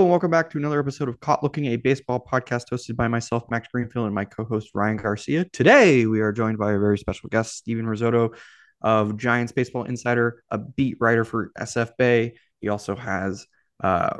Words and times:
And 0.00 0.08
welcome 0.08 0.30
back 0.30 0.48
to 0.48 0.56
another 0.56 0.80
episode 0.80 1.10
of 1.10 1.20
Caught 1.20 1.42
Looking, 1.42 1.66
a 1.66 1.76
baseball 1.76 2.26
podcast 2.26 2.70
hosted 2.72 2.96
by 2.96 3.06
myself, 3.06 3.44
Max 3.50 3.68
Greenfield, 3.68 4.06
and 4.06 4.14
my 4.14 4.24
co 4.24 4.44
host, 4.44 4.70
Ryan 4.74 4.96
Garcia. 4.96 5.44
Today, 5.52 6.06
we 6.06 6.22
are 6.22 6.32
joined 6.32 6.56
by 6.56 6.72
a 6.72 6.78
very 6.78 6.96
special 6.96 7.28
guest, 7.28 7.58
Steven 7.58 7.84
Rissotto 7.84 8.34
of 8.80 9.18
Giants 9.18 9.52
Baseball 9.52 9.84
Insider, 9.84 10.42
a 10.50 10.56
beat 10.56 10.96
writer 11.00 11.22
for 11.22 11.52
SF 11.58 11.98
Bay. 11.98 12.32
He 12.62 12.70
also 12.70 12.96
has 12.96 13.46
uh, 13.84 14.16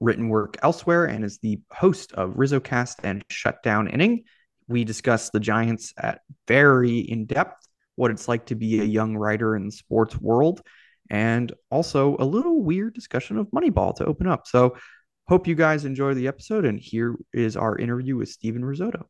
written 0.00 0.28
work 0.28 0.58
elsewhere 0.62 1.06
and 1.06 1.24
is 1.24 1.38
the 1.38 1.58
host 1.72 2.12
of 2.12 2.32
RizzoCast 2.34 2.96
and 3.02 3.24
Shutdown 3.30 3.88
Inning. 3.88 4.24
We 4.68 4.84
discuss 4.84 5.30
the 5.30 5.40
Giants 5.40 5.94
at 5.96 6.20
very 6.46 6.98
in 6.98 7.24
depth, 7.24 7.66
what 7.94 8.10
it's 8.10 8.28
like 8.28 8.44
to 8.46 8.54
be 8.54 8.80
a 8.80 8.84
young 8.84 9.16
writer 9.16 9.56
in 9.56 9.64
the 9.64 9.72
sports 9.72 10.20
world, 10.20 10.60
and 11.08 11.50
also 11.70 12.18
a 12.18 12.24
little 12.26 12.62
weird 12.62 12.92
discussion 12.92 13.38
of 13.38 13.46
Moneyball 13.46 13.96
to 13.96 14.04
open 14.04 14.26
up. 14.26 14.46
So, 14.46 14.76
hope 15.28 15.46
you 15.46 15.54
guys 15.54 15.84
enjoy 15.84 16.14
the 16.14 16.28
episode. 16.28 16.64
And 16.64 16.78
here 16.78 17.16
is 17.32 17.56
our 17.56 17.76
interview 17.78 18.16
with 18.16 18.28
Steven 18.28 18.62
Rissotto. 18.62 19.04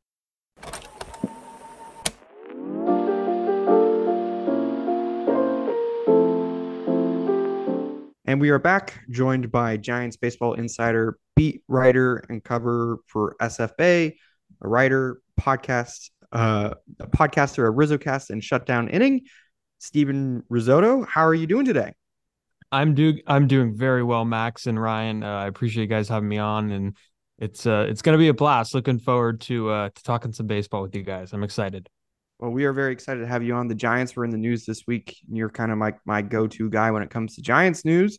And 8.24 8.40
we 8.40 8.48
are 8.48 8.58
back, 8.58 9.00
joined 9.10 9.52
by 9.52 9.76
Giants 9.76 10.16
Baseball 10.16 10.54
Insider 10.54 11.18
beat 11.36 11.62
writer 11.68 12.24
and 12.28 12.42
cover 12.42 12.98
for 13.06 13.36
SF 13.40 13.76
Bay, 13.76 14.16
a 14.62 14.68
writer, 14.68 15.20
podcast, 15.38 16.10
uh, 16.32 16.74
a 17.00 17.06
podcaster, 17.08 17.68
a 17.68 17.72
RizzoCast, 17.72 18.30
and 18.30 18.42
Shutdown 18.42 18.88
Inning. 18.88 19.22
Steven 19.80 20.44
Rissotto, 20.50 21.06
how 21.06 21.26
are 21.26 21.34
you 21.34 21.46
doing 21.46 21.64
today? 21.64 21.92
I'm 22.72 22.94
do 22.94 23.18
I'm 23.26 23.46
doing 23.46 23.76
very 23.76 24.02
well, 24.02 24.24
Max 24.24 24.66
and 24.66 24.80
Ryan. 24.80 25.22
Uh, 25.22 25.28
I 25.28 25.46
appreciate 25.46 25.82
you 25.82 25.88
guys 25.88 26.08
having 26.08 26.28
me 26.28 26.38
on, 26.38 26.72
and 26.72 26.96
it's 27.38 27.66
uh 27.66 27.86
it's 27.88 28.00
gonna 28.00 28.18
be 28.18 28.28
a 28.28 28.34
blast. 28.34 28.74
Looking 28.74 28.98
forward 28.98 29.42
to 29.42 29.68
uh 29.70 29.88
to 29.90 30.02
talking 30.02 30.32
some 30.32 30.46
baseball 30.46 30.82
with 30.82 30.94
you 30.94 31.02
guys. 31.02 31.34
I'm 31.34 31.44
excited. 31.44 31.88
Well, 32.38 32.50
we 32.50 32.64
are 32.64 32.72
very 32.72 32.92
excited 32.92 33.20
to 33.20 33.26
have 33.26 33.42
you 33.42 33.54
on. 33.54 33.68
The 33.68 33.74
Giants 33.74 34.16
were 34.16 34.24
in 34.24 34.30
the 34.30 34.38
news 34.38 34.64
this 34.64 34.84
week. 34.86 35.16
And 35.28 35.36
you're 35.36 35.50
kind 35.50 35.70
of 35.70 35.76
my 35.76 35.92
my 36.06 36.22
go 36.22 36.48
to 36.48 36.70
guy 36.70 36.90
when 36.90 37.02
it 37.02 37.10
comes 37.10 37.36
to 37.36 37.42
Giants 37.42 37.84
news. 37.84 38.18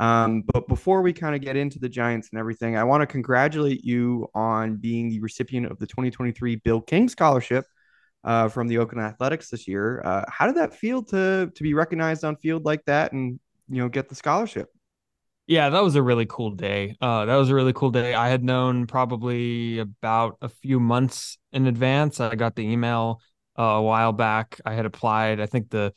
Um, 0.00 0.42
but 0.42 0.68
before 0.68 1.02
we 1.02 1.12
kind 1.12 1.34
of 1.34 1.40
get 1.40 1.56
into 1.56 1.80
the 1.80 1.88
Giants 1.88 2.28
and 2.30 2.38
everything, 2.38 2.76
I 2.76 2.84
want 2.84 3.00
to 3.00 3.06
congratulate 3.06 3.84
you 3.84 4.28
on 4.32 4.76
being 4.76 5.08
the 5.10 5.18
recipient 5.18 5.66
of 5.66 5.78
the 5.80 5.88
2023 5.88 6.56
Bill 6.56 6.80
King 6.80 7.08
Scholarship 7.08 7.64
uh, 8.22 8.48
from 8.48 8.68
the 8.68 8.78
Oakland 8.78 9.04
Athletics 9.04 9.50
this 9.50 9.66
year. 9.66 10.00
Uh, 10.04 10.24
how 10.28 10.46
did 10.46 10.54
that 10.54 10.72
feel 10.72 11.02
to 11.06 11.50
to 11.52 11.62
be 11.64 11.74
recognized 11.74 12.24
on 12.24 12.36
field 12.36 12.64
like 12.64 12.84
that 12.84 13.10
and 13.12 13.40
you 13.68 13.82
know 13.82 13.88
get 13.88 14.08
the 14.08 14.14
scholarship? 14.14 14.68
Yeah, 15.46 15.70
that 15.70 15.82
was 15.82 15.94
a 15.94 16.02
really 16.02 16.26
cool 16.28 16.50
day. 16.50 16.96
Uh, 17.00 17.24
that 17.24 17.36
was 17.36 17.48
a 17.48 17.54
really 17.54 17.72
cool 17.72 17.90
day. 17.90 18.12
I 18.12 18.28
had 18.28 18.44
known 18.44 18.86
probably 18.86 19.78
about 19.78 20.36
a 20.42 20.48
few 20.50 20.78
months 20.78 21.38
in 21.52 21.66
advance. 21.66 22.20
I 22.20 22.34
got 22.34 22.54
the 22.54 22.68
email 22.68 23.22
uh, 23.58 23.62
a 23.62 23.82
while 23.82 24.12
back. 24.12 24.60
I 24.66 24.74
had 24.74 24.84
applied. 24.84 25.40
I 25.40 25.46
think 25.46 25.70
the 25.70 25.94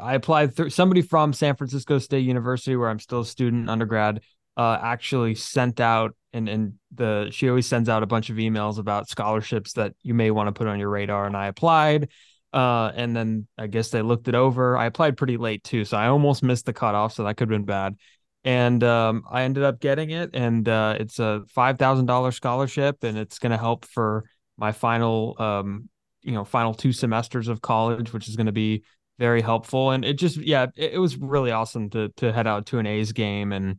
I 0.00 0.14
applied 0.14 0.54
through 0.54 0.70
somebody 0.70 1.02
from 1.02 1.32
San 1.32 1.56
Francisco 1.56 1.98
State 1.98 2.24
University, 2.24 2.76
where 2.76 2.88
I'm 2.88 3.00
still 3.00 3.20
a 3.20 3.26
student 3.26 3.68
undergrad. 3.68 4.22
Uh, 4.56 4.78
actually 4.80 5.34
sent 5.34 5.80
out 5.80 6.16
and 6.32 6.48
and 6.48 6.74
the 6.94 7.28
she 7.30 7.48
always 7.48 7.66
sends 7.66 7.88
out 7.88 8.02
a 8.02 8.06
bunch 8.06 8.30
of 8.30 8.36
emails 8.36 8.78
about 8.78 9.08
scholarships 9.08 9.72
that 9.72 9.94
you 10.02 10.14
may 10.14 10.30
want 10.30 10.46
to 10.46 10.52
put 10.52 10.66
on 10.66 10.78
your 10.78 10.90
radar. 10.90 11.26
And 11.26 11.36
I 11.36 11.46
applied, 11.46 12.10
uh, 12.52 12.92
and 12.94 13.14
then 13.14 13.46
I 13.58 13.66
guess 13.66 13.90
they 13.90 14.02
looked 14.02 14.28
it 14.28 14.34
over. 14.34 14.76
I 14.76 14.86
applied 14.86 15.16
pretty 15.16 15.36
late 15.36 15.64
too, 15.64 15.84
so 15.84 15.96
I 15.96 16.08
almost 16.08 16.42
missed 16.42 16.66
the 16.66 16.72
cutoff, 16.72 17.14
so 17.14 17.24
that 17.24 17.36
could 17.36 17.50
have 17.50 17.58
been 17.58 17.64
bad. 17.64 17.96
And 18.44 18.82
um, 18.84 19.24
I 19.30 19.42
ended 19.42 19.64
up 19.64 19.80
getting 19.80 20.10
it, 20.10 20.30
and 20.34 20.68
uh, 20.68 20.96
it's 21.00 21.18
a 21.18 21.42
five 21.48 21.78
thousand 21.78 22.06
dollars 22.06 22.36
scholarship, 22.36 23.02
and 23.02 23.18
it's 23.18 23.38
going 23.38 23.50
to 23.50 23.58
help 23.58 23.84
for 23.84 24.24
my 24.56 24.72
final, 24.72 25.34
um, 25.38 25.88
you 26.22 26.32
know, 26.32 26.44
final 26.44 26.72
two 26.72 26.92
semesters 26.92 27.48
of 27.48 27.60
college, 27.60 28.12
which 28.12 28.28
is 28.28 28.36
going 28.36 28.46
to 28.46 28.52
be 28.52 28.84
very 29.18 29.42
helpful. 29.42 29.90
And 29.90 30.04
it 30.04 30.14
just, 30.14 30.36
yeah, 30.36 30.66
it, 30.76 30.94
it, 30.94 30.98
was 30.98 31.16
really 31.16 31.50
awesome 31.50 31.90
to 31.90 32.10
to 32.18 32.32
head 32.32 32.46
out 32.46 32.66
to 32.66 32.78
an 32.78 32.86
A's 32.86 33.12
game. 33.12 33.52
And, 33.52 33.78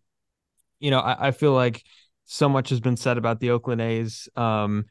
you 0.80 0.92
know, 0.92 1.00
I, 1.00 1.28
I 1.28 1.32
feel 1.32 1.54
like 1.54 1.84
so 2.26 2.50
much 2.50 2.70
has 2.70 2.80
been 2.80 2.98
said 2.98 3.18
about 3.18 3.40
the 3.40 3.52
Oakland 3.52 3.82
A's. 3.82 4.28
Um, 4.36 4.86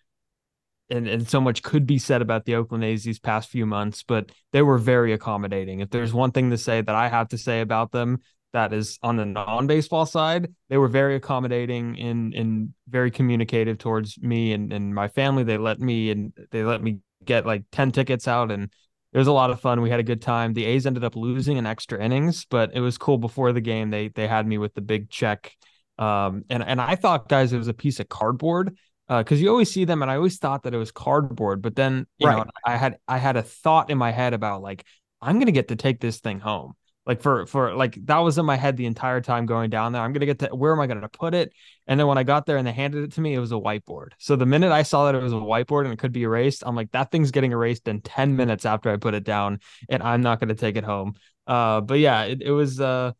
and, 0.90 1.08
and 1.08 1.28
so 1.28 1.40
much 1.40 1.62
could 1.62 1.86
be 1.86 1.98
said 1.98 2.22
about 2.22 2.44
the 2.44 2.54
Oakland 2.54 2.84
A's 2.84 3.04
these 3.04 3.18
past 3.18 3.48
few 3.48 3.66
months, 3.66 4.02
but 4.02 4.30
they 4.52 4.62
were 4.62 4.78
very 4.78 5.12
accommodating. 5.12 5.80
If 5.80 5.90
there's 5.90 6.12
one 6.12 6.30
thing 6.30 6.50
to 6.50 6.58
say 6.58 6.80
that 6.80 6.94
I 6.94 7.08
have 7.08 7.28
to 7.28 7.38
say 7.38 7.60
about 7.60 7.92
them, 7.92 8.20
that 8.52 8.72
is 8.72 8.98
on 9.02 9.16
the 9.16 9.26
non-baseball 9.26 10.06
side, 10.06 10.52
they 10.70 10.78
were 10.78 10.88
very 10.88 11.16
accommodating 11.16 11.98
and 12.00 12.32
and 12.32 12.72
very 12.88 13.10
communicative 13.10 13.76
towards 13.76 14.18
me 14.22 14.52
and, 14.52 14.72
and 14.72 14.94
my 14.94 15.08
family. 15.08 15.44
They 15.44 15.58
let 15.58 15.78
me 15.78 16.10
and 16.10 16.32
they 16.50 16.64
let 16.64 16.82
me 16.82 17.00
get 17.24 17.44
like 17.44 17.64
10 17.72 17.92
tickets 17.92 18.26
out 18.26 18.50
and 18.50 18.70
it 19.12 19.18
was 19.18 19.26
a 19.26 19.32
lot 19.32 19.50
of 19.50 19.60
fun. 19.60 19.80
We 19.80 19.90
had 19.90 20.00
a 20.00 20.04
good 20.04 20.22
time. 20.22 20.52
The 20.52 20.64
A's 20.64 20.86
ended 20.86 21.04
up 21.04 21.16
losing 21.16 21.56
in 21.56 21.66
extra 21.66 22.02
innings, 22.02 22.44
but 22.44 22.70
it 22.74 22.80
was 22.80 22.98
cool. 22.98 23.18
Before 23.18 23.52
the 23.52 23.60
game, 23.60 23.90
they 23.90 24.08
they 24.08 24.26
had 24.26 24.46
me 24.46 24.58
with 24.58 24.74
the 24.74 24.80
big 24.80 25.10
check, 25.10 25.54
um, 25.98 26.44
and 26.50 26.62
and 26.62 26.80
I 26.80 26.96
thought, 26.96 27.28
guys, 27.28 27.52
it 27.52 27.58
was 27.58 27.68
a 27.68 27.74
piece 27.74 28.00
of 28.00 28.08
cardboard 28.08 28.76
because 29.08 29.38
uh, 29.38 29.42
you 29.42 29.48
always 29.48 29.72
see 29.72 29.84
them, 29.84 30.02
and 30.02 30.10
I 30.10 30.16
always 30.16 30.38
thought 30.38 30.64
that 30.64 30.74
it 30.74 30.78
was 30.78 30.90
cardboard. 30.90 31.62
But 31.62 31.76
then, 31.76 32.06
you 32.18 32.26
right. 32.26 32.38
know, 32.38 32.50
I 32.64 32.76
had 32.76 32.98
I 33.06 33.18
had 33.18 33.36
a 33.36 33.42
thought 33.42 33.90
in 33.90 33.98
my 33.98 34.10
head 34.10 34.34
about 34.34 34.62
like 34.62 34.84
I'm 35.22 35.38
gonna 35.38 35.52
get 35.52 35.68
to 35.68 35.76
take 35.76 36.00
this 36.00 36.20
thing 36.20 36.40
home 36.40 36.74
like 37.06 37.22
for 37.22 37.46
for 37.46 37.74
like 37.74 37.96
that 38.06 38.18
was 38.18 38.36
in 38.36 38.44
my 38.44 38.56
head 38.56 38.76
the 38.76 38.86
entire 38.86 39.20
time 39.20 39.46
going 39.46 39.70
down 39.70 39.92
there 39.92 40.02
i'm 40.02 40.12
gonna 40.12 40.26
get 40.26 40.40
to 40.40 40.48
where 40.48 40.72
am 40.72 40.80
i 40.80 40.86
gonna 40.86 41.08
put 41.08 41.34
it 41.34 41.52
and 41.86 41.98
then 41.98 42.06
when 42.06 42.18
i 42.18 42.22
got 42.22 42.44
there 42.44 42.56
and 42.56 42.66
they 42.66 42.72
handed 42.72 43.04
it 43.04 43.12
to 43.12 43.20
me 43.20 43.32
it 43.32 43.38
was 43.38 43.52
a 43.52 43.56
whiteboard 43.56 44.08
so 44.18 44.36
the 44.36 44.44
minute 44.44 44.72
i 44.72 44.82
saw 44.82 45.06
that 45.06 45.14
it 45.14 45.22
was 45.22 45.32
a 45.32 45.36
whiteboard 45.36 45.84
and 45.84 45.92
it 45.92 45.98
could 45.98 46.12
be 46.12 46.24
erased 46.24 46.64
i'm 46.66 46.74
like 46.74 46.90
that 46.90 47.10
thing's 47.10 47.30
getting 47.30 47.52
erased 47.52 47.88
in 47.88 48.00
10 48.00 48.36
minutes 48.36 48.66
after 48.66 48.90
i 48.90 48.96
put 48.96 49.14
it 49.14 49.24
down 49.24 49.60
and 49.88 50.02
i'm 50.02 50.20
not 50.20 50.40
gonna 50.40 50.54
take 50.54 50.76
it 50.76 50.84
home 50.84 51.14
uh 51.46 51.80
but 51.80 51.98
yeah 51.98 52.24
it, 52.24 52.42
it 52.42 52.50
was 52.50 52.80
uh 52.80 53.12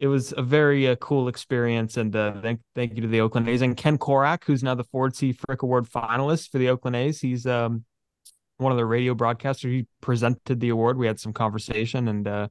it 0.00 0.08
was 0.08 0.34
a 0.36 0.42
very 0.42 0.88
uh, 0.88 0.96
cool 0.96 1.28
experience 1.28 1.96
and 1.96 2.16
uh, 2.16 2.40
thank, 2.40 2.60
thank 2.74 2.96
you 2.96 3.02
to 3.02 3.08
the 3.08 3.20
oakland 3.20 3.48
a's 3.48 3.62
and 3.62 3.76
ken 3.76 3.98
Korach, 3.98 4.44
who's 4.44 4.62
now 4.62 4.74
the 4.74 4.84
ford 4.84 5.14
c 5.14 5.32
frick 5.32 5.62
award 5.62 5.88
finalist 5.88 6.50
for 6.50 6.58
the 6.58 6.68
oakland 6.68 6.96
a's 6.96 7.20
he's 7.20 7.46
um 7.46 7.84
one 8.56 8.72
of 8.72 8.78
the 8.78 8.84
radio 8.84 9.14
broadcasters 9.14 9.70
he 9.70 9.86
presented 10.00 10.60
the 10.60 10.70
award 10.70 10.98
we 10.98 11.06
had 11.06 11.20
some 11.20 11.32
conversation 11.32 12.08
and 12.08 12.26
uh 12.26 12.48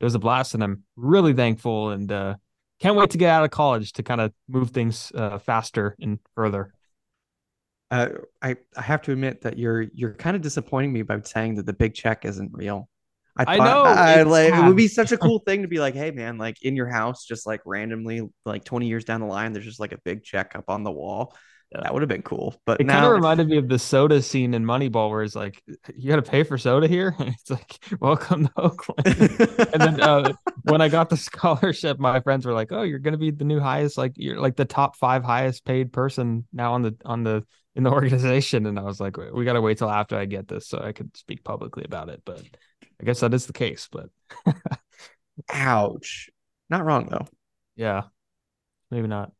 it 0.00 0.04
was 0.04 0.14
a 0.14 0.18
blast, 0.18 0.54
and 0.54 0.64
I'm 0.64 0.82
really 0.96 1.34
thankful 1.34 1.90
and 1.90 2.10
uh, 2.10 2.36
can't 2.80 2.96
wait 2.96 3.10
to 3.10 3.18
get 3.18 3.28
out 3.28 3.44
of 3.44 3.50
college 3.50 3.92
to 3.92 4.02
kind 4.02 4.20
of 4.20 4.32
move 4.48 4.70
things 4.70 5.12
uh, 5.14 5.38
faster 5.38 5.94
and 6.00 6.18
further. 6.34 6.72
Uh, 7.90 8.08
I 8.40 8.56
I 8.76 8.82
have 8.82 9.02
to 9.02 9.12
admit 9.12 9.42
that 9.42 9.58
you're 9.58 9.82
you're 9.82 10.14
kind 10.14 10.36
of 10.36 10.42
disappointing 10.42 10.92
me 10.92 11.02
by 11.02 11.20
saying 11.20 11.56
that 11.56 11.66
the 11.66 11.72
big 11.74 11.94
check 11.94 12.24
isn't 12.24 12.50
real. 12.52 12.88
I, 13.36 13.44
thought, 13.44 13.60
I 13.60 13.64
know. 13.64 13.82
I, 13.82 14.22
like 14.22 14.54
it 14.54 14.66
would 14.66 14.76
be 14.76 14.88
such 14.88 15.12
a 15.12 15.16
cool 15.16 15.38
thing 15.40 15.62
to 15.62 15.68
be 15.68 15.78
like, 15.78 15.94
hey 15.94 16.10
man, 16.10 16.38
like 16.38 16.62
in 16.62 16.76
your 16.76 16.88
house, 16.88 17.24
just 17.24 17.46
like 17.46 17.60
randomly, 17.64 18.28
like 18.44 18.64
20 18.64 18.86
years 18.86 19.04
down 19.04 19.20
the 19.20 19.26
line, 19.26 19.52
there's 19.52 19.64
just 19.64 19.80
like 19.80 19.92
a 19.92 19.98
big 20.04 20.24
check 20.24 20.52
up 20.54 20.64
on 20.68 20.84
the 20.84 20.90
wall. 20.90 21.34
Yeah. 21.72 21.82
That 21.82 21.92
would 21.92 22.02
have 22.02 22.08
been 22.08 22.22
cool. 22.22 22.60
But 22.66 22.80
it 22.80 22.86
now... 22.86 22.94
kind 22.94 23.06
of 23.06 23.12
reminded 23.12 23.48
me 23.48 23.56
of 23.56 23.68
the 23.68 23.78
soda 23.78 24.20
scene 24.22 24.54
in 24.54 24.64
Moneyball, 24.64 25.08
where 25.08 25.22
it's 25.22 25.36
like, 25.36 25.62
you 25.94 26.08
got 26.08 26.16
to 26.16 26.28
pay 26.28 26.42
for 26.42 26.58
soda 26.58 26.88
here. 26.88 27.14
And 27.20 27.28
it's 27.28 27.50
like, 27.50 27.78
welcome 28.00 28.46
to 28.46 28.52
Oakland. 28.56 29.06
and 29.06 29.80
then 29.80 30.00
uh, 30.00 30.32
when 30.64 30.80
I 30.80 30.88
got 30.88 31.10
the 31.10 31.16
scholarship, 31.16 32.00
my 32.00 32.20
friends 32.20 32.44
were 32.44 32.52
like, 32.52 32.72
oh, 32.72 32.82
you're 32.82 32.98
going 32.98 33.12
to 33.12 33.18
be 33.18 33.30
the 33.30 33.44
new 33.44 33.60
highest, 33.60 33.96
like 33.96 34.12
you're 34.16 34.40
like 34.40 34.56
the 34.56 34.64
top 34.64 34.96
five 34.96 35.22
highest 35.22 35.64
paid 35.64 35.92
person 35.92 36.46
now 36.52 36.72
on 36.72 36.82
the 36.82 36.96
on 37.04 37.22
the 37.22 37.44
in 37.76 37.84
the 37.84 37.90
organization. 37.90 38.66
And 38.66 38.78
I 38.78 38.82
was 38.82 38.98
like, 38.98 39.16
we 39.16 39.44
got 39.44 39.52
to 39.52 39.60
wait 39.60 39.78
till 39.78 39.90
after 39.90 40.16
I 40.16 40.24
get 40.24 40.48
this 40.48 40.66
so 40.66 40.80
I 40.80 40.90
could 40.90 41.16
speak 41.16 41.44
publicly 41.44 41.84
about 41.84 42.08
it. 42.08 42.22
But 42.24 42.42
I 43.00 43.04
guess 43.04 43.20
that 43.20 43.34
is 43.34 43.46
the 43.46 43.52
case. 43.52 43.88
But 43.90 44.10
ouch, 45.50 46.30
not 46.68 46.84
wrong 46.84 47.08
though. 47.10 47.26
Yeah, 47.76 48.04
maybe 48.90 49.08
not 49.08 49.32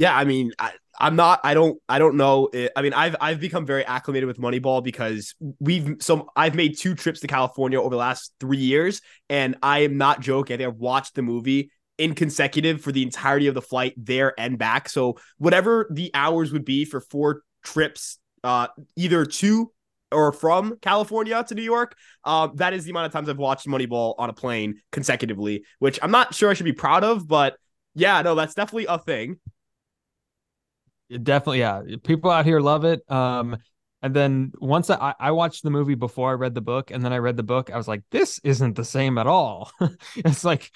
yeah, 0.00 0.16
I 0.16 0.24
mean, 0.24 0.52
I, 0.58 0.72
I'm 0.98 1.14
not. 1.14 1.40
I 1.44 1.52
don't. 1.52 1.78
I 1.86 1.98
don't 1.98 2.16
know. 2.16 2.48
I 2.74 2.80
mean, 2.80 2.94
I've 2.94 3.16
I've 3.20 3.38
become 3.38 3.66
very 3.66 3.84
acclimated 3.84 4.26
with 4.26 4.38
Moneyball 4.38 4.82
because 4.82 5.34
we've 5.58 5.96
so 6.00 6.26
I've 6.34 6.54
made 6.54 6.78
two 6.78 6.94
trips 6.94 7.20
to 7.20 7.26
California 7.26 7.78
over 7.78 7.90
the 7.90 7.98
last 7.98 8.32
three 8.40 8.56
years, 8.56 9.02
and 9.28 9.56
I 9.62 9.80
am 9.80 9.98
not 9.98 10.22
joking. 10.22 10.54
I 10.54 10.56
think 10.56 10.68
I've 10.68 10.80
watched 10.80 11.16
the 11.16 11.22
movie 11.22 11.70
in 11.98 12.14
consecutive 12.14 12.80
for 12.80 12.92
the 12.92 13.02
entirety 13.02 13.46
of 13.48 13.54
the 13.54 13.60
flight 13.60 13.92
there 13.98 14.32
and 14.40 14.56
back. 14.56 14.88
So 14.88 15.18
whatever 15.36 15.86
the 15.92 16.10
hours 16.14 16.50
would 16.50 16.64
be 16.64 16.86
for 16.86 17.02
four 17.02 17.42
trips, 17.62 18.18
uh, 18.42 18.68
either 18.96 19.26
to 19.26 19.70
or 20.12 20.32
from 20.32 20.76
California 20.80 21.42
to 21.44 21.54
New 21.54 21.62
York, 21.62 21.96
uh, 22.24 22.48
that 22.54 22.72
is 22.72 22.84
the 22.84 22.90
amount 22.90 23.06
of 23.06 23.12
times 23.12 23.28
I've 23.28 23.38
watched 23.38 23.66
Moneyball 23.66 24.14
on 24.18 24.30
a 24.30 24.32
plane 24.32 24.80
consecutively, 24.92 25.64
which 25.78 25.98
I'm 26.02 26.10
not 26.10 26.34
sure 26.34 26.50
I 26.50 26.54
should 26.54 26.64
be 26.64 26.72
proud 26.72 27.04
of, 27.04 27.26
but 27.26 27.56
yeah, 27.94 28.22
no, 28.22 28.34
that's 28.34 28.54
definitely 28.54 28.86
a 28.86 28.98
thing 28.98 29.38
definitely, 31.18 31.60
yeah. 31.60 31.82
People 32.04 32.30
out 32.30 32.44
here 32.44 32.60
love 32.60 32.84
it. 32.84 33.02
Um, 33.10 33.56
And 34.02 34.16
then 34.16 34.52
once 34.58 34.88
I, 34.88 35.14
I 35.20 35.30
watched 35.32 35.62
the 35.62 35.70
movie 35.70 35.94
before 35.94 36.30
I 36.30 36.34
read 36.34 36.54
the 36.54 36.62
book, 36.62 36.90
and 36.90 37.04
then 37.04 37.12
I 37.12 37.18
read 37.18 37.36
the 37.36 37.42
book, 37.42 37.70
I 37.70 37.76
was 37.76 37.86
like, 37.86 38.02
this 38.10 38.40
isn't 38.44 38.74
the 38.76 38.84
same 38.84 39.18
at 39.18 39.26
all. 39.26 39.70
it's 40.16 40.42
like 40.42 40.70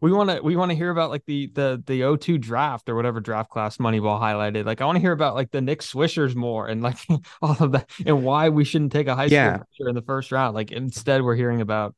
we 0.00 0.12
want 0.12 0.30
to 0.30 0.42
we 0.42 0.56
want 0.56 0.70
to 0.72 0.76
hear 0.76 0.90
about 0.90 1.10
like 1.10 1.24
the 1.26 1.46
the 1.54 1.82
the 1.86 2.16
02 2.18 2.38
draft 2.38 2.88
or 2.88 2.96
whatever 2.96 3.20
draft 3.20 3.50
class 3.50 3.76
Moneyball 3.76 4.20
highlighted. 4.20 4.64
Like 4.66 4.80
I 4.80 4.84
want 4.84 4.96
to 4.96 5.00
hear 5.00 5.12
about 5.12 5.34
like 5.36 5.52
the 5.52 5.60
Nick 5.60 5.80
Swishers 5.80 6.34
more 6.34 6.66
and 6.66 6.82
like 6.82 6.98
all 7.42 7.56
of 7.60 7.72
that 7.72 7.88
and 8.04 8.24
why 8.24 8.48
we 8.48 8.64
shouldn't 8.64 8.90
take 8.92 9.06
a 9.06 9.14
high 9.14 9.28
school 9.28 9.36
Yeah. 9.36 9.58
in 9.80 9.94
the 9.94 10.02
first 10.02 10.32
round. 10.32 10.54
Like 10.56 10.72
instead 10.72 11.22
we're 11.22 11.36
hearing 11.36 11.60
about 11.60 11.94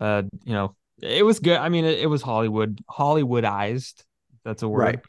uh 0.00 0.22
you 0.44 0.52
know 0.52 0.76
it 1.00 1.24
was 1.24 1.40
good. 1.40 1.56
I 1.56 1.70
mean 1.70 1.86
it, 1.86 1.98
it 1.98 2.06
was 2.06 2.20
Hollywood 2.20 2.78
Hollywoodized. 2.90 4.04
That's 4.44 4.62
a 4.62 4.68
word. 4.68 4.80
Right. 4.80 5.00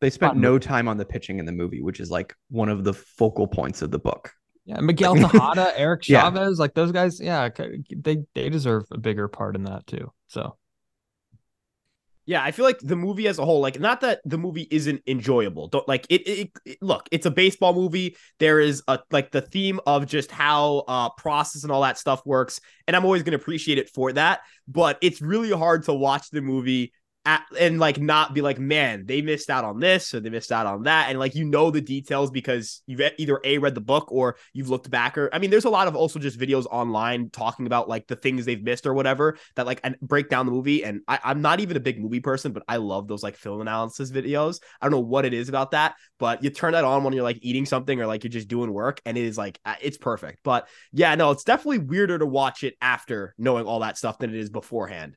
They 0.00 0.10
spent 0.10 0.36
no 0.36 0.58
time 0.58 0.88
on 0.88 0.96
the 0.96 1.04
pitching 1.04 1.40
in 1.40 1.44
the 1.44 1.52
movie, 1.52 1.82
which 1.82 2.00
is 2.00 2.10
like 2.10 2.34
one 2.50 2.68
of 2.68 2.84
the 2.84 2.94
focal 2.94 3.46
points 3.46 3.82
of 3.82 3.90
the 3.90 3.98
book. 3.98 4.32
Yeah, 4.64 4.80
Miguel 4.80 5.14
Tejada, 5.16 5.72
Eric 5.78 6.08
Yeah. 6.08 6.22
Chavez, 6.22 6.58
like 6.58 6.74
those 6.74 6.92
guys, 6.92 7.20
yeah, 7.20 7.48
they 7.96 8.18
they 8.34 8.48
deserve 8.50 8.84
a 8.90 8.98
bigger 8.98 9.28
part 9.28 9.56
in 9.56 9.64
that 9.64 9.86
too. 9.86 10.12
So 10.28 10.56
Yeah, 12.26 12.44
I 12.44 12.52
feel 12.52 12.64
like 12.64 12.78
the 12.78 12.94
movie 12.94 13.26
as 13.26 13.38
a 13.38 13.44
whole, 13.44 13.60
like 13.60 13.80
not 13.80 14.02
that 14.02 14.20
the 14.24 14.38
movie 14.38 14.68
isn't 14.70 15.02
enjoyable. 15.08 15.66
Don't 15.68 15.88
like 15.88 16.06
it, 16.10 16.20
it, 16.28 16.50
it- 16.64 16.78
look, 16.80 17.08
it's 17.10 17.26
a 17.26 17.30
baseball 17.30 17.74
movie. 17.74 18.16
There 18.38 18.60
is 18.60 18.82
a 18.86 19.00
like 19.10 19.32
the 19.32 19.40
theme 19.40 19.80
of 19.86 20.06
just 20.06 20.30
how 20.30 20.84
uh 20.86 21.10
process 21.10 21.64
and 21.64 21.72
all 21.72 21.82
that 21.82 21.98
stuff 21.98 22.24
works, 22.24 22.60
and 22.86 22.94
I'm 22.94 23.04
always 23.04 23.22
gonna 23.24 23.36
appreciate 23.38 23.78
it 23.78 23.88
for 23.90 24.12
that. 24.12 24.40
But 24.68 24.98
it's 25.00 25.20
really 25.20 25.50
hard 25.50 25.84
to 25.84 25.94
watch 25.94 26.30
the 26.30 26.42
movie 26.42 26.92
at, 27.26 27.44
and 27.58 27.78
like 27.78 28.00
not 28.00 28.34
be 28.34 28.40
like, 28.40 28.58
man, 28.58 29.04
they 29.04 29.20
missed 29.20 29.50
out 29.50 29.64
on 29.64 29.78
this 29.78 30.14
or 30.14 30.20
they 30.20 30.30
missed 30.30 30.52
out 30.52 30.66
on 30.66 30.84
that, 30.84 31.10
and 31.10 31.18
like 31.18 31.34
you 31.34 31.44
know 31.44 31.70
the 31.70 31.80
details 31.80 32.30
because 32.30 32.82
you've 32.86 33.00
either 33.18 33.40
a 33.44 33.58
read 33.58 33.74
the 33.74 33.80
book 33.80 34.10
or 34.10 34.36
you've 34.52 34.70
looked 34.70 34.90
back 34.90 35.18
or 35.18 35.28
I 35.32 35.38
mean, 35.38 35.50
there's 35.50 35.66
a 35.66 35.70
lot 35.70 35.86
of 35.86 35.94
also 35.94 36.18
just 36.18 36.38
videos 36.38 36.66
online 36.70 37.30
talking 37.30 37.66
about 37.66 37.88
like 37.88 38.06
the 38.06 38.16
things 38.16 38.44
they've 38.44 38.62
missed 38.62 38.86
or 38.86 38.94
whatever 38.94 39.36
that 39.56 39.66
like 39.66 39.80
and 39.84 39.96
break 40.00 40.28
down 40.28 40.46
the 40.46 40.52
movie. 40.52 40.82
And 40.82 41.02
I, 41.08 41.18
I'm 41.22 41.42
not 41.42 41.60
even 41.60 41.76
a 41.76 41.80
big 41.80 42.00
movie 42.00 42.20
person, 42.20 42.52
but 42.52 42.62
I 42.68 42.76
love 42.76 43.06
those 43.06 43.22
like 43.22 43.36
film 43.36 43.60
analysis 43.60 44.10
videos. 44.10 44.60
I 44.80 44.86
don't 44.86 44.92
know 44.92 45.00
what 45.00 45.26
it 45.26 45.34
is 45.34 45.48
about 45.48 45.72
that, 45.72 45.96
but 46.18 46.42
you 46.42 46.50
turn 46.50 46.72
that 46.72 46.84
on 46.84 47.04
when 47.04 47.12
you're 47.12 47.22
like 47.22 47.38
eating 47.42 47.66
something 47.66 48.00
or 48.00 48.06
like 48.06 48.24
you're 48.24 48.30
just 48.30 48.48
doing 48.48 48.72
work, 48.72 49.00
and 49.04 49.18
it 49.18 49.24
is 49.24 49.36
like 49.36 49.58
uh, 49.64 49.74
it's 49.82 49.98
perfect. 49.98 50.40
But 50.42 50.68
yeah, 50.92 51.14
no, 51.14 51.32
it's 51.32 51.44
definitely 51.44 51.78
weirder 51.78 52.18
to 52.18 52.26
watch 52.26 52.64
it 52.64 52.76
after 52.80 53.34
knowing 53.36 53.66
all 53.66 53.80
that 53.80 53.98
stuff 53.98 54.18
than 54.18 54.30
it 54.30 54.36
is 54.36 54.48
beforehand. 54.48 55.16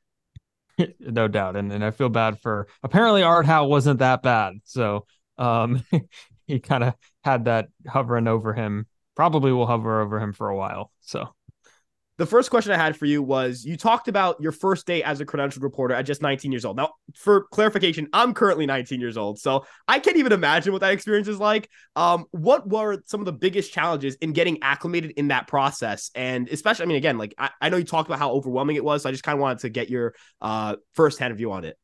no 1.00 1.28
doubt, 1.28 1.56
and 1.56 1.72
and 1.72 1.84
I 1.84 1.90
feel 1.90 2.08
bad 2.08 2.40
for 2.40 2.66
apparently 2.82 3.22
Art 3.22 3.46
Howe 3.46 3.66
wasn't 3.66 4.00
that 4.00 4.22
bad, 4.22 4.54
so 4.64 5.06
um 5.38 5.84
he 6.46 6.60
kind 6.60 6.84
of 6.84 6.94
had 7.22 7.46
that 7.46 7.68
hovering 7.86 8.28
over 8.28 8.52
him. 8.52 8.86
Probably 9.16 9.52
will 9.52 9.66
hover 9.66 10.00
over 10.00 10.18
him 10.18 10.32
for 10.32 10.48
a 10.48 10.56
while. 10.56 10.90
So 11.00 11.28
The 12.16 12.26
first 12.26 12.48
question 12.48 12.70
I 12.70 12.76
had 12.76 12.96
for 12.96 13.06
you 13.06 13.24
was 13.24 13.64
you 13.64 13.76
talked 13.76 14.06
about 14.06 14.40
your 14.40 14.52
first 14.52 14.86
day 14.86 15.02
as 15.02 15.20
a 15.20 15.26
credentialed 15.26 15.64
reporter 15.64 15.94
at 15.96 16.02
just 16.02 16.22
19 16.22 16.52
years 16.52 16.64
old. 16.64 16.76
Now, 16.76 16.92
for 17.16 17.46
clarification, 17.50 18.08
I'm 18.12 18.34
currently 18.34 18.66
19 18.66 19.00
years 19.00 19.16
old, 19.16 19.40
so 19.40 19.66
I 19.88 19.98
can't 19.98 20.16
even 20.16 20.30
imagine 20.30 20.72
what 20.72 20.80
that 20.82 20.92
experience 20.92 21.26
is 21.26 21.40
like. 21.40 21.68
Um, 21.96 22.26
what 22.30 22.68
were 22.68 23.02
some 23.06 23.20
of 23.20 23.26
the 23.26 23.32
biggest 23.32 23.72
challenges 23.72 24.14
in 24.16 24.32
getting 24.32 24.62
acclimated 24.62 25.10
in 25.16 25.28
that 25.28 25.48
process? 25.48 26.12
And 26.14 26.48
especially, 26.48 26.84
I 26.84 26.86
mean, 26.86 26.98
again, 26.98 27.18
like 27.18 27.34
I, 27.36 27.50
I 27.60 27.68
know 27.68 27.78
you 27.78 27.84
talked 27.84 28.08
about 28.08 28.20
how 28.20 28.30
overwhelming 28.30 28.76
it 28.76 28.84
was, 28.84 29.02
so 29.02 29.08
I 29.08 29.12
just 29.12 29.24
kind 29.24 29.36
of 29.36 29.40
wanted 29.42 29.58
to 29.60 29.70
get 29.70 29.90
your 29.90 30.14
uh 30.40 30.76
firsthand 30.92 31.36
view 31.36 31.50
on 31.50 31.64
it. 31.64 31.76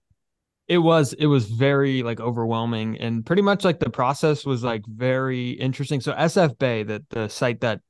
it 0.68 0.78
was 0.78 1.12
it 1.14 1.26
was 1.26 1.46
very 1.46 2.02
like 2.02 2.20
overwhelming 2.20 2.96
and 2.98 3.26
pretty 3.26 3.42
much 3.42 3.64
like 3.64 3.80
the 3.80 3.90
process 3.90 4.44
was 4.46 4.62
like 4.62 4.84
very 4.86 5.50
interesting 5.50 6.00
so 6.00 6.12
sf 6.12 6.56
bay 6.58 6.82
that 6.84 7.02
the 7.10 7.28
site 7.28 7.60
that 7.60 7.80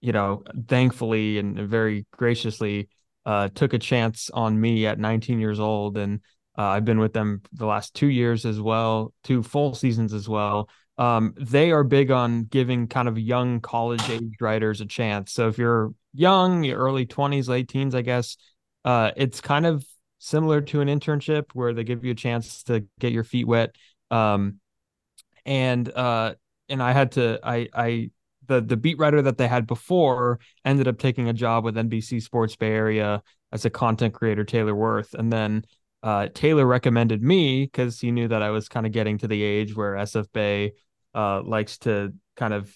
you 0.00 0.12
know 0.12 0.42
thankfully 0.68 1.38
and 1.38 1.58
very 1.58 2.06
graciously 2.12 2.88
uh 3.26 3.48
took 3.54 3.72
a 3.72 3.78
chance 3.78 4.30
on 4.30 4.60
me 4.60 4.86
at 4.86 4.98
19 4.98 5.40
years 5.40 5.60
old. 5.60 5.96
And 5.96 6.20
uh, 6.58 6.62
i've 6.62 6.84
been 6.84 6.98
with 6.98 7.12
them 7.12 7.42
the 7.52 7.66
last 7.66 7.94
two 7.94 8.08
years 8.08 8.44
as 8.44 8.60
well 8.60 9.12
two 9.24 9.42
full 9.42 9.74
seasons 9.74 10.12
as 10.12 10.28
well. 10.28 10.68
Um 10.98 11.34
they 11.38 11.70
are 11.70 11.84
big 11.84 12.10
on 12.10 12.44
giving 12.44 12.88
kind 12.88 13.08
of 13.08 13.18
young 13.18 13.60
college 13.60 14.08
age 14.10 14.36
writers 14.40 14.80
a 14.80 14.86
chance. 14.86 15.32
So 15.32 15.48
if 15.48 15.58
you're 15.58 15.92
young 16.12 16.64
your 16.64 16.78
early 16.78 17.06
20s 17.06 17.48
late 17.48 17.68
teens 17.68 17.94
i 17.94 18.02
guess 18.02 18.36
uh 18.84 19.12
it's 19.16 19.40
kind 19.40 19.64
of 19.64 19.84
similar 20.20 20.60
to 20.60 20.80
an 20.82 20.88
internship 20.88 21.46
where 21.54 21.72
they 21.72 21.82
give 21.82 22.04
you 22.04 22.12
a 22.12 22.14
chance 22.14 22.62
to 22.64 22.86
get 23.00 23.10
your 23.10 23.24
feet 23.24 23.46
wet. 23.46 23.74
Um, 24.10 24.60
and 25.44 25.90
uh, 25.90 26.34
and 26.68 26.82
I 26.82 26.92
had 26.92 27.12
to 27.12 27.40
I 27.42 27.68
I 27.74 28.10
the 28.50 28.60
the 28.60 28.76
beat 28.76 28.98
writer 28.98 29.22
that 29.22 29.38
they 29.38 29.48
had 29.48 29.66
before 29.66 30.40
ended 30.64 30.88
up 30.88 30.98
taking 30.98 31.28
a 31.28 31.32
job 31.32 31.64
with 31.64 31.76
NBC 31.76 32.20
Sports 32.20 32.56
Bay 32.56 32.72
Area 32.72 33.22
as 33.52 33.64
a 33.64 33.70
content 33.70 34.12
creator, 34.12 34.44
Taylor 34.44 34.74
Wirth, 34.74 35.14
and 35.14 35.32
then 35.32 35.64
uh, 36.02 36.28
Taylor 36.34 36.66
recommended 36.66 37.22
me 37.22 37.64
because 37.64 38.00
he 38.00 38.10
knew 38.10 38.28
that 38.28 38.42
I 38.42 38.50
was 38.50 38.68
kind 38.68 38.86
of 38.86 38.92
getting 38.92 39.18
to 39.18 39.28
the 39.28 39.42
age 39.42 39.76
where 39.76 39.94
SF 39.94 40.26
Bay 40.32 40.72
uh, 41.14 41.42
likes 41.42 41.78
to 41.78 42.12
kind 42.36 42.52
of 42.52 42.74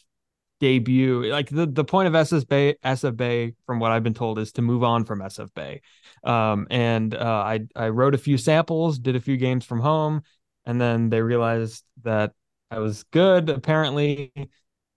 debut. 0.60 1.24
Like 1.24 1.48
the, 1.48 1.66
the 1.66 1.84
point 1.84 2.06
of 2.06 2.14
SF 2.14 2.46
Bay, 2.46 2.76
SF 2.84 3.16
Bay, 3.16 3.54
from 3.66 3.80
what 3.80 3.90
I've 3.90 4.02
been 4.02 4.14
told, 4.14 4.38
is 4.38 4.52
to 4.52 4.62
move 4.62 4.84
on 4.84 5.04
from 5.04 5.20
SF 5.20 5.52
Bay. 5.54 5.80
Um, 6.22 6.66
and 6.70 7.14
uh, 7.14 7.18
I 7.46 7.60
I 7.74 7.88
wrote 7.88 8.14
a 8.14 8.18
few 8.18 8.38
samples, 8.38 8.98
did 8.98 9.16
a 9.16 9.20
few 9.20 9.36
games 9.36 9.64
from 9.64 9.80
home, 9.80 10.22
and 10.64 10.80
then 10.80 11.10
they 11.10 11.20
realized 11.20 11.82
that 12.02 12.32
I 12.70 12.78
was 12.78 13.04
good. 13.04 13.48
Apparently, 13.48 14.32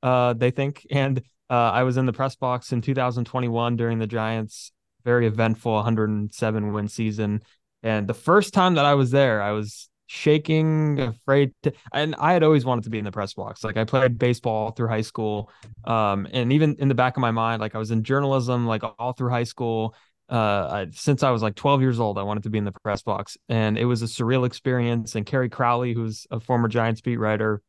uh, 0.08 0.34
they 0.34 0.52
think, 0.52 0.86
and 0.92 1.20
uh, 1.50 1.54
I 1.54 1.84
was 1.84 1.98
in 1.98 2.06
the 2.06 2.14
press 2.14 2.36
box 2.36 2.72
in 2.72 2.82
2021 2.82 3.76
during 3.76 4.00
the 4.00 4.08
Giants' 4.08 4.72
very 5.04 5.28
eventful 5.28 5.74
107 5.74 6.74
win 6.74 6.88
season. 6.88 7.42
And 7.84 8.08
the 8.08 8.14
first 8.14 8.54
time 8.54 8.76
that 8.76 8.86
I 8.86 8.96
was 8.96 9.12
there, 9.12 9.42
I 9.42 9.52
was 9.52 9.90
shaking, 10.08 11.00
afraid 11.00 11.54
to, 11.64 11.74
and 11.94 12.16
I 12.18 12.34
had 12.34 12.44
always 12.44 12.66
wanted 12.66 12.86
to 12.86 12.90
be 12.90 12.98
in 12.98 13.06
the 13.06 13.12
press 13.12 13.34
box. 13.34 13.64
Like 13.64 13.78
I 13.78 13.84
played 13.86 14.18
baseball 14.18 14.72
through 14.72 14.88
high 14.88 15.02
school. 15.02 15.52
Um, 15.86 16.28
and 16.32 16.52
even 16.52 16.76
in 16.80 16.88
the 16.88 16.96
back 16.96 17.16
of 17.16 17.22
my 17.22 17.32
mind, 17.32 17.62
like 17.62 17.76
I 17.76 17.78
was 17.78 17.92
in 17.92 18.04
journalism, 18.04 18.66
like 18.66 18.84
all 19.00 19.14
through 19.14 19.30
high 19.30 19.44
school. 19.44 19.96
Uh, 20.30 20.68
I, 20.70 20.88
since 20.92 21.24
I 21.24 21.32
was 21.32 21.42
like 21.42 21.56
12 21.56 21.82
years 21.82 22.00
old, 22.02 22.18
I 22.18 22.24
wanted 22.24 22.44
to 22.44 22.50
be 22.50 22.58
in 22.58 22.66
the 22.66 22.74
press 22.84 23.02
box, 23.02 23.38
and 23.48 23.78
it 23.78 23.86
was 23.86 24.02
a 24.02 24.08
surreal 24.08 24.46
experience. 24.46 25.16
And 25.16 25.26
Kerry 25.26 25.48
Crowley, 25.48 25.94
who's 25.94 26.28
a 26.30 26.42
former 26.42 26.68
Giants 26.68 27.00
beat 27.00 27.16
writer, 27.16 27.62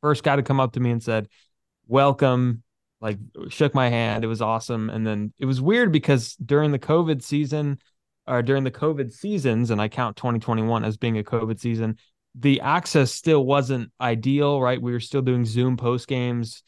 first 0.00 0.22
guy 0.22 0.36
to 0.36 0.42
come 0.44 0.60
up 0.60 0.72
to 0.74 0.80
me 0.80 0.90
and 0.90 1.02
said, 1.02 1.28
"Welcome." 1.92 2.62
Like 3.00 3.18
shook 3.48 3.74
my 3.74 3.88
hand. 3.88 4.24
It 4.24 4.28
was 4.28 4.40
awesome. 4.40 4.88
And 4.88 5.04
then 5.04 5.32
it 5.38 5.44
was 5.44 5.60
weird 5.60 5.90
because 5.90 6.36
during 6.36 6.70
the 6.70 6.78
COVID 6.78 7.22
season, 7.22 7.78
or 8.26 8.42
during 8.42 8.64
the 8.64 8.70
COVID 8.70 9.12
seasons, 9.12 9.70
and 9.70 9.80
I 9.80 9.88
count 9.88 10.16
2021 10.16 10.84
as 10.84 10.96
being 10.96 11.18
a 11.18 11.24
COVID 11.24 11.58
season, 11.58 11.98
the 12.34 12.60
access 12.60 13.12
still 13.12 13.44
wasn't 13.44 13.90
ideal, 14.00 14.60
right? 14.60 14.80
We 14.80 14.92
were 14.92 15.00
still 15.00 15.22
doing 15.22 15.44
Zoom 15.44 15.76
post 15.76 16.08
games, 16.08 16.62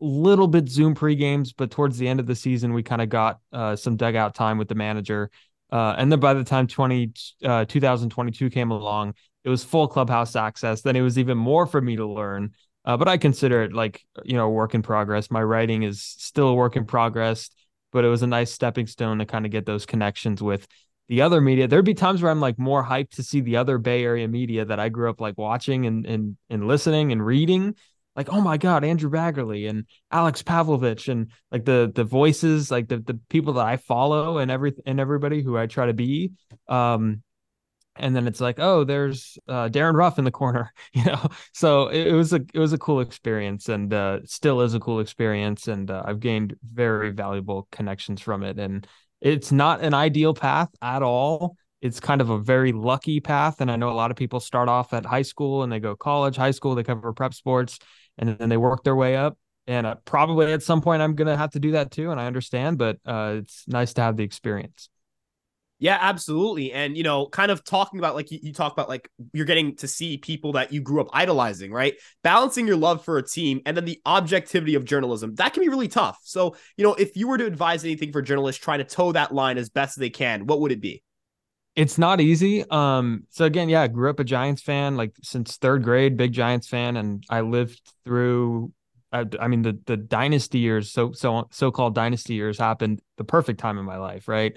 little 0.00 0.48
bit 0.48 0.68
Zoom 0.68 0.94
pre 0.94 1.14
games, 1.14 1.52
but 1.52 1.70
towards 1.70 1.98
the 1.98 2.08
end 2.08 2.20
of 2.20 2.26
the 2.26 2.34
season, 2.34 2.72
we 2.72 2.82
kind 2.82 3.00
of 3.00 3.08
got 3.08 3.40
uh, 3.52 3.76
some 3.76 3.96
dugout 3.96 4.34
time 4.34 4.58
with 4.58 4.68
the 4.68 4.74
manager. 4.74 5.30
Uh, 5.70 5.94
and 5.96 6.12
then 6.12 6.20
by 6.20 6.34
the 6.34 6.44
time 6.44 6.66
20, 6.66 7.12
uh, 7.44 7.64
2022 7.64 8.50
came 8.50 8.70
along, 8.70 9.14
it 9.44 9.48
was 9.48 9.64
full 9.64 9.88
clubhouse 9.88 10.36
access. 10.36 10.82
Then 10.82 10.96
it 10.96 11.00
was 11.00 11.18
even 11.18 11.38
more 11.38 11.66
for 11.66 11.80
me 11.80 11.96
to 11.96 12.06
learn. 12.06 12.52
Uh, 12.86 12.96
but 12.96 13.08
I 13.08 13.16
consider 13.16 13.64
it 13.64 13.72
like, 13.72 14.04
you 14.24 14.36
know, 14.36 14.48
work 14.48 14.74
in 14.74 14.82
progress. 14.82 15.30
My 15.30 15.42
writing 15.42 15.82
is 15.82 16.02
still 16.02 16.48
a 16.48 16.54
work 16.54 16.76
in 16.76 16.86
progress, 16.86 17.50
but 17.92 18.04
it 18.04 18.08
was 18.08 18.22
a 18.22 18.28
nice 18.28 18.52
stepping 18.52 18.86
stone 18.86 19.18
to 19.18 19.26
kind 19.26 19.44
of 19.44 19.50
get 19.50 19.66
those 19.66 19.86
connections 19.86 20.40
with 20.40 20.66
the 21.08 21.22
other 21.22 21.40
media. 21.40 21.66
There'd 21.66 21.84
be 21.84 21.94
times 21.94 22.22
where 22.22 22.30
I'm 22.30 22.40
like 22.40 22.58
more 22.58 22.84
hyped 22.84 23.10
to 23.16 23.22
see 23.22 23.40
the 23.40 23.56
other 23.56 23.78
Bay 23.78 24.04
Area 24.04 24.28
media 24.28 24.64
that 24.64 24.78
I 24.78 24.88
grew 24.88 25.10
up 25.10 25.20
like 25.20 25.36
watching 25.36 25.86
and 25.86 26.06
and 26.06 26.36
and 26.48 26.66
listening 26.66 27.12
and 27.12 27.24
reading. 27.24 27.74
Like, 28.14 28.32
oh 28.32 28.40
my 28.40 28.56
God, 28.56 28.82
Andrew 28.82 29.10
Baggarly 29.10 29.68
and 29.68 29.84
Alex 30.10 30.42
Pavlovic 30.42 31.08
and 31.08 31.30
like 31.52 31.64
the 31.64 31.92
the 31.94 32.04
voices, 32.04 32.70
like 32.70 32.88
the 32.88 32.98
the 32.98 33.20
people 33.28 33.54
that 33.54 33.66
I 33.66 33.76
follow 33.76 34.38
and 34.38 34.50
every 34.50 34.72
and 34.86 34.98
everybody 34.98 35.42
who 35.42 35.56
I 35.56 35.66
try 35.66 35.86
to 35.86 35.92
be. 35.92 36.32
Um, 36.68 37.22
and 37.98 38.14
then 38.14 38.26
it's 38.26 38.40
like, 38.40 38.58
oh, 38.58 38.84
there's 38.84 39.38
uh, 39.48 39.68
Darren 39.68 39.94
Ruff 39.94 40.18
in 40.18 40.24
the 40.24 40.30
corner, 40.30 40.72
you 40.92 41.04
know. 41.04 41.28
So 41.52 41.88
it, 41.88 42.08
it 42.08 42.12
was 42.12 42.32
a 42.32 42.40
it 42.54 42.58
was 42.58 42.72
a 42.72 42.78
cool 42.78 43.00
experience, 43.00 43.68
and 43.68 43.92
uh, 43.92 44.20
still 44.24 44.60
is 44.60 44.74
a 44.74 44.80
cool 44.80 45.00
experience, 45.00 45.68
and 45.68 45.90
uh, 45.90 46.02
I've 46.04 46.20
gained 46.20 46.56
very 46.62 47.10
valuable 47.10 47.68
connections 47.72 48.20
from 48.20 48.42
it. 48.42 48.58
And 48.58 48.86
it's 49.20 49.52
not 49.52 49.80
an 49.82 49.94
ideal 49.94 50.34
path 50.34 50.68
at 50.82 51.02
all. 51.02 51.56
It's 51.80 52.00
kind 52.00 52.20
of 52.20 52.30
a 52.30 52.38
very 52.38 52.72
lucky 52.72 53.20
path, 53.20 53.60
and 53.60 53.70
I 53.70 53.76
know 53.76 53.90
a 53.90 53.92
lot 53.92 54.10
of 54.10 54.16
people 54.16 54.40
start 54.40 54.68
off 54.68 54.92
at 54.92 55.04
high 55.04 55.22
school 55.22 55.62
and 55.62 55.70
they 55.70 55.80
go 55.80 55.94
college, 55.94 56.36
high 56.36 56.50
school, 56.50 56.74
they 56.74 56.82
cover 56.82 57.12
prep 57.12 57.34
sports, 57.34 57.78
and 58.18 58.36
then 58.38 58.48
they 58.48 58.56
work 58.56 58.82
their 58.82 58.96
way 58.96 59.16
up. 59.16 59.38
And 59.66 59.86
uh, 59.86 59.96
probably 60.04 60.52
at 60.52 60.62
some 60.62 60.80
point, 60.80 61.02
I'm 61.02 61.14
gonna 61.14 61.36
have 61.36 61.50
to 61.52 61.60
do 61.60 61.72
that 61.72 61.90
too, 61.90 62.10
and 62.10 62.20
I 62.20 62.26
understand, 62.26 62.78
but 62.78 62.98
uh, 63.04 63.36
it's 63.38 63.66
nice 63.68 63.94
to 63.94 64.02
have 64.02 64.16
the 64.16 64.24
experience. 64.24 64.88
Yeah, 65.78 65.98
absolutely. 66.00 66.72
And, 66.72 66.96
you 66.96 67.02
know, 67.02 67.26
kind 67.26 67.50
of 67.50 67.62
talking 67.62 67.98
about 67.98 68.14
like 68.14 68.30
you, 68.30 68.38
you, 68.42 68.52
talk 68.52 68.72
about 68.72 68.88
like 68.88 69.10
you're 69.34 69.44
getting 69.44 69.76
to 69.76 69.88
see 69.88 70.16
people 70.16 70.52
that 70.52 70.72
you 70.72 70.80
grew 70.80 71.02
up 71.02 71.08
idolizing, 71.12 71.70
right? 71.70 71.94
Balancing 72.22 72.66
your 72.66 72.76
love 72.76 73.04
for 73.04 73.18
a 73.18 73.22
team 73.22 73.60
and 73.66 73.76
then 73.76 73.84
the 73.84 74.00
objectivity 74.06 74.74
of 74.74 74.86
journalism, 74.86 75.34
that 75.34 75.52
can 75.52 75.62
be 75.62 75.68
really 75.68 75.88
tough. 75.88 76.18
So, 76.22 76.56
you 76.78 76.84
know, 76.84 76.94
if 76.94 77.14
you 77.14 77.28
were 77.28 77.36
to 77.36 77.44
advise 77.44 77.84
anything 77.84 78.10
for 78.10 78.22
journalists 78.22 78.62
trying 78.62 78.78
to 78.78 78.84
toe 78.84 79.12
that 79.12 79.34
line 79.34 79.58
as 79.58 79.68
best 79.68 79.98
as 79.98 80.00
they 80.00 80.10
can, 80.10 80.46
what 80.46 80.60
would 80.60 80.72
it 80.72 80.80
be? 80.80 81.02
It's 81.74 81.98
not 81.98 82.22
easy. 82.22 82.64
Um, 82.70 83.24
so 83.28 83.44
again, 83.44 83.68
yeah, 83.68 83.82
I 83.82 83.88
grew 83.88 84.08
up 84.08 84.18
a 84.18 84.24
Giants 84.24 84.62
fan, 84.62 84.96
like 84.96 85.12
since 85.22 85.58
third 85.58 85.82
grade, 85.84 86.16
big 86.16 86.32
Giants 86.32 86.68
fan, 86.68 86.96
and 86.96 87.22
I 87.28 87.42
lived 87.42 87.82
through 88.06 88.72
I, 89.12 89.24
I 89.40 89.48
mean 89.48 89.62
the 89.62 89.78
the 89.86 89.96
dynasty 89.96 90.58
years, 90.58 90.90
so 90.90 91.12
so 91.12 91.48
so 91.50 91.70
called 91.70 91.94
dynasty 91.94 92.34
years 92.34 92.58
happened 92.58 93.00
the 93.16 93.24
perfect 93.24 93.60
time 93.60 93.78
in 93.78 93.84
my 93.84 93.98
life, 93.98 94.28
right? 94.28 94.56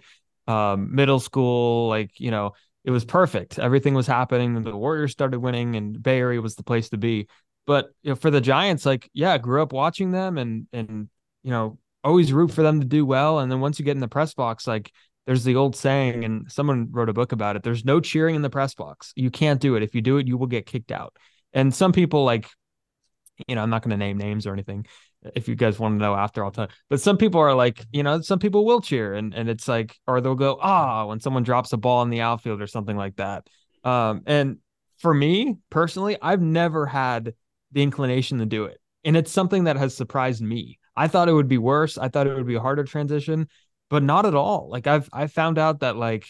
Um, 0.49 0.95
middle 0.95 1.19
school, 1.19 1.87
like, 1.87 2.19
you 2.19 2.31
know, 2.31 2.53
it 2.83 2.91
was 2.91 3.05
perfect. 3.05 3.59
Everything 3.59 3.93
was 3.93 4.07
happening 4.07 4.55
and 4.57 4.65
the 4.65 4.75
Warriors 4.75 5.11
started 5.11 5.39
winning 5.39 5.75
and 5.75 6.01
Bay 6.01 6.17
Area 6.17 6.41
was 6.41 6.55
the 6.55 6.63
place 6.63 6.89
to 6.89 6.97
be. 6.97 7.27
But 7.67 7.91
you 8.01 8.09
know, 8.09 8.15
for 8.15 8.31
the 8.31 8.41
Giants, 8.41 8.85
like, 8.85 9.09
yeah, 9.13 9.33
I 9.33 9.37
grew 9.37 9.61
up 9.61 9.73
watching 9.73 10.11
them 10.11 10.37
and, 10.37 10.65
and, 10.73 11.07
you 11.43 11.51
know, 11.51 11.77
always 12.03 12.33
root 12.33 12.51
for 12.51 12.63
them 12.63 12.79
to 12.79 12.85
do 12.87 13.05
well. 13.05 13.39
And 13.39 13.51
then 13.51 13.59
once 13.59 13.77
you 13.77 13.85
get 13.85 13.95
in 13.95 14.01
the 14.01 14.07
press 14.07 14.33
box, 14.33 14.65
like, 14.65 14.91
there's 15.27 15.43
the 15.43 15.57
old 15.57 15.75
saying, 15.75 16.25
and 16.25 16.51
someone 16.51 16.87
wrote 16.89 17.09
a 17.09 17.13
book 17.13 17.31
about 17.31 17.55
it. 17.55 17.61
There's 17.61 17.85
no 17.85 17.99
cheering 17.99 18.33
in 18.33 18.41
the 18.41 18.49
press 18.49 18.73
box. 18.73 19.13
You 19.15 19.29
can't 19.29 19.61
do 19.61 19.75
it. 19.75 19.83
If 19.83 19.93
you 19.93 20.01
do 20.01 20.17
it, 20.17 20.27
you 20.27 20.37
will 20.37 20.47
get 20.47 20.65
kicked 20.65 20.91
out. 20.91 21.15
And 21.53 21.71
some 21.75 21.91
people 21.91 22.23
like, 22.23 22.47
you 23.47 23.53
know, 23.53 23.61
I'm 23.61 23.69
not 23.69 23.83
going 23.83 23.91
to 23.91 23.97
name 23.97 24.17
names 24.17 24.47
or 24.47 24.53
anything, 24.53 24.87
if 25.35 25.47
you 25.47 25.55
guys 25.55 25.79
want 25.79 25.99
to 25.99 26.01
know 26.01 26.15
after 26.15 26.43
all 26.43 26.51
time. 26.51 26.69
But 26.89 27.01
some 27.01 27.17
people 27.17 27.41
are 27.41 27.53
like, 27.53 27.85
you 27.91 28.03
know, 28.03 28.21
some 28.21 28.39
people 28.39 28.65
will 28.65 28.81
cheer 28.81 29.13
and 29.13 29.33
and 29.33 29.49
it's 29.49 29.67
like, 29.67 29.97
or 30.07 30.21
they'll 30.21 30.35
go, 30.35 30.57
ah, 30.61 31.05
when 31.05 31.19
someone 31.19 31.43
drops 31.43 31.73
a 31.73 31.77
ball 31.77 32.01
in 32.03 32.09
the 32.09 32.21
outfield 32.21 32.61
or 32.61 32.67
something 32.67 32.95
like 32.95 33.17
that. 33.17 33.47
Um, 33.83 34.23
and 34.25 34.57
for 34.99 35.13
me 35.13 35.57
personally, 35.69 36.17
I've 36.21 36.41
never 36.41 36.85
had 36.85 37.33
the 37.71 37.83
inclination 37.83 38.39
to 38.39 38.45
do 38.45 38.65
it. 38.65 38.79
And 39.03 39.15
it's 39.15 39.31
something 39.31 39.65
that 39.65 39.77
has 39.77 39.95
surprised 39.95 40.41
me. 40.41 40.79
I 40.95 41.07
thought 41.07 41.29
it 41.29 41.33
would 41.33 41.47
be 41.47 41.57
worse. 41.57 41.97
I 41.97 42.09
thought 42.09 42.27
it 42.27 42.35
would 42.35 42.47
be 42.47 42.55
a 42.55 42.61
harder 42.61 42.83
transition, 42.83 43.47
but 43.89 44.03
not 44.03 44.25
at 44.25 44.35
all. 44.35 44.69
Like 44.69 44.87
I've 44.87 45.09
I 45.13 45.27
found 45.27 45.57
out 45.57 45.79
that 45.81 45.95
like, 45.95 46.27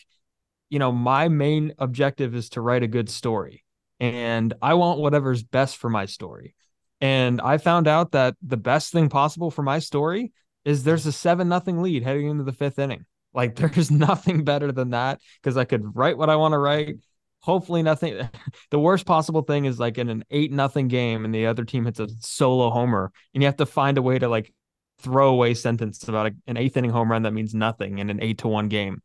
you 0.69 0.79
know, 0.79 0.91
my 0.91 1.27
main 1.27 1.73
objective 1.79 2.35
is 2.35 2.49
to 2.49 2.61
write 2.61 2.83
a 2.83 2.87
good 2.87 3.09
story. 3.09 3.63
And 3.99 4.53
I 4.61 4.75
want 4.75 4.99
whatever's 4.99 5.43
best 5.43 5.77
for 5.77 5.89
my 5.89 6.05
story. 6.05 6.55
And 7.01 7.39
I 7.41 7.57
found 7.57 7.87
out 7.87 8.11
that 8.11 8.35
the 8.41 8.57
best 8.57 8.91
thing 8.91 9.09
possible 9.09 9.51
for 9.51 9.63
my 9.63 9.79
story 9.79 10.31
is 10.65 10.83
there's 10.83 11.05
a 11.05 11.11
seven 11.11 11.47
nothing 11.47 11.81
lead 11.81 12.03
heading 12.03 12.27
into 12.27 12.43
the 12.43 12.53
fifth 12.53 12.79
inning. 12.79 13.05
Like 13.33 13.55
there's 13.57 13.91
nothing 13.91 14.43
better 14.43 14.71
than 14.71 14.91
that 14.91 15.21
because 15.41 15.57
I 15.57 15.65
could 15.65 15.95
write 15.95 16.17
what 16.17 16.29
I 16.29 16.35
want 16.35 16.53
to 16.53 16.57
write. 16.57 16.97
Hopefully 17.41 17.83
nothing. 17.83 18.29
The 18.71 18.79
worst 18.79 19.05
possible 19.05 19.41
thing 19.41 19.65
is 19.65 19.79
like 19.79 19.97
in 19.97 20.09
an 20.09 20.23
eight 20.29 20.51
nothing 20.51 20.89
game 20.89 21.25
and 21.25 21.33
the 21.33 21.47
other 21.47 21.65
team 21.65 21.85
hits 21.85 21.99
a 21.99 22.07
solo 22.19 22.69
homer 22.69 23.11
and 23.33 23.41
you 23.41 23.47
have 23.47 23.57
to 23.57 23.65
find 23.65 23.97
a 23.97 24.01
way 24.01 24.19
to 24.19 24.27
like 24.27 24.53
throw 24.99 25.29
away 25.29 25.55
sentence 25.55 26.07
about 26.07 26.27
a, 26.27 26.35
an 26.45 26.57
eighth 26.57 26.77
inning 26.77 26.91
home 26.91 27.09
run 27.09 27.23
that 27.23 27.33
means 27.33 27.55
nothing 27.55 27.97
in 27.97 28.09
an 28.09 28.21
eight 28.21 28.39
to 28.39 28.47
one 28.47 28.67
game. 28.67 29.01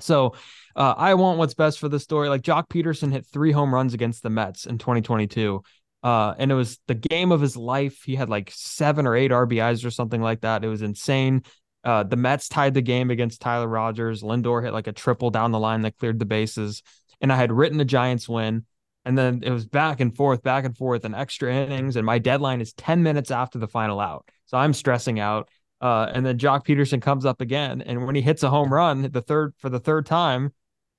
So 0.00 0.34
uh, 0.76 0.94
I 0.96 1.14
want 1.14 1.38
what's 1.38 1.54
best 1.54 1.78
for 1.78 1.88
the 1.88 2.00
story. 2.00 2.28
Like 2.28 2.42
Joc 2.42 2.68
Pederson 2.68 3.12
hit 3.12 3.26
three 3.26 3.52
home 3.52 3.72
runs 3.72 3.94
against 3.94 4.22
the 4.22 4.30
Mets 4.30 4.66
in 4.66 4.78
2022. 4.78 5.62
Uh, 6.02 6.34
and 6.38 6.50
it 6.50 6.54
was 6.54 6.78
the 6.88 6.94
game 6.94 7.30
of 7.30 7.40
his 7.40 7.56
life. 7.56 8.02
He 8.04 8.16
had 8.16 8.28
like 8.28 8.50
seven 8.54 9.06
or 9.06 9.14
eight 9.14 9.30
RBIs 9.30 9.84
or 9.84 9.90
something 9.90 10.20
like 10.20 10.40
that. 10.40 10.64
It 10.64 10.68
was 10.68 10.82
insane. 10.82 11.42
Uh, 11.84 12.02
the 12.02 12.16
Mets 12.16 12.48
tied 12.48 12.74
the 12.74 12.82
game 12.82 13.10
against 13.10 13.40
Tyler 13.40 13.68
Rogers. 13.68 14.22
Lindor 14.22 14.62
hit 14.62 14.72
like 14.72 14.86
a 14.86 14.92
triple 14.92 15.30
down 15.30 15.52
the 15.52 15.58
line 15.58 15.82
that 15.82 15.96
cleared 15.98 16.18
the 16.18 16.24
bases. 16.24 16.82
And 17.20 17.32
I 17.32 17.36
had 17.36 17.52
written 17.52 17.78
the 17.78 17.84
Giants 17.84 18.28
win. 18.28 18.66
And 19.04 19.18
then 19.18 19.40
it 19.42 19.50
was 19.50 19.66
back 19.66 20.00
and 20.00 20.14
forth, 20.14 20.42
back 20.42 20.64
and 20.64 20.76
forth, 20.76 21.04
and 21.04 21.14
extra 21.14 21.52
innings. 21.52 21.96
And 21.96 22.06
my 22.06 22.18
deadline 22.18 22.60
is 22.60 22.72
10 22.74 23.02
minutes 23.02 23.30
after 23.32 23.58
the 23.58 23.66
final 23.66 23.98
out. 23.98 24.28
So 24.46 24.58
I'm 24.58 24.72
stressing 24.72 25.18
out. 25.18 25.48
Uh, 25.80 26.08
and 26.14 26.24
then 26.24 26.38
Joc 26.38 26.64
Pederson 26.64 27.02
comes 27.02 27.26
up 27.26 27.40
again. 27.40 27.82
And 27.82 28.06
when 28.06 28.14
he 28.14 28.22
hits 28.22 28.44
a 28.44 28.50
home 28.50 28.72
run, 28.72 29.10
the 29.10 29.22
third 29.22 29.54
for 29.58 29.68
the 29.68 29.80
third 29.80 30.06
time, 30.06 30.52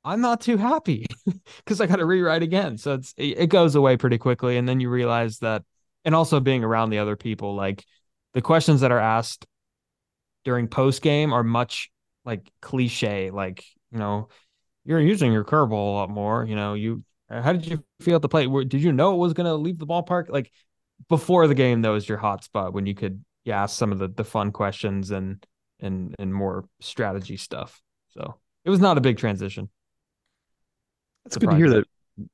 I'm 0.05 0.21
not 0.21 0.41
too 0.41 0.57
happy 0.57 1.05
because 1.57 1.79
I 1.79 1.87
got 1.87 1.97
to 1.97 2.05
rewrite 2.05 2.43
again. 2.43 2.77
So 2.77 2.95
it's 2.95 3.13
it 3.17 3.47
goes 3.47 3.75
away 3.75 3.97
pretty 3.97 4.17
quickly, 4.17 4.57
and 4.57 4.67
then 4.67 4.79
you 4.79 4.89
realize 4.89 5.39
that, 5.39 5.63
and 6.03 6.13
also 6.13 6.39
being 6.39 6.63
around 6.63 6.89
the 6.89 6.99
other 6.99 7.15
people, 7.15 7.55
like 7.55 7.85
the 8.33 8.41
questions 8.41 8.81
that 8.81 8.91
are 8.91 8.99
asked 8.99 9.45
during 10.43 10.67
post 10.67 11.01
game 11.01 11.33
are 11.33 11.43
much 11.43 11.89
like 12.25 12.51
cliche, 12.61 13.31
like 13.31 13.63
you 13.91 13.99
know, 13.99 14.27
you're 14.85 14.99
using 14.99 15.31
your 15.31 15.45
curveball 15.45 15.71
a 15.71 15.93
lot 15.93 16.09
more. 16.09 16.45
You 16.45 16.55
know, 16.55 16.73
you 16.73 17.03
uh, 17.29 17.41
how 17.41 17.53
did 17.53 17.65
you 17.65 17.83
feel 18.01 18.15
at 18.15 18.21
the 18.21 18.29
plate? 18.29 18.49
Did 18.67 18.81
you 18.81 18.91
know 18.91 19.13
it 19.13 19.17
was 19.17 19.33
going 19.33 19.45
to 19.45 19.55
leave 19.55 19.79
the 19.79 19.87
ballpark? 19.87 20.29
Like 20.29 20.51
before 21.09 21.47
the 21.47 21.55
game, 21.55 21.81
that 21.81 21.89
was 21.89 22.07
your 22.07 22.17
hot 22.17 22.43
spot 22.43 22.73
when 22.73 22.85
you 22.85 22.95
could 22.95 23.23
yeah, 23.45 23.63
ask 23.63 23.77
some 23.77 23.91
of 23.91 23.99
the 23.99 24.07
the 24.07 24.23
fun 24.23 24.51
questions 24.51 25.11
and 25.11 25.45
and 25.79 26.15
and 26.19 26.33
more 26.33 26.65
strategy 26.81 27.37
stuff. 27.37 27.81
So 28.09 28.39
it 28.65 28.69
was 28.69 28.79
not 28.79 28.97
a 28.97 29.01
big 29.01 29.17
transition. 29.17 29.69
That's 31.25 31.37
good 31.37 31.49
to 31.49 31.55
hear 31.55 31.69
that 31.69 31.85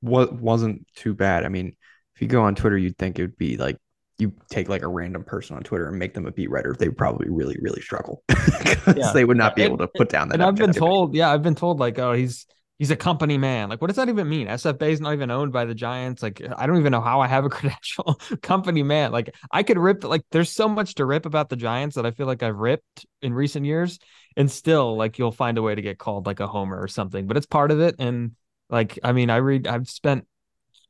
what 0.01 0.34
wasn't 0.34 0.88
too 0.96 1.13
bad. 1.13 1.46
I 1.46 1.50
mean, 1.50 1.75
if 2.15 2.22
you 2.22 2.27
go 2.27 2.41
on 2.41 2.55
Twitter, 2.55 2.77
you'd 2.77 2.98
think 2.98 3.19
it 3.19 3.24
would 3.24 3.38
be 3.38 3.58
like 3.58 3.77
you 4.17 4.34
take 4.50 4.67
like 4.67 4.81
a 4.81 4.88
random 4.88 5.24
person 5.24 5.55
on 5.55 5.63
Twitter 5.63 5.88
and 5.88 5.98
make 5.98 6.13
them 6.13 6.25
a 6.25 6.31
beat 6.31 6.50
writer. 6.50 6.75
They 6.77 6.89
probably 6.89 7.29
really, 7.29 7.58
really 7.62 7.81
struggle 7.81 8.24
because 8.27 8.98
yeah. 8.98 9.12
they 9.13 9.24
would 9.24 9.38
not 9.38 9.55
be 9.55 9.63
able 9.63 9.77
to 9.77 9.88
put 9.88 10.10
down 10.10 10.29
that. 10.29 10.36
And 10.36 10.43
I've 10.43 10.55
been 10.55 10.74
told, 10.74 11.15
yeah, 11.15 11.31
I've 11.31 11.43
been 11.43 11.55
told 11.55 11.79
like, 11.79 11.98
oh, 12.00 12.13
he's 12.13 12.46
he's 12.79 12.91
a 12.91 12.96
company 12.96 13.38
man. 13.38 13.69
Like, 13.69 13.81
what 13.81 13.88
does 13.88 13.98
that 13.98 14.10
even 14.10 14.27
mean? 14.27 14.48
SFA 14.48 14.89
is 14.89 15.01
not 15.01 15.13
even 15.13 15.29
owned 15.31 15.53
by 15.53 15.65
the 15.65 15.75
Giants. 15.75 16.24
Like, 16.24 16.41
I 16.58 16.65
don't 16.65 16.77
even 16.77 16.91
know 16.91 17.01
how 17.01 17.22
I 17.22 17.27
have 17.27 17.46
a 17.46 17.50
credential. 17.50 18.19
company 18.41 18.84
man. 18.84 19.12
Like, 19.12 19.34
I 19.51 19.63
could 19.63 19.77
rip. 19.77 20.03
Like, 20.03 20.24
there's 20.31 20.51
so 20.51 20.67
much 20.67 20.96
to 20.96 21.05
rip 21.05 21.25
about 21.25 21.50
the 21.50 21.55
Giants 21.55 21.96
that 21.96 22.05
I 22.05 22.12
feel 22.12 22.25
like 22.27 22.41
I've 22.41 22.58
ripped 22.58 23.05
in 23.22 23.34
recent 23.34 23.65
years, 23.65 24.00
and 24.36 24.50
still, 24.50 24.98
like, 24.98 25.19
you'll 25.19 25.31
find 25.31 25.58
a 25.58 25.62
way 25.62 25.75
to 25.75 25.81
get 25.81 26.00
called 26.00 26.25
like 26.25 26.39
a 26.39 26.48
homer 26.48 26.81
or 26.81 26.88
something. 26.88 27.27
But 27.27 27.38
it's 27.38 27.46
part 27.46 27.72
of 27.72 27.79
it, 27.79 27.96
and 28.00 28.31
like, 28.69 28.99
I 29.03 29.11
mean, 29.11 29.29
I 29.29 29.38
read, 29.38 29.67
I've 29.67 29.89
spent, 29.89 30.25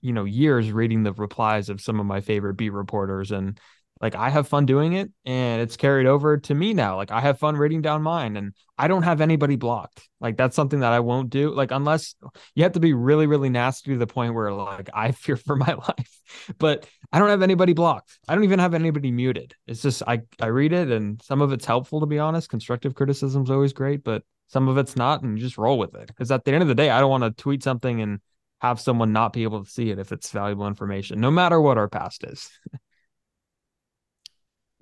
you 0.01 0.13
know, 0.13 0.25
years 0.25 0.71
reading 0.71 1.03
the 1.03 1.13
replies 1.13 1.69
of 1.69 1.81
some 1.81 1.99
of 1.99 2.05
my 2.05 2.21
favorite 2.21 2.55
beat 2.55 2.71
reporters, 2.71 3.31
and 3.31 3.59
like 4.01 4.15
I 4.15 4.29
have 4.29 4.47
fun 4.47 4.65
doing 4.65 4.93
it, 4.93 5.11
and 5.25 5.61
it's 5.61 5.75
carried 5.75 6.05
over 6.05 6.37
to 6.37 6.55
me 6.55 6.73
now. 6.73 6.95
Like 6.95 7.11
I 7.11 7.19
have 7.19 7.37
fun 7.37 7.57
reading 7.57 7.81
down 7.81 8.01
mine, 8.01 8.37
and 8.37 8.53
I 8.77 8.87
don't 8.87 9.03
have 9.03 9.19
anybody 9.19 9.57
blocked. 9.57 10.07
Like 10.21 10.37
that's 10.37 10.55
something 10.55 10.79
that 10.79 10.93
I 10.93 11.01
won't 11.01 11.29
do. 11.29 11.53
Like 11.53 11.71
unless 11.71 12.15
you 12.55 12.63
have 12.63 12.73
to 12.73 12.79
be 12.79 12.93
really, 12.93 13.27
really 13.27 13.49
nasty 13.49 13.91
to 13.91 13.97
the 13.97 14.07
point 14.07 14.33
where 14.33 14.53
like 14.53 14.89
I 14.93 15.11
fear 15.11 15.35
for 15.35 15.55
my 15.55 15.73
life. 15.87 16.21
But 16.57 16.87
I 17.11 17.19
don't 17.19 17.29
have 17.29 17.41
anybody 17.41 17.73
blocked. 17.73 18.19
I 18.27 18.35
don't 18.35 18.45
even 18.45 18.59
have 18.59 18.73
anybody 18.73 19.11
muted. 19.11 19.53
It's 19.67 19.81
just 19.81 20.01
I 20.07 20.21
I 20.39 20.47
read 20.47 20.71
it, 20.71 20.89
and 20.91 21.21
some 21.21 21.41
of 21.41 21.51
it's 21.51 21.65
helpful 21.65 21.99
to 21.99 22.05
be 22.05 22.19
honest. 22.19 22.49
Constructive 22.49 22.95
criticism 22.95 23.43
is 23.43 23.51
always 23.51 23.73
great, 23.73 24.03
but 24.03 24.23
some 24.49 24.67
of 24.67 24.77
it's 24.77 24.95
not, 24.95 25.21
and 25.21 25.37
you 25.37 25.43
just 25.43 25.57
roll 25.57 25.77
with 25.77 25.95
it. 25.95 26.07
Because 26.07 26.31
at 26.31 26.43
the 26.43 26.51
end 26.51 26.63
of 26.63 26.67
the 26.67 26.75
day, 26.75 26.89
I 26.89 26.99
don't 26.99 27.09
want 27.09 27.23
to 27.23 27.31
tweet 27.31 27.63
something 27.63 28.01
and 28.01 28.19
have 28.61 28.79
someone 28.79 29.13
not 29.13 29.31
be 29.31 29.43
able 29.43 29.63
to 29.63 29.69
see 29.69 29.91
it 29.91 29.99
if 29.99 30.11
it's 30.11 30.31
valuable 30.31 30.67
information, 30.67 31.21
no 31.21 31.31
matter 31.31 31.61
what 31.61 31.77
our 31.77 31.87
past 31.87 32.23
is. 32.23 32.49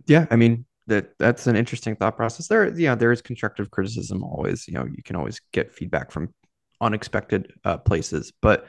yeah, 0.07 0.25
I 0.31 0.37
mean 0.37 0.65
that 0.87 1.17
that's 1.19 1.47
an 1.47 1.57
interesting 1.57 1.97
thought 1.97 2.15
process. 2.15 2.47
There, 2.47 2.75
yeah, 2.79 2.95
there 2.95 3.11
is 3.11 3.21
constructive 3.21 3.69
criticism 3.69 4.23
always. 4.23 4.67
You 4.67 4.75
know, 4.75 4.85
you 4.85 5.03
can 5.03 5.17
always 5.17 5.41
get 5.51 5.75
feedback 5.75 6.11
from 6.11 6.33
unexpected 6.79 7.51
uh, 7.65 7.77
places. 7.77 8.31
But 8.41 8.67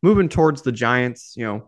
moving 0.00 0.28
towards 0.28 0.62
the 0.62 0.72
Giants, 0.72 1.34
you 1.36 1.44
know, 1.44 1.66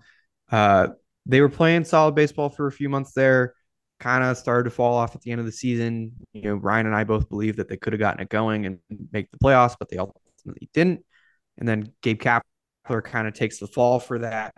uh, 0.53 0.89
they 1.27 1.41
were 1.41 1.49
playing 1.49 1.85
solid 1.85 2.15
baseball 2.15 2.49
for 2.49 2.69
a 2.69 2.73
few 2.73 2.89
months 2.89 3.13
there 3.13 3.55
kind 4.01 4.25
of 4.25 4.37
started 4.37 4.65
to 4.65 4.75
fall 4.75 4.95
off 4.95 5.15
at 5.15 5.23
the 5.23 5.31
end 5.31 5.41
of 5.41 5.47
the 5.47 5.53
season. 5.53 6.13
You 6.33 6.43
know, 6.43 6.55
Ryan 6.55 6.87
and 6.87 6.95
I 6.95 7.05
both 7.05 7.29
believe 7.29 7.57
that 7.57 7.69
they 7.69 7.77
could 7.77 7.93
have 7.93 8.01
gotten 8.01 8.21
it 8.21 8.29
going 8.29 8.67
and 8.67 8.79
make 9.13 9.31
the 9.31 9.39
playoffs, 9.39 9.77
but 9.79 9.89
they 9.89 9.99
ultimately 9.99 10.69
didn't. 10.73 11.05
And 11.59 11.69
then 11.69 11.93
Gabe 12.03 12.21
Kapler 12.21 13.05
kind 13.05 13.27
of 13.27 13.35
takes 13.35 13.59
the 13.59 13.67
fall 13.67 13.99
for 13.99 14.21
that. 14.21 14.55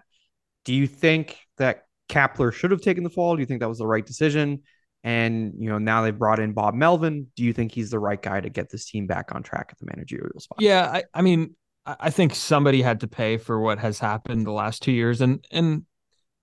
Do 0.64 0.75
you 0.75 0.87
think 0.87 1.38
that 1.56 1.85
Kapler 2.09 2.52
should 2.52 2.70
have 2.70 2.82
taken 2.82 3.04
the 3.04 3.11
fall? 3.11 3.35
Do 3.37 3.40
you 3.40 3.47
think 3.47 3.61
that 3.61 3.68
was 3.68 3.78
the 3.78 3.87
right 3.87 4.04
decision? 4.04 4.62
And 5.02 5.54
you 5.59 5.70
know, 5.70 5.78
now 5.78 6.02
they've 6.02 6.18
brought 6.18 6.40
in 6.40 6.52
Bob 6.52 6.75
Melvin. 6.75 7.28
Do 7.35 7.42
you 7.42 7.54
think 7.54 7.73
he's 7.73 7.90
the 7.90 7.99
right 7.99 8.20
guy 8.20 8.40
to 8.40 8.50
get 8.50 8.70
this 8.70 8.90
team 8.90 9.06
back 9.06 9.35
on 9.35 9.42
track 9.42 9.68
at 9.70 9.78
the 9.78 9.87
managerial 9.87 10.38
spot? 10.40 10.59
Yeah, 10.61 10.90
I, 10.92 11.04
I 11.14 11.23
mean, 11.23 11.56
I 11.87 12.11
think 12.11 12.35
somebody 12.35 12.82
had 12.82 13.00
to 13.00 13.09
pay 13.09 13.38
for 13.38 13.59
what 13.59 13.78
has 13.78 13.99
happened 13.99 14.47
the 14.47 14.52
last 14.52 14.82
two 14.82 14.92
years, 14.92 15.23
and 15.23 15.42
and 15.50 15.87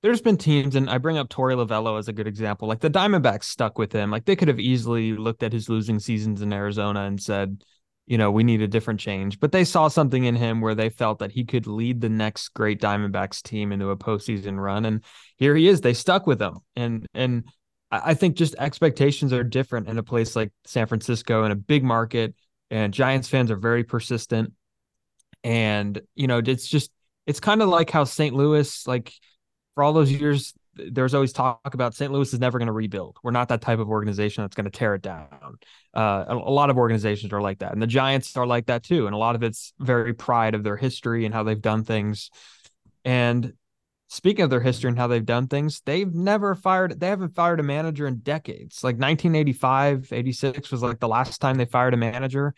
there's 0.07 0.21
been 0.21 0.37
teams, 0.37 0.75
and 0.75 0.89
I 0.89 0.99
bring 0.99 1.17
up 1.17 1.27
Torey 1.27 1.53
Lovullo 1.53 1.99
as 1.99 2.07
a 2.07 2.13
good 2.13 2.27
example. 2.27 2.65
Like 2.65 2.79
the 2.79 2.89
Diamondbacks 2.89 3.43
stuck 3.43 3.77
with 3.77 3.91
him. 3.91 4.09
Like 4.09 4.23
they 4.23 4.37
could 4.37 4.47
have 4.47 4.59
easily 4.59 5.11
looked 5.11 5.43
at 5.43 5.51
his 5.51 5.67
losing 5.67 5.99
seasons 5.99 6.41
in 6.41 6.53
Arizona 6.53 7.01
and 7.01 7.21
said, 7.21 7.61
you 8.05 8.17
know, 8.17 8.31
we 8.31 8.45
need 8.45 8.61
a 8.61 8.69
different 8.69 9.01
change. 9.01 9.37
But 9.37 9.51
they 9.51 9.65
saw 9.65 9.89
something 9.89 10.23
in 10.23 10.33
him 10.33 10.61
where 10.61 10.75
they 10.75 10.87
felt 10.89 11.19
that 11.19 11.33
he 11.33 11.43
could 11.43 11.67
lead 11.67 11.99
the 11.99 12.07
next 12.07 12.49
great 12.53 12.79
Diamondbacks 12.79 13.43
team 13.43 13.73
into 13.73 13.89
a 13.89 13.97
postseason 13.97 14.57
run. 14.57 14.85
And 14.85 15.03
here 15.35 15.57
he 15.57 15.67
is. 15.67 15.81
They 15.81 15.93
stuck 15.93 16.25
with 16.25 16.41
him. 16.41 16.59
And 16.77 17.05
and 17.13 17.43
I 17.91 18.13
think 18.13 18.37
just 18.37 18.55
expectations 18.57 19.33
are 19.33 19.43
different 19.43 19.89
in 19.89 19.97
a 19.97 20.03
place 20.03 20.37
like 20.37 20.53
San 20.65 20.87
Francisco 20.87 21.43
in 21.43 21.51
a 21.51 21.55
big 21.55 21.83
market 21.83 22.33
and 22.71 22.93
Giants 22.93 23.27
fans 23.27 23.51
are 23.51 23.57
very 23.57 23.83
persistent. 23.83 24.53
And 25.43 26.01
you 26.15 26.27
know, 26.27 26.37
it's 26.37 26.67
just 26.67 26.91
it's 27.25 27.41
kind 27.41 27.61
of 27.61 27.67
like 27.67 27.89
how 27.89 28.05
St. 28.05 28.33
Louis, 28.33 28.87
like 28.87 29.11
for 29.77 29.83
all 29.83 29.93
those 29.93 30.11
years, 30.11 30.55
there's 30.73 31.13
always 31.13 31.31
talk 31.31 31.71
about 31.71 31.93
St. 31.93 32.11
Louis 32.11 32.33
is 32.33 32.39
never 32.39 32.57
going 32.57 32.65
to 32.65 32.71
rebuild. 32.71 33.17
We're 33.21 33.29
not 33.29 33.49
that 33.49 33.61
type 33.61 33.77
of 33.77 33.89
organization 33.89 34.43
that's 34.43 34.55
going 34.55 34.65
to 34.65 34.71
tear 34.71 34.95
it 34.95 35.03
down. 35.03 35.59
Uh, 35.95 36.25
a, 36.29 36.35
a, 36.35 36.49
lot 36.49 36.71
of 36.71 36.77
organizations 36.77 37.31
are 37.31 37.41
like 37.43 37.59
that, 37.59 37.73
and 37.73 37.81
the 37.81 37.85
Giants 37.85 38.35
are 38.37 38.47
like 38.47 38.65
that 38.65 38.81
too. 38.81 39.05
And 39.05 39.13
a 39.13 39.19
lot 39.19 39.35
of 39.35 39.43
it's 39.43 39.73
very 39.77 40.15
pride 40.15 40.55
of 40.55 40.63
their 40.63 40.77
history 40.77 41.25
and 41.25 41.33
how 41.33 41.43
they've 41.43 41.61
done 41.61 41.83
things. 41.83 42.31
And 43.05 43.53
speaking 44.07 44.41
of 44.45 44.49
their 44.49 44.61
history 44.61 44.87
and 44.87 44.97
how 44.97 45.05
they've 45.05 45.23
done 45.23 45.45
things, 45.45 45.83
they've 45.85 46.11
never 46.11 46.55
fired. 46.55 46.99
They 46.99 47.09
haven't 47.09 47.35
fired 47.35 47.59
a 47.59 47.63
manager 47.63 48.07
in 48.07 48.21
decades. 48.21 48.83
Like 48.83 48.95
1985, 48.95 50.11
86 50.11 50.71
was 50.71 50.81
like 50.81 50.99
the 50.99 51.07
last 51.07 51.39
time 51.39 51.57
they 51.57 51.65
fired 51.65 51.93
a 51.93 51.97
manager. 51.97 52.55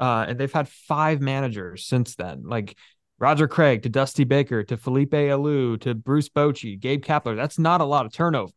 Uh, 0.00 0.26
and 0.28 0.38
they've 0.38 0.52
had 0.52 0.68
five 0.68 1.20
managers 1.20 1.86
since 1.86 2.16
then. 2.16 2.42
Like 2.44 2.76
Roger 3.18 3.48
Craig 3.48 3.82
to 3.82 3.88
Dusty 3.88 4.24
Baker 4.24 4.62
to 4.64 4.76
Felipe 4.76 5.12
Alou 5.12 5.80
to 5.80 5.94
Bruce 5.94 6.28
Bochy, 6.28 6.78
Gabe 6.78 7.02
Kapler. 7.02 7.34
That's 7.34 7.58
not 7.58 7.80
a 7.80 7.84
lot 7.84 8.06
of 8.06 8.12
turnover. 8.12 8.52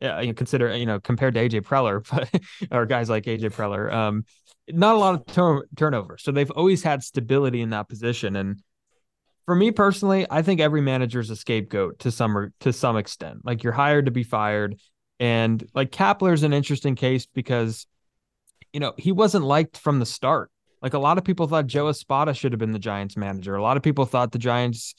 Yeah, 0.00 0.20
you 0.20 0.34
consider 0.34 0.74
you 0.76 0.86
know 0.86 1.00
compared 1.00 1.34
to 1.34 1.48
AJ 1.48 1.62
Preller, 1.62 2.06
but 2.10 2.28
or 2.70 2.86
guys 2.86 3.08
like 3.08 3.24
AJ 3.24 3.54
Preller, 3.54 3.92
um, 3.92 4.24
not 4.68 4.94
a 4.94 4.98
lot 4.98 5.14
of 5.14 5.26
tur- 5.26 5.66
turnover. 5.76 6.18
So 6.18 6.32
they've 6.32 6.50
always 6.50 6.82
had 6.82 7.02
stability 7.02 7.60
in 7.60 7.70
that 7.70 7.88
position. 7.88 8.36
And 8.36 8.62
for 9.46 9.54
me 9.54 9.70
personally, 9.70 10.26
I 10.28 10.42
think 10.42 10.60
every 10.60 10.80
manager 10.80 11.20
is 11.20 11.30
a 11.30 11.36
scapegoat 11.36 12.00
to 12.00 12.10
some 12.10 12.52
to 12.60 12.72
some 12.72 12.96
extent. 12.96 13.44
Like 13.44 13.62
you're 13.62 13.72
hired 13.72 14.06
to 14.06 14.12
be 14.12 14.24
fired, 14.24 14.78
and 15.18 15.64
like 15.74 15.90
Kapler 15.90 16.34
is 16.34 16.42
an 16.42 16.52
interesting 16.52 16.96
case 16.96 17.26
because 17.26 17.86
you 18.72 18.80
know 18.80 18.92
he 18.98 19.12
wasn't 19.12 19.44
liked 19.44 19.78
from 19.78 20.00
the 20.00 20.06
start. 20.06 20.50
Like 20.82 20.94
a 20.94 20.98
lot 20.98 21.18
of 21.18 21.24
people 21.24 21.46
thought 21.46 21.66
Joe 21.66 21.88
Espada 21.88 22.34
should 22.34 22.52
have 22.52 22.58
been 22.58 22.72
the 22.72 22.78
Giants 22.78 23.16
manager. 23.16 23.54
A 23.54 23.62
lot 23.62 23.76
of 23.76 23.82
people 23.82 24.04
thought 24.04 24.32
the 24.32 24.38
Giants 24.38 24.94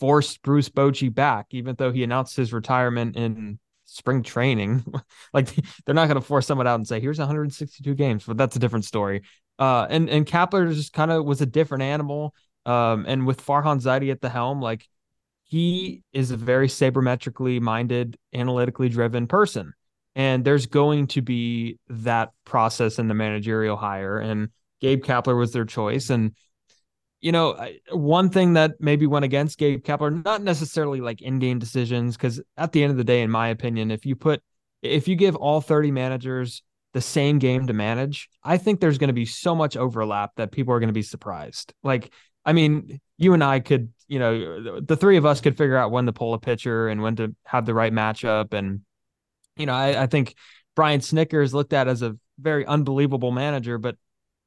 forced 0.00 0.42
Bruce 0.42 0.68
Bochy 0.68 1.14
back, 1.14 1.46
even 1.50 1.74
though 1.76 1.92
he 1.92 2.02
announced 2.02 2.36
his 2.36 2.52
retirement 2.52 3.16
in 3.16 3.58
spring 3.84 4.22
training. 4.22 4.84
like 5.34 5.48
they're 5.84 5.94
not 5.94 6.06
going 6.06 6.20
to 6.20 6.26
force 6.26 6.46
someone 6.46 6.66
out 6.66 6.76
and 6.76 6.86
say, 6.86 7.00
"Here's 7.00 7.18
162 7.18 7.94
games," 7.94 8.24
but 8.24 8.36
that's 8.36 8.56
a 8.56 8.58
different 8.58 8.84
story. 8.84 9.22
Uh, 9.58 9.86
and 9.90 10.08
and 10.08 10.26
Kapler 10.26 10.72
just 10.72 10.92
kind 10.92 11.10
of 11.10 11.24
was 11.24 11.40
a 11.40 11.46
different 11.46 11.82
animal. 11.82 12.34
Um, 12.64 13.04
and 13.08 13.26
with 13.26 13.44
Farhan 13.44 13.80
Zaidi 13.80 14.10
at 14.10 14.20
the 14.20 14.28
helm, 14.28 14.60
like 14.60 14.86
he 15.44 16.02
is 16.12 16.30
a 16.30 16.36
very 16.36 16.68
sabermetrically 16.68 17.60
minded, 17.60 18.16
analytically 18.34 18.88
driven 18.88 19.26
person. 19.26 19.72
And 20.14 20.44
there's 20.44 20.66
going 20.66 21.06
to 21.08 21.22
be 21.22 21.78
that 21.88 22.32
process 22.44 22.98
in 22.98 23.08
the 23.08 23.14
managerial 23.14 23.76
hire. 23.76 24.18
And 24.18 24.50
Gabe 24.80 25.02
Kapler 25.04 25.36
was 25.36 25.52
their 25.52 25.64
choice. 25.64 26.10
And, 26.10 26.34
you 27.20 27.32
know, 27.32 27.68
one 27.90 28.30
thing 28.30 28.54
that 28.54 28.80
maybe 28.80 29.06
went 29.06 29.24
against 29.24 29.58
Gabe 29.58 29.82
Kapler, 29.82 30.24
not 30.24 30.42
necessarily 30.42 31.00
like 31.00 31.20
in 31.20 31.38
game 31.38 31.58
decisions, 31.58 32.16
because 32.16 32.40
at 32.56 32.72
the 32.72 32.82
end 32.82 32.90
of 32.90 32.96
the 32.96 33.04
day, 33.04 33.22
in 33.22 33.30
my 33.30 33.48
opinion, 33.48 33.90
if 33.90 34.06
you 34.06 34.16
put, 34.16 34.42
if 34.82 35.08
you 35.08 35.16
give 35.16 35.36
all 35.36 35.60
30 35.60 35.90
managers 35.90 36.62
the 36.94 37.00
same 37.00 37.38
game 37.38 37.66
to 37.66 37.72
manage, 37.72 38.28
I 38.42 38.56
think 38.56 38.80
there's 38.80 38.98
going 38.98 39.08
to 39.08 39.14
be 39.14 39.26
so 39.26 39.54
much 39.54 39.76
overlap 39.76 40.32
that 40.36 40.52
people 40.52 40.72
are 40.72 40.80
going 40.80 40.88
to 40.88 40.94
be 40.94 41.02
surprised. 41.02 41.74
Like, 41.82 42.12
I 42.44 42.52
mean, 42.52 43.00
you 43.18 43.34
and 43.34 43.44
I 43.44 43.60
could, 43.60 43.92
you 44.06 44.18
know, 44.18 44.80
the 44.80 44.96
three 44.96 45.16
of 45.16 45.26
us 45.26 45.40
could 45.40 45.58
figure 45.58 45.76
out 45.76 45.90
when 45.90 46.06
to 46.06 46.12
pull 46.12 46.34
a 46.34 46.38
pitcher 46.38 46.88
and 46.88 47.02
when 47.02 47.16
to 47.16 47.34
have 47.44 47.66
the 47.66 47.74
right 47.74 47.92
matchup. 47.92 48.54
And, 48.54 48.80
you 49.56 49.66
know, 49.66 49.74
I, 49.74 50.04
I 50.04 50.06
think 50.06 50.34
Brian 50.74 51.00
Snitker 51.00 51.42
is 51.42 51.52
looked 51.52 51.72
at 51.72 51.88
as 51.88 52.02
a 52.02 52.16
very 52.38 52.64
unbelievable 52.64 53.32
manager, 53.32 53.76
but 53.76 53.96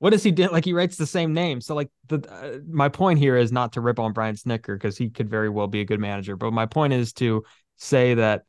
what 0.01 0.09
does 0.09 0.23
he 0.23 0.31
do? 0.31 0.47
Like 0.47 0.65
he 0.65 0.73
writes 0.73 0.97
the 0.97 1.05
same 1.05 1.31
name. 1.31 1.61
So 1.61 1.75
like 1.75 1.91
the 2.07 2.27
uh, 2.27 2.57
my 2.67 2.89
point 2.89 3.19
here 3.19 3.37
is 3.37 3.51
not 3.51 3.73
to 3.73 3.81
rip 3.81 3.99
on 3.99 4.13
Brian 4.13 4.33
Snitker 4.33 4.73
because 4.73 4.97
he 4.97 5.11
could 5.11 5.29
very 5.29 5.47
well 5.47 5.67
be 5.67 5.81
a 5.81 5.85
good 5.85 5.99
manager, 5.99 6.35
but 6.35 6.51
my 6.53 6.65
point 6.65 6.93
is 6.93 7.13
to 7.13 7.43
say 7.77 8.15
that 8.15 8.45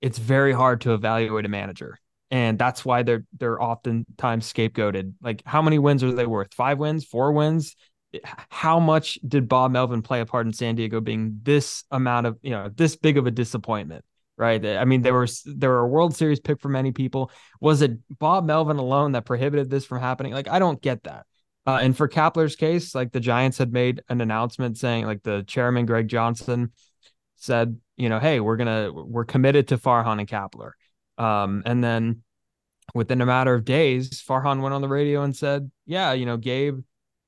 it's 0.00 0.18
very 0.18 0.52
hard 0.52 0.80
to 0.80 0.94
evaluate 0.94 1.44
a 1.44 1.48
manager, 1.48 2.00
and 2.32 2.58
that's 2.58 2.84
why 2.84 3.04
they're 3.04 3.24
they're 3.38 3.62
oftentimes 3.62 4.52
scapegoated. 4.52 5.12
Like 5.22 5.40
how 5.46 5.62
many 5.62 5.78
wins 5.78 6.02
are 6.02 6.10
they 6.10 6.26
worth? 6.26 6.52
Five 6.52 6.80
wins, 6.80 7.04
four 7.04 7.30
wins? 7.30 7.76
How 8.24 8.80
much 8.80 9.20
did 9.24 9.48
Bob 9.48 9.70
Melvin 9.70 10.02
play 10.02 10.20
a 10.20 10.26
part 10.26 10.48
in 10.48 10.52
San 10.52 10.74
Diego 10.74 11.00
being 11.00 11.38
this 11.44 11.84
amount 11.92 12.26
of 12.26 12.38
you 12.42 12.50
know 12.50 12.70
this 12.74 12.96
big 12.96 13.18
of 13.18 13.28
a 13.28 13.30
disappointment? 13.30 14.04
Right? 14.38 14.64
I 14.64 14.84
mean, 14.84 15.02
there 15.02 15.14
was 15.14 15.42
there 15.44 15.70
were 15.70 15.80
a 15.80 15.88
World 15.88 16.14
Series 16.14 16.40
pick 16.40 16.60
for 16.60 16.68
many 16.68 16.92
people. 16.92 17.30
Was 17.60 17.82
it 17.82 17.98
Bob 18.18 18.44
Melvin 18.44 18.78
alone 18.78 19.12
that 19.12 19.24
prohibited 19.24 19.68
this 19.68 19.84
from 19.84 20.00
happening? 20.00 20.32
Like, 20.32 20.48
I 20.48 20.58
don't 20.58 20.80
get 20.80 21.04
that. 21.04 21.26
Uh, 21.66 21.80
and 21.82 21.94
for 21.94 22.08
Kapler's 22.08 22.56
case, 22.56 22.94
like 22.94 23.12
the 23.12 23.20
Giants 23.20 23.58
had 23.58 23.72
made 23.72 24.02
an 24.08 24.22
announcement 24.22 24.78
saying, 24.78 25.04
like 25.04 25.22
the 25.22 25.42
chairman 25.46 25.84
Greg 25.84 26.08
Johnson 26.08 26.72
said, 27.36 27.78
you 27.96 28.08
know, 28.08 28.18
hey, 28.20 28.40
we're 28.40 28.56
gonna 28.56 28.90
we're 28.92 29.24
committed 29.24 29.68
to 29.68 29.76
Farhan 29.76 30.18
and 30.18 30.28
Kapler. 30.28 30.70
Um, 31.18 31.62
and 31.66 31.82
then 31.82 32.22
within 32.94 33.20
a 33.20 33.26
matter 33.26 33.54
of 33.54 33.64
days, 33.64 34.22
Farhan 34.22 34.62
went 34.62 34.74
on 34.74 34.80
the 34.80 34.88
radio 34.88 35.22
and 35.22 35.36
said, 35.36 35.70
yeah, 35.84 36.12
you 36.12 36.26
know, 36.26 36.36
Gabe, 36.36 36.80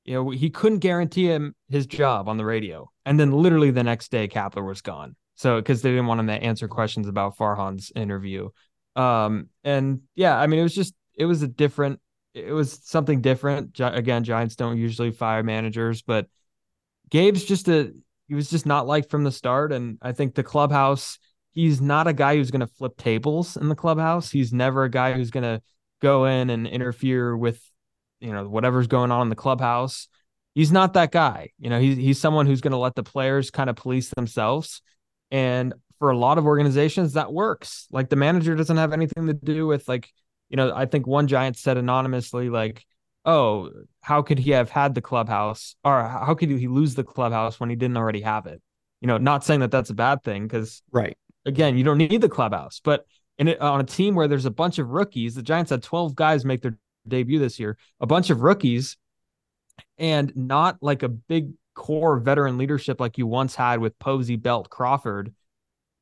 you 0.04 0.14
know, 0.14 0.30
he 0.30 0.48
couldn't 0.48 0.78
guarantee 0.78 1.26
him 1.26 1.54
his 1.68 1.86
job 1.86 2.28
on 2.28 2.36
the 2.36 2.44
radio. 2.44 2.90
And 3.04 3.18
then 3.18 3.32
literally 3.32 3.70
the 3.70 3.84
next 3.84 4.10
day, 4.10 4.28
Kapler 4.28 4.66
was 4.66 4.80
gone. 4.80 5.16
So 5.40 5.56
because 5.56 5.80
they 5.80 5.88
didn't 5.88 6.06
want 6.06 6.20
him 6.20 6.26
to 6.26 6.34
answer 6.34 6.68
questions 6.68 7.08
about 7.08 7.38
Farhan's 7.38 7.90
interview. 7.96 8.50
Um, 8.94 9.48
and 9.64 10.02
yeah, 10.14 10.38
I 10.38 10.46
mean, 10.46 10.60
it 10.60 10.62
was 10.62 10.74
just 10.74 10.92
it 11.16 11.24
was 11.24 11.40
a 11.40 11.48
different, 11.48 11.98
it 12.34 12.52
was 12.52 12.78
something 12.84 13.22
different. 13.22 13.72
Gi- 13.72 13.84
again, 13.84 14.22
Giants 14.22 14.54
don't 14.54 14.76
usually 14.76 15.12
fire 15.12 15.42
managers, 15.42 16.02
but 16.02 16.26
Gabe's 17.08 17.46
just 17.46 17.68
a 17.68 17.90
he 18.28 18.34
was 18.34 18.50
just 18.50 18.66
not 18.66 18.86
liked 18.86 19.10
from 19.10 19.24
the 19.24 19.32
start. 19.32 19.72
And 19.72 19.96
I 20.02 20.12
think 20.12 20.34
the 20.34 20.42
clubhouse, 20.42 21.18
he's 21.52 21.80
not 21.80 22.06
a 22.06 22.12
guy 22.12 22.36
who's 22.36 22.50
going 22.50 22.60
to 22.60 22.66
flip 22.66 22.98
tables 22.98 23.56
in 23.56 23.70
the 23.70 23.74
clubhouse. 23.74 24.30
He's 24.30 24.52
never 24.52 24.84
a 24.84 24.90
guy 24.90 25.14
who's 25.14 25.30
going 25.30 25.44
to 25.44 25.62
go 26.02 26.26
in 26.26 26.50
and 26.50 26.66
interfere 26.66 27.34
with, 27.34 27.62
you 28.20 28.34
know, 28.34 28.46
whatever's 28.46 28.88
going 28.88 29.10
on 29.10 29.22
in 29.22 29.30
the 29.30 29.36
clubhouse. 29.36 30.06
He's 30.54 30.70
not 30.70 30.92
that 30.92 31.12
guy. 31.12 31.52
You 31.58 31.70
know, 31.70 31.80
he's 31.80 31.96
he's 31.96 32.20
someone 32.20 32.44
who's 32.44 32.60
going 32.60 32.72
to 32.72 32.76
let 32.76 32.94
the 32.94 33.02
players 33.02 33.50
kind 33.50 33.70
of 33.70 33.76
police 33.76 34.10
themselves. 34.10 34.82
And 35.30 35.74
for 35.98 36.10
a 36.10 36.16
lot 36.16 36.38
of 36.38 36.46
organizations, 36.46 37.12
that 37.14 37.32
works. 37.32 37.86
Like 37.90 38.08
the 38.08 38.16
manager 38.16 38.54
doesn't 38.54 38.76
have 38.76 38.92
anything 38.92 39.26
to 39.26 39.34
do 39.34 39.66
with 39.66 39.88
like, 39.88 40.10
you 40.48 40.56
know, 40.56 40.72
I 40.74 40.86
think 40.86 41.06
one 41.06 41.28
giant 41.28 41.56
said 41.56 41.76
anonymously, 41.76 42.50
like, 42.50 42.84
oh, 43.24 43.70
how 44.00 44.22
could 44.22 44.38
he 44.38 44.50
have 44.50 44.70
had 44.70 44.94
the 44.94 45.02
clubhouse 45.02 45.76
or 45.84 46.02
how 46.02 46.34
could 46.34 46.48
he 46.48 46.66
lose 46.66 46.94
the 46.94 47.04
clubhouse 47.04 47.60
when 47.60 47.70
he 47.70 47.76
didn't 47.76 47.96
already 47.96 48.22
have 48.22 48.46
it? 48.46 48.60
You 49.00 49.06
know, 49.06 49.18
not 49.18 49.44
saying 49.44 49.60
that 49.60 49.70
that's 49.70 49.90
a 49.90 49.94
bad 49.94 50.22
thing 50.22 50.44
because, 50.44 50.82
right. 50.90 51.16
Again, 51.46 51.78
you 51.78 51.84
don't 51.84 51.96
need 51.96 52.20
the 52.20 52.28
clubhouse, 52.28 52.80
but 52.84 53.06
in 53.38 53.48
it, 53.48 53.60
on 53.60 53.80
a 53.80 53.84
team 53.84 54.14
where 54.14 54.28
there's 54.28 54.44
a 54.44 54.50
bunch 54.50 54.78
of 54.78 54.88
rookies, 54.88 55.34
the 55.34 55.42
Giants 55.42 55.70
had 55.70 55.82
12 55.82 56.14
guys 56.14 56.44
make 56.44 56.60
their 56.60 56.76
debut 57.08 57.38
this 57.38 57.58
year, 57.58 57.78
a 57.98 58.06
bunch 58.06 58.28
of 58.28 58.42
rookies, 58.42 58.98
and 59.96 60.30
not 60.36 60.76
like 60.82 61.02
a 61.02 61.08
big 61.08 61.52
core 61.80 62.18
veteran 62.18 62.58
leadership 62.58 63.00
like 63.00 63.16
you 63.16 63.26
once 63.26 63.54
had 63.54 63.80
with 63.80 63.98
Posey, 63.98 64.36
Belt, 64.36 64.68
Crawford, 64.68 65.34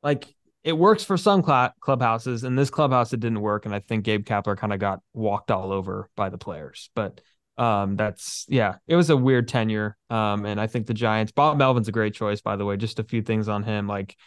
like 0.03 0.25
it 0.65 0.73
works 0.73 1.05
for 1.05 1.15
some 1.15 1.41
cl- 1.41 1.73
clubhouses. 1.79 2.43
And 2.43 2.59
this 2.59 2.69
clubhouse, 2.69 3.13
it 3.13 3.21
didn't 3.21 3.39
work. 3.39 3.65
And 3.65 3.73
I 3.73 3.79
think 3.79 4.03
Gabe 4.03 4.25
Kapler 4.25 4.57
kind 4.57 4.73
of 4.73 4.79
got 4.79 4.99
walked 5.13 5.51
all 5.51 5.71
over 5.71 6.09
by 6.17 6.27
the 6.27 6.37
players. 6.37 6.89
But 6.95 7.21
um, 7.57 7.95
that's 7.95 8.45
yeah, 8.49 8.75
it 8.87 8.97
was 8.97 9.09
a 9.09 9.15
weird 9.15 9.47
tenure. 9.47 9.95
Um, 10.09 10.45
and 10.45 10.59
I 10.59 10.67
think 10.67 10.85
the 10.85 10.93
Giants, 10.93 11.31
Bob 11.31 11.57
Melvin's 11.57 11.87
a 11.87 11.93
great 11.93 12.13
choice, 12.13 12.41
by 12.41 12.57
the 12.57 12.65
way. 12.65 12.75
Just 12.75 12.99
a 12.99 13.05
few 13.05 13.21
things 13.21 13.47
on 13.47 13.63
him, 13.63 13.87
like 13.87 14.17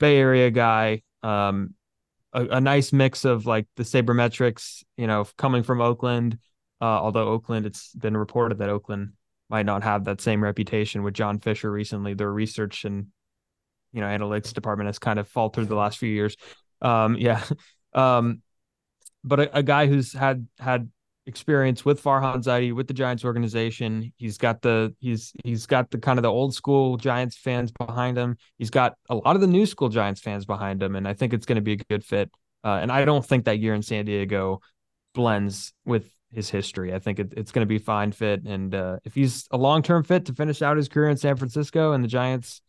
Bay 0.00 0.16
Area 0.16 0.50
guy, 0.50 1.02
um, 1.22 1.74
a, 2.32 2.44
a 2.44 2.60
nice 2.60 2.92
mix 2.92 3.24
of 3.24 3.46
like 3.46 3.68
the 3.76 3.84
sabermetrics, 3.84 4.82
you 4.96 5.06
know, 5.06 5.28
coming 5.38 5.62
from 5.62 5.80
Oakland. 5.80 6.38
Uh, 6.80 6.86
although 6.86 7.28
Oakland, 7.28 7.66
it's 7.66 7.94
been 7.94 8.16
reported 8.16 8.58
that 8.58 8.68
Oakland 8.68 9.12
might 9.52 9.66
not 9.66 9.82
have 9.84 10.04
that 10.04 10.20
same 10.20 10.42
reputation 10.42 11.02
with 11.02 11.14
John 11.14 11.38
Fisher 11.38 11.70
recently. 11.70 12.14
Their 12.14 12.32
research 12.32 12.84
and 12.84 13.08
you 13.92 14.00
know 14.00 14.06
analytics 14.06 14.54
department 14.54 14.88
has 14.88 14.98
kind 14.98 15.18
of 15.18 15.28
faltered 15.28 15.68
the 15.68 15.76
last 15.76 15.98
few 15.98 16.08
years. 16.08 16.36
Um, 16.80 17.16
yeah, 17.16 17.44
um, 17.92 18.40
but 19.22 19.38
a, 19.38 19.58
a, 19.58 19.62
guy 19.62 19.86
who's 19.86 20.14
had 20.14 20.48
had 20.58 20.90
experience 21.26 21.84
with 21.84 22.02
Farhan 22.02 22.42
Zaidi 22.42 22.74
with 22.74 22.88
the 22.88 22.94
Giants 22.94 23.24
organization. 23.24 24.12
He's 24.16 24.38
got 24.38 24.62
the 24.62 24.94
he's 24.98 25.32
he's 25.44 25.66
got 25.66 25.90
the 25.90 25.98
kind 25.98 26.18
of 26.18 26.22
the 26.22 26.32
old 26.32 26.54
school 26.54 26.96
Giants 26.96 27.36
fans 27.36 27.70
behind 27.70 28.16
him. 28.16 28.38
He's 28.58 28.70
got 28.70 28.94
a 29.10 29.14
lot 29.14 29.36
of 29.36 29.42
the 29.42 29.46
new 29.46 29.66
school 29.66 29.90
Giants 29.90 30.22
fans 30.22 30.46
behind 30.46 30.82
him, 30.82 30.96
and 30.96 31.06
I 31.06 31.12
think 31.12 31.34
it's 31.34 31.46
going 31.46 31.56
to 31.56 31.62
be 31.62 31.74
a 31.74 31.76
good 31.76 32.04
fit. 32.04 32.30
Uh, 32.64 32.78
and 32.80 32.90
I 32.90 33.04
don't 33.04 33.24
think 33.24 33.44
that 33.44 33.58
year 33.58 33.74
in 33.74 33.82
San 33.82 34.06
Diego 34.06 34.60
blends 35.14 35.74
with 35.84 36.08
his 36.32 36.50
history. 36.50 36.92
I 36.92 36.98
think 36.98 37.18
it, 37.18 37.34
it's 37.36 37.52
going 37.52 37.66
to 37.66 37.68
be 37.68 37.78
fine 37.78 38.12
fit, 38.12 38.44
and 38.44 38.74
uh, 38.74 38.98
if 39.04 39.14
he's 39.14 39.46
a 39.50 39.56
long 39.56 39.82
term 39.82 40.02
fit 40.02 40.26
to 40.26 40.34
finish 40.34 40.62
out 40.62 40.76
his 40.76 40.88
career 40.88 41.08
in 41.08 41.16
San 41.16 41.36
Francisco 41.36 41.92
and 41.92 42.02
the 42.02 42.08
Giants, 42.08 42.60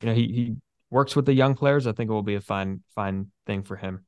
you 0.00 0.08
know, 0.08 0.14
he 0.14 0.22
he 0.22 0.56
works 0.90 1.14
with 1.14 1.26
the 1.26 1.34
young 1.34 1.54
players. 1.54 1.86
I 1.86 1.92
think 1.92 2.10
it 2.10 2.12
will 2.12 2.22
be 2.22 2.34
a 2.34 2.40
fine 2.40 2.82
fine 2.94 3.30
thing 3.46 3.62
for 3.62 3.76
him. 3.76 4.04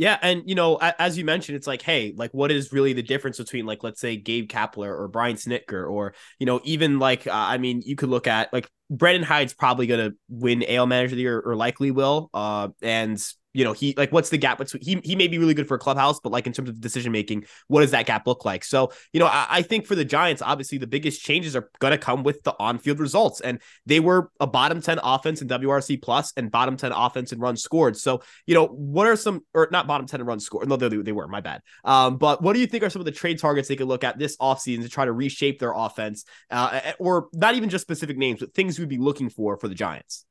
Yeah, 0.00 0.18
and 0.22 0.42
you 0.46 0.54
know, 0.54 0.76
as 0.76 1.18
you 1.18 1.26
mentioned, 1.26 1.56
it's 1.56 1.66
like, 1.66 1.82
hey, 1.82 2.14
like, 2.16 2.30
what 2.32 2.50
is 2.50 2.72
really 2.72 2.94
the 2.94 3.02
difference 3.02 3.36
between, 3.36 3.66
like, 3.66 3.84
let's 3.84 4.00
say 4.00 4.16
Gabe 4.16 4.48
Kapler 4.48 4.88
or 4.88 5.08
Brian 5.08 5.36
Snitker, 5.36 5.90
or 5.90 6.14
you 6.38 6.46
know, 6.46 6.58
even 6.64 6.98
like, 6.98 7.26
uh, 7.26 7.32
I 7.34 7.58
mean, 7.58 7.82
you 7.84 7.96
could 7.96 8.08
look 8.08 8.26
at 8.26 8.50
like 8.50 8.66
Brandon 8.88 9.22
Hyde's 9.22 9.52
probably 9.52 9.86
gonna 9.86 10.12
win 10.30 10.64
AL 10.66 10.86
Manager 10.86 11.12
of 11.12 11.16
the 11.16 11.22
Year 11.22 11.38
or 11.38 11.54
likely 11.54 11.90
will, 11.90 12.30
uh, 12.32 12.68
and 12.80 13.22
you 13.52 13.64
know, 13.64 13.72
he 13.72 13.94
like 13.96 14.12
what's 14.12 14.30
the 14.30 14.38
gap 14.38 14.58
between 14.58 14.82
he 14.82 15.00
he 15.02 15.16
may 15.16 15.28
be 15.28 15.38
really 15.38 15.54
good 15.54 15.66
for 15.66 15.74
a 15.74 15.78
clubhouse, 15.78 16.20
but 16.20 16.30
like 16.30 16.46
in 16.46 16.52
terms 16.52 16.68
of 16.68 16.80
decision 16.80 17.12
making, 17.12 17.44
what 17.68 17.80
does 17.80 17.90
that 17.90 18.06
gap 18.06 18.26
look 18.26 18.44
like? 18.44 18.64
So, 18.64 18.92
you 19.12 19.20
know, 19.20 19.26
I, 19.26 19.46
I 19.48 19.62
think 19.62 19.86
for 19.86 19.94
the 19.94 20.04
Giants, 20.04 20.42
obviously 20.42 20.78
the 20.78 20.86
biggest 20.86 21.20
changes 21.22 21.56
are 21.56 21.70
gonna 21.80 21.98
come 21.98 22.22
with 22.22 22.42
the 22.42 22.54
on-field 22.58 23.00
results. 23.00 23.40
And 23.40 23.60
they 23.86 24.00
were 24.00 24.30
a 24.38 24.46
bottom 24.46 24.80
10 24.80 25.00
offense 25.02 25.42
in 25.42 25.48
WRC 25.48 26.00
plus 26.00 26.32
and 26.36 26.50
bottom 26.50 26.76
10 26.76 26.92
offense 26.92 27.32
and 27.32 27.40
runs 27.40 27.62
scored. 27.62 27.96
So, 27.96 28.22
you 28.46 28.54
know, 28.54 28.66
what 28.66 29.06
are 29.06 29.16
some 29.16 29.44
or 29.54 29.68
not 29.72 29.86
bottom 29.86 30.06
10 30.06 30.20
and 30.20 30.28
runs 30.28 30.44
scored? 30.44 30.68
No, 30.68 30.76
they, 30.76 30.88
they 30.88 31.12
were, 31.12 31.26
my 31.28 31.40
bad. 31.40 31.62
Um, 31.84 32.18
but 32.18 32.42
what 32.42 32.52
do 32.52 32.60
you 32.60 32.66
think 32.66 32.84
are 32.84 32.90
some 32.90 33.00
of 33.00 33.06
the 33.06 33.12
trade 33.12 33.38
targets 33.38 33.68
they 33.68 33.76
could 33.76 33.88
look 33.88 34.04
at 34.04 34.18
this 34.18 34.36
offseason 34.36 34.82
to 34.82 34.88
try 34.88 35.04
to 35.04 35.12
reshape 35.12 35.58
their 35.58 35.72
offense? 35.74 36.24
Uh, 36.50 36.92
or 36.98 37.28
not 37.32 37.54
even 37.54 37.68
just 37.68 37.82
specific 37.82 38.16
names, 38.16 38.40
but 38.40 38.54
things 38.54 38.78
we'd 38.78 38.88
be 38.88 38.98
looking 38.98 39.28
for 39.28 39.56
for 39.56 39.68
the 39.68 39.74
Giants. 39.74 40.24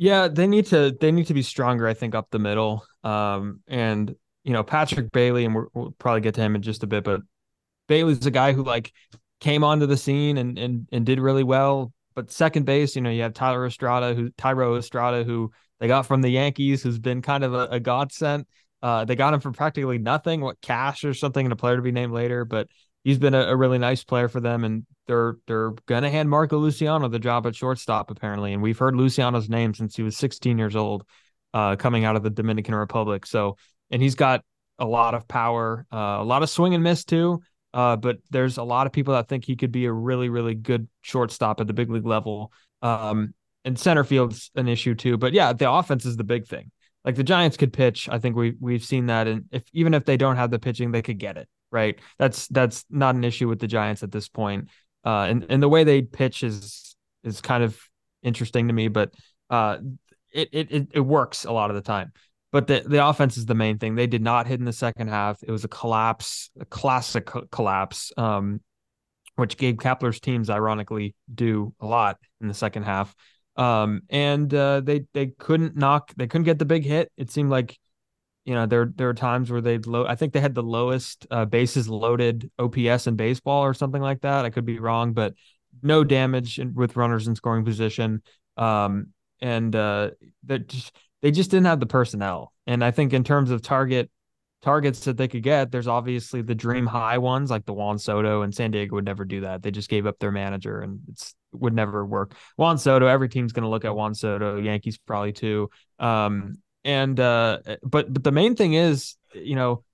Yeah, 0.00 0.28
they 0.28 0.46
need 0.46 0.64
to 0.68 0.96
they 0.98 1.12
need 1.12 1.26
to 1.26 1.34
be 1.34 1.42
stronger. 1.42 1.86
I 1.86 1.92
think 1.92 2.14
up 2.14 2.30
the 2.30 2.38
middle. 2.38 2.86
Um, 3.04 3.60
and 3.68 4.16
you 4.44 4.54
know 4.54 4.62
Patrick 4.62 5.12
Bailey, 5.12 5.44
and 5.44 5.54
we 5.54 5.60
will 5.74 5.90
probably 5.98 6.22
get 6.22 6.36
to 6.36 6.40
him 6.40 6.56
in 6.56 6.62
just 6.62 6.82
a 6.82 6.86
bit, 6.86 7.04
but 7.04 7.20
Bailey's 7.86 8.24
a 8.24 8.30
guy 8.30 8.54
who 8.54 8.64
like 8.64 8.94
came 9.40 9.62
onto 9.62 9.84
the 9.84 9.98
scene 9.98 10.38
and 10.38 10.58
and 10.58 10.88
and 10.90 11.04
did 11.04 11.20
really 11.20 11.44
well. 11.44 11.92
But 12.14 12.30
second 12.30 12.64
base, 12.64 12.96
you 12.96 13.02
know, 13.02 13.10
you 13.10 13.20
have 13.20 13.34
Tyler 13.34 13.66
Estrada, 13.66 14.14
who 14.14 14.30
Thairo 14.30 14.78
Estrada, 14.78 15.22
who 15.22 15.52
they 15.80 15.86
got 15.86 16.06
from 16.06 16.22
the 16.22 16.30
Yankees, 16.30 16.82
who's 16.82 16.98
been 16.98 17.20
kind 17.20 17.44
of 17.44 17.52
a, 17.52 17.68
a 17.72 17.78
godsend. 17.78 18.46
Uh, 18.82 19.04
they 19.04 19.16
got 19.16 19.34
him 19.34 19.40
for 19.40 19.52
practically 19.52 19.98
nothing, 19.98 20.40
what 20.40 20.62
cash 20.62 21.04
or 21.04 21.12
something, 21.12 21.44
and 21.44 21.52
a 21.52 21.56
player 21.56 21.76
to 21.76 21.82
be 21.82 21.92
named 21.92 22.14
later. 22.14 22.46
But 22.46 22.68
he's 23.04 23.18
been 23.18 23.34
a, 23.34 23.48
a, 23.48 23.56
really 23.56 23.76
nice 23.76 24.02
player 24.02 24.28
for 24.28 24.40
them, 24.40 24.64
and 24.64 24.86
they're 25.10 25.36
they're 25.48 25.72
gonna 25.86 26.08
hand 26.08 26.30
Marco 26.30 26.56
Luciano 26.56 27.08
the 27.08 27.18
job 27.18 27.44
at 27.46 27.56
shortstop 27.56 28.12
apparently, 28.12 28.52
and 28.52 28.62
we've 28.62 28.78
heard 28.78 28.94
Luciano's 28.94 29.48
name 29.48 29.74
since 29.74 29.96
he 29.96 30.04
was 30.04 30.16
16 30.16 30.56
years 30.56 30.76
old, 30.76 31.04
uh, 31.52 31.74
coming 31.74 32.04
out 32.04 32.14
of 32.14 32.22
the 32.22 32.30
Dominican 32.30 32.76
Republic. 32.76 33.26
So, 33.26 33.56
and 33.90 34.00
he's 34.00 34.14
got 34.14 34.44
a 34.78 34.84
lot 34.84 35.14
of 35.14 35.26
power, 35.26 35.84
uh, 35.92 36.18
a 36.20 36.24
lot 36.24 36.44
of 36.44 36.50
swing 36.50 36.74
and 36.74 36.84
miss 36.84 37.04
too. 37.04 37.42
Uh, 37.74 37.96
but 37.96 38.18
there's 38.30 38.56
a 38.56 38.62
lot 38.62 38.86
of 38.86 38.92
people 38.92 39.14
that 39.14 39.28
think 39.28 39.44
he 39.44 39.56
could 39.56 39.72
be 39.72 39.86
a 39.86 39.92
really, 39.92 40.28
really 40.28 40.54
good 40.54 40.88
shortstop 41.02 41.60
at 41.60 41.66
the 41.66 41.72
big 41.72 41.90
league 41.90 42.06
level. 42.06 42.52
Um, 42.80 43.34
and 43.64 43.78
center 43.78 44.04
field's 44.04 44.52
an 44.54 44.68
issue 44.68 44.94
too. 44.94 45.18
But 45.18 45.32
yeah, 45.32 45.52
the 45.52 45.70
offense 45.70 46.04
is 46.04 46.16
the 46.16 46.24
big 46.24 46.46
thing. 46.46 46.70
Like 47.04 47.16
the 47.16 47.24
Giants 47.24 47.56
could 47.56 47.72
pitch. 47.72 48.08
I 48.08 48.18
think 48.18 48.36
we 48.36 48.54
we've 48.60 48.84
seen 48.84 49.06
that, 49.06 49.26
and 49.26 49.46
if 49.50 49.64
even 49.72 49.92
if 49.94 50.04
they 50.04 50.16
don't 50.16 50.36
have 50.36 50.50
the 50.50 50.58
pitching, 50.58 50.92
they 50.92 51.02
could 51.02 51.18
get 51.18 51.36
it 51.36 51.48
right? 51.70 51.98
That's 52.18 52.46
that's 52.48 52.84
not 52.90 53.14
an 53.14 53.24
issue 53.24 53.48
with 53.48 53.60
the 53.60 53.66
Giants 53.66 54.02
at 54.02 54.12
this 54.12 54.28
point. 54.28 54.68
Uh, 55.04 55.26
and 55.28 55.46
and 55.48 55.62
the 55.62 55.68
way 55.68 55.84
they 55.84 56.02
pitch 56.02 56.42
is 56.42 56.96
is 57.24 57.40
kind 57.40 57.62
of 57.62 57.78
interesting 58.22 58.68
to 58.68 58.72
me, 58.74 58.88
but 58.88 59.14
uh, 59.48 59.78
it 60.32 60.48
it 60.52 60.88
it 60.92 61.00
works 61.00 61.44
a 61.44 61.52
lot 61.52 61.70
of 61.70 61.76
the 61.76 61.82
time. 61.82 62.12
But 62.52 62.66
the 62.66 62.82
the 62.84 63.06
offense 63.06 63.36
is 63.36 63.46
the 63.46 63.54
main 63.54 63.78
thing. 63.78 63.94
They 63.94 64.06
did 64.06 64.22
not 64.22 64.46
hit 64.46 64.58
in 64.58 64.66
the 64.66 64.72
second 64.72 65.08
half. 65.08 65.42
It 65.42 65.50
was 65.50 65.64
a 65.64 65.68
collapse, 65.68 66.50
a 66.58 66.64
classic 66.64 67.30
collapse, 67.50 68.12
um, 68.16 68.60
which 69.36 69.56
Gabe 69.56 69.80
Kapler's 69.80 70.20
teams 70.20 70.50
ironically 70.50 71.14
do 71.32 71.74
a 71.80 71.86
lot 71.86 72.18
in 72.40 72.48
the 72.48 72.54
second 72.54 72.82
half. 72.82 73.14
Um, 73.56 74.02
and 74.10 74.52
uh, 74.52 74.80
they 74.80 75.04
they 75.12 75.28
couldn't 75.38 75.76
knock, 75.76 76.12
they 76.16 76.26
couldn't 76.26 76.44
get 76.44 76.58
the 76.58 76.64
big 76.64 76.84
hit. 76.84 77.12
It 77.16 77.30
seemed 77.30 77.50
like 77.50 77.78
you 78.44 78.54
know, 78.54 78.66
there 78.66 78.90
there 78.94 79.08
are 79.08 79.14
times 79.14 79.50
where 79.50 79.60
they'd 79.60 79.86
load. 79.86 80.06
I 80.06 80.14
think 80.14 80.32
they 80.32 80.40
had 80.40 80.54
the 80.54 80.62
lowest 80.62 81.26
uh, 81.30 81.44
bases 81.44 81.88
loaded 81.88 82.50
OPS 82.58 83.06
in 83.06 83.16
baseball 83.16 83.62
or 83.62 83.74
something 83.74 84.00
like 84.00 84.22
that. 84.22 84.44
I 84.44 84.50
could 84.50 84.64
be 84.64 84.78
wrong, 84.78 85.12
but 85.12 85.34
no 85.82 86.04
damage 86.04 86.58
in, 86.58 86.74
with 86.74 86.96
runners 86.96 87.28
in 87.28 87.34
scoring 87.34 87.64
position. 87.64 88.22
Um, 88.56 89.08
and 89.40 89.74
uh, 89.74 90.10
that 90.44 90.68
just 90.68 90.96
they 91.22 91.30
just 91.30 91.50
didn't 91.50 91.66
have 91.66 91.80
the 91.80 91.86
personnel. 91.86 92.52
And 92.66 92.84
I 92.84 92.90
think 92.90 93.12
in 93.12 93.24
terms 93.24 93.50
of 93.50 93.62
target 93.62 94.10
targets 94.62 95.00
that 95.00 95.16
they 95.16 95.28
could 95.28 95.42
get, 95.42 95.70
there's 95.70 95.86
obviously 95.86 96.42
the 96.42 96.54
dream 96.54 96.86
high 96.86 97.18
ones 97.18 97.50
like 97.50 97.64
the 97.64 97.72
Juan 97.72 97.98
Soto 97.98 98.42
and 98.42 98.54
San 98.54 98.70
Diego 98.70 98.96
would 98.96 99.04
never 99.04 99.24
do 99.24 99.42
that. 99.42 99.62
They 99.62 99.70
just 99.70 99.88
gave 99.88 100.06
up 100.06 100.18
their 100.18 100.32
manager 100.32 100.80
and 100.80 101.00
it's 101.08 101.34
would 101.52 101.74
never 101.74 102.04
work. 102.06 102.34
Juan 102.56 102.78
Soto, 102.78 103.06
every 103.06 103.28
team's 103.28 103.52
going 103.52 103.64
to 103.64 103.68
look 103.68 103.84
at 103.84 103.94
Juan 103.94 104.14
Soto. 104.14 104.58
Yankees 104.58 104.98
probably 104.98 105.32
too. 105.32 105.70
Um, 105.98 106.58
and 106.84 107.18
uh 107.20 107.58
but 107.82 108.12
but 108.12 108.24
the 108.24 108.32
main 108.32 108.56
thing 108.56 108.74
is 108.74 109.16
you 109.34 109.54
know 109.54 109.84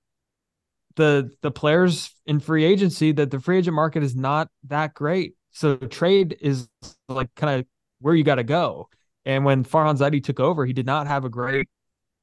the 0.96 1.31
the 1.42 1.51
players 1.51 2.11
in 2.27 2.40
free 2.40 2.64
agency 2.64 3.12
that 3.12 3.31
the 3.31 3.38
free 3.38 3.59
agent 3.59 3.75
market 3.75 4.03
is 4.03 4.16
not 4.16 4.49
that 4.64 4.94
great. 4.94 5.35
So 5.53 5.77
trade 5.77 6.37
is 6.40 6.68
like 7.09 7.35
kind 7.35 7.61
of 7.61 7.66
where 8.01 8.14
you 8.14 8.25
got 8.25 8.37
to 8.37 8.44
go. 8.44 8.88
And 9.25 9.44
when 9.44 9.64
Farhan 9.64 9.99
Zaidi 9.99 10.22
took 10.22 10.40
over 10.40 10.66
he 10.66 10.72
did 10.72 10.87
not 10.87 11.07
have 11.07 11.25
a 11.25 11.29
great 11.29 11.68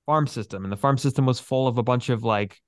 farm 0.05 0.27
system. 0.27 0.63
And 0.63 0.71
the 0.71 0.77
farm 0.77 0.97
system 0.97 1.25
was 1.25 1.39
full 1.39 1.67
of 1.67 1.77
a 1.77 1.83
bunch 1.83 2.09
of 2.09 2.23
like 2.23 2.59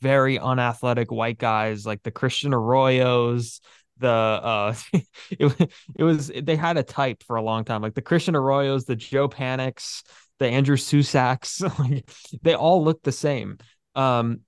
very 0.00 0.38
unathletic 0.38 1.10
white 1.10 1.38
guys 1.38 1.86
like 1.86 2.02
the 2.02 2.10
Christian 2.10 2.52
Arroyos 2.52 3.60
the 3.98 4.08
uh 4.08 4.74
it, 5.30 5.70
it 5.96 6.04
was 6.04 6.30
they 6.42 6.56
had 6.56 6.76
a 6.76 6.82
type 6.82 7.22
for 7.22 7.36
a 7.36 7.42
long 7.42 7.64
time. 7.64 7.80
Like 7.80 7.94
the 7.94 8.02
Christian 8.02 8.34
Arroyos 8.34 8.84
the 8.84 8.96
Joe 8.96 9.28
Paniks 9.28 10.02
the 10.38 10.46
Andrew 10.46 10.76
Susacs, 10.76 11.60
like 11.78 12.10
they 12.42 12.54
all 12.54 12.84
look 12.84 13.02
the 13.02 13.12
same. 13.12 13.58
Um, 13.94 14.40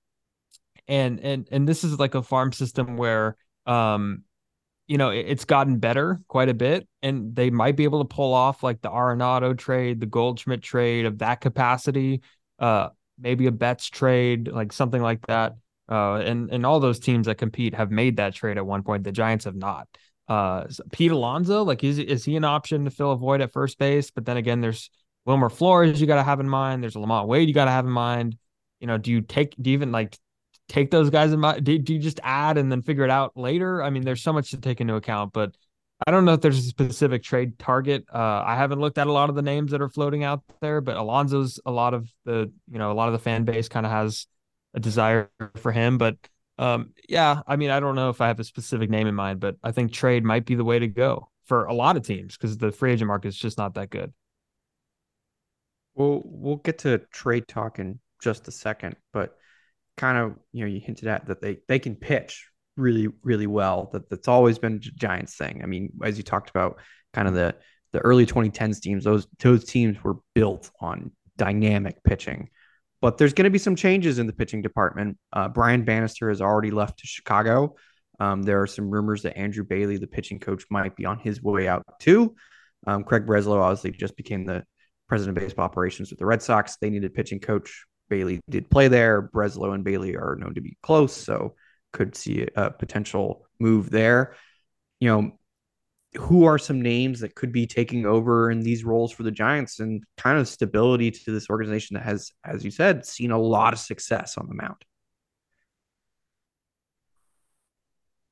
and 0.87 1.19
and 1.19 1.47
and 1.51 1.67
this 1.67 1.83
is 1.83 1.99
like 1.99 2.15
a 2.15 2.23
farm 2.23 2.51
system 2.51 2.97
where 2.97 3.35
um, 3.65 4.23
you 4.87 4.97
know, 4.97 5.09
it, 5.09 5.25
it's 5.27 5.45
gotten 5.45 5.77
better 5.79 6.21
quite 6.27 6.49
a 6.49 6.53
bit, 6.53 6.87
and 7.01 7.35
they 7.35 7.49
might 7.49 7.75
be 7.75 7.83
able 7.83 8.03
to 8.03 8.13
pull 8.13 8.33
off 8.33 8.63
like 8.63 8.81
the 8.81 8.89
Arenado 8.89 9.57
trade, 9.57 9.99
the 9.99 10.05
Goldschmidt 10.05 10.61
trade 10.61 11.05
of 11.05 11.19
that 11.19 11.41
capacity, 11.41 12.21
uh, 12.59 12.89
maybe 13.19 13.47
a 13.47 13.51
Betts 13.51 13.87
trade, 13.87 14.47
like 14.47 14.71
something 14.71 15.01
like 15.01 15.25
that. 15.27 15.55
Uh, 15.89 16.15
and 16.15 16.49
and 16.51 16.65
all 16.65 16.79
those 16.79 16.99
teams 16.99 17.27
that 17.27 17.37
compete 17.37 17.73
have 17.75 17.91
made 17.91 18.17
that 18.17 18.33
trade 18.33 18.57
at 18.57 18.65
one 18.65 18.83
point. 18.83 19.03
The 19.03 19.11
Giants 19.11 19.45
have 19.45 19.55
not. 19.55 19.87
Uh, 20.27 20.65
Pete 20.91 21.11
Alonso, 21.11 21.63
like 21.63 21.83
is 21.83 21.99
is 21.99 22.25
he 22.25 22.35
an 22.35 22.43
option 22.43 22.85
to 22.85 22.91
fill 22.91 23.11
a 23.11 23.17
void 23.17 23.41
at 23.41 23.53
first 23.53 23.77
base? 23.77 24.11
But 24.11 24.25
then 24.25 24.37
again, 24.37 24.61
there's 24.61 24.89
Wilmer 25.27 25.49
Flores, 25.49 25.99
you 25.99 26.07
got 26.07 26.15
to 26.15 26.23
have 26.23 26.39
in 26.39 26.49
mind. 26.49 26.81
There's 26.81 26.95
a 26.95 26.99
LaMonte 26.99 27.27
Wade, 27.27 27.47
you 27.49 27.53
got 27.53 27.65
to 27.65 27.71
have 27.71 27.85
in 27.85 27.91
mind. 27.91 28.37
You 28.79 28.87
know, 28.87 28.97
do 28.97 29.11
you 29.11 29.21
take, 29.21 29.55
do 29.61 29.69
you 29.69 29.73
even 29.73 29.91
like 29.91 30.17
take 30.69 30.89
those 30.89 31.09
guys 31.09 31.33
in 31.33 31.39
mind? 31.41 31.65
Do, 31.65 31.77
do 31.77 31.93
you 31.93 31.99
just 31.99 32.21
add 32.23 32.57
and 32.57 32.71
then 32.71 32.81
figure 32.81 33.03
it 33.03 33.11
out 33.11 33.35
later? 33.35 33.83
I 33.83 33.89
mean, 33.89 34.03
there's 34.03 34.23
so 34.23 34.31
much 34.31 34.51
to 34.51 34.57
take 34.57 34.79
into 34.79 34.95
account, 34.95 35.33
but 35.33 35.53
I 36.05 36.11
don't 36.11 36.23
know 36.25 36.33
if 36.33 36.41
there's 36.41 36.59
a 36.59 36.61
specific 36.61 37.23
trade 37.23 37.59
target. 37.59 38.05
Uh, 38.13 38.43
I 38.45 38.55
haven't 38.55 38.79
looked 38.79 38.97
at 38.97 39.07
a 39.07 39.11
lot 39.11 39.29
of 39.29 39.35
the 39.35 39.41
names 39.41 39.71
that 39.71 39.81
are 39.81 39.89
floating 39.89 40.23
out 40.23 40.43
there, 40.61 40.79
but 40.79 40.95
Alonso's 40.95 41.59
a 41.65 41.71
lot 41.71 41.93
of 41.93 42.09
the, 42.23 42.51
you 42.71 42.77
know, 42.77 42.91
a 42.91 42.93
lot 42.93 43.07
of 43.07 43.13
the 43.13 43.19
fan 43.19 43.43
base 43.43 43.67
kind 43.67 43.85
of 43.85 43.91
has 43.91 44.27
a 44.75 44.79
desire 44.79 45.29
for 45.55 45.71
him. 45.71 45.97
But 45.97 46.17
um, 46.57 46.93
yeah, 47.09 47.41
I 47.47 47.55
mean, 47.57 47.71
I 47.71 47.79
don't 47.79 47.95
know 47.95 48.09
if 48.09 48.21
I 48.21 48.27
have 48.27 48.39
a 48.39 48.45
specific 48.45 48.89
name 48.89 49.07
in 49.07 49.15
mind, 49.15 49.39
but 49.39 49.57
I 49.63 49.71
think 49.71 49.91
trade 49.91 50.23
might 50.23 50.45
be 50.45 50.55
the 50.55 50.63
way 50.63 50.79
to 50.79 50.87
go 50.87 51.29
for 51.45 51.65
a 51.65 51.73
lot 51.73 51.97
of 51.97 52.05
teams 52.05 52.37
because 52.37 52.57
the 52.57 52.71
free 52.71 52.93
agent 52.93 53.07
market 53.07 53.29
is 53.29 53.37
just 53.37 53.57
not 53.57 53.73
that 53.73 53.89
good. 53.89 54.13
We'll 55.97 56.21
we'll 56.25 56.57
get 56.57 56.79
to 56.79 56.99
trade 57.11 57.47
talk 57.47 57.79
in 57.79 57.99
just 58.21 58.47
a 58.47 58.51
second, 58.51 58.95
but 59.13 59.35
kind 59.97 60.17
of 60.17 60.35
you 60.53 60.61
know 60.61 60.69
you 60.69 60.79
hinted 60.79 61.07
at 61.07 61.25
that 61.27 61.41
they 61.41 61.57
they 61.67 61.79
can 61.79 61.95
pitch 61.95 62.47
really 62.75 63.07
really 63.23 63.47
well. 63.47 63.89
That 63.93 64.09
that's 64.09 64.27
always 64.27 64.59
been 64.59 64.79
Giants 64.79 65.35
thing. 65.35 65.61
I 65.63 65.65
mean, 65.65 65.91
as 66.03 66.17
you 66.17 66.23
talked 66.23 66.49
about, 66.49 66.79
kind 67.13 67.27
of 67.27 67.33
the 67.33 67.55
the 67.93 67.99
early 67.99 68.25
2010s 68.25 68.79
teams, 68.79 69.03
those 69.03 69.27
those 69.39 69.65
teams 69.65 70.01
were 70.03 70.17
built 70.35 70.71
on 70.79 71.11
dynamic 71.37 72.03
pitching. 72.03 72.49
But 73.01 73.17
there's 73.17 73.33
going 73.33 73.45
to 73.45 73.51
be 73.51 73.59
some 73.59 73.75
changes 73.75 74.17
in 74.17 74.27
the 74.27 74.33
pitching 74.33 74.61
department. 74.61 75.17
Uh, 75.31 75.47
Brian 75.49 75.83
Bannister 75.83 76.29
has 76.29 76.41
already 76.41 76.71
left 76.71 76.99
to 76.99 77.07
Chicago. 77.07 77.75
Um, 78.19 78.41
there 78.41 78.61
are 78.61 78.67
some 78.67 78.89
rumors 78.89 79.21
that 79.21 79.37
Andrew 79.37 79.63
Bailey, 79.63 79.97
the 79.97 80.07
pitching 80.07 80.39
coach, 80.39 80.65
might 80.71 80.95
be 80.95 81.05
on 81.05 81.19
his 81.19 81.41
way 81.41 81.67
out 81.67 81.85
too. 81.99 82.35
Um, 82.87 83.03
Craig 83.03 83.25
Breslow 83.25 83.61
obviously 83.61 83.91
just 83.91 84.17
became 84.17 84.45
the 84.45 84.63
president 85.07 85.37
of 85.37 85.43
baseball 85.43 85.65
operations 85.65 86.09
with 86.09 86.19
the 86.19 86.25
Red 86.25 86.41
Sox. 86.41 86.77
They 86.77 86.89
needed 86.89 87.13
pitching 87.13 87.39
coach. 87.39 87.85
Bailey 88.09 88.39
did 88.49 88.69
play 88.69 88.87
there. 88.87 89.29
Breslow 89.33 89.73
and 89.73 89.83
Bailey 89.83 90.15
are 90.15 90.37
known 90.39 90.55
to 90.55 90.61
be 90.61 90.77
close, 90.81 91.13
so 91.13 91.55
could 91.93 92.15
see 92.15 92.47
a 92.55 92.71
potential 92.71 93.47
move 93.59 93.89
there. 93.89 94.35
You 94.99 95.09
know, 95.09 95.39
who 96.15 96.45
are 96.45 96.57
some 96.57 96.81
names 96.81 97.19
that 97.19 97.35
could 97.35 97.51
be 97.51 97.67
taking 97.67 98.05
over 98.05 98.49
in 98.49 98.61
these 98.61 98.83
roles 98.83 99.11
for 99.11 99.23
the 99.23 99.31
Giants 99.31 99.79
and 99.79 100.03
kind 100.17 100.39
of 100.39 100.47
stability 100.47 101.11
to 101.11 101.31
this 101.31 101.49
organization 101.49 101.95
that 101.95 102.03
has, 102.03 102.31
as 102.43 102.63
you 102.63 102.71
said, 102.71 103.05
seen 103.05 103.31
a 103.31 103.37
lot 103.37 103.73
of 103.73 103.79
success 103.79 104.37
on 104.37 104.47
the 104.47 104.55
mound? 104.55 104.77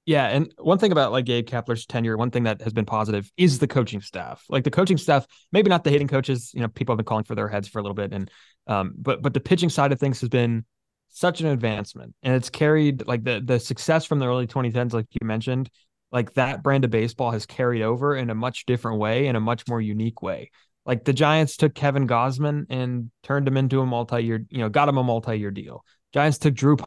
Yeah, 0.06 0.28
and 0.28 0.54
one 0.60 0.78
thing 0.78 0.92
about 0.92 1.12
like 1.12 1.26
Gabe 1.26 1.48
Kapler's 1.48 1.88
tenure, 1.88 2.16
one 2.16 2.30
thing 2.30 2.44
that 2.44 2.62
has 2.62 2.74
been 2.74 2.86
positive 2.86 3.32
is 3.38 3.58
the 3.58 3.68
coaching 3.68 4.02
staff. 4.02 4.44
Like 4.50 4.64
the 4.64 4.72
coaching 4.72 4.98
staff, 4.98 5.26
maybe 5.52 5.70
not 5.70 5.84
the 5.84 5.90
hitting 5.90 6.08
coaches. 6.08 6.52
You 6.54 6.62
know, 6.62 6.68
people 6.68 6.94
have 6.94 6.98
been 6.98 7.06
calling 7.06 7.24
for 7.24 7.34
their 7.34 7.48
heads 7.48 7.68
for 7.68 7.80
a 7.80 7.82
little 7.82 7.96
bit, 7.96 8.14
and 8.14 8.30
um, 8.68 8.94
but 8.98 9.24
but 9.24 9.34
the 9.34 9.40
pitching 9.40 9.70
side 9.70 9.92
of 9.92 10.00
things 10.00 10.22
has 10.22 10.30
been 10.30 10.64
such 11.10 11.42
an 11.42 11.48
advancement, 11.48 12.14
and 12.22 12.36
it's 12.36 12.52
carried 12.52 13.08
like 13.08 13.24
the 13.24 13.42
the 13.44 13.60
success 13.60 14.06
from 14.06 14.20
the 14.20 14.28
early 14.28 14.46
2010s, 14.46 14.94
like 14.94 15.08
you 15.20 15.26
mentioned, 15.26 15.72
like 16.12 16.34
that 16.36 16.62
brand 16.62 16.86
of 16.86 16.92
baseball 16.92 17.32
has 17.32 17.48
carried 17.48 17.82
over 17.82 18.16
in 18.16 18.30
a 18.30 18.36
much 18.36 18.68
different 18.68 19.00
way, 19.00 19.26
in 19.26 19.36
a 19.36 19.40
much 19.40 19.68
more 19.68 19.82
unique 19.82 20.22
way. 20.22 20.52
Like 20.86 21.04
the 21.04 21.14
Giants 21.14 21.58
took 21.58 21.74
Kevin 21.74 22.08
Gausman 22.08 22.68
and 22.70 23.10
turned 23.24 23.48
him 23.48 23.58
into 23.58 23.82
a 23.82 23.88
multi-year, 23.88 24.46
you 24.50 24.60
know, 24.60 24.70
got 24.70 24.88
him 24.88 24.98
a 25.00 25.04
multi-year 25.04 25.50
deal. 25.50 25.84
Giants 26.14 26.38
took 26.38 26.54
Drew 26.54 26.78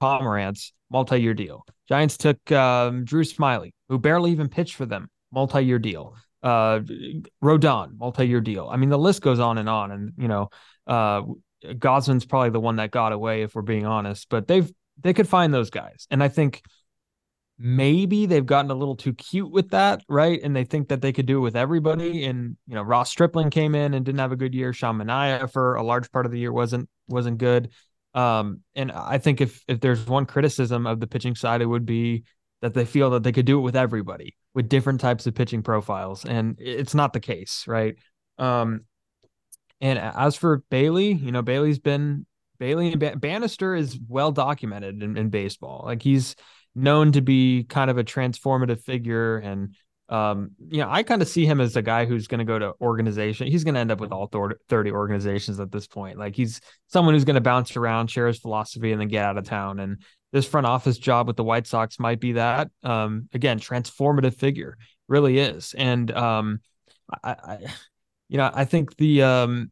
Pomeranz, 0.93 0.99
multi-year 0.99 1.35
deal. 1.35 1.65
Giants 1.89 2.17
took 2.17 2.53
um, 2.53 3.05
Drew 3.05 3.25
Smyly, 3.25 3.73
who 3.89 3.99
barely 3.99 4.31
even 4.31 4.49
pitched 4.49 4.75
for 4.75 4.87
them, 4.87 5.09
multi-year 5.33 5.79
deal. 5.79 6.17
Uh, 6.43 6.81
Rodon, 7.43 7.99
multi-year 7.99 8.41
deal. 8.41 8.69
I 8.71 8.77
mean, 8.77 8.91
the 8.91 8.99
list 8.99 9.23
goes 9.23 9.41
on 9.41 9.59
and 9.59 9.69
on. 9.69 9.91
And 9.91 10.13
you 10.19 10.29
know, 10.29 10.51
uh, 10.87 11.23
Gausman's 11.65 12.27
probably 12.27 12.51
the 12.51 12.61
one 12.61 12.77
that 12.77 12.91
got 12.91 13.13
away, 13.13 13.43
if 13.43 13.55
we're 13.55 13.63
being 13.63 13.87
honest. 13.87 14.29
But 14.29 14.47
they've 14.47 14.71
they 15.01 15.15
could 15.15 15.29
find 15.29 15.55
those 15.55 15.71
guys, 15.71 16.07
and 16.11 16.23
I 16.23 16.29
think 16.29 16.63
maybe 17.61 18.27
they've 18.27 18.47
gotten 18.47 18.71
a 18.71 18.75
little 18.75 18.95
too 18.95 19.13
cute 19.15 19.51
with 19.51 19.71
that, 19.71 20.05
right? 20.09 20.41
And 20.43 20.55
they 20.55 20.63
think 20.63 20.89
that 20.89 21.03
they 21.03 21.13
could 21.13 21.27
do 21.27 21.39
it 21.39 21.41
with 21.41 21.57
everybody. 21.57 22.25
And 22.25 22.57
you 22.69 22.75
know, 22.77 22.83
Ross 22.83 23.11
Stripling 23.11 23.51
came 23.51 23.75
in 23.75 23.95
and 23.95 24.05
didn't 24.05 24.21
have 24.21 24.31
a 24.33 24.37
good 24.37 24.55
year. 24.55 24.73
Sean 24.73 24.97
Manaea 24.97 25.51
for 25.51 25.75
a 25.75 25.83
large 25.83 26.11
part 26.13 26.25
of 26.25 26.31
the 26.33 26.39
year 26.39 26.53
wasn't 26.53 26.89
wasn't 27.09 27.39
good. 27.39 27.71
Um, 28.19 28.63
and 28.75 28.91
I 28.91 29.19
think 29.19 29.41
if 29.41 29.63
if 29.69 29.79
there's 29.79 30.05
one 30.05 30.27
criticism 30.27 30.89
of 30.89 30.99
the 30.99 31.07
pitching 31.07 31.37
side, 31.37 31.63
it 31.63 31.67
would 31.67 31.87
be 31.87 32.25
that 32.63 32.75
they 32.75 32.85
feel 32.85 33.11
that 33.11 33.23
they 33.23 33.31
could 33.31 33.47
do 33.47 33.59
it 33.59 33.63
with 33.63 33.77
everybody 33.77 34.37
with 34.55 34.69
different 34.69 35.01
types 35.01 35.29
of 35.29 35.37
pitching 35.37 35.63
profiles, 35.63 36.25
and 36.25 36.57
it's 36.59 36.95
not 36.95 37.13
the 37.13 37.21
case, 37.21 37.65
right? 37.69 37.95
Um, 38.39 38.81
and 39.81 40.01
as 40.01 40.35
for 40.35 40.65
Bailey, 40.69 41.13
you 41.13 41.31
know, 41.31 41.43
Bailey's 41.43 41.79
been 41.79 42.27
Bailey 42.59 42.93
and 42.93 43.21
Bannister 43.21 43.77
is 43.77 43.97
well 44.09 44.33
documented 44.33 45.01
in, 45.01 45.17
in 45.17 45.29
baseball. 45.29 45.85
Like 45.85 46.03
he's 46.03 46.35
known 46.75 47.13
to 47.13 47.21
be 47.21 47.63
kind 47.69 47.89
of 47.89 47.99
a 47.99 48.05
transformative 48.05 48.83
figure 48.83 49.39
and 49.39 49.77
um, 50.09 50.53
you 50.71 50.79
know, 50.79 50.89
I 50.91 51.03
kind 51.03 51.21
of 51.21 51.29
see 51.29 51.45
him 51.45 51.61
as 51.61 51.77
a 51.77 51.83
guy 51.83 52.07
who's 52.07 52.27
going 52.27 52.39
to 52.39 52.45
go 52.45 52.59
to 52.59 52.73
organization. 52.81 53.47
He's 53.47 53.65
going 53.65 53.75
to 53.75 53.81
end 53.81 53.91
up 53.91 54.01
with 54.01 54.11
all 54.11 54.27
30 54.27 54.91
organizations 54.91 55.61
at 55.61 55.71
this 55.71 55.87
point. 55.87 56.19
Like 56.19 56.35
he's 56.35 56.61
someone 56.87 57.15
who's 57.15 57.25
going 57.25 57.35
to 57.35 57.43
bounce 57.43 57.77
around, 57.77 58.11
share 58.11 58.27
his 58.27 58.39
philosophy, 58.39 58.93
and 58.93 59.01
then 59.01 59.09
get 59.09 59.25
out 59.25 59.37
of 59.37 59.45
town. 59.45 59.81
And 59.81 60.03
this 60.33 60.47
front 60.47 60.67
office 60.67 60.99
job 60.99 61.27
with 61.27 61.37
the 61.37 61.45
White 61.45 61.67
Sox 61.67 61.99
might 61.99 62.21
be 62.21 62.33
that. 62.33 62.71
Um, 62.83 63.29
again, 63.35 63.59
transformative 63.59 64.35
figure 64.35 64.79
really 65.09 65.39
is. 65.39 65.75
And 65.77 66.11
um, 66.11 66.61
I, 67.23 67.31
I, 67.31 67.59
you 68.29 68.39
know, 68.39 68.51
I 68.53 68.65
think 68.65 68.97
the 68.97 69.23
um, 69.23 69.71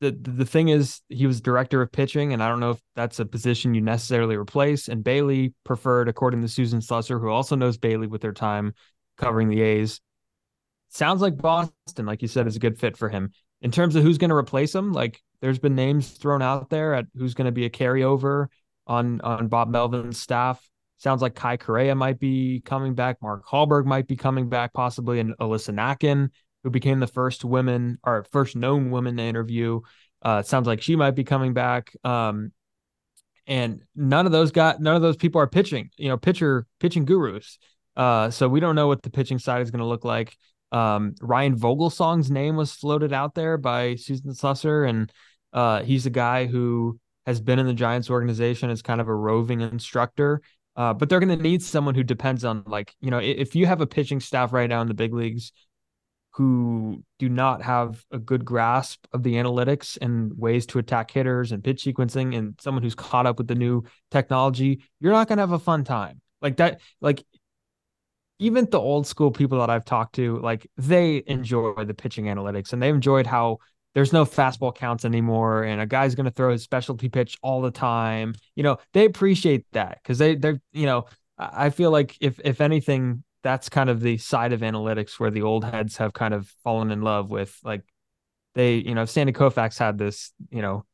the 0.00 0.10
the 0.10 0.44
thing 0.44 0.68
is 0.68 1.00
he 1.08 1.26
was 1.26 1.40
director 1.40 1.80
of 1.80 1.92
pitching, 1.92 2.32
and 2.32 2.42
I 2.42 2.48
don't 2.48 2.60
know 2.60 2.72
if 2.72 2.80
that's 2.94 3.18
a 3.18 3.24
position 3.24 3.74
you 3.74 3.80
necessarily 3.80 4.36
replace. 4.36 4.88
And 4.88 5.02
Bailey 5.02 5.54
preferred, 5.64 6.08
according 6.08 6.42
to 6.42 6.48
Susan 6.48 6.80
Slusser, 6.80 7.20
who 7.20 7.28
also 7.28 7.56
knows 7.56 7.78
Bailey 7.78 8.06
with 8.06 8.20
their 8.20 8.32
time 8.32 8.74
covering 9.16 9.48
the 9.48 9.60
A's. 9.60 10.00
Sounds 10.88 11.20
like 11.20 11.36
Boston, 11.36 12.06
like 12.06 12.22
you 12.22 12.28
said, 12.28 12.46
is 12.46 12.56
a 12.56 12.60
good 12.60 12.78
fit 12.78 12.96
for 12.96 13.08
him. 13.08 13.32
In 13.60 13.70
terms 13.70 13.96
of 13.96 14.02
who's 14.02 14.18
going 14.18 14.30
to 14.30 14.36
replace 14.36 14.74
him, 14.74 14.92
like 14.92 15.22
there's 15.40 15.58
been 15.58 15.74
names 15.74 16.10
thrown 16.10 16.42
out 16.42 16.70
there 16.70 16.94
at 16.94 17.06
who's 17.16 17.34
going 17.34 17.46
to 17.46 17.52
be 17.52 17.64
a 17.64 17.70
carryover 17.70 18.46
on 18.86 19.20
on 19.22 19.48
Bob 19.48 19.68
Melvin's 19.68 20.20
staff. 20.20 20.66
Sounds 20.98 21.20
like 21.20 21.34
Kai 21.34 21.56
Correa 21.56 21.94
might 21.94 22.18
be 22.18 22.62
coming 22.64 22.94
back. 22.94 23.20
Mark 23.20 23.44
Hallberg 23.46 23.84
might 23.84 24.06
be 24.06 24.16
coming 24.16 24.48
back, 24.48 24.72
possibly, 24.72 25.20
and 25.20 25.36
Alyssa 25.38 25.74
Nakken 25.74 26.30
who 26.66 26.70
became 26.70 26.98
the 26.98 27.06
first 27.06 27.44
woman 27.44 27.96
or 28.02 28.26
first 28.32 28.56
known 28.56 28.90
woman 28.90 29.16
to 29.16 29.22
interview. 29.22 29.80
Uh, 30.20 30.42
sounds 30.42 30.66
like 30.66 30.82
she 30.82 30.96
might 30.96 31.12
be 31.12 31.22
coming 31.22 31.54
back. 31.54 31.94
Um, 32.02 32.50
and 33.46 33.84
none 33.94 34.26
of 34.26 34.32
those 34.32 34.50
got 34.50 34.80
none 34.80 34.96
of 34.96 35.02
those 35.02 35.16
people 35.16 35.40
are 35.40 35.46
pitching, 35.46 35.90
you 35.96 36.08
know, 36.08 36.16
pitcher 36.16 36.66
pitching 36.80 37.04
gurus. 37.04 37.60
Uh, 37.96 38.30
so 38.30 38.48
we 38.48 38.60
don't 38.60 38.74
know 38.74 38.86
what 38.86 39.02
the 39.02 39.10
pitching 39.10 39.38
side 39.38 39.62
is 39.62 39.70
going 39.70 39.80
to 39.80 39.86
look 39.86 40.04
like. 40.04 40.36
Um, 40.72 41.14
Ryan 41.20 41.56
Vogelsong's 41.56 42.30
name 42.30 42.56
was 42.56 42.72
floated 42.72 43.12
out 43.12 43.34
there 43.34 43.56
by 43.56 43.94
Susan 43.94 44.32
Slusser, 44.32 44.88
and 44.88 45.12
uh, 45.52 45.82
he's 45.82 46.06
a 46.06 46.10
guy 46.10 46.46
who 46.46 46.98
has 47.24 47.40
been 47.40 47.58
in 47.58 47.66
the 47.66 47.74
Giants 47.74 48.10
organization 48.10 48.70
as 48.70 48.82
kind 48.82 49.00
of 49.00 49.08
a 49.08 49.14
roving 49.14 49.60
instructor. 49.60 50.42
Uh, 50.76 50.92
but 50.92 51.08
they're 51.08 51.20
going 51.20 51.36
to 51.36 51.42
need 51.42 51.62
someone 51.62 51.94
who 51.94 52.04
depends 52.04 52.44
on 52.44 52.62
like 52.66 52.94
you 53.00 53.10
know 53.10 53.18
if 53.18 53.56
you 53.56 53.64
have 53.64 53.80
a 53.80 53.86
pitching 53.86 54.20
staff 54.20 54.52
right 54.52 54.68
now 54.68 54.82
in 54.82 54.88
the 54.88 54.94
big 54.94 55.14
leagues 55.14 55.52
who 56.36 57.02
do 57.18 57.30
not 57.30 57.62
have 57.62 58.04
a 58.10 58.18
good 58.18 58.44
grasp 58.44 59.06
of 59.14 59.22
the 59.22 59.36
analytics 59.36 59.96
and 60.02 60.36
ways 60.36 60.66
to 60.66 60.78
attack 60.78 61.10
hitters 61.10 61.50
and 61.50 61.64
pitch 61.64 61.82
sequencing 61.82 62.36
and 62.36 62.54
someone 62.60 62.82
who's 62.82 62.94
caught 62.94 63.24
up 63.24 63.38
with 63.38 63.48
the 63.48 63.54
new 63.54 63.82
technology, 64.10 64.82
you're 65.00 65.12
not 65.12 65.28
going 65.28 65.38
to 65.38 65.42
have 65.42 65.52
a 65.52 65.58
fun 65.58 65.82
time. 65.82 66.20
Like 66.42 66.58
that, 66.58 66.82
like 67.00 67.24
even 68.38 68.68
the 68.70 68.80
old 68.80 69.06
school 69.06 69.30
people 69.30 69.58
that 69.60 69.70
I've 69.70 69.84
talked 69.84 70.14
to, 70.16 70.38
like 70.40 70.66
they 70.76 71.22
enjoy 71.26 71.84
the 71.84 71.94
pitching 71.94 72.26
analytics 72.26 72.72
and 72.72 72.82
they 72.82 72.88
enjoyed 72.88 73.26
how 73.26 73.58
there's 73.94 74.12
no 74.12 74.26
fastball 74.26 74.74
counts 74.74 75.04
anymore 75.06 75.62
and 75.62 75.80
a 75.80 75.86
guy's 75.86 76.14
going 76.14 76.26
to 76.26 76.30
throw 76.30 76.52
his 76.52 76.62
specialty 76.62 77.08
pitch 77.08 77.38
all 77.42 77.62
the 77.62 77.70
time. 77.70 78.34
You 78.54 78.62
know, 78.62 78.76
they 78.92 79.06
appreciate 79.06 79.64
that 79.72 79.98
because 80.02 80.18
they, 80.18 80.34
they're, 80.34 80.60
you 80.72 80.86
know, 80.86 81.06
I 81.38 81.70
feel 81.70 81.90
like 81.90 82.16
if, 82.20 82.38
if 82.44 82.60
anything, 82.60 83.24
that's 83.42 83.68
kind 83.68 83.88
of 83.88 84.00
the 84.00 84.18
side 84.18 84.52
of 84.52 84.60
analytics 84.60 85.20
where 85.20 85.30
the 85.30 85.42
old 85.42 85.64
heads 85.64 85.98
have 85.98 86.12
kind 86.12 86.34
of 86.34 86.52
fallen 86.64 86.90
in 86.90 87.02
love 87.02 87.30
with 87.30 87.56
like 87.62 87.84
they 88.56 88.74
you 88.74 88.92
know 88.92 89.02
if 89.02 89.10
sandy 89.10 89.32
koufax 89.32 89.78
had 89.78 89.98
this 89.98 90.32
you 90.50 90.62
know 90.62 90.84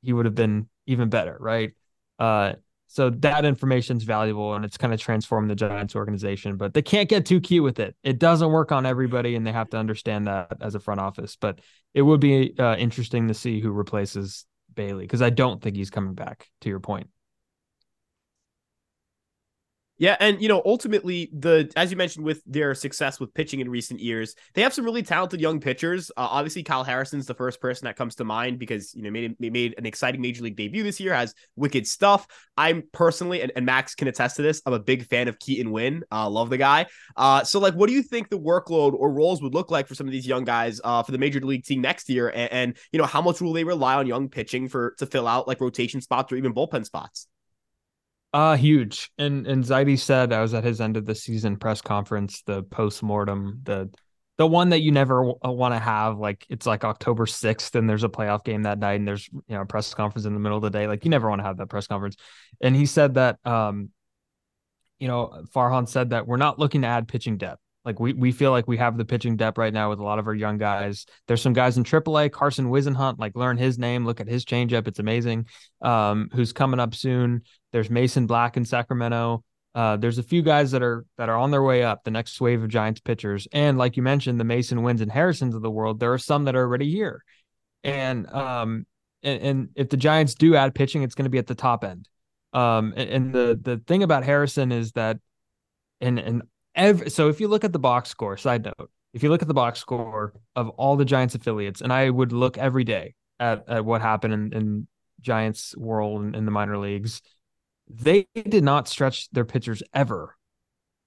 he 0.00 0.14
would 0.14 0.24
have 0.24 0.34
been 0.34 0.66
even 0.86 1.10
better 1.10 1.36
right 1.38 1.74
uh 2.18 2.54
so 2.92 3.08
that 3.08 3.44
information 3.44 3.98
is 3.98 4.02
valuable 4.02 4.54
and 4.54 4.64
it's 4.64 4.76
kind 4.76 4.92
of 4.92 4.98
transformed 4.98 5.48
the 5.48 5.54
giants 5.54 5.94
organization 5.94 6.56
but 6.56 6.74
they 6.74 6.82
can't 6.82 7.08
get 7.08 7.24
too 7.24 7.40
cute 7.40 7.62
with 7.62 7.78
it. 7.78 7.94
It 8.02 8.18
doesn't 8.18 8.50
work 8.50 8.72
on 8.72 8.84
everybody 8.84 9.36
and 9.36 9.46
they 9.46 9.52
have 9.52 9.70
to 9.70 9.76
understand 9.76 10.26
that 10.26 10.56
as 10.60 10.74
a 10.74 10.80
front 10.80 11.00
office 11.00 11.36
but 11.36 11.60
it 11.94 12.02
would 12.02 12.20
be 12.20 12.54
uh, 12.58 12.76
interesting 12.76 13.28
to 13.28 13.34
see 13.34 13.60
who 13.60 13.70
replaces 13.70 14.44
bailey 14.74 15.04
because 15.04 15.22
i 15.22 15.30
don't 15.30 15.60
think 15.62 15.76
he's 15.76 15.90
coming 15.90 16.14
back 16.14 16.48
to 16.60 16.68
your 16.68 16.80
point 16.80 17.08
yeah, 20.00 20.16
and 20.18 20.40
you 20.40 20.48
know, 20.48 20.62
ultimately, 20.64 21.28
the 21.30 21.70
as 21.76 21.90
you 21.90 21.96
mentioned 21.98 22.24
with 22.24 22.42
their 22.46 22.74
success 22.74 23.20
with 23.20 23.34
pitching 23.34 23.60
in 23.60 23.68
recent 23.68 24.00
years, 24.00 24.34
they 24.54 24.62
have 24.62 24.72
some 24.72 24.82
really 24.82 25.02
talented 25.02 25.42
young 25.42 25.60
pitchers. 25.60 26.10
Uh, 26.16 26.26
obviously, 26.30 26.62
Kyle 26.62 26.82
Harrison's 26.82 27.26
the 27.26 27.34
first 27.34 27.60
person 27.60 27.84
that 27.84 27.96
comes 27.96 28.14
to 28.14 28.24
mind 28.24 28.58
because 28.58 28.94
you 28.94 29.02
know 29.02 29.10
made 29.10 29.38
made 29.38 29.74
an 29.76 29.84
exciting 29.84 30.22
major 30.22 30.42
league 30.42 30.56
debut 30.56 30.82
this 30.82 31.00
year. 31.00 31.12
Has 31.12 31.34
wicked 31.54 31.86
stuff. 31.86 32.26
I'm 32.56 32.82
personally, 32.92 33.42
and, 33.42 33.52
and 33.54 33.66
Max 33.66 33.94
can 33.94 34.08
attest 34.08 34.36
to 34.36 34.42
this. 34.42 34.62
I'm 34.64 34.72
a 34.72 34.78
big 34.78 35.04
fan 35.04 35.28
of 35.28 35.38
Keaton 35.38 35.70
Winn. 35.70 36.02
Uh, 36.10 36.30
love 36.30 36.48
the 36.48 36.56
guy. 36.56 36.86
Uh, 37.14 37.44
so 37.44 37.60
like, 37.60 37.74
what 37.74 37.86
do 37.86 37.92
you 37.92 38.02
think 38.02 38.30
the 38.30 38.38
workload 38.38 38.94
or 38.94 39.12
roles 39.12 39.42
would 39.42 39.52
look 39.52 39.70
like 39.70 39.86
for 39.86 39.94
some 39.94 40.06
of 40.06 40.12
these 40.12 40.26
young 40.26 40.44
guys 40.44 40.80
uh, 40.82 41.02
for 41.02 41.12
the 41.12 41.18
major 41.18 41.40
league 41.40 41.64
team 41.64 41.82
next 41.82 42.08
year? 42.08 42.30
And, 42.30 42.52
and 42.52 42.76
you 42.90 42.98
know, 42.98 43.04
how 43.04 43.20
much 43.20 43.42
will 43.42 43.52
they 43.52 43.64
rely 43.64 43.96
on 43.96 44.06
young 44.06 44.30
pitching 44.30 44.66
for 44.66 44.94
to 44.96 45.04
fill 45.04 45.28
out 45.28 45.46
like 45.46 45.60
rotation 45.60 46.00
spots 46.00 46.32
or 46.32 46.36
even 46.36 46.54
bullpen 46.54 46.86
spots? 46.86 47.26
Uh 48.32 48.56
huge. 48.56 49.10
And 49.18 49.46
and 49.46 49.64
Zaidi 49.64 49.98
said 49.98 50.32
I 50.32 50.40
was 50.40 50.54
at 50.54 50.64
his 50.64 50.80
end 50.80 50.96
of 50.96 51.04
the 51.04 51.14
season 51.14 51.56
press 51.56 51.80
conference, 51.80 52.42
the 52.42 52.62
post 52.62 53.02
mortem, 53.02 53.60
the 53.64 53.90
the 54.38 54.46
one 54.46 54.70
that 54.70 54.80
you 54.80 54.92
never 54.92 55.32
uh, 55.44 55.50
want 55.50 55.74
to 55.74 55.78
have. 55.78 56.18
Like 56.18 56.46
it's 56.48 56.66
like 56.66 56.84
October 56.84 57.26
sixth, 57.26 57.74
and 57.74 57.90
there's 57.90 58.04
a 58.04 58.08
playoff 58.08 58.44
game 58.44 58.62
that 58.62 58.78
night, 58.78 58.94
and 58.94 59.08
there's 59.08 59.28
you 59.32 59.42
know 59.48 59.62
a 59.62 59.66
press 59.66 59.92
conference 59.94 60.26
in 60.26 60.34
the 60.34 60.40
middle 60.40 60.56
of 60.56 60.62
the 60.62 60.70
day. 60.70 60.86
Like 60.86 61.04
you 61.04 61.10
never 61.10 61.28
want 61.28 61.40
to 61.40 61.44
have 61.44 61.56
that 61.56 61.66
press 61.66 61.88
conference. 61.88 62.16
And 62.60 62.76
he 62.76 62.86
said 62.86 63.14
that 63.14 63.44
um, 63.44 63.90
you 65.00 65.08
know, 65.08 65.42
Farhan 65.54 65.88
said 65.88 66.10
that 66.10 66.28
we're 66.28 66.36
not 66.36 66.58
looking 66.58 66.82
to 66.82 66.86
add 66.86 67.08
pitching 67.08 67.38
depth. 67.38 67.62
Like 67.84 67.98
we 67.98 68.12
we 68.12 68.32
feel 68.32 68.50
like 68.50 68.68
we 68.68 68.76
have 68.76 68.98
the 68.98 69.04
pitching 69.04 69.36
depth 69.36 69.56
right 69.56 69.72
now 69.72 69.88
with 69.90 70.00
a 70.00 70.02
lot 70.02 70.18
of 70.18 70.26
our 70.26 70.34
young 70.34 70.58
guys. 70.58 71.06
There's 71.26 71.40
some 71.40 71.54
guys 71.54 71.78
in 71.78 71.84
AAA, 71.84 72.30
Carson 72.30 72.66
Whisenhunt, 72.66 73.18
like 73.18 73.34
learn 73.34 73.56
his 73.56 73.78
name, 73.78 74.04
look 74.04 74.20
at 74.20 74.28
his 74.28 74.44
changeup, 74.44 74.86
it's 74.86 74.98
amazing. 74.98 75.46
Um, 75.80 76.28
who's 76.32 76.52
coming 76.52 76.80
up 76.80 76.94
soon? 76.94 77.42
There's 77.72 77.88
Mason 77.88 78.26
Black 78.26 78.56
in 78.56 78.64
Sacramento. 78.64 79.44
Uh, 79.74 79.96
there's 79.96 80.18
a 80.18 80.22
few 80.22 80.42
guys 80.42 80.72
that 80.72 80.82
are 80.82 81.06
that 81.16 81.28
are 81.28 81.36
on 81.36 81.50
their 81.50 81.62
way 81.62 81.82
up, 81.82 82.04
the 82.04 82.10
next 82.10 82.40
wave 82.40 82.62
of 82.62 82.68
Giants 82.68 83.00
pitchers, 83.00 83.46
and 83.52 83.78
like 83.78 83.96
you 83.96 84.02
mentioned, 84.02 84.38
the 84.40 84.44
Mason 84.44 84.82
Winns 84.82 85.00
and 85.00 85.10
Harrisons 85.10 85.54
of 85.54 85.62
the 85.62 85.70
world. 85.70 86.00
There 86.00 86.12
are 86.12 86.18
some 86.18 86.44
that 86.44 86.56
are 86.56 86.62
already 86.62 86.90
here, 86.90 87.24
and 87.84 88.28
um, 88.32 88.84
and, 89.22 89.42
and 89.42 89.68
if 89.76 89.88
the 89.88 89.96
Giants 89.96 90.34
do 90.34 90.56
add 90.56 90.74
pitching, 90.74 91.02
it's 91.02 91.14
going 91.14 91.24
to 91.24 91.30
be 91.30 91.38
at 91.38 91.46
the 91.46 91.54
top 91.54 91.84
end. 91.84 92.08
Um, 92.52 92.94
and, 92.96 93.10
and 93.10 93.32
the 93.32 93.60
the 93.62 93.78
thing 93.86 94.02
about 94.02 94.24
Harrison 94.24 94.72
is 94.72 94.92
that, 94.92 95.18
and 96.00 96.18
and 96.18 96.42
every 96.80 97.10
so 97.10 97.28
if 97.28 97.40
you 97.40 97.48
look 97.48 97.64
at 97.64 97.72
the 97.72 97.78
box 97.78 98.10
score, 98.10 98.36
side 98.36 98.64
note, 98.64 98.90
if 99.12 99.22
you 99.22 99.28
look 99.28 99.42
at 99.42 99.48
the 99.48 99.54
box 99.54 99.78
score 99.78 100.32
of 100.56 100.68
all 100.70 100.96
the 100.96 101.04
Giants 101.04 101.34
affiliates, 101.34 101.80
and 101.80 101.92
I 101.92 102.10
would 102.10 102.32
look 102.32 102.58
every 102.58 102.84
day 102.84 103.14
at, 103.38 103.68
at 103.68 103.84
what 103.84 104.02
happened 104.02 104.34
in, 104.34 104.52
in 104.52 104.88
Giants 105.20 105.76
world 105.76 106.22
in, 106.22 106.34
in 106.34 106.44
the 106.44 106.50
minor 106.50 106.78
leagues 106.78 107.22
they 107.92 108.26
did 108.48 108.62
not 108.62 108.88
stretch 108.88 109.28
their 109.30 109.44
pitchers 109.44 109.82
ever 109.92 110.36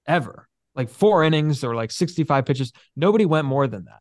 ever. 0.06 0.48
Like 0.74 0.88
four 0.88 1.22
innings 1.24 1.62
or 1.62 1.74
like 1.74 1.90
65 1.90 2.44
pitches. 2.44 2.72
Nobody 2.96 3.24
went 3.24 3.46
more 3.46 3.66
than 3.66 3.84
that. 3.84 4.00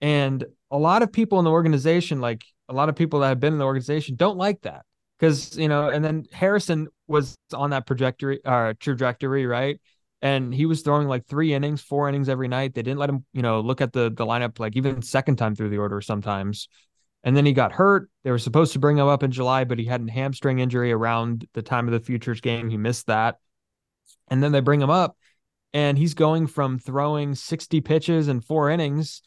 And 0.00 0.44
a 0.70 0.78
lot 0.78 1.02
of 1.02 1.12
people 1.12 1.38
in 1.38 1.44
the 1.44 1.50
organization, 1.50 2.20
like 2.20 2.44
a 2.68 2.74
lot 2.74 2.88
of 2.88 2.96
people 2.96 3.20
that 3.20 3.28
have 3.28 3.40
been 3.40 3.54
in 3.54 3.58
the 3.58 3.64
organization, 3.64 4.16
don't 4.16 4.36
like 4.36 4.60
that 4.62 4.84
because 5.18 5.56
you 5.56 5.68
know. 5.68 5.88
And 5.88 6.04
then 6.04 6.24
Harrison 6.32 6.88
was 7.06 7.36
on 7.52 7.70
that 7.70 7.86
trajectory, 7.86 8.44
uh, 8.44 8.74
trajectory, 8.78 9.46
right? 9.46 9.80
And 10.20 10.52
he 10.52 10.66
was 10.66 10.82
throwing 10.82 11.06
like 11.06 11.26
three 11.26 11.54
innings, 11.54 11.80
four 11.80 12.08
innings 12.08 12.28
every 12.28 12.48
night. 12.48 12.74
They 12.74 12.82
didn't 12.82 12.98
let 12.98 13.10
him, 13.10 13.24
you 13.32 13.42
know, 13.42 13.60
look 13.60 13.80
at 13.80 13.92
the 13.92 14.10
the 14.10 14.26
lineup 14.26 14.58
like 14.58 14.76
even 14.76 15.00
second 15.02 15.36
time 15.36 15.54
through 15.54 15.70
the 15.70 15.78
order 15.78 16.00
sometimes. 16.00 16.68
And 17.24 17.36
then 17.36 17.46
he 17.46 17.52
got 17.52 17.72
hurt. 17.72 18.10
They 18.24 18.30
were 18.30 18.38
supposed 18.38 18.72
to 18.72 18.78
bring 18.78 18.98
him 18.98 19.06
up 19.06 19.22
in 19.22 19.30
July, 19.30 19.64
but 19.64 19.78
he 19.78 19.84
had 19.84 20.06
a 20.06 20.10
hamstring 20.10 20.60
injury 20.60 20.92
around 20.92 21.46
the 21.52 21.62
time 21.62 21.86
of 21.86 21.92
the 21.92 22.00
futures 22.00 22.40
game. 22.40 22.70
He 22.70 22.76
missed 22.76 23.06
that. 23.06 23.36
And 24.28 24.42
then 24.42 24.52
they 24.52 24.60
bring 24.60 24.80
him 24.80 24.90
up, 24.90 25.16
and 25.72 25.98
he's 25.98 26.14
going 26.14 26.46
from 26.46 26.78
throwing 26.78 27.34
60 27.34 27.80
pitches 27.80 28.28
and 28.28 28.44
four 28.44 28.70
innings 28.70 29.22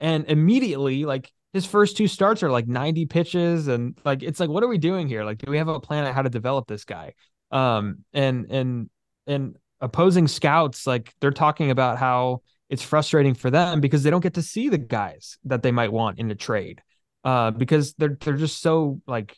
and 0.00 0.24
immediately 0.26 1.04
like 1.04 1.32
his 1.52 1.64
first 1.64 1.96
two 1.96 2.08
starts 2.08 2.42
are 2.42 2.50
like 2.50 2.66
90 2.66 3.06
pitches 3.06 3.68
and 3.68 3.98
like 4.04 4.22
it's 4.22 4.40
like 4.40 4.50
what 4.50 4.62
are 4.62 4.68
we 4.68 4.78
doing 4.78 5.08
here 5.08 5.24
like 5.24 5.38
do 5.38 5.50
we 5.50 5.58
have 5.58 5.68
a 5.68 5.80
plan 5.80 6.04
on 6.04 6.12
how 6.12 6.22
to 6.22 6.28
develop 6.28 6.66
this 6.66 6.84
guy 6.84 7.14
um 7.50 7.98
and 8.12 8.50
and 8.50 8.90
and 9.26 9.56
opposing 9.82 10.28
scouts 10.28 10.86
like 10.86 11.12
they're 11.20 11.30
talking 11.30 11.70
about 11.70 11.98
how 11.98 12.40
it's 12.70 12.82
frustrating 12.82 13.34
for 13.34 13.50
them 13.50 13.80
because 13.80 14.02
they 14.02 14.10
don't 14.10 14.22
get 14.22 14.34
to 14.34 14.42
see 14.42 14.70
the 14.70 14.78
guys 14.78 15.36
that 15.44 15.62
they 15.62 15.72
might 15.72 15.92
want 15.92 16.18
in 16.18 16.30
a 16.30 16.34
trade 16.34 16.80
uh 17.24 17.50
because 17.50 17.92
they're 17.94 18.16
they're 18.20 18.36
just 18.36 18.62
so 18.62 19.00
like 19.06 19.36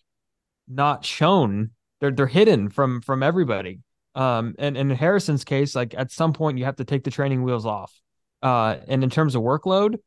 not 0.68 1.04
shown. 1.04 1.70
They're 2.00 2.12
they're 2.12 2.26
hidden 2.26 2.68
from 2.70 3.00
from 3.00 3.22
everybody. 3.22 3.80
Um 4.14 4.54
and, 4.59 4.76
and 4.76 4.90
in 4.90 4.96
Harrison's 4.96 5.44
case 5.44 5.74
like 5.74 5.94
at 5.96 6.12
some 6.12 6.33
point 6.33 6.59
you 6.59 6.64
have 6.64 6.76
to 6.76 6.85
take 6.85 7.04
the 7.04 7.11
training 7.11 7.42
wheels 7.42 7.66
off. 7.66 7.92
Uh 8.42 8.76
and 8.87 9.02
in 9.02 9.11
terms 9.11 9.35
of 9.35 9.42
workload 9.42 9.98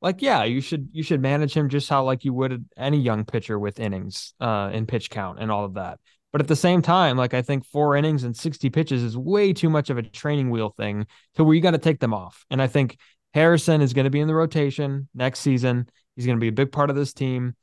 like 0.00 0.20
yeah 0.20 0.44
you 0.44 0.60
should 0.60 0.88
you 0.92 1.02
should 1.02 1.20
manage 1.20 1.54
him 1.54 1.68
just 1.68 1.88
how 1.88 2.04
like 2.04 2.24
you 2.24 2.32
would 2.32 2.68
any 2.76 2.98
young 2.98 3.24
pitcher 3.24 3.58
with 3.58 3.80
innings 3.80 4.34
uh 4.40 4.70
in 4.72 4.86
pitch 4.86 5.08
count 5.08 5.38
and 5.40 5.50
all 5.50 5.64
of 5.64 5.74
that 5.74 5.98
but 6.34 6.40
at 6.40 6.48
the 6.48 6.56
same 6.56 6.82
time 6.82 7.16
like 7.16 7.32
i 7.32 7.40
think 7.40 7.64
four 7.64 7.94
innings 7.94 8.24
and 8.24 8.36
60 8.36 8.68
pitches 8.70 9.04
is 9.04 9.16
way 9.16 9.52
too 9.52 9.70
much 9.70 9.88
of 9.88 9.98
a 9.98 10.02
training 10.02 10.50
wheel 10.50 10.74
thing 10.76 11.06
to 11.34 11.44
where 11.44 11.54
you 11.54 11.60
got 11.60 11.70
to 11.70 11.78
take 11.78 12.00
them 12.00 12.12
off. 12.12 12.44
And 12.50 12.60
i 12.60 12.66
think 12.66 12.98
harrison 13.32 13.80
is 13.80 13.92
going 13.92 14.04
to 14.04 14.10
be 14.10 14.18
in 14.18 14.26
the 14.26 14.34
rotation 14.34 15.08
next 15.14 15.40
season. 15.40 15.88
He's 16.16 16.26
going 16.26 16.36
to 16.36 16.40
be 16.40 16.48
a 16.48 16.52
big 16.52 16.72
part 16.72 16.90
of 16.90 16.96
this 16.96 17.12
team. 17.12 17.54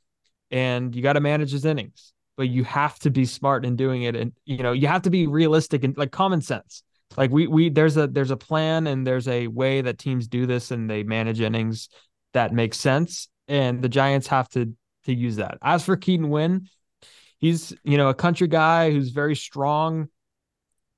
And 0.50 0.94
you 0.94 1.02
got 1.02 1.14
to 1.14 1.20
manage 1.20 1.52
his 1.52 1.64
innings 1.64 2.12
but 2.36 2.48
you 2.48 2.64
have 2.64 2.98
to 2.98 3.10
be 3.10 3.24
smart 3.24 3.64
in 3.64 3.76
doing 3.76 4.02
it. 4.04 4.16
And 4.16 4.32
you 4.44 4.62
know 4.62 4.72
you 4.72 4.88
have 4.88 5.02
to 5.02 5.10
be 5.10 5.26
realistic 5.26 5.84
and 5.84 5.96
like 5.96 6.12
common 6.12 6.40
sense. 6.40 6.82
Like 7.16 7.30
we 7.30 7.46
we 7.46 7.68
there's 7.68 7.96
a 7.96 8.06
there's 8.06 8.30
a 8.30 8.36
plan 8.36 8.86
and 8.86 9.06
there's 9.06 9.28
a 9.28 9.46
way 9.48 9.82
that 9.82 9.98
teams 9.98 10.28
do 10.28 10.46
this 10.46 10.70
and 10.70 10.88
they 10.88 11.02
manage 11.02 11.40
innings 11.40 11.88
that 12.32 12.52
makes 12.52 12.78
sense, 12.78 13.28
and 13.48 13.82
the 13.82 13.88
Giants 13.88 14.26
have 14.28 14.48
to 14.50 14.74
to 15.04 15.14
use 15.14 15.36
that. 15.36 15.58
As 15.62 15.84
for 15.84 15.96
Keaton 15.96 16.30
Winn, 16.30 16.68
he's 17.42 17.74
you 17.84 17.98
know 17.98 18.08
a 18.08 18.14
country 18.14 18.48
guy 18.48 18.90
who's 18.90 19.10
very 19.10 19.36
strong, 19.36 20.08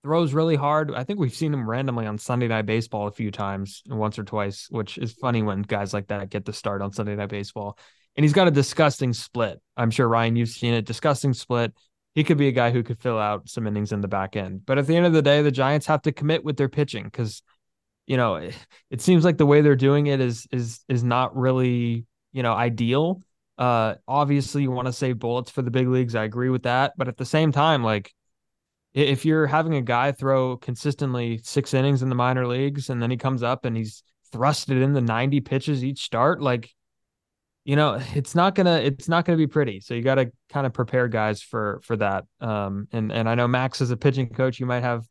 throws 0.04 0.32
really 0.32 0.54
hard. 0.54 0.94
I 0.94 1.02
think 1.02 1.18
we've 1.18 1.34
seen 1.34 1.52
him 1.52 1.68
randomly 1.68 2.06
on 2.06 2.18
Sunday 2.18 2.46
Night 2.46 2.66
Baseball 2.66 3.08
a 3.08 3.12
few 3.12 3.32
times, 3.32 3.82
once 3.86 4.16
or 4.16 4.22
twice, 4.22 4.68
which 4.70 4.96
is 4.98 5.12
funny 5.12 5.42
when 5.42 5.62
guys 5.62 5.92
like 5.92 6.06
that 6.08 6.30
get 6.30 6.44
the 6.44 6.52
start 6.52 6.80
on 6.80 6.92
Sunday 6.92 7.16
Night 7.16 7.30
Baseball. 7.30 7.76
And 8.16 8.22
he's 8.22 8.32
got 8.32 8.46
a 8.46 8.52
disgusting 8.52 9.12
split. 9.12 9.60
I'm 9.76 9.90
sure 9.90 10.06
Ryan, 10.06 10.36
you've 10.36 10.48
seen 10.48 10.72
it. 10.72 10.84
Disgusting 10.84 11.32
split. 11.32 11.72
He 12.14 12.22
could 12.22 12.38
be 12.38 12.46
a 12.46 12.52
guy 12.52 12.70
who 12.70 12.84
could 12.84 13.00
fill 13.00 13.18
out 13.18 13.48
some 13.48 13.66
innings 13.66 13.90
in 13.90 14.00
the 14.00 14.06
back 14.06 14.36
end. 14.36 14.64
But 14.64 14.78
at 14.78 14.86
the 14.86 14.94
end 14.94 15.04
of 15.04 15.12
the 15.12 15.22
day, 15.22 15.42
the 15.42 15.50
Giants 15.50 15.86
have 15.86 16.02
to 16.02 16.12
commit 16.12 16.44
with 16.44 16.56
their 16.56 16.68
pitching 16.68 17.02
because 17.02 17.42
you 18.06 18.16
know, 18.16 18.36
it, 18.36 18.54
it 18.90 19.00
seems 19.00 19.24
like 19.24 19.38
the 19.38 19.46
way 19.46 19.60
they're 19.60 19.76
doing 19.76 20.06
it 20.06 20.20
is 20.20 20.46
is 20.52 20.84
is 20.88 21.02
not 21.02 21.36
really, 21.36 22.06
you 22.32 22.42
know, 22.42 22.52
ideal. 22.52 23.22
Uh 23.58 23.94
obviously 24.08 24.62
you 24.62 24.70
want 24.70 24.86
to 24.86 24.92
save 24.92 25.18
bullets 25.18 25.50
for 25.50 25.62
the 25.62 25.70
big 25.70 25.88
leagues. 25.88 26.14
I 26.14 26.24
agree 26.24 26.50
with 26.50 26.64
that, 26.64 26.94
but 26.96 27.08
at 27.08 27.16
the 27.16 27.24
same 27.24 27.52
time 27.52 27.82
like 27.82 28.12
if 28.92 29.24
you're 29.24 29.46
having 29.46 29.74
a 29.74 29.82
guy 29.82 30.12
throw 30.12 30.56
consistently 30.56 31.40
6 31.42 31.74
innings 31.74 32.02
in 32.02 32.08
the 32.08 32.14
minor 32.14 32.46
leagues 32.46 32.90
and 32.90 33.02
then 33.02 33.10
he 33.10 33.16
comes 33.16 33.42
up 33.42 33.64
and 33.64 33.76
he's 33.76 34.02
thrusted 34.32 34.82
in 34.82 34.92
the 34.92 35.00
90 35.00 35.40
pitches 35.40 35.84
each 35.84 36.02
start 36.02 36.40
like 36.40 36.70
you 37.64 37.76
know 37.76 38.00
it's 38.14 38.34
not 38.34 38.54
gonna 38.54 38.76
it's 38.76 39.08
not 39.08 39.24
gonna 39.24 39.38
be 39.38 39.46
pretty 39.46 39.80
so 39.80 39.94
you 39.94 40.02
got 40.02 40.16
to 40.16 40.30
kind 40.48 40.66
of 40.66 40.72
prepare 40.72 41.08
guys 41.08 41.40
for 41.40 41.80
for 41.84 41.96
that 41.96 42.24
um 42.40 42.88
and 42.92 43.12
and 43.12 43.28
i 43.28 43.34
know 43.34 43.46
max 43.46 43.80
as 43.80 43.90
a 43.90 43.96
pitching 43.96 44.28
coach 44.28 44.58
you 44.58 44.66
might 44.66 44.82
have 44.82 45.06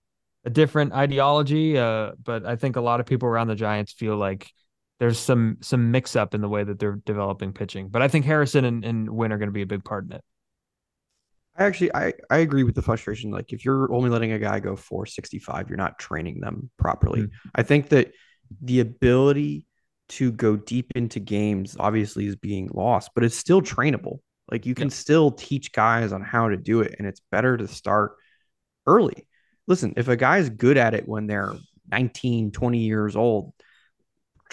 a 0.45 0.49
different 0.49 0.93
ideology. 0.93 1.77
Uh, 1.77 2.11
but 2.21 2.45
I 2.45 2.55
think 2.55 2.75
a 2.75 2.81
lot 2.81 2.99
of 2.99 3.05
people 3.05 3.27
around 3.27 3.47
the 3.47 3.55
Giants 3.55 3.93
feel 3.93 4.17
like 4.17 4.51
there's 5.03 5.19
some 5.19 5.57
some 5.59 5.91
mix 5.91 6.15
up 6.15 6.33
in 6.33 6.39
the 6.39 6.47
way 6.47 6.63
that 6.63 6.79
they're 6.79 7.01
developing 7.05 7.51
pitching. 7.51 7.89
But 7.89 8.01
I 8.01 8.07
think 8.07 8.23
Harrison 8.23 8.63
and, 8.63 8.85
and 8.85 9.09
Winn 9.09 9.33
are 9.33 9.37
going 9.37 9.49
to 9.49 9.53
be 9.53 9.61
a 9.61 9.65
big 9.65 9.83
part 9.83 10.05
in 10.05 10.13
it. 10.13 10.21
I 11.57 11.65
actually 11.65 11.93
I, 11.93 12.13
I 12.29 12.37
agree 12.37 12.63
with 12.63 12.73
the 12.73 12.81
frustration. 12.81 13.29
Like 13.29 13.51
if 13.51 13.65
you're 13.65 13.93
only 13.93 14.09
letting 14.09 14.31
a 14.31 14.39
guy 14.39 14.61
go 14.61 14.77
465, 14.77 15.67
you're 15.67 15.75
not 15.75 15.99
training 15.99 16.39
them 16.39 16.69
properly. 16.79 17.23
Mm-hmm. 17.23 17.49
I 17.53 17.63
think 17.63 17.89
that 17.89 18.13
the 18.61 18.79
ability 18.79 19.67
to 20.09 20.31
go 20.31 20.55
deep 20.55 20.93
into 20.95 21.19
games 21.19 21.75
obviously 21.77 22.25
is 22.25 22.37
being 22.37 22.69
lost, 22.73 23.11
but 23.13 23.25
it's 23.25 23.35
still 23.35 23.61
trainable. 23.61 24.19
Like 24.49 24.65
you 24.65 24.73
can 24.73 24.87
yeah. 24.87 24.95
still 24.95 25.31
teach 25.31 25.73
guys 25.73 26.13
on 26.13 26.21
how 26.21 26.47
to 26.47 26.55
do 26.55 26.79
it, 26.79 26.95
and 26.97 27.05
it's 27.05 27.21
better 27.29 27.57
to 27.57 27.67
start 27.67 28.13
early 28.87 29.27
listen, 29.67 29.93
if 29.97 30.07
a 30.07 30.15
guy's 30.15 30.49
good 30.49 30.77
at 30.77 30.93
it 30.93 31.07
when 31.07 31.27
they're 31.27 31.53
19, 31.91 32.51
20 32.51 32.77
years 32.79 33.15
old, 33.15 33.53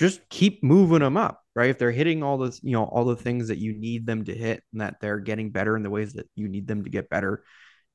just 0.01 0.27
keep 0.31 0.65
moving 0.65 1.01
them 1.01 1.19
up, 1.19 1.43
right? 1.55 1.69
If 1.69 1.79
they're 1.79 1.91
hitting 1.91 2.23
all 2.23 2.39
this, 2.39 2.59
you 2.63 2.73
know, 2.73 2.85
all 2.85 3.05
the 3.05 3.17
things 3.17 3.49
that 3.49 3.59
you 3.59 3.75
need 3.75 4.07
them 4.07 4.25
to 4.25 4.35
hit 4.35 4.63
and 4.73 4.81
that 4.81 4.97
they're 4.99 5.19
getting 5.19 5.51
better 5.51 5.77
in 5.77 5.83
the 5.83 5.91
ways 5.91 6.15
that 6.15 6.27
you 6.35 6.49
need 6.49 6.67
them 6.67 6.85
to 6.85 6.91
get 6.91 7.11
better 7.11 7.45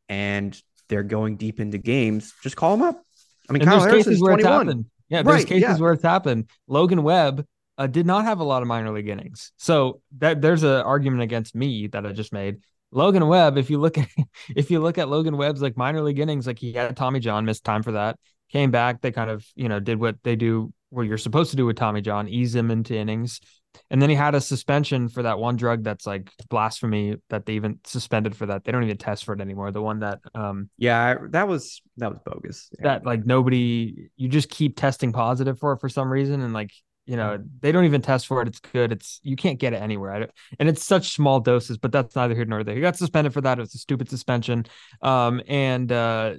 and 0.08 0.60
they're 0.88 1.02
going 1.02 1.36
deep 1.36 1.60
into 1.60 1.80
games, 1.80 2.32
just 2.44 2.56
call 2.56 2.78
them 2.78 2.88
up. 2.88 3.02
I 3.50 3.54
mean, 3.54 3.64
and 3.64 3.72
Kyle 3.72 3.82
Harrison's 3.82 4.20
21. 4.20 4.86
Yeah, 5.10 5.24
there's 5.24 5.36
right, 5.36 5.48
cases 5.48 5.62
yeah. 5.62 5.78
where 5.78 5.94
it's 5.94 6.04
happened. 6.04 6.48
Logan 6.68 7.02
Webb 7.02 7.44
uh, 7.80 7.88
did 7.88 8.06
not 8.06 8.26
have 8.26 8.40
a 8.40 8.44
lot 8.44 8.62
of 8.62 8.68
minor 8.68 8.92
league 8.92 9.10
innings. 9.10 9.52
So 9.58 10.02
that 10.20 10.42
there's 10.42 10.62
an 10.62 10.82
argument 10.82 11.24
against 11.24 11.56
me 11.56 11.88
that 11.88 12.06
I 12.06 12.12
just 12.12 12.34
made. 12.34 12.58
Logan 12.92 13.28
Webb, 13.28 13.58
if 13.58 13.72
you 13.72 13.80
look 13.80 13.98
at 13.98 14.08
if 14.56 14.70
you 14.70 14.80
look 14.80 15.00
at 15.00 15.10
Logan 15.10 15.38
Webb's 15.38 15.62
like 15.62 15.76
minor 15.76 16.02
league 16.02 16.20
innings, 16.20 16.46
like 16.46 16.60
he 16.60 16.74
had 16.74 16.96
Tommy 16.96 17.20
John, 17.20 17.46
missed 17.46 17.64
time 17.64 17.82
for 17.82 17.94
that, 17.94 18.18
came 18.50 18.70
back. 18.70 19.02
They 19.02 19.12
kind 19.12 19.30
of 19.32 19.44
you 19.56 19.70
know 19.70 19.80
did 19.80 20.00
what 20.00 20.18
they 20.24 20.36
do, 20.36 20.72
what 20.90 21.04
you're 21.04 21.18
supposed 21.18 21.52
to 21.52 21.58
do 21.58 21.66
with 21.66 21.78
Tommy 21.78 22.02
John, 22.02 22.28
ease 22.28 22.56
him 22.56 22.72
into 22.72 22.96
innings, 22.96 23.42
and 23.90 24.02
then 24.02 24.10
he 24.10 24.16
had 24.16 24.36
a 24.36 24.42
suspension 24.42 25.10
for 25.10 25.24
that 25.24 25.40
one 25.40 25.56
drug 25.56 25.84
that's 25.84 26.06
like 26.06 26.30
blasphemy 26.50 27.16
that 27.30 27.46
they 27.46 27.54
even 27.54 27.80
suspended 27.84 28.36
for 28.36 28.46
that. 28.48 28.64
They 28.64 28.72
don't 28.72 28.84
even 28.84 28.98
test 28.98 29.26
for 29.26 29.34
it 29.34 29.42
anymore. 29.42 29.72
The 29.72 29.82
one 29.82 30.00
that 30.00 30.20
um 30.34 30.70
yeah 30.78 31.16
that 31.30 31.48
was 31.48 31.82
that 31.98 32.12
was 32.12 32.20
bogus. 32.26 32.70
Yeah. 32.80 32.84
That 32.84 33.06
like 33.06 33.26
nobody 33.26 34.10
you 34.16 34.30
just 34.30 34.50
keep 34.50 34.78
testing 34.78 35.12
positive 35.12 35.60
for 35.60 35.74
it 35.74 35.80
for 35.80 35.90
some 35.90 36.12
reason 36.12 36.42
and 36.42 36.54
like 36.54 36.72
you 37.06 37.16
know 37.16 37.38
they 37.60 37.72
don't 37.72 37.86
even 37.86 38.02
test 38.02 38.26
for 38.28 38.42
it 38.42 38.48
it's 38.48 38.60
good 38.60 38.92
it's 38.92 39.20
you 39.24 39.36
can't 39.36 39.60
get 39.60 39.74
it 39.74 39.82
anywhere 39.82 40.28
and 40.60 40.68
it's 40.68 40.84
such 40.84 41.14
small 41.14 41.40
doses 41.40 41.78
but 41.78 41.92
that's 41.92 42.16
neither 42.16 42.34
here 42.34 42.46
nor 42.46 42.64
there 42.64 42.74
he 42.74 42.82
got 42.82 42.98
suspended 42.98 43.32
for 43.32 43.42
that 43.42 43.60
it 43.60 43.62
was 43.62 43.76
a 43.76 43.78
stupid 43.78 44.10
suspension 44.10 44.66
um 45.04 45.40
and 45.48 45.92
uh 45.92 46.34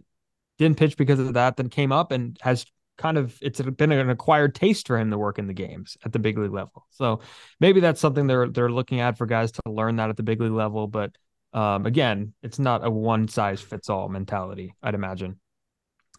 didn't 0.58 0.76
pitch 0.76 0.96
because 0.96 1.20
of 1.20 1.34
that 1.34 1.56
then 1.56 1.68
came 1.68 1.92
up 1.92 2.10
and 2.10 2.36
has 2.40 2.66
kind 2.96 3.18
of 3.18 3.38
it's 3.42 3.60
been 3.60 3.92
an 3.92 4.10
acquired 4.10 4.54
taste 4.54 4.86
for 4.86 4.98
him 4.98 5.10
to 5.10 5.18
work 5.18 5.38
in 5.38 5.46
the 5.46 5.54
games 5.54 5.96
at 6.04 6.12
the 6.12 6.18
big 6.18 6.38
league 6.38 6.52
level 6.52 6.86
so 6.90 7.20
maybe 7.60 7.80
that's 7.80 8.00
something 8.00 8.26
they're 8.26 8.48
they're 8.48 8.70
looking 8.70 9.00
at 9.00 9.18
for 9.18 9.26
guys 9.26 9.52
to 9.52 9.60
learn 9.66 9.96
that 9.96 10.10
at 10.10 10.16
the 10.16 10.22
big 10.22 10.40
league 10.40 10.52
level 10.52 10.86
but 10.86 11.14
um 11.52 11.86
again 11.86 12.32
it's 12.42 12.58
not 12.58 12.84
a 12.84 12.90
one 12.90 13.28
size 13.28 13.60
fits 13.60 13.90
all 13.90 14.08
mentality 14.08 14.74
i'd 14.82 14.94
imagine 14.94 15.38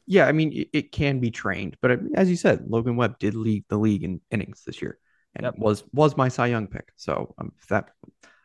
yeah, 0.08 0.26
I 0.26 0.32
mean, 0.32 0.54
it, 0.54 0.70
it, 0.72 0.92
can 0.94 1.20
be 1.20 1.30
trained, 1.30 1.76
but 1.82 1.92
uh, 1.92 1.98
as 2.16 2.30
you 2.30 2.38
said, 2.38 2.64
Logan 2.66 2.96
Webb 2.96 3.20
did 3.20 3.36
lead 3.36 3.66
the 3.68 3.78
league 3.78 4.04
in 4.04 4.22
innings 4.32 4.64
this 4.66 4.82
year, 4.82 4.98
and 5.36 5.44
yep. 5.44 5.56
was 5.58 5.84
was 5.92 6.16
my 6.16 6.30
Cy 6.30 6.48
Young 6.48 6.68
pick. 6.68 6.94
So 6.96 7.36
um, 7.38 7.52
that 7.70 7.90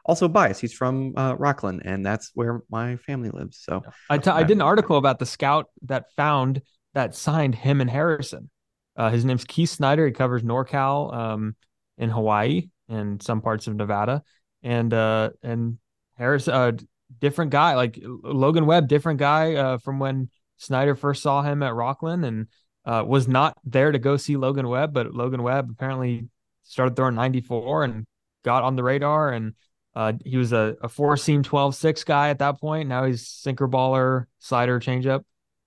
also 0.04 0.26
bias. 0.26 0.58
He's 0.58 0.72
from 0.72 1.14
uh, 1.16 1.36
Rocklin, 1.36 1.80
and 1.84 2.04
that's 2.04 2.32
where 2.34 2.62
my 2.68 2.96
family 2.96 3.30
lives. 3.30 3.60
So 3.62 3.82
I, 4.10 4.18
t- 4.18 4.30
I 4.30 4.42
did 4.42 4.56
an 4.56 4.62
article 4.62 4.96
about 4.96 5.20
the 5.20 5.26
scout 5.26 5.66
that 5.82 6.12
found 6.16 6.62
that 6.94 7.14
signed 7.14 7.54
him 7.54 7.80
and 7.80 7.90
Harrison. 7.90 8.50
Uh, 8.96 9.10
his 9.10 9.24
name's 9.24 9.44
Keith 9.44 9.70
Snyder. 9.70 10.06
He 10.06 10.12
covers 10.12 10.42
NorCal 10.42 11.14
um, 11.14 11.56
in 11.96 12.10
Hawaii 12.10 12.68
and 12.88 13.22
some 13.22 13.40
parts 13.40 13.66
of 13.66 13.74
Nevada, 13.74 14.22
and 14.62 14.92
uh, 14.92 15.30
and 15.42 15.78
Harris, 16.16 16.46
uh, 16.48 16.72
different 17.18 17.50
guy. 17.50 17.74
Like 17.74 17.98
Logan 18.02 18.66
Webb, 18.66 18.88
different 18.88 19.18
guy 19.18 19.54
uh, 19.54 19.78
from 19.78 19.98
when 19.98 20.28
Snyder 20.58 20.94
first 20.94 21.22
saw 21.22 21.42
him 21.42 21.62
at 21.62 21.72
Rocklin 21.72 22.26
and 22.26 22.46
uh, 22.84 23.04
was 23.06 23.28
not 23.28 23.56
there 23.64 23.92
to 23.92 23.98
go 23.98 24.16
see 24.16 24.36
Logan 24.36 24.68
Webb, 24.68 24.92
but 24.92 25.14
Logan 25.14 25.42
Webb 25.42 25.70
apparently 25.70 26.28
started 26.64 26.96
throwing 26.96 27.14
94 27.14 27.84
and 27.84 28.06
got 28.44 28.62
on 28.62 28.76
the 28.76 28.82
radar. 28.82 29.32
And 29.32 29.54
uh, 29.94 30.14
he 30.24 30.36
was 30.36 30.52
a, 30.52 30.76
a 30.82 30.88
four 30.88 31.16
seam 31.16 31.42
12 31.42 31.74
6 31.74 32.04
guy 32.04 32.30
at 32.30 32.38
that 32.40 32.60
point. 32.60 32.88
Now 32.88 33.04
he's 33.04 33.26
sinker 33.26 33.68
baller, 33.68 34.26
slider, 34.38 34.80
changeup. 34.80 35.24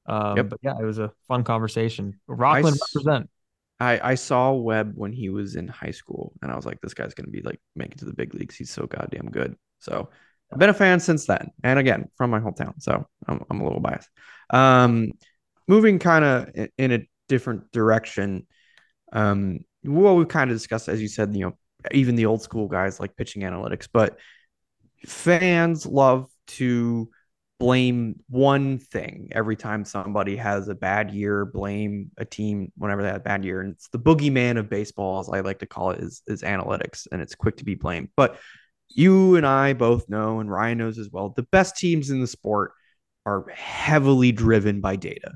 Um, 0.07 0.37
Yep. 0.37 0.49
But 0.49 0.59
yeah, 0.61 0.75
it 0.79 0.83
was 0.83 0.99
a 0.99 1.11
fun 1.27 1.43
conversation. 1.43 2.19
Rocklin 2.29 2.73
s- 2.73 2.81
represent. 2.93 3.29
I, 3.79 4.11
I 4.11 4.15
saw 4.15 4.53
Webb 4.53 4.93
when 4.95 5.11
he 5.11 5.29
was 5.29 5.55
in 5.55 5.67
high 5.67 5.91
school, 5.91 6.33
and 6.41 6.51
I 6.51 6.55
was 6.55 6.65
like, 6.65 6.79
this 6.81 6.93
guy's 6.93 7.13
going 7.13 7.25
to 7.25 7.31
be 7.31 7.41
like 7.41 7.59
making 7.75 7.97
to 7.97 8.05
the 8.05 8.13
big 8.13 8.33
leagues. 8.33 8.55
He's 8.55 8.71
so 8.71 8.87
goddamn 8.87 9.29
good. 9.31 9.55
So 9.79 10.09
I've 10.51 10.59
been 10.59 10.69
a 10.69 10.73
fan 10.73 10.99
since 10.99 11.25
then, 11.25 11.51
and 11.63 11.77
again 11.79 12.09
from 12.15 12.29
my 12.29 12.39
hometown. 12.39 12.73
So 12.81 13.05
I'm, 13.27 13.43
I'm 13.49 13.59
a 13.59 13.63
little 13.63 13.81
biased. 13.81 14.09
Um, 14.49 15.11
moving 15.67 15.99
kind 15.99 16.23
of 16.23 16.49
in, 16.55 16.69
in 16.77 16.91
a 16.93 17.07
different 17.27 17.71
direction. 17.71 18.47
Um, 19.11 19.59
well, 19.83 20.15
we've 20.15 20.27
kind 20.27 20.49
of 20.49 20.55
discussed, 20.55 20.87
as 20.87 21.01
you 21.01 21.07
said, 21.07 21.35
you 21.35 21.45
know, 21.45 21.57
even 21.91 22.15
the 22.15 22.27
old 22.27 22.41
school 22.41 22.67
guys 22.67 22.99
like 22.99 23.15
pitching 23.15 23.41
analytics, 23.43 23.87
but 23.91 24.17
fans 25.05 25.85
love 25.85 26.29
to 26.47 27.09
blame 27.59 28.19
one 28.29 28.77
thing 28.79 29.29
every 29.31 29.55
time 29.55 29.85
somebody 29.85 30.35
has 30.35 30.67
a 30.67 30.75
bad 30.75 31.11
year, 31.11 31.45
blame 31.45 32.11
a 32.17 32.25
team 32.25 32.71
whenever 32.77 33.01
they 33.01 33.07
have 33.07 33.17
a 33.17 33.21
bad 33.21 33.45
year. 33.45 33.61
And 33.61 33.73
it's 33.73 33.87
the 33.89 33.99
boogeyman 33.99 34.57
of 34.57 34.69
baseball, 34.69 35.19
as 35.19 35.29
I 35.29 35.39
like 35.39 35.59
to 35.59 35.65
call 35.65 35.91
it, 35.91 35.99
is, 35.99 36.21
is 36.27 36.41
analytics, 36.41 37.07
and 37.11 37.21
it's 37.21 37.35
quick 37.35 37.57
to 37.57 37.65
be 37.65 37.75
blamed. 37.75 38.09
But 38.15 38.39
you 38.89 39.35
and 39.35 39.45
I 39.45 39.73
both 39.73 40.09
know, 40.09 40.39
and 40.39 40.51
Ryan 40.51 40.79
knows 40.79 40.97
as 40.97 41.09
well, 41.09 41.29
the 41.29 41.43
best 41.43 41.77
teams 41.77 42.09
in 42.09 42.21
the 42.21 42.27
sport 42.27 42.73
are 43.25 43.47
heavily 43.49 44.31
driven 44.31 44.81
by 44.81 44.95
data. 44.95 45.33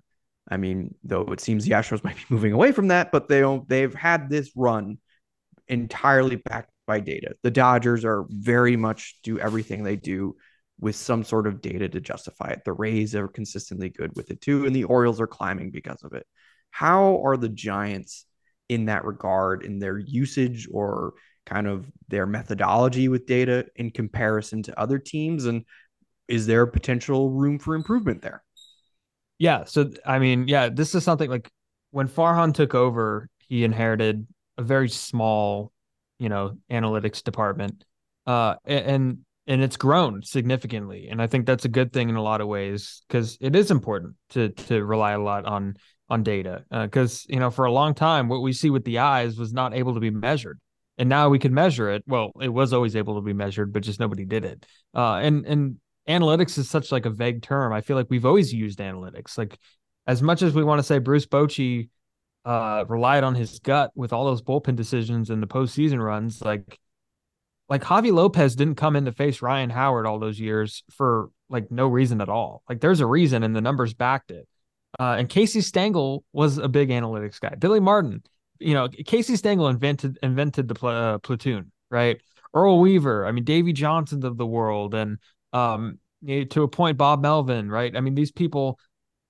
I 0.49 0.57
mean, 0.57 0.95
though 1.03 1.21
it 1.31 1.39
seems 1.39 1.65
the 1.65 1.71
Astros 1.71 2.03
might 2.03 2.17
be 2.17 2.23
moving 2.29 2.53
away 2.53 2.71
from 2.71 2.89
that, 2.89 3.11
but 3.11 3.27
they 3.27 3.39
don't, 3.39 3.67
they've 3.69 3.93
had 3.93 4.29
this 4.29 4.51
run 4.55 4.97
entirely 5.67 6.35
backed 6.35 6.71
by 6.85 6.99
data. 6.99 7.35
The 7.43 7.51
Dodgers 7.51 8.03
are 8.03 8.25
very 8.29 8.75
much 8.75 9.15
do 9.23 9.39
everything 9.39 9.83
they 9.83 9.95
do 9.95 10.35
with 10.79 10.95
some 10.95 11.23
sort 11.23 11.45
of 11.45 11.61
data 11.61 11.89
to 11.89 11.99
justify 11.99 12.49
it. 12.49 12.63
The 12.63 12.73
Rays 12.73 13.15
are 13.15 13.27
consistently 13.27 13.89
good 13.89 14.11
with 14.15 14.31
it 14.31 14.41
too, 14.41 14.65
and 14.65 14.75
the 14.75 14.85
Orioles 14.85 15.19
are 15.19 15.27
climbing 15.27 15.71
because 15.71 16.03
of 16.03 16.13
it. 16.13 16.25
How 16.71 17.21
are 17.23 17.37
the 17.37 17.49
Giants 17.49 18.25
in 18.69 18.85
that 18.85 19.03
regard 19.03 19.65
in 19.65 19.79
their 19.79 19.97
usage 19.97 20.67
or 20.71 21.13
kind 21.45 21.67
of 21.67 21.91
their 22.07 22.25
methodology 22.25 23.07
with 23.09 23.25
data 23.25 23.65
in 23.75 23.91
comparison 23.91 24.63
to 24.63 24.79
other 24.79 24.99
teams? 24.99 25.45
And 25.45 25.65
is 26.27 26.45
there 26.45 26.65
potential 26.65 27.31
room 27.31 27.59
for 27.59 27.75
improvement 27.75 28.21
there? 28.21 28.43
Yeah. 29.37 29.63
So 29.65 29.91
I 30.05 30.19
mean, 30.19 30.47
yeah, 30.47 30.69
this 30.69 30.95
is 30.95 31.03
something 31.03 31.29
like 31.29 31.49
when 31.91 32.07
Farhan 32.07 32.53
took 32.53 32.75
over, 32.75 33.29
he 33.47 33.63
inherited 33.63 34.27
a 34.57 34.61
very 34.61 34.89
small, 34.89 35.71
you 36.19 36.29
know, 36.29 36.57
analytics 36.71 37.23
department. 37.23 37.83
Uh 38.27 38.55
and 38.65 39.19
and 39.49 39.63
it's 39.63 39.77
grown 39.77 40.21
significantly. 40.21 41.07
And 41.09 41.19
I 41.19 41.25
think 41.25 41.47
that's 41.47 41.65
a 41.65 41.69
good 41.69 41.91
thing 41.91 42.07
in 42.07 42.15
a 42.15 42.21
lot 42.21 42.39
of 42.39 42.47
ways 42.47 43.01
because 43.07 43.35
it 43.41 43.55
is 43.55 43.71
important 43.71 44.13
to 44.29 44.49
to 44.49 44.85
rely 44.85 45.13
a 45.13 45.19
lot 45.19 45.45
on 45.45 45.75
on 46.07 46.21
data. 46.23 46.63
Because 46.71 47.25
uh, 47.25 47.33
you 47.33 47.39
know, 47.39 47.49
for 47.49 47.65
a 47.65 47.71
long 47.71 47.95
time, 47.95 48.29
what 48.29 48.43
we 48.43 48.53
see 48.53 48.69
with 48.69 48.85
the 48.85 48.99
eyes 48.99 49.37
was 49.37 49.51
not 49.51 49.73
able 49.73 49.95
to 49.95 49.99
be 49.99 50.11
measured. 50.11 50.59
And 50.99 51.09
now 51.09 51.29
we 51.29 51.39
can 51.39 51.53
measure 51.53 51.89
it. 51.89 52.03
Well, 52.07 52.31
it 52.39 52.49
was 52.49 52.73
always 52.73 52.95
able 52.95 53.15
to 53.15 53.21
be 53.21 53.33
measured, 53.33 53.73
but 53.73 53.83
just 53.83 53.99
nobody 53.99 54.23
did 54.23 54.45
it. 54.45 54.65
Uh, 54.93 55.15
and 55.15 55.45
and 55.47 55.77
analytics 56.07 56.57
is 56.59 56.69
such 56.69 56.91
like 56.91 57.07
a 57.07 57.09
vague 57.09 57.41
term. 57.41 57.73
I 57.73 57.81
feel 57.81 57.97
like 57.97 58.07
we've 58.09 58.25
always 58.25 58.53
used 58.53 58.77
analytics. 58.77 59.35
Like 59.35 59.57
as 60.05 60.21
much 60.21 60.43
as 60.43 60.53
we 60.53 60.63
want 60.63 60.77
to 60.77 60.83
say 60.83 60.99
Bruce 60.99 61.25
Bochy 61.25 61.89
uh, 62.45 62.85
relied 62.87 63.23
on 63.23 63.33
his 63.33 63.57
gut 63.59 63.89
with 63.95 64.13
all 64.13 64.25
those 64.25 64.43
bullpen 64.43 64.75
decisions 64.75 65.31
and 65.31 65.41
the 65.41 65.47
postseason 65.47 66.03
runs, 66.03 66.39
like 66.41 66.79
like 67.69 67.83
Javi 67.83 68.11
Lopez 68.11 68.55
didn't 68.55 68.75
come 68.75 68.95
in 68.95 69.05
to 69.05 69.11
face 69.11 69.41
Ryan 69.41 69.69
Howard 69.69 70.05
all 70.05 70.19
those 70.19 70.39
years 70.39 70.83
for 70.91 71.29
like 71.49 71.71
no 71.71 71.87
reason 71.87 72.19
at 72.21 72.29
all. 72.29 72.63
Like 72.67 72.81
there's 72.81 72.99
a 72.99 73.05
reason, 73.05 73.43
and 73.43 73.55
the 73.55 73.61
numbers 73.61 73.93
backed 73.93 74.31
it. 74.31 74.47
Uh, 74.99 75.17
and 75.19 75.29
Casey 75.29 75.61
Stengel 75.61 76.23
was 76.33 76.57
a 76.57 76.67
big 76.67 76.89
analytics 76.89 77.39
guy. 77.39 77.53
Billy 77.55 77.79
Martin, 77.79 78.23
you 78.59 78.73
know, 78.73 78.87
Casey 78.87 79.35
Stengel 79.35 79.67
invented 79.67 80.17
invented 80.23 80.67
the 80.67 80.75
pl- 80.75 80.89
uh, 80.89 81.17
platoon, 81.19 81.71
right? 81.91 82.19
Earl 82.53 82.79
Weaver, 82.79 83.27
I 83.27 83.31
mean, 83.31 83.43
Davey 83.43 83.73
Johnson 83.73 84.25
of 84.25 84.37
the 84.37 84.47
world, 84.47 84.95
and 84.95 85.19
um, 85.53 85.99
you 86.21 86.39
know, 86.39 86.45
to 86.45 86.63
a 86.63 86.67
point, 86.67 86.97
Bob 86.97 87.21
Melvin, 87.21 87.69
right? 87.69 87.95
I 87.95 88.01
mean, 88.01 88.15
these 88.15 88.31
people 88.31 88.79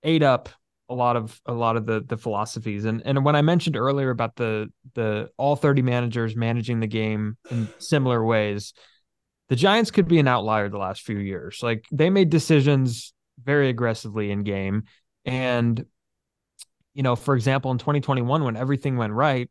ate 0.04 0.24
up 0.24 0.50
a 0.90 0.94
lot 0.96 1.16
of 1.16 1.40
a 1.46 1.54
lot 1.54 1.78
of 1.78 1.86
the 1.86 2.02
the 2.02 2.18
philosophies. 2.18 2.86
And 2.86 3.02
and 3.06 3.24
when 3.24 3.36
I 3.36 3.42
mentioned 3.42 3.78
earlier 3.78 4.10
about 4.10 4.36
the 4.36 4.70
the 4.96 5.30
all 5.38 5.56
30 5.56 5.82
managers 5.82 6.36
managing 6.36 6.80
the 6.80 6.88
game 6.88 7.38
in 7.52 7.70
similar 7.78 8.24
ways, 8.24 8.74
the 9.50 9.56
Giants 9.56 9.92
could 9.92 10.08
be 10.08 10.20
an 10.20 10.28
outlier 10.28 10.70
the 10.70 10.78
last 10.78 11.02
few 11.02 11.18
years. 11.18 11.60
Like 11.62 11.86
they 11.92 12.10
made 12.10 12.30
decisions 12.30 13.14
very 13.44 13.70
aggressively 13.70 14.32
in 14.32 14.44
game. 14.44 14.84
And 15.26 15.86
you 16.94 17.04
know, 17.04 17.16
for 17.16 17.36
example, 17.36 17.72
in 17.72 17.78
2021, 17.78 18.44
when 18.44 18.58
everything 18.58 18.98
went 18.98 19.14
right, 19.14 19.50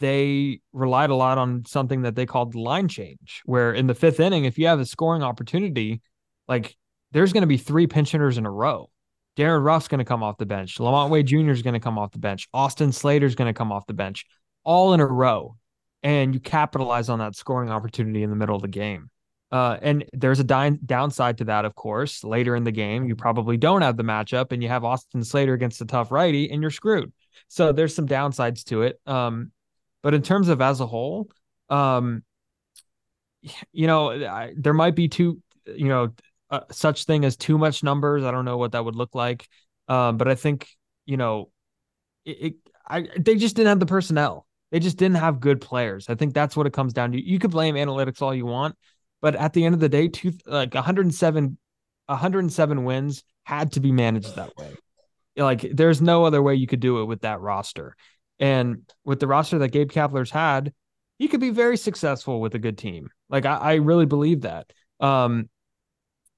they 0.00 0.60
relied 0.72 1.10
a 1.10 1.14
lot 1.14 1.38
on 1.38 1.64
something 1.64 2.02
that 2.02 2.16
they 2.16 2.26
called 2.26 2.54
line 2.54 2.88
change, 2.88 3.42
where 3.44 3.72
in 3.72 3.86
the 3.86 3.94
fifth 3.94 4.20
inning, 4.20 4.44
if 4.44 4.58
you 4.58 4.66
have 4.66 4.80
a 4.80 4.84
scoring 4.84 5.22
opportunity, 5.22 6.02
like 6.48 6.76
there's 7.12 7.32
going 7.32 7.42
to 7.42 7.46
be 7.46 7.56
three 7.56 7.86
pinch 7.86 8.10
hitters 8.10 8.38
in 8.38 8.44
a 8.44 8.50
row. 8.50 8.90
Darin 9.36 9.62
Ruf's 9.62 9.88
going 9.88 9.98
to 9.98 10.04
come 10.04 10.22
off 10.22 10.36
the 10.38 10.46
bench. 10.46 10.78
Lamont 10.78 11.10
Wade 11.10 11.26
Jr. 11.26 11.50
is 11.50 11.62
going 11.62 11.74
to 11.74 11.80
come 11.80 11.98
off 11.98 12.12
the 12.12 12.18
bench. 12.18 12.48
Austin 12.52 12.92
Slater 12.92 13.26
is 13.26 13.34
going 13.34 13.52
to 13.52 13.56
come 13.56 13.72
off 13.72 13.86
the 13.86 13.94
bench, 13.94 14.26
all 14.64 14.92
in 14.94 15.00
a 15.00 15.06
row. 15.06 15.56
And 16.02 16.34
you 16.34 16.40
capitalize 16.40 17.08
on 17.08 17.20
that 17.20 17.36
scoring 17.36 17.70
opportunity 17.70 18.22
in 18.22 18.30
the 18.30 18.36
middle 18.36 18.56
of 18.56 18.62
the 18.62 18.68
game. 18.68 19.08
Uh, 19.52 19.76
and 19.82 20.04
there's 20.14 20.40
a 20.40 20.44
di- 20.44 20.78
downside 20.84 21.38
to 21.38 21.44
that, 21.44 21.64
of 21.64 21.74
course. 21.74 22.24
Later 22.24 22.56
in 22.56 22.64
the 22.64 22.72
game, 22.72 23.06
you 23.06 23.14
probably 23.14 23.56
don't 23.56 23.82
have 23.82 23.96
the 23.96 24.02
matchup 24.02 24.50
and 24.50 24.62
you 24.62 24.68
have 24.68 24.82
Austin 24.82 25.22
Slater 25.22 25.52
against 25.52 25.80
a 25.82 25.84
tough 25.84 26.10
righty 26.10 26.50
and 26.50 26.62
you're 26.62 26.70
screwed. 26.70 27.12
So 27.48 27.70
there's 27.72 27.94
some 27.94 28.08
downsides 28.08 28.64
to 28.64 28.82
it. 28.82 28.98
Um, 29.06 29.52
but 30.02 30.14
in 30.14 30.22
terms 30.22 30.48
of 30.48 30.60
as 30.62 30.80
a 30.80 30.86
whole, 30.86 31.30
um, 31.68 32.24
you 33.72 33.86
know, 33.86 34.10
I, 34.10 34.54
there 34.56 34.72
might 34.72 34.94
be 34.94 35.08
two, 35.08 35.40
you 35.66 35.88
know, 35.88 36.12
uh, 36.52 36.60
such 36.70 37.04
thing 37.06 37.24
as 37.24 37.36
too 37.36 37.56
much 37.58 37.82
numbers. 37.82 38.24
I 38.24 38.30
don't 38.30 38.44
know 38.44 38.58
what 38.58 38.72
that 38.72 38.84
would 38.84 38.94
look 38.94 39.14
like. 39.14 39.48
Um, 39.88 40.18
but 40.18 40.28
I 40.28 40.34
think, 40.34 40.68
you 41.06 41.16
know, 41.16 41.50
it, 42.24 42.30
it, 42.30 42.54
I, 42.86 43.08
they 43.18 43.36
just 43.36 43.56
didn't 43.56 43.70
have 43.70 43.80
the 43.80 43.86
personnel. 43.86 44.46
They 44.70 44.78
just 44.78 44.98
didn't 44.98 45.16
have 45.16 45.40
good 45.40 45.60
players. 45.60 46.08
I 46.08 46.14
think 46.14 46.34
that's 46.34 46.56
what 46.56 46.66
it 46.66 46.72
comes 46.72 46.92
down 46.92 47.12
to. 47.12 47.20
You 47.20 47.38
could 47.38 47.50
blame 47.50 47.74
analytics 47.74 48.22
all 48.22 48.34
you 48.34 48.46
want, 48.46 48.76
but 49.20 49.34
at 49.34 49.54
the 49.54 49.64
end 49.64 49.74
of 49.74 49.80
the 49.80 49.88
day, 49.88 50.08
two, 50.08 50.32
like 50.46 50.74
107, 50.74 51.58
107 52.06 52.84
wins 52.84 53.24
had 53.44 53.72
to 53.72 53.80
be 53.80 53.90
managed 53.90 54.36
that 54.36 54.56
way. 54.56 54.74
Like 55.36 55.62
there's 55.72 56.02
no 56.02 56.24
other 56.24 56.42
way 56.42 56.54
you 56.54 56.66
could 56.66 56.80
do 56.80 57.00
it 57.00 57.06
with 57.06 57.22
that 57.22 57.40
roster. 57.40 57.96
And 58.38 58.82
with 59.04 59.20
the 59.20 59.26
roster 59.26 59.58
that 59.58 59.68
Gabe 59.72 59.90
Kapler's 59.90 60.30
had, 60.30 60.72
he 61.18 61.28
could 61.28 61.40
be 61.40 61.50
very 61.50 61.76
successful 61.76 62.40
with 62.40 62.54
a 62.54 62.58
good 62.58 62.76
team. 62.76 63.08
Like 63.30 63.46
I, 63.46 63.56
I 63.56 63.74
really 63.74 64.06
believe 64.06 64.42
that. 64.42 64.70
Um, 65.00 65.48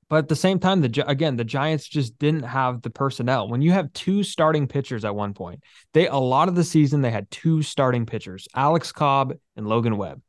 but 0.09 0.17
at 0.17 0.29
the 0.29 0.37
same 0.37 0.59
time, 0.59 0.81
the 0.81 1.05
again, 1.07 1.37
the 1.37 1.45
Giants 1.45 1.87
just 1.89 2.19
didn't 2.19 2.43
have 2.43 2.83
the 2.83 2.91
personnel. 2.91 3.49
When 3.49 3.63
you 3.63 3.73
have 3.73 3.93
two 3.93 4.23
starting 4.23 4.67
pitchers 4.67 5.05
at 5.05 5.15
one 5.15 5.35
point, 5.35 5.63
they 5.93 6.07
a 6.07 6.17
lot 6.17 6.49
of 6.49 6.55
the 6.55 6.65
season 6.65 7.01
they 7.01 7.11
had 7.11 7.31
two 7.31 7.63
starting 7.63 8.07
pitchers, 8.07 8.47
Alex 8.55 8.93
Cobb 8.93 9.35
and 9.57 9.67
Logan 9.67 9.97
Webb, 9.97 10.21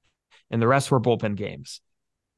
and 0.49 0.61
the 0.61 0.67
rest 0.67 0.91
were 0.91 1.01
bullpen 1.01 1.35
games. 1.35 1.81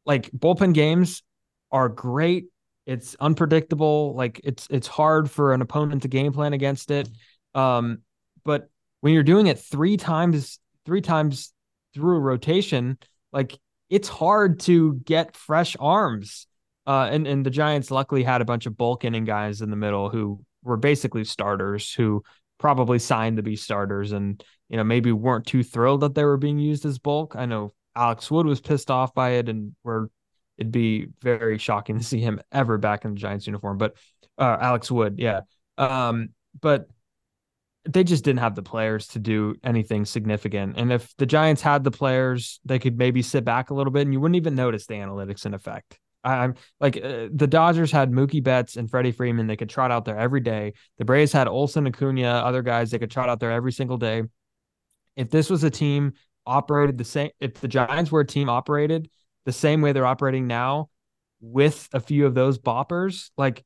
Like 0.05 0.31
bullpen 0.31 0.73
games 0.73 1.23
are 1.71 1.89
great. 1.89 2.45
It's 2.85 3.15
unpredictable. 3.19 4.15
Like 4.15 4.41
it's 4.43 4.67
it's 4.69 4.88
hard 4.88 5.29
for 5.29 5.53
an 5.53 5.61
opponent 5.61 6.03
to 6.03 6.07
game 6.07 6.33
plan 6.33 6.53
against 6.53 6.89
it. 6.91 7.09
Um, 7.53 7.99
but 8.43 8.69
when 9.01 9.13
you're 9.13 9.23
doing 9.23 9.47
it 9.47 9.59
three 9.59 9.97
times, 9.97 10.59
three 10.85 11.01
times 11.01 11.53
through 11.93 12.17
a 12.17 12.19
rotation, 12.19 12.97
like 13.31 13.59
it's 13.89 14.07
hard 14.07 14.59
to 14.61 14.95
get 14.95 15.35
fresh 15.35 15.75
arms 15.79 16.47
uh, 16.88 17.09
and 17.11 17.27
and 17.27 17.45
the 17.45 17.51
Giants 17.51 17.91
luckily 17.91 18.23
had 18.23 18.41
a 18.41 18.45
bunch 18.45 18.65
of 18.65 18.77
bulk 18.77 19.03
inning 19.03 19.25
guys 19.25 19.61
in 19.61 19.69
the 19.69 19.75
middle 19.75 20.09
who 20.09 20.39
were 20.63 20.77
basically 20.77 21.25
starters 21.25 21.93
who 21.93 22.23
probably 22.57 22.97
signed 22.97 23.38
to 23.38 23.43
be 23.43 23.55
starters 23.55 24.13
and 24.13 24.43
you 24.69 24.77
know 24.77 24.83
maybe 24.83 25.11
weren't 25.11 25.45
too 25.45 25.63
thrilled 25.63 26.01
that 26.01 26.15
they 26.15 26.23
were 26.23 26.38
being 26.38 26.59
used 26.59 26.85
as 26.85 26.97
bulk. 26.97 27.35
I 27.35 27.45
know 27.45 27.73
Alex 27.95 28.31
Wood 28.31 28.45
was 28.45 28.61
pissed 28.61 28.89
off 28.89 29.13
by 29.13 29.31
it 29.31 29.49
and 29.49 29.75
where 29.83 30.09
it'd 30.57 30.71
be 30.71 31.07
very 31.21 31.57
shocking 31.57 31.97
to 31.97 32.03
see 32.03 32.19
him 32.19 32.39
ever 32.51 32.77
back 32.77 33.05
in 33.05 33.13
the 33.13 33.19
Giants 33.19 33.47
uniform. 33.47 33.77
But 33.77 33.97
uh, 34.38 34.57
Alex 34.59 34.89
Wood, 34.89 35.15
yeah. 35.19 35.41
Um, 35.77 36.29
but 36.59 36.88
they 37.85 38.03
just 38.03 38.23
didn't 38.23 38.39
have 38.39 38.55
the 38.55 38.63
players 38.63 39.07
to 39.09 39.19
do 39.19 39.55
anything 39.63 40.05
significant. 40.05 40.77
And 40.77 40.91
if 40.91 41.15
the 41.17 41.25
Giants 41.25 41.61
had 41.61 41.83
the 41.83 41.91
players, 41.91 42.59
they 42.65 42.79
could 42.79 42.97
maybe 42.97 43.21
sit 43.21 43.45
back 43.45 43.69
a 43.69 43.73
little 43.73 43.91
bit 43.91 44.01
and 44.01 44.13
you 44.13 44.19
wouldn't 44.19 44.35
even 44.35 44.55
notice 44.55 44.88
the 44.88 44.95
analytics 44.95 45.45
in 45.45 45.53
effect. 45.53 45.99
I'm 46.28 46.55
like 46.80 46.97
uh, 46.97 47.28
the 47.34 47.47
Dodgers 47.47 47.91
had 47.91 48.11
Mookie 48.11 48.43
Betts 48.43 48.78
and 48.78 48.89
Freddie 48.89 49.11
Freeman. 49.11 49.47
They 49.47 49.55
could 49.55 49.69
trot 49.69 49.91
out 49.91 50.05
there 50.05 50.17
every 50.17 50.41
day. 50.41 50.73
The 50.97 51.05
Braves 51.05 51.32
had 51.32 51.47
Olson, 51.47 51.88
Acuna, 51.88 52.28
other 52.28 52.61
guys 52.61 52.91
they 52.91 52.99
could 52.99 53.11
trot 53.11 53.30
out 53.30 53.39
there 53.39 53.51
every 53.51 53.71
single 53.71 53.97
day. 53.97 54.23
If 55.15 55.30
this 55.30 55.49
was 55.49 55.63
a 55.63 55.69
team 55.69 56.13
operated 56.45 56.97
the 56.97 57.03
same, 57.03 57.32
if 57.39 57.55
the 57.55 57.67
Giants 57.67 58.11
were 58.11 58.21
a 58.21 58.25
team 58.25 58.49
operated 58.49 59.09
the 59.45 59.53
same 59.53 59.82
way 59.82 59.91
they're 59.93 60.05
operating 60.05 60.47
now, 60.47 60.89
with 61.39 61.88
a 61.93 61.99
few 61.99 62.25
of 62.25 62.34
those 62.34 62.57
boppers, 62.57 63.30
like 63.38 63.63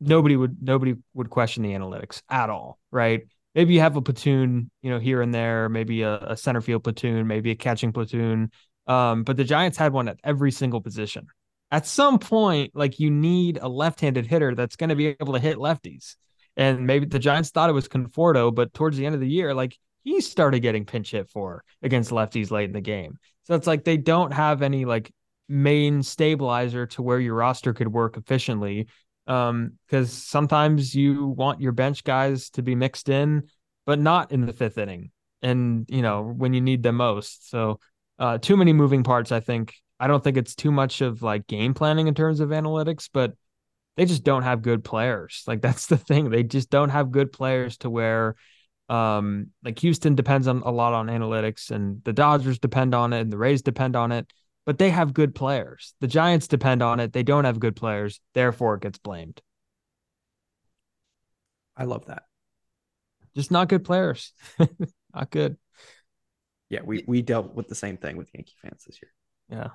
nobody 0.00 0.36
would 0.36 0.62
nobody 0.62 0.94
would 1.14 1.30
question 1.30 1.62
the 1.62 1.72
analytics 1.72 2.22
at 2.28 2.50
all, 2.50 2.78
right? 2.90 3.22
Maybe 3.54 3.74
you 3.74 3.80
have 3.80 3.96
a 3.96 4.02
platoon, 4.02 4.70
you 4.82 4.90
know, 4.90 4.98
here 4.98 5.20
and 5.22 5.34
there, 5.34 5.68
maybe 5.68 6.02
a, 6.02 6.18
a 6.18 6.36
center 6.36 6.60
field 6.60 6.84
platoon, 6.84 7.26
maybe 7.26 7.50
a 7.50 7.56
catching 7.56 7.92
platoon. 7.92 8.50
Um, 8.86 9.24
but 9.24 9.36
the 9.36 9.44
Giants 9.44 9.76
had 9.76 9.92
one 9.92 10.08
at 10.08 10.18
every 10.22 10.52
single 10.52 10.80
position. 10.80 11.26
At 11.70 11.86
some 11.86 12.18
point, 12.18 12.72
like 12.74 12.98
you 12.98 13.10
need 13.10 13.58
a 13.60 13.68
left-handed 13.68 14.26
hitter 14.26 14.54
that's 14.54 14.76
going 14.76 14.90
to 14.90 14.96
be 14.96 15.08
able 15.08 15.34
to 15.34 15.38
hit 15.38 15.58
lefties. 15.58 16.16
And 16.56 16.86
maybe 16.86 17.06
the 17.06 17.18
Giants 17.18 17.50
thought 17.50 17.70
it 17.70 17.74
was 17.74 17.88
Conforto, 17.88 18.54
but 18.54 18.74
towards 18.74 18.96
the 18.96 19.06
end 19.06 19.14
of 19.14 19.20
the 19.20 19.28
year, 19.28 19.54
like 19.54 19.76
he 20.02 20.20
started 20.20 20.60
getting 20.60 20.86
pinch 20.86 21.10
hit 21.10 21.30
for 21.30 21.62
against 21.82 22.10
lefties 22.10 22.50
late 22.50 22.64
in 22.64 22.72
the 22.72 22.80
game. 22.80 23.18
So 23.44 23.54
it's 23.54 23.66
like 23.66 23.84
they 23.84 23.96
don't 23.96 24.32
have 24.32 24.62
any 24.62 24.84
like 24.84 25.12
main 25.48 26.02
stabilizer 26.02 26.86
to 26.86 27.02
where 27.02 27.20
your 27.20 27.34
roster 27.34 27.72
could 27.72 27.88
work 27.88 28.16
efficiently 28.16 28.86
um 29.26 29.72
because 29.86 30.12
sometimes 30.12 30.94
you 30.94 31.26
want 31.26 31.60
your 31.60 31.72
bench 31.72 32.04
guys 32.04 32.50
to 32.50 32.62
be 32.62 32.74
mixed 32.74 33.08
in 33.08 33.44
but 33.86 33.98
not 33.98 34.32
in 34.32 34.44
the 34.44 34.52
fifth 34.52 34.78
inning 34.78 35.10
and 35.42 35.86
you 35.88 36.02
know 36.02 36.22
when 36.22 36.52
you 36.52 36.60
need 36.60 36.82
them 36.82 36.96
most 36.96 37.48
so 37.48 37.78
uh 38.18 38.36
too 38.38 38.56
many 38.56 38.72
moving 38.72 39.02
parts 39.02 39.32
i 39.32 39.40
think 39.40 39.74
i 39.98 40.06
don't 40.06 40.22
think 40.22 40.36
it's 40.36 40.54
too 40.54 40.70
much 40.70 41.00
of 41.00 41.22
like 41.22 41.46
game 41.46 41.74
planning 41.74 42.06
in 42.06 42.14
terms 42.14 42.40
of 42.40 42.50
analytics 42.50 43.08
but 43.12 43.34
they 43.96 44.04
just 44.04 44.24
don't 44.24 44.42
have 44.42 44.62
good 44.62 44.84
players 44.84 45.42
like 45.46 45.60
that's 45.62 45.86
the 45.86 45.96
thing 45.96 46.30
they 46.30 46.42
just 46.42 46.70
don't 46.70 46.90
have 46.90 47.10
good 47.10 47.32
players 47.32 47.76
to 47.78 47.90
where 47.90 48.36
um 48.88 49.48
like 49.64 49.78
houston 49.78 50.14
depends 50.14 50.48
on 50.48 50.62
a 50.62 50.70
lot 50.70 50.94
on 50.94 51.08
analytics 51.08 51.70
and 51.70 52.02
the 52.04 52.12
dodgers 52.12 52.58
depend 52.58 52.94
on 52.94 53.12
it 53.12 53.20
and 53.20 53.32
the 53.32 53.38
rays 53.38 53.62
depend 53.62 53.96
on 53.96 54.12
it 54.12 54.26
but 54.68 54.76
they 54.76 54.90
have 54.90 55.14
good 55.14 55.34
players. 55.34 55.94
The 56.02 56.06
Giants 56.06 56.46
depend 56.46 56.82
on 56.82 57.00
it. 57.00 57.14
They 57.14 57.22
don't 57.22 57.46
have 57.46 57.58
good 57.58 57.74
players. 57.74 58.20
Therefore, 58.34 58.74
it 58.74 58.82
gets 58.82 58.98
blamed. 58.98 59.40
I 61.74 61.84
love 61.84 62.04
that. 62.08 62.24
Just 63.34 63.50
not 63.50 63.70
good 63.70 63.82
players. 63.82 64.34
not 65.14 65.30
good. 65.30 65.56
Yeah, 66.68 66.80
we, 66.84 67.02
we 67.08 67.22
dealt 67.22 67.54
with 67.54 67.68
the 67.68 67.74
same 67.74 67.96
thing 67.96 68.18
with 68.18 68.28
Yankee 68.34 68.56
fans 68.60 68.84
this 68.84 68.98
year. 69.00 69.10
Yeah. 69.48 69.70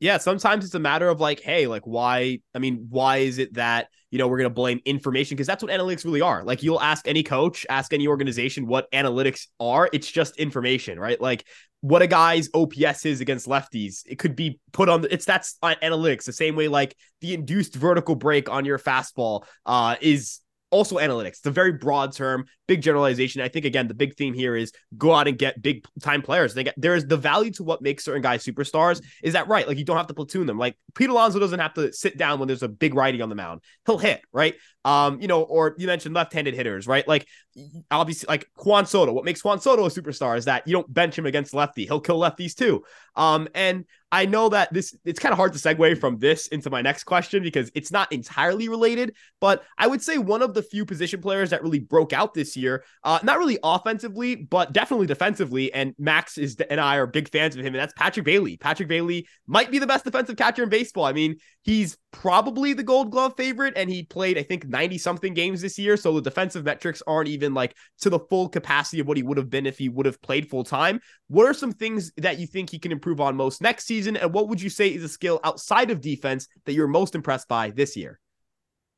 Yeah, 0.00 0.18
sometimes 0.18 0.64
it's 0.64 0.74
a 0.74 0.80
matter 0.80 1.08
of 1.08 1.20
like, 1.20 1.40
hey, 1.40 1.66
like 1.66 1.82
why? 1.84 2.40
I 2.54 2.58
mean, 2.58 2.86
why 2.90 3.18
is 3.18 3.38
it 3.38 3.54
that 3.54 3.88
you 4.10 4.18
know 4.18 4.28
we're 4.28 4.38
gonna 4.38 4.50
blame 4.50 4.80
information 4.84 5.36
because 5.36 5.46
that's 5.46 5.62
what 5.62 5.72
analytics 5.72 6.04
really 6.04 6.20
are. 6.20 6.44
Like 6.44 6.62
you'll 6.62 6.80
ask 6.80 7.08
any 7.08 7.22
coach, 7.22 7.64
ask 7.68 7.92
any 7.92 8.06
organization 8.06 8.66
what 8.66 8.90
analytics 8.92 9.46
are. 9.58 9.88
It's 9.92 10.10
just 10.10 10.36
information, 10.36 10.98
right? 10.98 11.20
Like 11.20 11.44
what 11.80 12.00
a 12.00 12.06
guy's 12.06 12.48
OPS 12.54 13.04
is 13.04 13.20
against 13.20 13.46
lefties. 13.46 14.02
It 14.06 14.18
could 14.18 14.34
be 14.34 14.58
put 14.72 14.88
on 14.88 15.02
the, 15.02 15.12
it's 15.12 15.26
that's 15.26 15.58
analytics 15.62 16.24
the 16.24 16.32
same 16.32 16.56
way 16.56 16.68
like 16.68 16.96
the 17.20 17.34
induced 17.34 17.74
vertical 17.74 18.14
break 18.14 18.48
on 18.48 18.64
your 18.64 18.78
fastball 18.78 19.44
uh 19.66 19.96
is 20.00 20.40
also 20.74 20.96
analytics. 20.96 21.38
It's 21.38 21.46
a 21.46 21.52
very 21.52 21.72
broad 21.72 22.12
term, 22.12 22.46
big 22.66 22.82
generalization. 22.82 23.40
I 23.40 23.48
think 23.48 23.64
again, 23.64 23.86
the 23.86 23.94
big 23.94 24.16
theme 24.16 24.34
here 24.34 24.56
is 24.56 24.72
go 24.98 25.14
out 25.14 25.28
and 25.28 25.38
get 25.38 25.62
big 25.62 25.86
time 26.02 26.20
players. 26.20 26.58
There 26.76 26.96
is 26.96 27.06
the 27.06 27.16
value 27.16 27.52
to 27.52 27.62
what 27.62 27.80
makes 27.80 28.04
certain 28.04 28.22
guys 28.22 28.44
superstars. 28.44 29.00
Is 29.22 29.34
that 29.34 29.46
right? 29.46 29.68
Like 29.68 29.78
you 29.78 29.84
don't 29.84 29.96
have 29.96 30.08
to 30.08 30.14
platoon 30.14 30.46
them. 30.46 30.58
Like 30.58 30.76
Pete 30.96 31.10
Alonso 31.10 31.38
doesn't 31.38 31.60
have 31.60 31.74
to 31.74 31.92
sit 31.92 32.18
down 32.18 32.40
when 32.40 32.48
there's 32.48 32.64
a 32.64 32.68
big 32.68 32.94
righty 32.94 33.22
on 33.22 33.28
the 33.28 33.36
mound. 33.36 33.60
He'll 33.86 33.98
hit, 33.98 34.20
right? 34.32 34.56
Um, 34.84 35.20
you 35.20 35.28
know, 35.28 35.42
or 35.42 35.74
you 35.78 35.86
mentioned 35.86 36.14
left-handed 36.14 36.54
hitters, 36.54 36.86
right? 36.86 37.06
Like 37.06 37.26
obviously, 37.90 38.26
like 38.28 38.48
Juan 38.62 38.86
Soto. 38.86 39.12
What 39.12 39.24
makes 39.24 39.44
Juan 39.44 39.60
Soto 39.60 39.84
a 39.84 39.88
superstar 39.88 40.36
is 40.36 40.44
that 40.46 40.66
you 40.66 40.72
don't 40.72 40.92
bench 40.92 41.18
him 41.18 41.26
against 41.26 41.54
lefty. 41.54 41.86
He'll 41.86 42.00
kill 42.00 42.18
lefties 42.18 42.54
too. 42.54 42.82
Um, 43.16 43.48
and 43.54 43.84
I 44.10 44.26
know 44.26 44.48
that 44.48 44.72
this 44.72 44.96
it's 45.04 45.18
kind 45.18 45.32
of 45.32 45.38
hard 45.38 45.52
to 45.54 45.58
segue 45.58 45.98
from 45.98 46.18
this 46.18 46.46
into 46.48 46.70
my 46.70 46.82
next 46.82 47.04
question 47.04 47.42
because 47.42 47.70
it's 47.74 47.90
not 47.90 48.12
entirely 48.12 48.68
related, 48.68 49.14
but 49.40 49.64
I 49.76 49.86
would 49.86 50.02
say 50.02 50.18
one 50.18 50.42
of 50.42 50.54
the 50.54 50.62
few 50.62 50.84
position 50.84 51.20
players 51.20 51.50
that 51.50 51.62
really 51.62 51.80
broke 51.80 52.12
out 52.12 52.34
this 52.34 52.56
year, 52.56 52.84
uh, 53.02 53.18
not 53.22 53.38
really 53.38 53.58
offensively, 53.62 54.36
but 54.36 54.72
definitely 54.72 55.06
defensively. 55.06 55.72
And 55.72 55.94
Max 55.98 56.38
is 56.38 56.56
and 56.70 56.80
I 56.80 56.96
are 56.96 57.06
big 57.06 57.28
fans 57.28 57.56
of 57.56 57.60
him, 57.60 57.74
and 57.74 57.82
that's 57.82 57.94
Patrick 57.94 58.24
Bailey. 58.24 58.56
Patrick 58.56 58.88
Bailey 58.88 59.26
might 59.46 59.70
be 59.70 59.78
the 59.78 59.86
best 59.86 60.04
defensive 60.04 60.36
catcher 60.36 60.62
in 60.62 60.68
baseball. 60.68 61.04
I 61.04 61.12
mean, 61.12 61.36
he's 61.64 61.96
probably 62.12 62.74
the 62.74 62.82
Gold 62.84 63.10
Glove 63.10 63.34
favorite, 63.36 63.74
and 63.76 63.90
he 63.90 64.04
played 64.04 64.38
I 64.38 64.42
think 64.44 64.68
ninety 64.68 64.98
something 64.98 65.34
games 65.34 65.62
this 65.62 65.78
year, 65.78 65.96
so 65.96 66.12
the 66.12 66.22
defensive 66.22 66.64
metrics 66.64 67.02
aren't 67.06 67.28
even 67.28 67.54
like 67.54 67.74
to 68.02 68.10
the 68.10 68.20
full 68.20 68.48
capacity 68.48 69.00
of 69.00 69.08
what 69.08 69.16
he 69.16 69.22
would 69.22 69.38
have 69.38 69.50
been 69.50 69.66
if 69.66 69.78
he 69.78 69.88
would 69.88 70.06
have 70.06 70.22
played 70.22 70.48
full 70.48 70.62
time. 70.62 71.00
What 71.28 71.46
are 71.46 71.54
some 71.54 71.72
things 71.72 72.12
that 72.18 72.38
you 72.38 72.46
think 72.46 72.70
he 72.70 72.78
can 72.78 72.92
improve 72.92 73.20
on 73.20 73.34
most 73.34 73.60
next 73.60 73.86
season? 73.86 73.94
season? 73.94 74.16
And 74.16 74.32
what 74.32 74.48
would 74.48 74.60
you 74.60 74.70
say 74.70 74.88
is 74.88 75.04
a 75.04 75.08
skill 75.08 75.40
outside 75.44 75.90
of 75.90 76.00
defense 76.00 76.48
that 76.66 76.72
you're 76.72 76.88
most 76.88 77.14
impressed 77.14 77.48
by 77.48 77.70
this 77.70 77.96
year? 77.96 78.20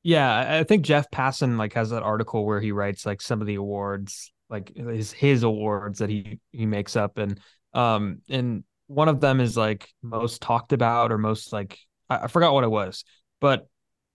Yeah, 0.03 0.59
I 0.61 0.65
think 0.65 0.85
Jeff 0.85 1.11
Passan 1.11 1.59
like 1.59 1.75
has 1.75 1.91
that 1.91 2.03
article 2.03 2.47
where 2.47 2.61
he 2.61 2.73
writes 2.73 3.05
like 3.05 3.21
some 3.21 3.41
of 3.41 3.47
the 3.47 3.57
awards, 3.57 4.33
like 4.49 4.75
his 4.77 5.13
his 5.13 5.43
awards 5.43 5.99
that 5.99 6.11
he 6.11 6.39
he 6.53 6.65
makes 6.65 6.95
up, 6.97 7.19
and 7.19 7.41
um 7.75 8.19
and 8.29 8.65
one 8.87 9.09
of 9.09 9.21
them 9.21 9.41
is 9.41 9.57
like 9.57 9.89
most 10.03 10.41
talked 10.41 10.73
about 10.73 11.11
or 11.11 11.19
most 11.19 11.53
like 11.53 11.79
I, 12.09 12.17
I 12.19 12.27
forgot 12.29 12.55
what 12.55 12.65
it 12.65 12.71
was, 12.71 13.05
but 13.41 13.69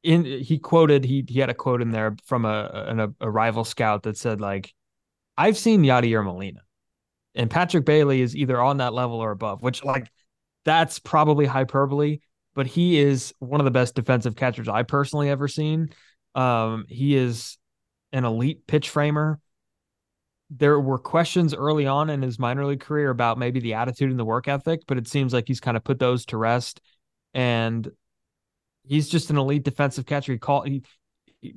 in 0.04 0.26
he 0.26 0.58
quoted 0.58 1.06
he 1.06 1.24
he 1.28 1.40
had 1.40 1.50
a 1.50 1.54
quote 1.54 1.82
in 1.82 1.92
there 1.92 2.16
from 2.26 2.46
a 2.46 3.14
a, 3.20 3.26
a 3.28 3.30
rival 3.30 3.64
scout 3.64 4.04
that 4.04 4.18
said 4.18 4.42
like 4.42 4.74
I've 5.38 5.58
seen 5.58 5.84
Yadier 5.84 6.24
Molina 6.24 6.62
and 7.36 7.50
Patrick 7.50 7.86
Bailey 7.86 8.22
is 8.22 8.36
either 8.36 8.60
on 8.60 8.78
that 8.78 8.94
level 8.94 9.18
or 9.18 9.32
above, 9.32 9.62
which 9.62 9.84
like 9.84 10.12
that's 10.66 11.00
probably 11.00 11.46
hyperbole, 11.46 12.20
but 12.54 12.68
he 12.68 13.00
is 13.00 13.34
one 13.40 13.62
of 13.62 13.66
the 13.66 13.72
best 13.72 13.96
defensive 13.96 14.36
catchers 14.36 14.68
I 14.68 14.84
personally 14.84 15.30
ever 15.30 15.48
seen. 15.48 15.90
Um, 16.36 16.86
he 16.88 17.16
is 17.16 17.58
an 18.12 18.26
elite 18.26 18.68
pitch 18.68 18.90
framer. 18.90 19.40
There 20.50 20.80
were 20.80 20.98
questions 20.98 21.54
early 21.54 21.88
on 21.88 22.10
in 22.10 22.22
his 22.22 22.38
minor 22.38 22.66
league 22.66 22.82
career 22.82 23.10
about 23.10 23.38
maybe 23.38 23.62
the 23.62 23.76
attitude 23.76 24.12
and 24.12 24.20
the 24.20 24.26
work 24.26 24.48
ethic, 24.48 24.82
but 24.86 24.98
it 24.98 25.08
seems 25.08 25.34
like 25.34 25.48
he's 25.48 25.62
kind 25.62 25.78
of 25.78 25.84
put 25.84 26.00
those 26.00 26.26
to 26.28 26.38
rest. 26.38 26.82
And 27.34 27.90
he's 28.84 29.10
just 29.10 29.30
an 29.30 29.38
elite 29.38 29.64
defensive 29.64 30.06
catcher. 30.06 30.34
He 30.34 30.38
call 30.40 30.64
he, 30.64 30.84
he 31.42 31.56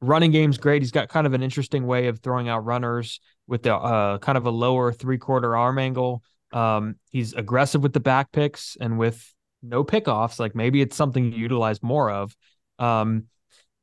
running 0.00 0.30
game's 0.30 0.58
great. 0.58 0.82
He's 0.82 0.92
got 0.92 1.08
kind 1.08 1.26
of 1.26 1.34
an 1.34 1.42
interesting 1.42 1.86
way 1.86 2.08
of 2.08 2.20
throwing 2.20 2.48
out 2.48 2.64
runners 2.64 3.20
with 3.46 3.62
the 3.62 3.74
uh, 3.74 4.18
kind 4.18 4.38
of 4.38 4.46
a 4.46 4.50
lower 4.50 4.92
three 4.92 5.18
quarter 5.18 5.56
arm 5.56 5.78
angle. 5.78 6.22
Um, 6.52 6.96
he's 7.10 7.32
aggressive 7.32 7.82
with 7.82 7.92
the 7.92 8.00
back 8.00 8.32
picks 8.32 8.76
and 8.80 8.98
with 8.98 9.34
no 9.62 9.84
pickoffs. 9.84 10.38
Like 10.38 10.54
maybe 10.54 10.80
it's 10.80 10.96
something 10.96 11.32
you 11.32 11.38
utilize 11.38 11.82
more 11.82 12.10
of. 12.10 12.36
Um, 12.78 13.24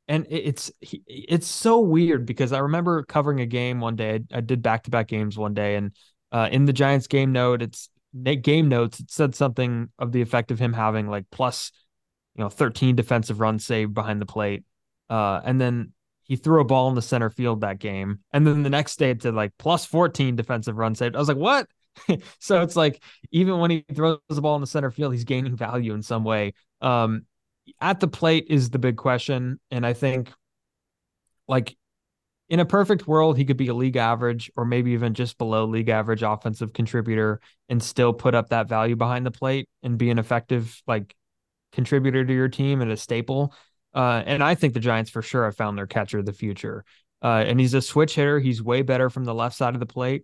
and 0.07 0.27
it's 0.29 0.69
it's 0.81 1.47
so 1.47 1.79
weird 1.79 2.25
because 2.25 2.51
I 2.51 2.59
remember 2.59 3.03
covering 3.03 3.39
a 3.39 3.45
game 3.45 3.79
one 3.79 3.95
day. 3.95 4.19
I, 4.33 4.41
did 4.41 4.61
back 4.61 4.83
to 4.83 4.91
back 4.91 5.07
games 5.07 5.37
one 5.37 5.53
day, 5.53 5.75
and 5.75 5.93
uh, 6.31 6.49
in 6.51 6.65
the 6.65 6.73
Giants 6.73 7.07
game 7.07 7.31
note, 7.31 7.61
it's 7.61 7.89
game 8.13 8.69
notes. 8.69 8.99
It 8.99 9.11
said 9.11 9.35
something 9.35 9.89
of 9.99 10.11
the 10.11 10.21
effect 10.21 10.51
of 10.51 10.59
him 10.59 10.73
having 10.73 11.07
like 11.07 11.25
plus, 11.31 11.71
you 12.35 12.43
know, 12.43 12.49
13 12.49 12.95
defensive 12.95 13.39
runs 13.39 13.65
saved 13.65 13.93
behind 13.93 14.21
the 14.21 14.25
plate. 14.25 14.63
Uh, 15.09 15.41
and 15.43 15.59
then 15.59 15.93
he 16.23 16.35
threw 16.35 16.61
a 16.61 16.65
ball 16.65 16.89
in 16.89 16.95
the 16.95 17.01
center 17.01 17.29
field 17.29 17.61
that 17.61 17.79
game, 17.79 18.19
and 18.31 18.47
then 18.47 18.63
the 18.63 18.69
next 18.69 18.97
day 18.97 19.11
it 19.11 19.21
said 19.21 19.35
like 19.35 19.51
plus 19.59 19.85
14 19.85 20.35
defensive 20.35 20.77
runs 20.77 20.99
saved. 20.99 21.15
I 21.15 21.19
was 21.19 21.27
like, 21.27 21.37
what? 21.37 21.67
so 22.39 22.61
it's 22.61 22.75
like 22.75 23.03
even 23.31 23.59
when 23.59 23.69
he 23.71 23.85
throws 23.93 24.19
the 24.29 24.41
ball 24.41 24.55
in 24.55 24.61
the 24.61 24.67
center 24.67 24.89
field, 24.89 25.13
he's 25.13 25.25
gaining 25.25 25.55
value 25.55 25.93
in 25.93 26.01
some 26.01 26.23
way. 26.23 26.53
Um, 26.81 27.25
at 27.79 27.99
the 27.99 28.07
plate 28.07 28.47
is 28.49 28.69
the 28.69 28.79
big 28.79 28.97
question, 28.97 29.59
and 29.69 29.85
I 29.85 29.93
think 29.93 30.31
like 31.47 31.75
in 32.53 32.59
a 32.59 32.65
perfect 32.65 33.07
world, 33.07 33.35
he 33.35 33.45
could 33.45 33.57
be 33.57 33.67
a 33.67 33.73
league 33.73 33.95
average 33.95 34.51
or 34.55 34.63
maybe 34.63 34.91
even 34.91 35.15
just 35.15 35.39
below 35.39 35.65
league 35.65 35.89
average 35.89 36.21
offensive 36.21 36.71
contributor 36.71 37.41
and 37.67 37.81
still 37.81 38.13
put 38.13 38.35
up 38.35 38.49
that 38.49 38.69
value 38.69 38.95
behind 38.95 39.25
the 39.25 39.31
plate 39.31 39.67
and 39.81 39.97
be 39.97 40.11
an 40.11 40.19
effective 40.19 40.79
like 40.85 41.15
contributor 41.71 42.23
to 42.23 42.33
your 42.33 42.49
team 42.49 42.81
and 42.81 42.91
a 42.91 42.97
staple. 42.97 43.55
Uh, 43.95 44.21
and 44.25 44.43
I 44.43 44.53
think 44.53 44.75
the 44.75 44.79
Giants 44.79 45.09
for 45.09 45.23
sure 45.23 45.45
have 45.45 45.57
found 45.57 45.77
their 45.79 45.87
catcher 45.87 46.19
of 46.19 46.27
the 46.27 46.33
future. 46.33 46.85
Uh, 47.23 47.43
and 47.47 47.59
he's 47.59 47.73
a 47.73 47.81
switch 47.81 48.13
hitter. 48.13 48.39
He's 48.39 48.61
way 48.61 48.83
better 48.83 49.09
from 49.09 49.25
the 49.25 49.33
left 49.33 49.55
side 49.55 49.73
of 49.73 49.79
the 49.79 49.87
plate 49.87 50.23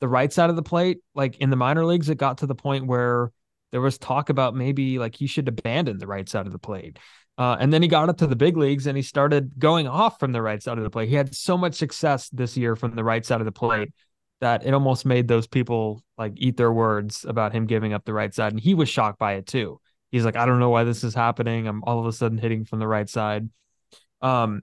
the 0.00 0.08
right 0.08 0.32
side 0.32 0.50
of 0.50 0.56
the 0.56 0.62
plate, 0.62 1.00
like 1.14 1.38
in 1.38 1.50
the 1.50 1.56
minor 1.56 1.84
leagues, 1.84 2.08
it 2.08 2.18
got 2.18 2.38
to 2.38 2.46
the 2.46 2.54
point 2.54 2.86
where 2.86 3.32
there 3.72 3.80
was 3.80 3.98
talk 3.98 4.30
about 4.30 4.54
maybe 4.54 4.98
like 4.98 5.14
he 5.14 5.26
should 5.26 5.48
abandon 5.48 5.98
the 5.98 6.06
right 6.06 6.28
side 6.28 6.46
of 6.46 6.52
the 6.52 6.58
plate. 6.58 6.98
Uh, 7.38 7.56
and 7.60 7.72
then 7.72 7.82
he 7.82 7.88
got 7.88 8.08
up 8.08 8.18
to 8.18 8.26
the 8.26 8.34
big 8.34 8.56
leagues 8.56 8.88
and 8.88 8.96
he 8.96 9.02
started 9.02 9.52
going 9.58 9.86
off 9.86 10.18
from 10.18 10.32
the 10.32 10.42
right 10.42 10.60
side 10.60 10.76
of 10.76 10.82
the 10.82 10.90
plate. 10.90 11.08
He 11.08 11.14
had 11.14 11.32
so 11.34 11.56
much 11.56 11.74
success 11.74 12.28
this 12.30 12.56
year 12.56 12.74
from 12.74 12.96
the 12.96 13.04
right 13.04 13.24
side 13.24 13.40
of 13.40 13.44
the 13.44 13.52
plate 13.52 13.92
that 14.40 14.66
it 14.66 14.74
almost 14.74 15.06
made 15.06 15.28
those 15.28 15.46
people 15.46 16.02
like 16.16 16.32
eat 16.36 16.56
their 16.56 16.72
words 16.72 17.24
about 17.26 17.52
him 17.52 17.66
giving 17.66 17.92
up 17.92 18.04
the 18.04 18.12
right 18.12 18.34
side. 18.34 18.52
And 18.52 18.60
he 18.60 18.74
was 18.74 18.88
shocked 18.88 19.20
by 19.20 19.34
it 19.34 19.46
too. 19.46 19.80
He's 20.10 20.24
like, 20.24 20.36
I 20.36 20.46
don't 20.46 20.58
know 20.58 20.70
why 20.70 20.82
this 20.82 21.04
is 21.04 21.14
happening. 21.14 21.68
I'm 21.68 21.84
all 21.84 22.00
of 22.00 22.06
a 22.06 22.12
sudden 22.12 22.38
hitting 22.38 22.64
from 22.64 22.80
the 22.80 22.88
right 22.88 23.08
side. 23.08 23.48
Um, 24.20 24.62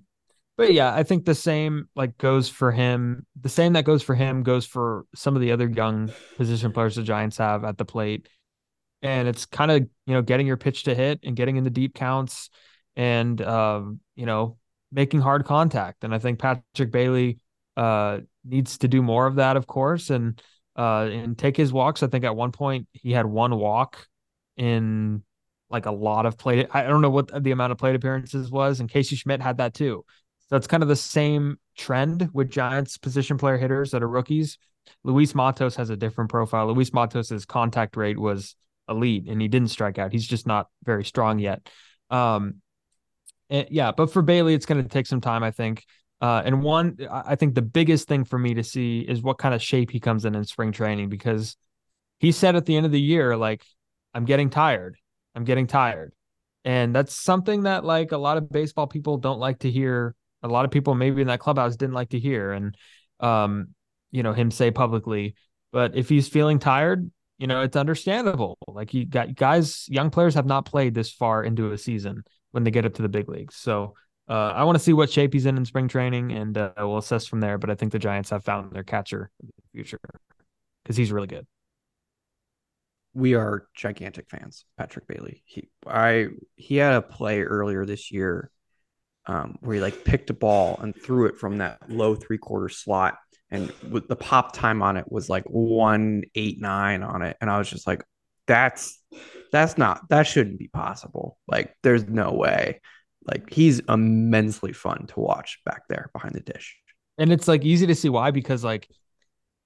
but 0.58 0.74
yeah, 0.74 0.94
I 0.94 1.04
think 1.04 1.26
the 1.26 1.36
same 1.36 1.88
like 1.96 2.18
goes 2.18 2.50
for 2.50 2.72
him. 2.72 3.26
The 3.40 3.50
same 3.50 3.74
that 3.74 3.86
goes 3.86 4.04
for 4.04 4.16
him 4.16 4.44
goes 4.44 4.66
for 4.66 5.06
some 5.14 5.36
of 5.36 5.42
the 5.42 5.52
other 5.52 5.68
young 5.68 6.12
position 6.36 6.72
players 6.74 6.96
the 6.96 7.04
Giants 7.04 7.38
have 7.38 7.64
at 7.64 7.78
the 7.78 7.86
plate. 7.86 8.28
And 9.06 9.28
it's 9.28 9.46
kind 9.46 9.72
of, 9.72 9.82
you 10.06 10.14
know, 10.14 10.22
getting 10.22 10.48
your 10.48 10.58
pitch 10.58 10.84
to 10.84 10.96
hit 10.96 11.20
and 11.24 11.36
getting 11.36 11.58
in 11.58 11.64
the 11.64 11.70
deep 11.70 11.94
counts 11.94 12.50
and 12.96 13.40
um, 13.42 14.00
you 14.16 14.26
know, 14.26 14.58
making 14.92 15.22
hard 15.22 15.46
contact. 15.46 16.04
And 16.04 16.14
I 16.14 16.20
think 16.20 16.40
Patrick 16.40 16.92
Bailey 16.92 17.40
uh, 17.78 18.20
needs 18.44 18.78
to 18.80 18.88
do 18.88 19.02
more 19.02 19.28
of 19.28 19.36
that, 19.36 19.58
of 19.58 19.68
course, 19.68 20.10
and 20.10 20.42
uh, 20.76 21.08
and 21.12 21.38
take 21.38 21.56
his 21.56 21.72
walks. 21.72 22.04
I 22.04 22.08
think 22.08 22.26
at 22.26 22.36
one 22.36 22.52
point 22.52 22.88
he 22.94 23.12
had 23.12 23.26
one 23.26 23.56
walk 23.56 24.08
in 24.58 25.24
like 25.70 25.86
a 25.86 25.92
lot 25.92 26.26
of 26.26 26.38
plate. 26.38 26.68
I 26.72 26.84
don't 26.84 27.02
know 27.02 27.10
what 27.10 27.44
the 27.44 27.52
amount 27.52 27.72
of 27.72 27.78
plate 27.78 27.96
appearances 27.96 28.52
was, 28.52 28.80
and 28.80 28.90
Casey 28.90 29.16
Schmitt 29.16 29.42
had 29.42 29.58
that 29.58 29.74
too. 29.74 30.06
So 30.50 30.56
it's 30.56 30.68
kind 30.68 30.84
of 30.84 30.90
the 30.90 30.96
same 30.96 31.58
trend 31.76 32.30
with 32.34 32.50
Giants 32.50 32.98
position 32.98 33.38
player 33.38 33.58
hitters 33.58 33.92
that 33.92 34.04
are 34.04 34.08
rookies. 34.08 34.58
Luis 35.04 35.34
Matos 35.34 35.76
has 35.76 35.90
a 35.90 35.98
different 35.98 36.30
profile. 36.30 36.72
Luis 36.72 36.92
Matos's 36.92 37.46
contact 37.46 37.98
rate 37.98 38.20
was 38.20 38.56
elite, 38.88 39.28
and 39.28 39.42
he 39.42 39.48
didn't 39.48 39.70
strike 39.70 39.98
out. 39.98 40.12
He's 40.12 40.28
just 40.28 40.46
not 40.48 40.68
very 40.84 41.04
strong 41.04 41.40
yet. 41.40 41.68
Um, 42.10 42.56
and, 43.50 43.68
yeah, 43.70 43.92
but 43.92 44.12
for 44.12 44.22
Bailey, 44.22 44.54
it's 44.54 44.66
going 44.66 44.82
to 44.82 44.90
take 44.90 45.08
some 45.08 45.22
time, 45.22 45.44
I 45.44 45.52
think. 45.52 45.86
Uh, 46.22 46.42
and 46.46 46.64
one, 46.64 46.98
I 47.12 47.36
think 47.36 47.56
the 47.56 47.62
biggest 47.62 48.08
thing 48.08 48.24
for 48.24 48.40
me 48.40 48.54
to 48.56 48.64
see 48.64 49.00
is 49.00 49.22
what 49.22 49.38
kind 49.38 49.54
of 49.54 49.62
shape 49.62 49.92
he 49.92 50.00
comes 50.00 50.26
in 50.26 50.34
in 50.34 50.44
spring 50.46 50.72
training 50.72 51.10
because 51.10 51.58
he 52.20 52.32
said 52.32 52.56
at 52.56 52.66
the 52.66 52.76
end 52.76 52.86
of 52.86 52.92
the 52.92 53.02
year, 53.02 53.36
like, 53.36 53.64
I'm 54.14 54.26
getting 54.26 54.50
tired. 54.50 54.98
I'm 55.36 55.44
getting 55.44 55.68
tired. 55.68 56.14
And 56.64 56.96
that's 56.96 57.14
something 57.14 57.64
that, 57.64 57.84
like, 57.84 58.12
a 58.12 58.18
lot 58.18 58.38
of 58.38 58.50
baseball 58.50 58.88
people 58.88 59.18
don't 59.18 59.40
like 59.40 59.60
to 59.60 59.70
hear. 59.70 60.16
A 60.42 60.48
lot 60.48 60.66
of 60.66 60.72
people, 60.72 60.96
maybe 60.96 61.22
in 61.22 61.28
that 61.28 61.40
clubhouse, 61.40 61.76
didn't 61.76 61.96
like 61.96 62.10
to 62.10 62.20
hear. 62.20 62.54
And, 62.54 62.76
um, 63.20 63.68
you 64.12 64.24
know, 64.24 64.34
him 64.34 64.52
say 64.52 64.72
publicly. 64.72 65.36
But 65.72 65.96
if 65.96 66.08
he's 66.08 66.30
feeling 66.30 66.60
tired, 66.60 67.12
you 67.38 67.48
know, 67.48 67.62
it's 67.62 67.76
understandable. 67.76 68.58
Like, 68.68 68.94
you 68.94 69.06
got 69.06 69.36
guys, 69.36 69.88
young 69.90 70.10
players 70.10 70.36
have 70.36 70.46
not 70.46 70.66
played 70.66 70.94
this 70.94 71.12
far 71.12 71.44
into 71.44 71.72
a 71.72 71.78
season 71.78 72.24
when 72.52 72.64
they 72.64 72.72
get 72.72 72.86
up 72.86 72.94
to 72.96 73.02
the 73.02 73.10
big 73.10 73.30
leagues. 73.30 73.56
So, 73.56 73.94
uh, 74.28 74.54
I 74.56 74.64
want 74.64 74.76
to 74.78 74.84
see 74.84 74.94
what 74.94 75.12
shape 75.12 75.34
he's 75.34 75.46
in 75.46 75.58
in 75.58 75.66
spring 75.66 75.88
training, 75.88 76.32
and 76.32 76.58
uh, 76.58 76.72
we'll 76.78 76.98
assess 76.98 77.28
from 77.28 77.42
there. 77.42 77.58
But 77.58 77.70
I 77.70 77.76
think 77.76 77.92
the 77.92 78.00
Giants 78.00 78.32
have 78.32 78.44
found 78.44 78.72
their 78.72 78.84
catcher 78.84 79.30
in 79.40 79.48
the 79.48 79.64
future 79.72 80.00
because 80.84 80.98
he's 80.98 81.12
really 81.12 81.28
good. 81.28 81.46
We 83.14 83.36
are 83.36 83.68
gigantic 83.76 84.30
fans, 84.30 84.66
Patrick 84.78 85.08
Bailey. 85.08 85.44
He, 85.46 85.70
I, 85.88 86.28
he 86.56 86.78
had 86.78 86.94
a 86.94 87.02
play 87.02 87.44
earlier 87.44 87.86
this 87.86 88.12
year 88.12 88.52
um, 89.28 89.58
where 89.62 89.76
he 89.76 89.82
like 89.82 90.04
picked 90.04 90.30
a 90.30 90.34
ball 90.34 90.78
and 90.82 90.96
threw 90.96 91.28
it 91.28 91.38
from 91.38 91.60
that 91.60 91.90
low 91.90 92.16
three 92.16 92.38
quarter 92.38 92.70
slot, 92.70 93.18
and 93.52 93.72
with 93.90 94.08
the 94.08 94.16
pop 94.16 94.54
time 94.54 94.82
on 94.82 94.98
it 94.98 95.12
was 95.12 95.30
like 95.30 95.44
one 95.46 96.24
eight 96.36 96.60
nine 96.60 97.04
on 97.04 97.22
it, 97.22 97.38
and 97.42 97.50
I 97.50 97.58
was 97.58 97.70
just 97.70 97.88
like, 97.88 98.04
that's 98.48 99.02
that's 99.52 99.78
not 99.78 100.08
that 100.10 100.24
shouldn't 100.24 100.60
be 100.60 100.68
possible. 100.68 101.38
Like, 101.48 101.76
there's 101.84 102.08
no 102.08 102.34
way. 102.34 102.82
Like 103.28 103.52
he's 103.52 103.80
immensely 103.90 104.74
fun 104.74 105.08
to 105.08 105.20
watch 105.20 105.60
back 105.66 105.84
there 105.90 106.10
behind 106.14 106.36
the 106.36 106.42
dish. 106.42 106.78
And 107.18 107.32
it's 107.32 107.48
like 107.48 107.64
easy 107.64 107.88
to 107.88 107.96
see 107.96 108.10
why 108.10 108.32
because 108.32 108.64
like 108.64 108.88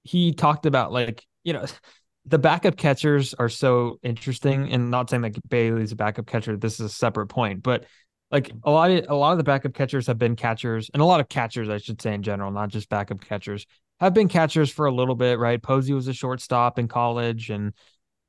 he 0.02 0.32
talked 0.32 0.66
about 0.66 0.92
like, 0.92 1.24
you 1.44 1.52
know, 1.52 1.66
the 2.26 2.38
backup 2.38 2.76
catchers 2.76 3.34
are 3.34 3.48
so 3.48 3.98
interesting 4.02 4.72
and 4.72 4.90
not 4.90 5.08
saying 5.08 5.22
that 5.22 5.48
Bailey's 5.48 5.92
a 5.92 5.96
backup 5.96 6.26
catcher, 6.26 6.56
this 6.56 6.74
is 6.74 6.86
a 6.86 6.88
separate 6.88 7.28
point, 7.28 7.62
but 7.62 7.86
like 8.30 8.52
a 8.62 8.70
lot 8.70 8.90
of 8.90 9.06
a 9.08 9.14
lot 9.14 9.32
of 9.32 9.38
the 9.38 9.44
backup 9.44 9.74
catchers 9.74 10.06
have 10.06 10.18
been 10.18 10.36
catchers 10.36 10.90
and 10.92 11.02
a 11.02 11.06
lot 11.06 11.20
of 11.20 11.28
catchers 11.28 11.68
I 11.68 11.78
should 11.78 12.00
say 12.00 12.14
in 12.14 12.22
general, 12.22 12.50
not 12.50 12.68
just 12.68 12.88
backup 12.88 13.20
catchers, 13.20 13.66
have 13.98 14.14
been 14.14 14.28
catchers 14.28 14.70
for 14.70 14.86
a 14.86 14.94
little 14.94 15.14
bit, 15.14 15.38
right? 15.38 15.60
Posey 15.60 15.92
was 15.92 16.08
a 16.08 16.14
shortstop 16.14 16.78
in 16.78 16.88
college 16.88 17.50
and 17.50 17.72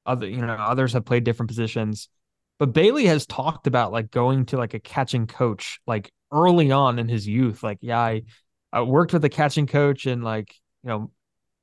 other 0.05 0.27
you 0.27 0.37
know, 0.37 0.53
others 0.53 0.93
have 0.93 1.05
played 1.05 1.23
different 1.23 1.49
positions. 1.49 2.09
But 2.59 2.73
Bailey 2.73 3.05
has 3.07 3.25
talked 3.25 3.67
about 3.67 3.91
like 3.91 4.11
going 4.11 4.45
to 4.47 4.57
like 4.57 4.73
a 4.73 4.79
catching 4.79 5.27
coach 5.27 5.79
like 5.87 6.11
early 6.31 6.71
on 6.71 6.99
in 6.99 7.07
his 7.07 7.27
youth. 7.27 7.63
Like, 7.63 7.79
yeah, 7.81 7.99
I, 7.99 8.23
I 8.71 8.81
worked 8.81 9.13
with 9.13 9.25
a 9.25 9.29
catching 9.29 9.67
coach 9.67 10.05
in 10.05 10.21
like, 10.21 10.53
you 10.83 10.89
know, 10.89 11.11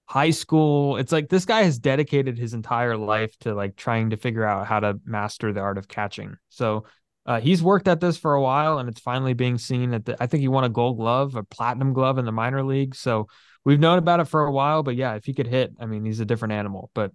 high 0.06 0.30
school. 0.30 0.96
It's 0.96 1.12
like 1.12 1.28
this 1.28 1.44
guy 1.44 1.62
has 1.62 1.78
dedicated 1.78 2.38
his 2.38 2.54
entire 2.54 2.96
life 2.96 3.36
to 3.40 3.54
like 3.54 3.76
trying 3.76 4.10
to 4.10 4.16
figure 4.16 4.44
out 4.44 4.66
how 4.66 4.80
to 4.80 4.98
master 5.04 5.52
the 5.52 5.60
art 5.60 5.78
of 5.78 5.86
catching. 5.86 6.36
So 6.48 6.84
uh, 7.28 7.40
he's 7.40 7.62
worked 7.62 7.86
at 7.88 8.00
this 8.00 8.16
for 8.16 8.32
a 8.32 8.40
while 8.40 8.78
and 8.78 8.88
it's 8.88 9.00
finally 9.00 9.34
being 9.34 9.58
seen 9.58 9.92
at 9.92 10.06
the 10.06 10.16
I 10.18 10.26
think 10.26 10.40
he 10.40 10.48
won 10.48 10.64
a 10.64 10.70
gold 10.70 10.96
glove, 10.96 11.34
a 11.34 11.42
platinum 11.42 11.92
glove 11.92 12.16
in 12.16 12.24
the 12.24 12.32
minor 12.32 12.64
league. 12.64 12.94
So 12.94 13.28
we've 13.66 13.78
known 13.78 13.98
about 13.98 14.20
it 14.20 14.24
for 14.24 14.46
a 14.46 14.50
while, 14.50 14.82
but 14.82 14.96
yeah, 14.96 15.14
if 15.14 15.26
he 15.26 15.34
could 15.34 15.46
hit, 15.46 15.74
I 15.78 15.84
mean, 15.84 16.06
he's 16.06 16.20
a 16.20 16.24
different 16.24 16.52
animal. 16.52 16.90
But 16.94 17.12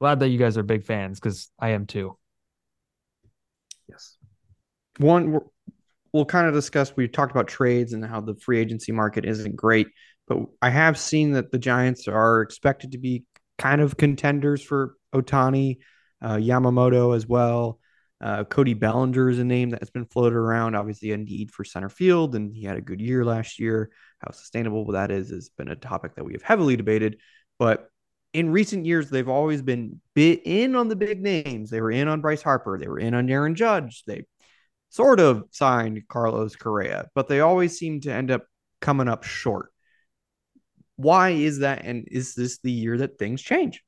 glad 0.00 0.20
that 0.20 0.28
you 0.28 0.38
guys 0.38 0.56
are 0.56 0.62
big 0.62 0.84
fans 0.84 1.18
because 1.18 1.50
I 1.58 1.70
am 1.70 1.86
too. 1.86 2.16
Yes. 3.88 4.16
One, 4.98 5.40
we'll 6.12 6.24
kind 6.24 6.46
of 6.46 6.54
discuss. 6.54 6.94
We 6.94 7.08
talked 7.08 7.32
about 7.32 7.48
trades 7.48 7.94
and 7.94 8.04
how 8.04 8.20
the 8.20 8.36
free 8.36 8.60
agency 8.60 8.92
market 8.92 9.24
isn't 9.24 9.56
great, 9.56 9.88
but 10.28 10.38
I 10.62 10.70
have 10.70 10.96
seen 10.96 11.32
that 11.32 11.50
the 11.50 11.58
Giants 11.58 12.06
are 12.06 12.42
expected 12.42 12.92
to 12.92 12.98
be 12.98 13.24
kind 13.58 13.80
of 13.80 13.96
contenders 13.96 14.62
for 14.62 14.94
Ohtani, 15.12 15.78
uh, 16.22 16.36
Yamamoto 16.36 17.16
as 17.16 17.26
well. 17.26 17.80
Uh, 18.20 18.44
Cody 18.44 18.74
Bellinger 18.74 19.28
is 19.28 19.38
a 19.38 19.44
name 19.44 19.70
that 19.70 19.80
has 19.80 19.90
been 19.90 20.04
floated 20.04 20.36
around. 20.36 20.74
Obviously, 20.74 21.12
a 21.12 21.16
need 21.16 21.52
for 21.52 21.64
center 21.64 21.88
field, 21.88 22.34
and 22.34 22.54
he 22.54 22.64
had 22.64 22.76
a 22.76 22.82
good 22.82 23.00
year 23.00 23.24
last 23.24 23.58
year. 23.58 23.90
How 24.18 24.32
sustainable 24.32 24.84
that 24.92 25.10
is 25.10 25.30
has 25.30 25.50
been 25.50 25.68
a 25.68 25.76
topic 25.76 26.16
that 26.16 26.24
we 26.24 26.32
have 26.32 26.42
heavily 26.42 26.76
debated. 26.76 27.18
But 27.58 27.88
in 28.32 28.50
recent 28.50 28.86
years, 28.86 29.08
they've 29.08 29.28
always 29.28 29.62
been 29.62 30.00
bit 30.14 30.42
in 30.44 30.74
on 30.74 30.88
the 30.88 30.96
big 30.96 31.22
names. 31.22 31.70
They 31.70 31.80
were 31.80 31.92
in 31.92 32.08
on 32.08 32.20
Bryce 32.20 32.42
Harper. 32.42 32.78
They 32.78 32.88
were 32.88 32.98
in 32.98 33.14
on 33.14 33.30
Aaron 33.30 33.54
Judge. 33.54 34.02
They 34.06 34.24
sort 34.90 35.20
of 35.20 35.44
signed 35.50 36.02
Carlos 36.08 36.56
Correa, 36.56 37.08
but 37.14 37.28
they 37.28 37.40
always 37.40 37.78
seem 37.78 38.00
to 38.02 38.12
end 38.12 38.30
up 38.30 38.44
coming 38.80 39.08
up 39.08 39.24
short. 39.24 39.70
Why 40.96 41.30
is 41.30 41.60
that? 41.60 41.84
And 41.84 42.08
is 42.10 42.34
this 42.34 42.58
the 42.58 42.72
year 42.72 42.98
that 42.98 43.18
things 43.18 43.40
change? 43.40 43.82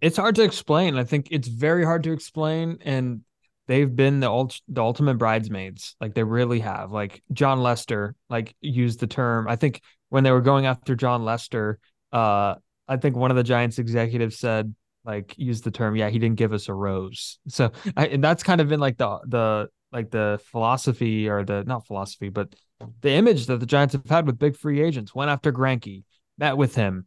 It's 0.00 0.16
hard 0.16 0.34
to 0.36 0.42
explain. 0.42 0.96
I 0.96 1.04
think 1.04 1.28
it's 1.30 1.48
very 1.48 1.84
hard 1.84 2.02
to 2.04 2.12
explain. 2.12 2.78
And 2.82 3.22
they've 3.66 3.94
been 3.94 4.20
the, 4.20 4.30
ult- 4.30 4.60
the 4.68 4.82
ultimate 4.82 5.14
bridesmaids. 5.18 5.96
Like 6.00 6.14
they 6.14 6.24
really 6.24 6.60
have. 6.60 6.92
Like 6.92 7.22
Jon 7.32 7.60
Lester, 7.62 8.14
like 8.28 8.54
used 8.60 9.00
the 9.00 9.06
term. 9.06 9.48
I 9.48 9.56
think 9.56 9.80
when 10.08 10.24
they 10.24 10.30
were 10.30 10.40
going 10.40 10.66
after 10.66 10.94
Jon 10.94 11.24
Lester, 11.24 11.78
uh, 12.12 12.54
I 12.88 12.96
think 12.96 13.16
one 13.16 13.30
of 13.30 13.36
the 13.36 13.42
Giants 13.42 13.78
executives 13.78 14.38
said 14.38 14.74
like 15.04 15.34
used 15.38 15.64
the 15.64 15.70
term, 15.70 15.96
yeah, 15.96 16.10
he 16.10 16.18
didn't 16.18 16.36
give 16.36 16.52
us 16.52 16.68
a 16.68 16.74
rose. 16.74 17.38
So 17.48 17.72
I, 17.96 18.08
and 18.08 18.22
that's 18.22 18.42
kind 18.42 18.60
of 18.60 18.68
been 18.68 18.80
like 18.80 18.98
the 18.98 19.18
the 19.26 19.68
like 19.92 20.10
the 20.10 20.40
philosophy 20.50 21.28
or 21.28 21.44
the 21.44 21.64
not 21.64 21.86
philosophy, 21.86 22.28
but 22.28 22.54
the 23.00 23.10
image 23.10 23.46
that 23.46 23.60
the 23.60 23.66
Giants 23.66 23.94
have 23.94 24.08
had 24.08 24.26
with 24.26 24.38
big 24.38 24.56
free 24.56 24.82
agents. 24.82 25.14
Went 25.14 25.30
after 25.30 25.52
Greinke, 25.52 26.04
met 26.36 26.56
with 26.56 26.74
him, 26.74 27.06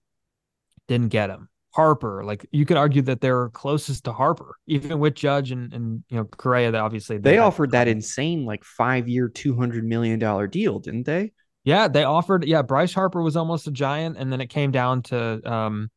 didn't 0.87 1.09
get 1.09 1.29
him. 1.29 1.49
Harper, 1.79 2.25
like 2.25 2.45
you 2.51 2.65
could 2.65 2.75
argue 2.75 3.01
that 3.03 3.21
they're 3.21 3.47
closest 3.51 4.03
to 4.03 4.11
Harper, 4.11 4.57
even 4.67 4.99
with 4.99 5.15
Judge 5.15 5.51
and 5.51 5.73
and 5.73 6.03
you 6.09 6.17
know 6.17 6.25
Correa. 6.25 6.71
That 6.71 6.81
obviously 6.81 7.17
they, 7.17 7.31
they 7.31 7.37
offered 7.37 7.71
that 7.71 7.87
insane 7.87 8.43
like 8.43 8.65
five 8.65 9.07
year, 9.07 9.29
two 9.29 9.55
hundred 9.55 9.85
million 9.85 10.19
dollar 10.19 10.45
deal, 10.45 10.79
didn't 10.79 11.05
they? 11.05 11.31
Yeah, 11.63 11.87
they 11.87 12.03
offered. 12.03 12.43
Yeah, 12.43 12.63
Bryce 12.63 12.93
Harper 12.93 13.21
was 13.21 13.37
almost 13.37 13.65
a 13.65 13.71
giant, 13.71 14.17
and 14.17 14.29
then 14.29 14.41
it 14.41 14.47
came 14.47 14.71
down 14.71 15.03
to 15.03 15.49
um, 15.49 15.89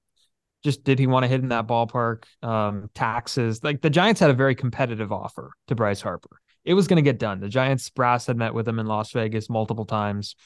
just 0.63 0.85
did 0.85 1.01
he 1.01 1.09
want 1.09 1.25
to 1.25 1.29
hit 1.29 1.41
in 1.41 1.49
that 1.49 1.67
ballpark? 1.67 2.27
Um, 2.45 2.89
taxes. 2.95 3.65
Like 3.65 3.83
the 3.83 3.91
Giants 3.91 4.21
had 4.21 4.31
a 4.31 4.35
very 4.35 4.55
competitive 4.55 5.11
offer 5.11 5.51
to 5.67 5.75
Bryce 5.75 6.01
Harper. 6.01 6.39
It 6.65 6.75
was 6.75 6.87
going 6.87 7.03
to 7.03 7.11
get 7.11 7.19
done. 7.19 7.41
The 7.41 7.49
Giants 7.49 7.91
brass 7.91 8.27
had 8.27 8.37
met 8.37 8.55
with 8.55 8.69
him 8.69 8.79
in 8.79 8.87
Las 8.87 9.11
Vegas 9.11 9.51
multiple 9.51 9.85
times, 9.85 10.37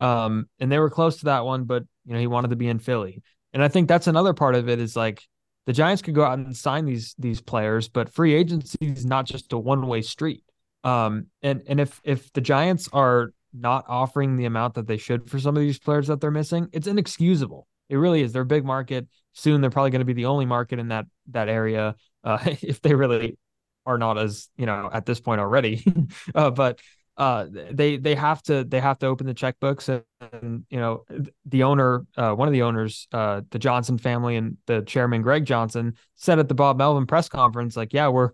um, 0.00 0.46
and 0.58 0.72
they 0.72 0.80
were 0.80 0.90
close 0.90 1.18
to 1.18 1.26
that 1.26 1.44
one. 1.44 1.66
But 1.66 1.84
you 2.04 2.14
know, 2.14 2.18
he 2.18 2.26
wanted 2.26 2.50
to 2.50 2.56
be 2.56 2.66
in 2.66 2.80
Philly, 2.80 3.22
and 3.52 3.62
I 3.62 3.68
think 3.68 3.88
that's 3.88 4.06
another 4.06 4.32
part 4.32 4.54
of 4.54 4.68
it 4.68 4.78
is 4.78 4.96
like 4.96 5.22
the 5.66 5.72
Giants 5.72 6.02
could 6.02 6.14
go 6.14 6.24
out 6.24 6.38
and 6.38 6.56
sign 6.56 6.84
these 6.84 7.14
these 7.18 7.40
players, 7.40 7.88
but 7.88 8.12
free 8.12 8.34
agency 8.34 8.78
is 8.80 9.04
not 9.04 9.26
just 9.26 9.52
a 9.52 9.58
one 9.58 9.86
way 9.86 10.02
street. 10.02 10.44
Um, 10.84 11.26
and 11.42 11.62
and 11.68 11.80
if 11.80 12.00
if 12.04 12.32
the 12.32 12.40
Giants 12.40 12.88
are 12.92 13.32
not 13.52 13.84
offering 13.88 14.36
the 14.36 14.46
amount 14.46 14.74
that 14.74 14.86
they 14.86 14.96
should 14.96 15.30
for 15.30 15.38
some 15.38 15.56
of 15.56 15.60
these 15.60 15.78
players 15.78 16.08
that 16.08 16.20
they're 16.20 16.30
missing, 16.30 16.68
it's 16.72 16.86
inexcusable. 16.86 17.68
It 17.88 17.96
really 17.96 18.22
is. 18.22 18.32
They're 18.32 18.42
a 18.42 18.46
big 18.46 18.64
market. 18.64 19.06
Soon 19.34 19.60
they're 19.60 19.70
probably 19.70 19.90
going 19.90 20.00
to 20.00 20.06
be 20.06 20.14
the 20.14 20.26
only 20.26 20.46
market 20.46 20.78
in 20.78 20.88
that 20.88 21.06
that 21.30 21.48
area 21.48 21.94
uh, 22.24 22.38
if 22.62 22.80
they 22.80 22.94
really 22.94 23.38
are 23.84 23.98
not 23.98 24.18
as 24.18 24.48
you 24.56 24.66
know 24.66 24.88
at 24.92 25.06
this 25.06 25.20
point 25.20 25.40
already. 25.40 25.84
uh, 26.34 26.50
but 26.50 26.80
uh, 27.16 27.46
they 27.50 27.98
they 27.98 28.14
have 28.14 28.42
to 28.42 28.64
they 28.64 28.80
have 28.80 28.98
to 28.98 29.06
open 29.06 29.26
the 29.26 29.34
checkbooks 29.34 29.88
and, 29.88 30.02
and 30.32 30.64
you 30.70 30.78
know 30.78 31.04
the 31.44 31.62
owner 31.62 32.06
uh, 32.16 32.32
one 32.32 32.48
of 32.48 32.52
the 32.52 32.62
owners 32.62 33.06
uh, 33.12 33.42
the 33.50 33.58
Johnson 33.58 33.98
family 33.98 34.36
and 34.36 34.56
the 34.66 34.82
chairman 34.82 35.22
Greg 35.22 35.44
Johnson 35.44 35.94
said 36.14 36.38
at 36.38 36.48
the 36.48 36.54
Bob 36.54 36.78
Melvin 36.78 37.06
press 37.06 37.28
conference 37.28 37.76
like 37.76 37.92
yeah 37.92 38.08
we're 38.08 38.30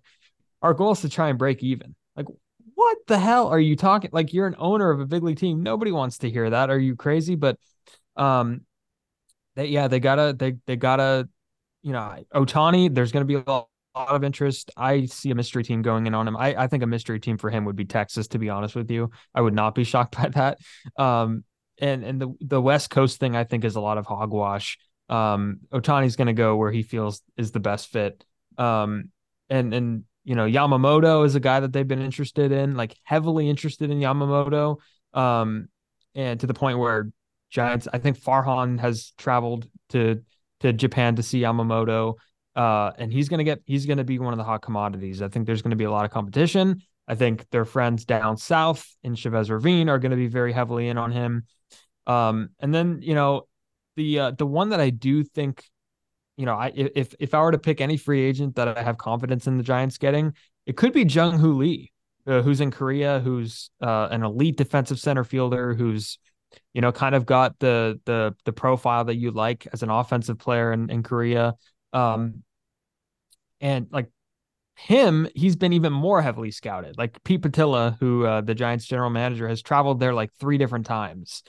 our 0.63 0.75
goal 0.75 0.93
is 0.93 1.01
to 1.01 1.09
try 1.09 1.29
and 1.29 1.39
break 1.39 1.63
even 1.63 1.95
like 2.17 2.27
what 2.75 2.99
the 3.09 3.19
hell 3.19 3.49
are 3.49 3.59
you 3.59 3.75
talking? 3.75 4.11
Like 4.13 4.33
you're 4.33 4.47
an 4.47 4.55
owner 4.57 4.91
of 4.91 5.01
a 5.01 5.07
big 5.07 5.25
league 5.25 5.39
team. 5.39 5.65
Nobody 5.65 5.91
wants 5.91 6.19
to 6.19 6.31
hear 6.31 6.49
that. 6.49 6.71
Are 6.71 6.79
you 6.79 6.95
crazy? 6.95 7.35
But 7.35 7.59
um 8.17 8.61
they 9.57 9.67
yeah, 9.67 9.89
they 9.89 9.99
gotta 9.99 10.37
they 10.39 10.57
they 10.67 10.77
gotta, 10.77 11.29
you 11.83 11.93
know, 11.93 12.17
Ohtani 12.33 12.95
there's 12.95 13.11
gonna 13.11 13.25
be 13.25 13.35
a 13.35 13.43
lot 13.45 13.69
of 14.09 14.25
interest. 14.25 14.71
I 14.77 15.07
see 15.07 15.31
a 15.31 15.35
mystery 15.35 15.65
team 15.65 15.83
going 15.83 16.07
in 16.07 16.15
on 16.15 16.29
him. 16.29 16.37
I, 16.37 16.55
I 16.55 16.67
think 16.67 16.83
a 16.83 16.87
mystery 16.87 17.21
team 17.21 17.39
for 17.39 17.51
him 17.51 17.65
would 17.65 17.77
be 17.77 17.85
Texas, 17.85 18.29
to 18.29 18.39
be 18.39 18.49
honest 18.49 18.75
with 18.75 18.91
you. 18.91 19.11
I 19.35 19.41
would 19.41 19.55
not 19.55 19.75
be 19.75 19.85
shocked 19.93 20.17
by 20.17 20.29
that. 20.29 20.59
Um, 20.97 21.45
and 21.81 22.05
and 22.05 22.21
the 22.21 22.35
the 22.41 22.61
West 22.61 22.91
Coast 22.91 23.21
thing 23.21 23.37
I 23.37 23.45
think 23.45 23.65
is 23.65 23.77
a 23.77 23.81
lot 23.81 23.99
of 23.99 24.07
hogwash. 24.07 24.79
Um, 25.09 25.61
Ohtani's 25.73 26.17
going 26.17 26.27
to 26.27 26.33
go 26.33 26.57
where 26.57 26.71
he 26.71 26.83
feels 26.83 27.23
is 27.37 27.53
the 27.53 27.61
best 27.61 27.89
fit. 27.89 28.25
Um, 28.57 29.11
and 29.49 29.73
and 29.73 30.05
you 30.25 30.35
know 30.35 30.45
Yamamoto 30.45 31.25
is 31.25 31.35
a 31.35 31.41
guy 31.41 31.61
that 31.61 31.73
they've 31.73 31.87
been 31.87 32.03
interested 32.03 32.53
in, 32.53 32.77
like 32.77 32.97
heavily 33.05 33.49
interested 33.49 33.91
in 33.91 34.01
Yamamoto. 34.01 34.79
Um, 35.15 35.69
and 36.15 36.41
to 36.41 36.47
the 36.47 36.55
point 36.55 36.79
where 36.79 37.11
Giants, 37.51 37.89
I 37.93 37.99
think 37.99 38.21
Farhan 38.21 38.81
has 38.81 39.13
traveled 39.17 39.69
to 39.91 40.23
to 40.61 40.73
Japan 40.73 41.17
to 41.17 41.23
see 41.23 41.41
Yamamoto. 41.41 42.15
Uh, 42.59 42.91
and 42.99 43.13
he's 43.13 43.29
gonna 43.29 43.45
get 43.45 43.63
he's 43.67 43.87
gonna 43.87 44.03
be 44.03 44.19
one 44.19 44.33
of 44.33 44.37
the 44.37 44.43
hot 44.43 44.63
commodities. 44.63 45.23
I 45.23 45.29
think 45.29 45.47
there's 45.47 45.63
gonna 45.63 45.77
be 45.77 45.85
a 45.85 45.91
lot 45.93 46.05
of 46.05 46.11
competition. 46.11 46.83
I 47.07 47.15
think 47.15 47.49
their 47.51 47.65
friends 47.65 48.05
down 48.05 48.37
south 48.37 48.85
in 49.05 49.15
Chavez 49.15 49.49
Ravine 49.49 49.89
are 49.89 50.01
gonna 50.01 50.17
be 50.17 50.27
very 50.27 50.53
heavily 50.53 50.89
in 50.89 50.99
on 50.99 51.13
him. 51.13 51.45
Um, 52.09 52.49
and 52.59 52.75
then 52.75 52.99
you 53.01 53.15
know, 53.15 53.43
the 53.95 54.19
uh, 54.19 54.31
the 54.33 54.45
one 54.45 54.71
that 54.71 54.81
I 54.81 54.91
do 54.91 55.23
think, 55.23 55.63
you 56.37 56.47
know, 56.47 56.57
I 56.57 56.73
if 56.75 57.15
if 57.21 57.33
I 57.33 57.41
were 57.43 57.53
to 57.53 57.59
pick 57.59 57.81
any 57.81 57.97
free 57.97 58.23
agent 58.23 58.57
that 58.57 58.77
I 58.77 58.83
have 58.83 58.99
confidence 58.99 59.47
in 59.47 59.57
the 59.57 59.63
Giants 59.63 59.97
getting, 59.97 60.35
it 60.67 60.77
could 60.77 60.93
be 60.93 61.05
Jung 61.05 61.39
Hoo 61.39 61.53
Lee, 61.53 61.93
uh, 62.27 62.43
who's 62.43 62.61
in 62.61 62.73
Korea, 62.73 63.21
who's 63.21 63.71
uh, 63.81 64.09
an 64.11 64.25
elite 64.25 64.57
defensive 64.57 64.99
center 64.99 65.23
fielder, 65.23 65.75
who's 65.75 66.19
you 66.75 66.81
know 66.81 66.91
kind 66.91 67.15
of 67.15 67.25
got 67.25 67.57
the 67.61 68.01
the 68.05 68.35
the 68.45 68.53
profile 68.53 69.05
that 69.05 69.15
you 69.15 69.31
like 69.31 69.69
as 69.73 69.85
an 69.85 69.91
offensive 69.91 70.41
player 70.41 70.73
in, 70.73 70.91
in 70.91 71.05
Korea. 71.05 71.55
Um, 71.93 72.43
and 73.61 73.87
like 73.91 74.11
him, 74.77 75.29
he's 75.35 75.57
been 75.57 75.73
even 75.73 75.93
more 75.93 76.23
heavily 76.23 76.51
scouted. 76.51 76.97
Like 76.97 77.23
Pete 77.25 77.43
Putila, 77.43 77.99
who 77.99 78.25
uh, 78.25 78.41
the 78.41 78.55
Giants 78.55 78.87
general 78.87 79.11
manager 79.11 79.49
has 79.49 79.61
traveled 79.61 79.99
there 79.99 80.15
like 80.15 80.33
three 80.35 80.59
different 80.59 80.87
times. 80.87 81.43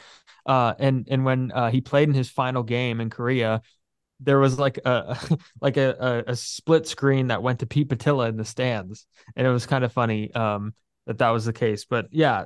Uh, 0.45 0.74
and 0.80 1.07
and 1.12 1.26
when 1.26 1.51
uh, 1.51 1.70
he 1.70 1.82
played 1.82 2.10
in 2.10 2.16
his 2.16 2.30
final 2.30 2.64
game 2.64 2.99
in 2.99 3.10
Korea, 3.10 3.62
there 4.20 4.39
was 4.39 4.57
like 4.57 4.80
a 4.84 5.18
like 5.62 5.78
a, 5.78 6.24
a, 6.28 6.32
a 6.32 6.36
split 6.36 6.88
screen 6.88 7.28
that 7.28 7.43
went 7.43 7.60
to 7.60 7.68
Pete 7.68 7.89
Putila 7.89 8.30
in 8.30 8.38
the 8.38 8.45
stands, 8.45 9.05
and 9.36 9.45
it 9.45 9.51
was 9.51 9.66
kind 9.66 9.84
of 9.84 9.93
funny 9.93 10.34
um, 10.34 10.74
that 11.05 11.20
that 11.20 11.30
was 11.30 11.45
the 11.45 11.53
case. 11.53 11.86
But 11.86 12.07
yeah, 12.12 12.45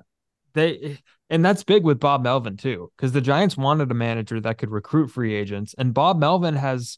they 0.54 1.00
and 1.30 1.46
that's 1.46 1.64
big 1.64 1.84
with 1.84 2.00
Bob 2.00 2.24
Melvin 2.24 2.58
too, 2.58 2.92
because 2.98 3.14
the 3.14 3.22
Giants 3.22 3.56
wanted 3.56 3.90
a 3.90 3.96
manager 3.96 4.42
that 4.42 4.58
could 4.58 4.70
recruit 4.72 5.08
free 5.08 5.34
agents, 5.34 5.74
and 5.78 5.94
Bob 5.94 6.20
Melvin 6.20 6.56
has 6.56 6.98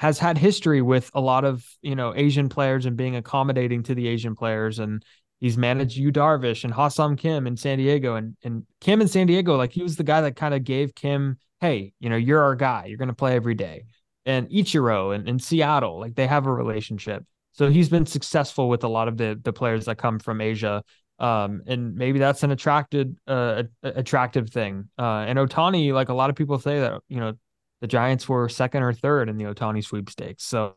has 0.00 0.18
had 0.18 0.38
history 0.38 0.80
with 0.80 1.10
a 1.12 1.20
lot 1.20 1.44
of 1.44 1.62
you 1.82 1.94
know 1.94 2.14
Asian 2.16 2.48
players 2.48 2.86
and 2.86 2.96
being 2.96 3.16
accommodating 3.16 3.82
to 3.82 3.94
the 3.94 4.08
Asian 4.08 4.34
players, 4.34 4.78
and 4.78 5.04
he's 5.40 5.58
managed 5.58 5.94
Yu 5.94 6.10
Darvish 6.10 6.64
and 6.64 6.72
Ha-Seong 6.72 7.18
Kim 7.18 7.46
in 7.46 7.54
San 7.54 7.76
Diego, 7.76 8.14
and 8.14 8.34
and 8.42 8.64
Kim 8.80 9.02
in 9.02 9.08
San 9.08 9.26
Diego, 9.26 9.56
like 9.56 9.72
he 9.72 9.82
was 9.82 9.96
the 9.96 10.02
guy 10.02 10.22
that 10.22 10.36
kind 10.36 10.54
of 10.54 10.64
gave 10.64 10.94
Kim, 10.94 11.36
hey, 11.60 11.92
you 12.00 12.08
know, 12.08 12.16
you're 12.16 12.42
our 12.42 12.56
guy, 12.56 12.86
you're 12.86 12.96
gonna 12.96 13.12
play 13.12 13.36
every 13.36 13.54
day, 13.54 13.84
and 14.24 14.48
Ichiro 14.48 15.14
and 15.14 15.28
in 15.28 15.38
Seattle, 15.38 16.00
like 16.00 16.14
they 16.14 16.26
have 16.26 16.46
a 16.46 16.52
relationship. 16.52 17.22
So 17.52 17.68
he's 17.68 17.90
been 17.90 18.06
successful 18.06 18.70
with 18.70 18.84
a 18.84 18.88
lot 18.88 19.06
of 19.06 19.18
the 19.18 19.38
the 19.42 19.52
players 19.52 19.84
that 19.84 19.98
come 19.98 20.18
from 20.18 20.40
Asia. 20.40 20.82
Um, 21.18 21.60
and 21.66 21.94
maybe 21.94 22.18
that's 22.18 22.42
an 22.42 22.52
attracted 22.52 23.18
uh, 23.26 23.64
attractive 23.82 24.48
thing. 24.48 24.88
Uh, 24.98 25.26
and 25.28 25.38
Ohtani, 25.38 25.92
like 25.92 26.08
a 26.08 26.14
lot 26.14 26.30
of 26.30 26.36
people 26.36 26.58
say 26.58 26.80
that, 26.80 27.02
you 27.08 27.20
know, 27.20 27.34
the 27.80 27.86
Giants 27.86 28.28
were 28.28 28.48
second 28.48 28.82
or 28.82 28.92
third 28.92 29.28
in 29.28 29.36
the 29.36 29.44
Ohtani 29.44 29.84
sweepstakes. 29.84 30.44
So, 30.44 30.76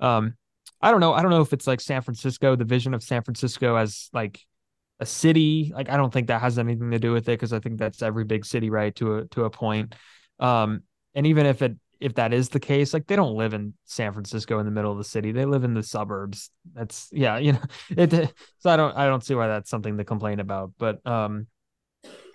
um, 0.00 0.34
I 0.80 0.90
don't 0.90 1.00
know. 1.00 1.12
I 1.12 1.22
don't 1.22 1.30
know 1.30 1.40
if 1.40 1.52
it's 1.52 1.66
like 1.66 1.80
San 1.80 2.02
Francisco, 2.02 2.54
the 2.56 2.64
vision 2.64 2.94
of 2.94 3.02
San 3.02 3.22
Francisco 3.22 3.76
as 3.76 4.08
like 4.12 4.40
a 5.00 5.06
city. 5.06 5.72
Like, 5.74 5.88
I 5.88 5.96
don't 5.96 6.12
think 6.12 6.28
that 6.28 6.40
has 6.40 6.58
anything 6.58 6.90
to 6.92 6.98
do 6.98 7.12
with 7.12 7.28
it 7.28 7.32
because 7.32 7.52
I 7.52 7.58
think 7.58 7.78
that's 7.78 8.02
every 8.02 8.24
big 8.24 8.44
city, 8.44 8.70
right? 8.70 8.94
To 8.96 9.18
a 9.18 9.24
to 9.26 9.44
a 9.44 9.50
point. 9.50 9.94
Um, 10.38 10.82
and 11.14 11.26
even 11.26 11.46
if 11.46 11.62
it 11.62 11.76
if 12.00 12.14
that 12.14 12.32
is 12.32 12.48
the 12.48 12.60
case, 12.60 12.94
like 12.94 13.06
they 13.06 13.16
don't 13.16 13.34
live 13.34 13.54
in 13.54 13.74
San 13.84 14.12
Francisco 14.12 14.60
in 14.60 14.66
the 14.66 14.72
middle 14.72 14.92
of 14.92 14.98
the 14.98 15.04
city. 15.04 15.32
They 15.32 15.44
live 15.44 15.64
in 15.64 15.74
the 15.74 15.82
suburbs. 15.82 16.50
That's 16.74 17.08
yeah, 17.12 17.38
you 17.38 17.52
know. 17.54 17.62
It, 17.90 18.32
so 18.58 18.70
I 18.70 18.76
don't 18.76 18.96
I 18.96 19.06
don't 19.06 19.24
see 19.24 19.34
why 19.34 19.48
that's 19.48 19.70
something 19.70 19.98
to 19.98 20.04
complain 20.04 20.40
about. 20.40 20.72
But 20.78 21.04
um 21.06 21.48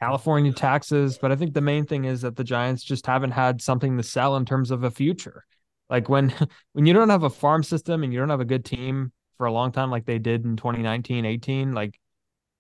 California 0.04 0.52
taxes. 0.52 1.18
But 1.18 1.32
I 1.32 1.36
think 1.36 1.54
the 1.54 1.62
main 1.62 1.86
thing 1.86 2.06
is 2.06 2.22
that 2.22 2.36
the 2.36 2.44
Giants 2.44 2.84
just 2.84 3.06
haven't 3.06 3.32
had 3.32 3.62
something 3.62 3.98
to 3.98 4.04
sell 4.04 4.36
in 4.36 4.46
terms 4.46 4.70
of 4.70 4.84
a 4.84 4.92
future. 4.92 5.46
Like 5.90 6.10
when 6.10 6.34
when 6.74 6.86
you 6.86 6.94
don't 6.94 7.10
have 7.10 7.24
a 7.24 7.30
farm 7.30 7.64
system 7.64 8.04
and 8.04 8.12
you 8.12 8.20
don't 8.20 8.30
have 8.30 8.42
a 8.42 8.46
good 8.46 8.66
team 8.66 9.12
for 9.38 9.46
a 9.46 9.52
long 9.52 9.72
time, 9.72 9.90
like 9.90 10.06
they 10.06 10.20
did 10.20 10.44
in 10.46 10.58
2019, 10.58 11.26
18, 11.26 11.74
like 11.74 12.00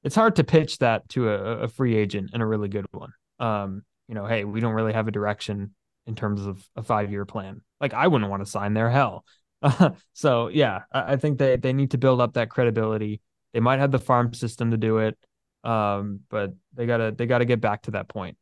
it's 0.03 0.15
hard 0.15 0.37
to 0.37 0.43
pitch 0.43 0.79
that 0.79 1.07
to 1.09 1.29
a, 1.29 1.37
a 1.63 1.67
free 1.67 1.95
agent 1.95 2.31
and 2.33 2.41
a 2.41 2.45
really 2.45 2.69
good 2.69 2.85
one. 2.91 3.11
Um, 3.39 3.83
you 4.07 4.15
know, 4.15 4.25
hey, 4.25 4.43
we 4.45 4.59
don't 4.59 4.73
really 4.73 4.93
have 4.93 5.07
a 5.07 5.11
direction 5.11 5.73
in 6.05 6.15
terms 6.15 6.45
of 6.45 6.65
a 6.75 6.83
five 6.83 7.11
year 7.11 7.25
plan. 7.25 7.61
Like 7.81 7.93
I 7.93 8.07
wouldn't 8.07 8.29
want 8.29 8.43
to 8.45 8.49
sign 8.51 8.73
their 8.73 8.89
hell. 8.89 9.25
so 10.13 10.47
yeah, 10.47 10.81
I, 10.91 11.13
I 11.13 11.15
think 11.17 11.39
they 11.39 11.57
they 11.57 11.73
need 11.73 11.91
to 11.91 11.97
build 11.97 12.21
up 12.21 12.33
that 12.33 12.49
credibility. 12.49 13.21
They 13.53 13.59
might 13.59 13.79
have 13.79 13.91
the 13.91 13.99
farm 13.99 14.33
system 14.33 14.71
to 14.71 14.77
do 14.77 14.99
it. 14.99 15.17
Um, 15.63 16.21
but 16.29 16.53
they 16.73 16.85
gotta 16.85 17.13
they 17.15 17.25
gotta 17.25 17.45
get 17.45 17.61
back 17.61 17.83
to 17.83 17.91
that 17.91 18.07
point. 18.09 18.37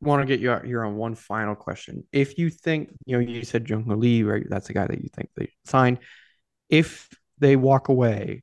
Want 0.00 0.20
to 0.20 0.26
get 0.26 0.40
you 0.40 0.50
out 0.50 0.64
here 0.64 0.84
on 0.84 0.96
one 0.96 1.14
final 1.14 1.54
question. 1.54 2.04
If 2.12 2.38
you 2.38 2.50
think 2.50 2.90
you 3.06 3.16
know, 3.16 3.20
you 3.20 3.44
said 3.44 3.68
Jung 3.68 3.86
Lee, 3.86 4.22
right? 4.22 4.44
That's 4.48 4.66
the 4.66 4.74
guy 4.74 4.86
that 4.86 5.02
you 5.02 5.08
think 5.14 5.30
they 5.36 5.50
signed. 5.64 5.98
If 6.68 7.08
they 7.38 7.56
walk 7.56 7.88
away 7.88 8.42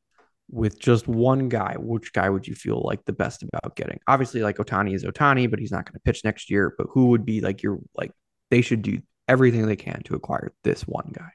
with 0.49 0.79
just 0.79 1.07
one 1.07 1.49
guy, 1.49 1.75
which 1.79 2.13
guy 2.13 2.29
would 2.29 2.47
you 2.47 2.55
feel 2.55 2.81
like 2.85 3.03
the 3.05 3.13
best 3.13 3.43
about 3.43 3.75
getting? 3.75 3.99
Obviously, 4.07 4.41
like 4.41 4.57
Ohtani 4.57 4.93
is 4.93 5.03
Ohtani, 5.03 5.49
but 5.49 5.59
he's 5.59 5.71
not 5.71 5.85
going 5.85 5.93
to 5.93 5.99
pitch 5.99 6.23
next 6.23 6.49
year. 6.49 6.73
But 6.77 6.87
who 6.91 7.07
would 7.07 7.25
be 7.25 7.41
like 7.41 7.61
your 7.61 7.79
like 7.95 8.11
they 8.49 8.61
should 8.61 8.81
do 8.81 9.01
everything 9.27 9.65
they 9.65 9.75
can 9.75 10.01
to 10.05 10.15
acquire 10.15 10.53
this 10.63 10.83
one 10.83 11.11
guy? 11.11 11.31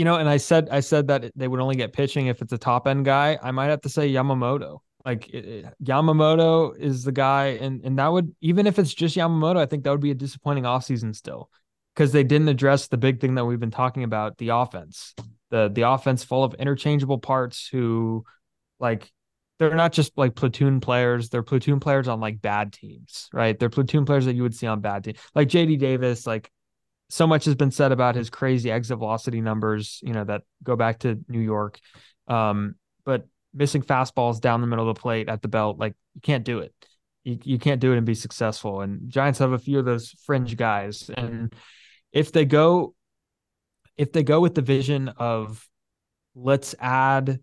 You 0.00 0.06
know, 0.06 0.16
and 0.16 0.30
I 0.30 0.38
said 0.38 0.70
I 0.70 0.80
said 0.80 1.08
that 1.08 1.30
they 1.36 1.46
would 1.46 1.60
only 1.60 1.76
get 1.76 1.92
pitching 1.92 2.28
if 2.28 2.40
it's 2.40 2.54
a 2.54 2.58
top 2.58 2.86
end 2.88 3.04
guy. 3.04 3.38
I 3.42 3.50
might 3.50 3.66
have 3.66 3.82
to 3.82 3.90
say 3.90 4.10
Yamamoto. 4.10 4.78
Like 5.04 5.28
it, 5.28 5.44
it, 5.44 5.66
Yamamoto 5.84 6.74
is 6.74 7.04
the 7.04 7.12
guy, 7.12 7.58
and 7.60 7.84
and 7.84 7.98
that 7.98 8.08
would 8.08 8.34
even 8.40 8.66
if 8.66 8.78
it's 8.78 8.94
just 8.94 9.14
Yamamoto, 9.14 9.58
I 9.58 9.66
think 9.66 9.84
that 9.84 9.90
would 9.90 10.00
be 10.00 10.10
a 10.10 10.14
disappointing 10.14 10.64
offseason 10.64 11.14
still 11.14 11.50
because 11.94 12.12
they 12.12 12.24
didn't 12.24 12.48
address 12.48 12.88
the 12.88 12.96
big 12.96 13.20
thing 13.20 13.34
that 13.34 13.44
we've 13.44 13.60
been 13.60 13.70
talking 13.70 14.04
about 14.04 14.38
the 14.38 14.48
offense 14.48 15.14
the 15.50 15.68
the 15.68 15.82
offense 15.82 16.24
full 16.24 16.44
of 16.44 16.54
interchangeable 16.54 17.18
parts 17.18 17.68
who 17.68 18.24
like 18.78 19.12
they're 19.58 19.74
not 19.74 19.92
just 19.92 20.16
like 20.16 20.34
platoon 20.34 20.80
players 20.80 21.28
they're 21.28 21.42
platoon 21.42 21.78
players 21.78 22.08
on 22.08 22.20
like 22.20 22.40
bad 22.40 22.72
teams 22.72 23.28
right 23.34 23.58
they're 23.58 23.68
platoon 23.68 24.06
players 24.06 24.24
that 24.24 24.34
you 24.34 24.42
would 24.42 24.54
see 24.54 24.66
on 24.66 24.80
bad 24.80 25.04
teams 25.04 25.18
like 25.34 25.48
jd 25.48 25.78
davis 25.78 26.26
like 26.26 26.50
so 27.10 27.26
much 27.26 27.44
has 27.44 27.56
been 27.56 27.72
said 27.72 27.92
about 27.92 28.14
his 28.14 28.30
crazy 28.30 28.70
exit 28.70 28.98
velocity 28.98 29.40
numbers, 29.40 30.00
you 30.02 30.12
know, 30.12 30.24
that 30.24 30.42
go 30.62 30.76
back 30.76 31.00
to 31.00 31.18
New 31.28 31.40
York. 31.40 31.78
Um, 32.28 32.76
but 33.04 33.26
missing 33.52 33.82
fastballs 33.82 34.40
down 34.40 34.60
the 34.60 34.68
middle 34.68 34.88
of 34.88 34.94
the 34.94 35.00
plate 35.00 35.28
at 35.28 35.42
the 35.42 35.48
belt, 35.48 35.78
like 35.78 35.94
you 36.14 36.20
can't 36.20 36.44
do 36.44 36.60
it. 36.60 36.72
You, 37.24 37.38
you 37.42 37.58
can't 37.58 37.80
do 37.80 37.92
it 37.92 37.96
and 37.96 38.06
be 38.06 38.14
successful. 38.14 38.80
And 38.80 39.10
Giants 39.10 39.40
have 39.40 39.52
a 39.52 39.58
few 39.58 39.80
of 39.80 39.84
those 39.84 40.14
fringe 40.24 40.56
guys. 40.56 41.10
And 41.14 41.52
if 42.12 42.30
they 42.30 42.44
go, 42.44 42.94
if 43.96 44.12
they 44.12 44.22
go 44.22 44.40
with 44.40 44.54
the 44.54 44.62
vision 44.62 45.08
of 45.08 45.68
let's 46.36 46.76
add, 46.78 47.40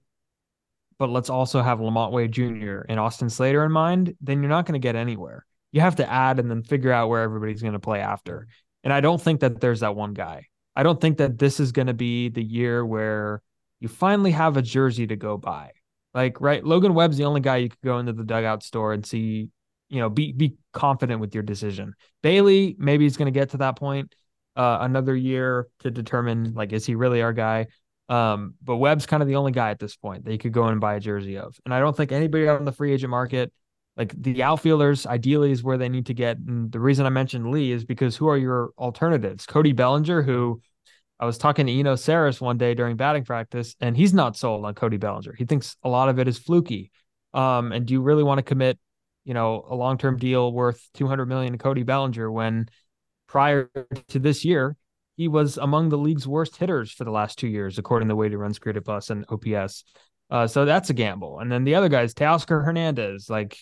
but 0.97 1.09
let's 1.09 1.29
also 1.29 1.61
have 1.61 1.81
Lamont 1.81 2.13
Wade 2.13 2.31
Jr. 2.31 2.79
and 2.87 2.99
Austin 2.99 3.29
Slater 3.29 3.65
in 3.65 3.71
mind, 3.71 4.15
then 4.21 4.41
you're 4.41 4.49
not 4.49 4.65
going 4.65 4.79
to 4.79 4.85
get 4.85 4.95
anywhere. 4.95 5.45
You 5.73 5.81
have 5.81 5.97
to 5.97 6.09
add 6.09 6.39
and 6.39 6.49
then 6.49 6.63
figure 6.63 6.91
out 6.91 7.09
where 7.09 7.21
everybody's 7.21 7.61
going 7.61 7.73
to 7.73 7.79
play 7.79 7.99
after. 7.99 8.47
And 8.83 8.93
I 8.93 9.01
don't 9.01 9.21
think 9.21 9.41
that 9.41 9.59
there's 9.59 9.81
that 9.81 9.95
one 9.95 10.13
guy. 10.13 10.47
I 10.75 10.83
don't 10.83 11.01
think 11.01 11.17
that 11.17 11.39
this 11.39 11.59
is 11.59 11.71
going 11.71 11.87
to 11.87 11.93
be 11.93 12.29
the 12.29 12.43
year 12.43 12.85
where 12.85 13.41
you 13.79 13.87
finally 13.87 14.31
have 14.31 14.57
a 14.57 14.61
jersey 14.61 15.07
to 15.07 15.15
go 15.15 15.37
buy. 15.37 15.71
Like, 16.13 16.39
right, 16.41 16.63
Logan 16.63 16.93
Webb's 16.93 17.17
the 17.17 17.25
only 17.25 17.41
guy 17.41 17.57
you 17.57 17.69
could 17.69 17.81
go 17.83 17.99
into 17.99 18.13
the 18.13 18.23
dugout 18.23 18.63
store 18.63 18.93
and 18.93 19.05
see, 19.05 19.49
you 19.89 19.99
know, 19.99 20.09
be 20.09 20.31
be 20.31 20.55
confident 20.73 21.19
with 21.19 21.33
your 21.33 21.43
decision. 21.43 21.93
Bailey, 22.23 22.75
maybe 22.79 23.05
he's 23.05 23.17
going 23.17 23.31
to 23.31 23.39
get 23.39 23.51
to 23.51 23.57
that 23.57 23.77
point 23.77 24.13
uh, 24.55 24.79
another 24.81 25.15
year 25.15 25.67
to 25.79 25.91
determine 25.91 26.53
like 26.53 26.73
is 26.73 26.85
he 26.85 26.95
really 26.95 27.21
our 27.21 27.33
guy. 27.33 27.67
Um, 28.09 28.55
but 28.63 28.77
Webb's 28.77 29.05
kind 29.05 29.21
of 29.21 29.27
the 29.27 29.35
only 29.35 29.51
guy 29.51 29.69
at 29.69 29.79
this 29.79 29.95
point 29.95 30.25
that 30.25 30.31
you 30.31 30.37
could 30.37 30.53
go 30.53 30.65
and 30.65 30.79
buy 30.79 30.95
a 30.95 30.99
jersey 30.99 31.37
of. 31.37 31.55
And 31.65 31.73
I 31.73 31.79
don't 31.79 31.95
think 31.95 32.11
anybody 32.11 32.47
on 32.47 32.65
the 32.65 32.71
free 32.71 32.93
agent 32.93 33.11
market 33.11 33.51
like 33.97 34.13
the 34.21 34.43
outfielders 34.43 35.07
ideally 35.07 35.51
is 35.51 35.63
where 35.63 35.77
they 35.77 35.89
need 35.89 36.05
to 36.05 36.13
get. 36.13 36.37
And 36.37 36.71
the 36.71 36.79
reason 36.79 37.05
I 37.05 37.09
mentioned 37.09 37.49
Lee 37.49 37.71
is 37.71 37.83
because 37.83 38.15
who 38.15 38.27
are 38.27 38.37
your 38.37 38.69
alternatives? 38.77 39.47
Cody 39.47 39.73
Bellinger, 39.73 40.21
who 40.21 40.61
I 41.19 41.25
was 41.25 41.39
talking 41.39 41.65
to 41.65 41.71
Eno 41.73 41.95
Sarris 41.95 42.39
one 42.39 42.59
day 42.59 42.75
during 42.75 42.95
batting 42.95 43.25
practice, 43.25 43.75
and 43.81 43.97
he's 43.97 44.13
not 44.13 44.37
sold 44.37 44.65
on 44.65 44.75
Cody 44.75 44.97
Bellinger. 44.97 45.33
He 45.33 45.45
thinks 45.45 45.75
a 45.83 45.89
lot 45.89 46.09
of 46.09 46.19
it 46.19 46.27
is 46.27 46.37
fluky. 46.37 46.91
Um, 47.33 47.71
and 47.71 47.87
do 47.87 47.93
you 47.95 48.01
really 48.01 48.23
want 48.23 48.37
to 48.37 48.43
commit, 48.43 48.77
you 49.25 49.33
know, 49.33 49.65
a 49.67 49.75
long 49.75 49.97
term 49.97 50.17
deal 50.17 50.51
worth 50.51 50.87
200 50.93 51.25
million 51.25 51.53
to 51.53 51.57
Cody 51.57 51.83
Bellinger 51.83 52.31
when 52.31 52.67
prior 53.27 53.71
to 54.09 54.19
this 54.19 54.45
year, 54.45 54.75
he 55.15 55.27
was 55.27 55.57
among 55.57 55.89
the 55.89 55.97
league's 55.97 56.27
worst 56.27 56.55
hitters 56.57 56.91
for 56.91 57.03
the 57.03 57.11
last 57.11 57.39
two 57.39 57.47
years, 57.47 57.79
according 57.79 58.09
to 58.09 58.15
weighted 58.15 58.37
runs 58.37 58.59
created 58.59 58.85
plus 58.85 59.09
and 59.09 59.25
OPS. 59.29 59.83
Uh, 60.29 60.45
so 60.45 60.65
that's 60.65 60.91
a 60.91 60.93
gamble. 60.93 61.39
And 61.39 61.51
then 61.51 61.63
the 61.63 61.73
other 61.73 61.89
guys, 61.89 62.13
Teoscar 62.13 62.63
Hernandez, 62.63 63.27
like, 63.27 63.57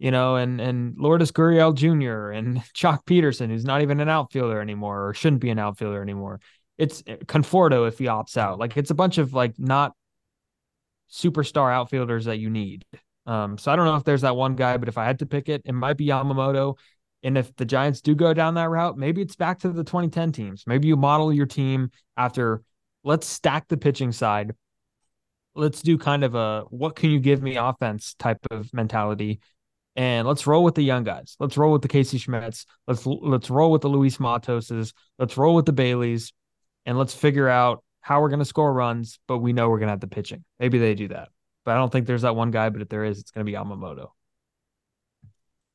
you 0.00 0.10
know, 0.10 0.36
and 0.36 0.60
and 0.60 0.96
Lourdes 0.98 1.30
Gurriel 1.30 1.74
Jr. 1.74 2.30
and 2.30 2.56
Joc 2.74 3.04
Pederson, 3.04 3.48
who's 3.48 3.64
not 3.66 3.82
even 3.82 4.00
an 4.00 4.08
outfielder 4.08 4.60
anymore 4.60 5.06
or 5.08 5.14
shouldn't 5.14 5.42
be 5.42 5.50
an 5.50 5.58
outfielder 5.58 6.02
anymore. 6.02 6.40
It's 6.78 7.02
eh, 7.06 7.16
Conforto 7.26 7.86
if 7.86 7.98
he 7.98 8.06
opts 8.06 8.38
out. 8.38 8.58
Like 8.58 8.76
it's 8.78 8.90
a 8.90 8.94
bunch 8.94 9.18
of 9.18 9.34
like 9.34 9.58
not 9.58 9.92
superstar 11.12 11.70
outfielders 11.72 12.24
that 12.24 12.38
you 12.38 12.48
need. 12.48 12.84
Um, 13.26 13.58
so 13.58 13.70
I 13.70 13.76
don't 13.76 13.84
know 13.84 13.96
if 13.96 14.04
there's 14.04 14.22
that 14.22 14.34
one 14.34 14.56
guy, 14.56 14.78
but 14.78 14.88
if 14.88 14.96
I 14.96 15.04
had 15.04 15.18
to 15.18 15.26
pick 15.26 15.50
it, 15.50 15.62
it 15.66 15.72
might 15.72 15.98
be 15.98 16.06
Yamamoto. 16.06 16.78
And 17.22 17.36
if 17.36 17.54
the 17.56 17.66
Giants 17.66 18.00
do 18.00 18.14
go 18.14 18.32
down 18.32 18.54
that 18.54 18.70
route, 18.70 18.96
maybe 18.96 19.20
it's 19.20 19.36
back 19.36 19.58
to 19.60 19.68
the 19.68 19.84
2010 19.84 20.32
teams. 20.32 20.64
Maybe 20.66 20.88
you 20.88 20.96
model 20.96 21.30
your 21.30 21.44
team 21.44 21.90
after 22.16 22.62
let's 23.04 23.26
stack 23.26 23.68
the 23.68 23.76
pitching 23.76 24.12
side. 24.12 24.54
Let's 25.54 25.82
do 25.82 25.98
kind 25.98 26.24
of 26.24 26.34
a 26.34 26.62
what 26.70 26.96
can 26.96 27.10
you 27.10 27.20
give 27.20 27.42
me 27.42 27.56
offense 27.56 28.14
type 28.14 28.38
of 28.50 28.72
mentality. 28.72 29.40
And 30.00 30.26
let's 30.26 30.46
roll 30.46 30.64
with 30.64 30.76
the 30.76 30.82
young 30.82 31.04
guys. 31.04 31.36
Let's 31.38 31.58
roll 31.58 31.72
with 31.72 31.82
the 31.82 31.88
Casey 31.88 32.18
Schmitts. 32.18 32.64
Let's 32.86 33.04
let's 33.04 33.50
roll 33.50 33.70
with 33.70 33.82
the 33.82 33.88
Luis 33.88 34.16
Matoses. 34.16 34.94
Let's 35.18 35.36
roll 35.36 35.54
with 35.54 35.66
the 35.66 35.74
Baileys. 35.74 36.32
And 36.86 36.96
let's 36.96 37.12
figure 37.12 37.50
out 37.50 37.84
how 38.00 38.22
we're 38.22 38.30
going 38.30 38.38
to 38.38 38.46
score 38.46 38.72
runs, 38.72 39.18
but 39.28 39.38
we 39.38 39.52
know 39.52 39.68
we're 39.68 39.76
going 39.76 39.88
to 39.88 39.92
have 39.92 40.00
the 40.00 40.06
pitching. 40.06 40.42
Maybe 40.58 40.78
they 40.78 40.94
do 40.94 41.08
that. 41.08 41.28
But 41.66 41.72
I 41.72 41.74
don't 41.74 41.92
think 41.92 42.06
there's 42.06 42.22
that 42.22 42.34
one 42.34 42.50
guy, 42.50 42.70
but 42.70 42.80
if 42.80 42.88
there 42.88 43.04
is, 43.04 43.18
it's 43.18 43.30
going 43.30 43.44
to 43.44 43.52
be 43.52 43.54
Yamamoto. 43.54 44.06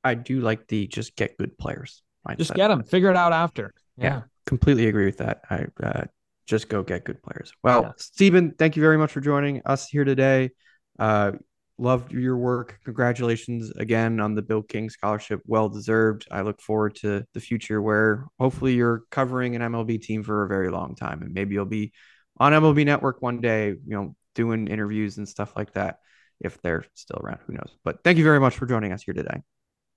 I 0.04 0.16
do 0.16 0.40
like 0.40 0.68
the 0.70 0.88
just 0.88 1.16
get 1.16 1.38
good 1.38 1.56
players. 1.60 2.02
Mindset. 2.28 2.38
Just 2.38 2.54
get 2.56 2.70
them, 2.70 2.84
figure 2.84 3.12
it 3.12 3.16
out 3.16 3.32
after. 3.32 3.76
Yeah, 3.96 4.06
yeah 4.06 4.22
completely 4.48 4.88
agree 4.88 5.06
with 5.06 5.18
that. 5.18 5.42
I 5.52 5.66
uh, 5.84 6.06
just 6.48 6.68
go 6.68 6.82
get 6.82 7.04
good 7.04 7.22
players. 7.22 7.52
Well, 7.62 7.84
yeah. 7.84 7.92
Steven, 7.98 8.56
thank 8.58 8.76
you 8.76 8.82
very 8.82 8.98
much 8.98 9.12
for 9.12 9.22
joining 9.22 9.62
us 9.66 9.88
here 9.88 10.04
today. 10.04 10.50
Uh, 10.98 11.34
loved 11.78 12.12
your 12.12 12.38
work. 12.38 12.80
Congratulations 12.86 13.72
again 13.72 14.20
on 14.20 14.36
the 14.36 14.42
Bill 14.42 14.62
King 14.62 14.90
scholarship. 14.90 15.42
Well 15.46 15.70
deserved. 15.70 16.28
I 16.32 16.42
look 16.42 16.62
forward 16.62 16.96
to 16.98 17.26
the 17.34 17.40
future 17.40 17.82
where 17.82 18.26
hopefully 18.40 18.74
you're 18.74 19.04
covering 19.12 19.56
an 19.56 19.62
MLB 19.62 20.02
team 20.02 20.24
for 20.24 20.44
a 20.44 20.48
very 20.48 20.70
long 20.70 20.96
time 20.96 21.22
and 21.22 21.34
maybe 21.34 21.54
you'll 21.54 21.66
be 21.66 21.92
on 22.40 22.54
MLB 22.54 22.86
Network 22.86 23.22
one 23.22 23.42
day, 23.42 23.70
you 23.70 23.82
know, 23.88 24.16
doing 24.36 24.68
interviews 24.68 25.18
and 25.18 25.28
stuff 25.28 25.54
like 25.56 25.74
that 25.74 26.00
if 26.40 26.62
they're 26.62 26.86
still 26.94 27.20
around. 27.24 27.40
Who 27.48 27.54
knows? 27.54 27.72
But 27.84 28.04
thank 28.04 28.18
you 28.18 28.24
very 28.24 28.40
much 28.40 28.56
for 28.56 28.66
joining 28.66 28.92
us 28.92 29.04
here 29.04 29.14
today. 29.14 29.42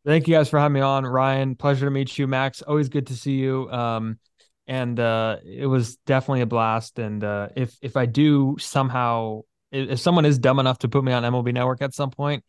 Thank 0.05 0.29
you 0.29 0.35
guys 0.35 0.49
for 0.49 0.59
having 0.59 0.75
me 0.75 0.81
on, 0.81 1.05
Ryan. 1.05 1.55
Pleasure 1.57 1.87
to 1.87 1.91
meet 1.91 2.17
you, 2.17 2.27
Max. 2.27 2.63
Always 2.63 2.89
good 2.89 3.09
to 3.09 3.17
see 3.17 3.35
you. 3.35 3.71
Um, 3.71 4.19
and 4.67 4.99
uh, 5.01 5.39
it 5.45 5.67
was 5.67 5.97
definitely 5.97 6.43
a 6.43 6.47
blast. 6.47 6.99
And 6.99 7.25
uh, 7.25 7.49
if 7.57 7.77
if 7.83 7.97
I 7.97 8.07
do 8.07 8.57
somehow, 8.61 9.43
if 9.71 10.01
someone 10.01 10.25
is 10.25 10.39
dumb 10.39 10.59
enough 10.59 10.79
to 10.79 10.89
put 10.89 11.05
me 11.05 11.13
on 11.13 11.23
MLB 11.23 11.53
Network 11.53 11.83
at 11.83 11.95
some 11.95 12.11
point, 12.11 12.45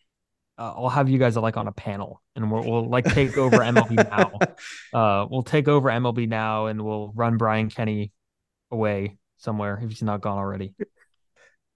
uh, 0.58 0.74
I'll 0.76 0.90
have 0.90 1.10
you 1.10 1.18
guys 1.18 1.38
like 1.38 1.58
on 1.58 1.68
a 1.68 1.72
panel, 1.72 2.22
and 2.36 2.52
we'll, 2.52 2.64
we'll 2.64 2.90
like 2.90 3.06
take 3.06 3.38
over 3.38 3.58
MLB 3.60 3.96
now. 4.10 4.32
Uh, 4.94 5.26
we'll 5.30 5.44
take 5.44 5.68
over 5.68 5.90
MLB 5.90 6.28
now, 6.28 6.66
and 6.66 6.84
we'll 6.84 7.12
run 7.16 7.38
Brian 7.38 7.70
Kenny 7.70 8.12
away 8.72 9.18
somewhere 9.38 9.80
if 9.82 9.90
he's 9.90 10.04
not 10.04 10.22
gone 10.22 10.38
already. 10.38 10.74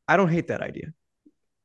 I 0.07 0.17
don't 0.17 0.29
hate 0.29 0.47
that 0.47 0.61
idea. 0.61 0.93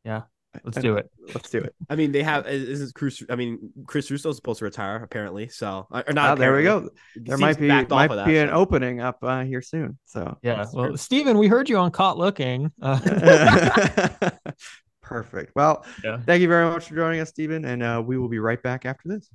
Yeah. 0.05 0.23
Let's 0.65 0.79
do 0.79 0.97
it. 0.97 1.11
Let's 1.35 1.51
do 1.51 1.59
it. 1.59 1.75
I 1.91 1.97
mean, 1.97 2.13
they 2.13 2.23
have 2.23 2.45
this 2.45 2.81
is 2.81 2.93
Cruz. 2.93 3.23
I 3.29 3.37
mean, 3.37 3.71
Chris 3.87 4.11
Russo's 4.11 4.37
supposed 4.37 4.61
to 4.61 4.65
retire 4.65 4.97
apparently. 4.97 5.49
So 5.49 5.87
uh, 5.91 6.03
or 6.07 6.13
not. 6.13 6.33
Oh, 6.33 6.41
there 6.41 6.57
we 6.57 6.63
go. 6.63 6.89
There 7.17 7.39
might 7.39 7.59
be 7.59 7.69
might 7.69 7.89
be 7.89 7.95
that, 7.95 8.29
an 8.29 8.49
so. 8.49 8.55
opening 8.55 9.01
up 9.01 9.19
uh, 9.23 9.45
here 9.45 9.63
soon. 9.63 9.99
So 10.07 10.39
yeah. 10.43 10.67
Well, 10.73 10.97
Steven, 10.97 11.39
we 11.39 11.49
heard 11.49 11.69
you 11.69 11.77
on 11.79 11.91
Caught 11.91 12.19
Looking. 12.19 12.73
Uh- 12.81 14.31
Perfect. 15.03 15.53
Well, 15.57 15.87
yeah. 16.05 16.19
thank 16.19 16.43
you 16.43 16.49
very 16.49 16.71
much 16.71 16.89
for 16.89 16.95
joining 16.95 17.21
us, 17.21 17.31
Steven, 17.31 17.65
and 17.65 17.83
uh, 17.83 18.03
we 18.05 18.19
will 18.19 18.29
be 18.29 18.39
right 18.39 18.63
back 18.63 18.85
after 18.85 19.09
this. 19.09 19.31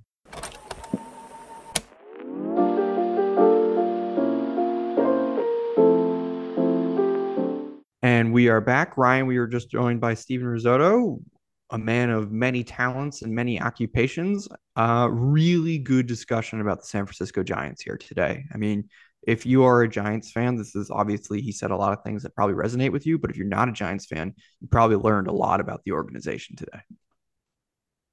We 8.33 8.49
are 8.49 8.61
back. 8.61 8.97
Ryan, 8.97 9.27
we 9.27 9.37
were 9.37 9.45
just 9.45 9.69
joined 9.69 10.01
by 10.01 10.15
Steven 10.15 10.47
Rissotto, 10.47 11.21
a 11.69 11.77
man 11.77 12.09
of 12.09 12.31
many 12.31 12.63
talents 12.63 13.21
and 13.21 13.31
many 13.31 13.61
occupations. 13.61 14.49
Uh, 14.75 15.07
really 15.11 15.77
good 15.77 16.07
discussion 16.07 16.59
about 16.59 16.79
the 16.79 16.87
San 16.87 17.05
Francisco 17.05 17.43
Giants 17.43 17.83
here 17.83 17.95
today. 17.95 18.43
I 18.51 18.57
mean, 18.57 18.89
if 19.21 19.45
you 19.45 19.65
are 19.65 19.83
a 19.83 19.87
Giants 19.87 20.31
fan, 20.31 20.55
this 20.55 20.75
is 20.75 20.89
obviously, 20.89 21.41
he 21.41 21.51
said 21.51 21.69
a 21.69 21.75
lot 21.75 21.95
of 21.95 22.03
things 22.03 22.23
that 22.23 22.33
probably 22.33 22.55
resonate 22.55 22.91
with 22.91 23.05
you. 23.05 23.19
But 23.19 23.29
if 23.29 23.37
you're 23.37 23.45
not 23.45 23.69
a 23.69 23.71
Giants 23.71 24.07
fan, 24.07 24.33
you 24.61 24.67
probably 24.67 24.97
learned 24.97 25.27
a 25.27 25.31
lot 25.31 25.59
about 25.59 25.83
the 25.85 25.91
organization 25.91 26.55
today. 26.55 26.81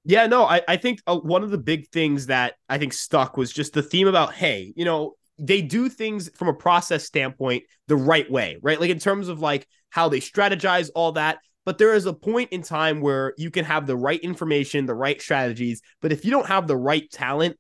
Yeah, 0.04 0.26
no, 0.26 0.44
I, 0.44 0.60
I 0.68 0.76
think 0.76 1.00
uh, 1.06 1.16
one 1.16 1.42
of 1.42 1.50
the 1.50 1.56
big 1.56 1.88
things 1.88 2.26
that 2.26 2.56
I 2.68 2.76
think 2.76 2.92
stuck 2.92 3.38
was 3.38 3.50
just 3.50 3.72
the 3.72 3.82
theme 3.82 4.06
about, 4.06 4.34
hey, 4.34 4.74
you 4.76 4.84
know, 4.84 5.14
they 5.38 5.62
do 5.62 5.88
things 5.88 6.28
from 6.36 6.48
a 6.48 6.54
process 6.54 7.04
standpoint 7.04 7.64
the 7.88 7.96
right 7.96 8.30
way, 8.30 8.58
right? 8.60 8.78
Like 8.78 8.90
in 8.90 8.98
terms 8.98 9.28
of 9.28 9.40
like 9.40 9.66
how 9.90 10.08
they 10.08 10.20
strategize, 10.20 10.90
all 10.94 11.12
that. 11.12 11.38
But 11.66 11.78
there 11.78 11.94
is 11.94 12.06
a 12.06 12.12
point 12.12 12.50
in 12.52 12.62
time 12.62 13.00
where 13.00 13.34
you 13.36 13.50
can 13.50 13.64
have 13.64 13.86
the 13.86 13.96
right 13.96 14.20
information, 14.20 14.86
the 14.86 14.94
right 14.94 15.20
strategies. 15.20 15.82
But 16.00 16.12
if 16.12 16.24
you 16.24 16.30
don't 16.30 16.46
have 16.46 16.66
the 16.66 16.76
right 16.76 17.08
talent, 17.10 17.56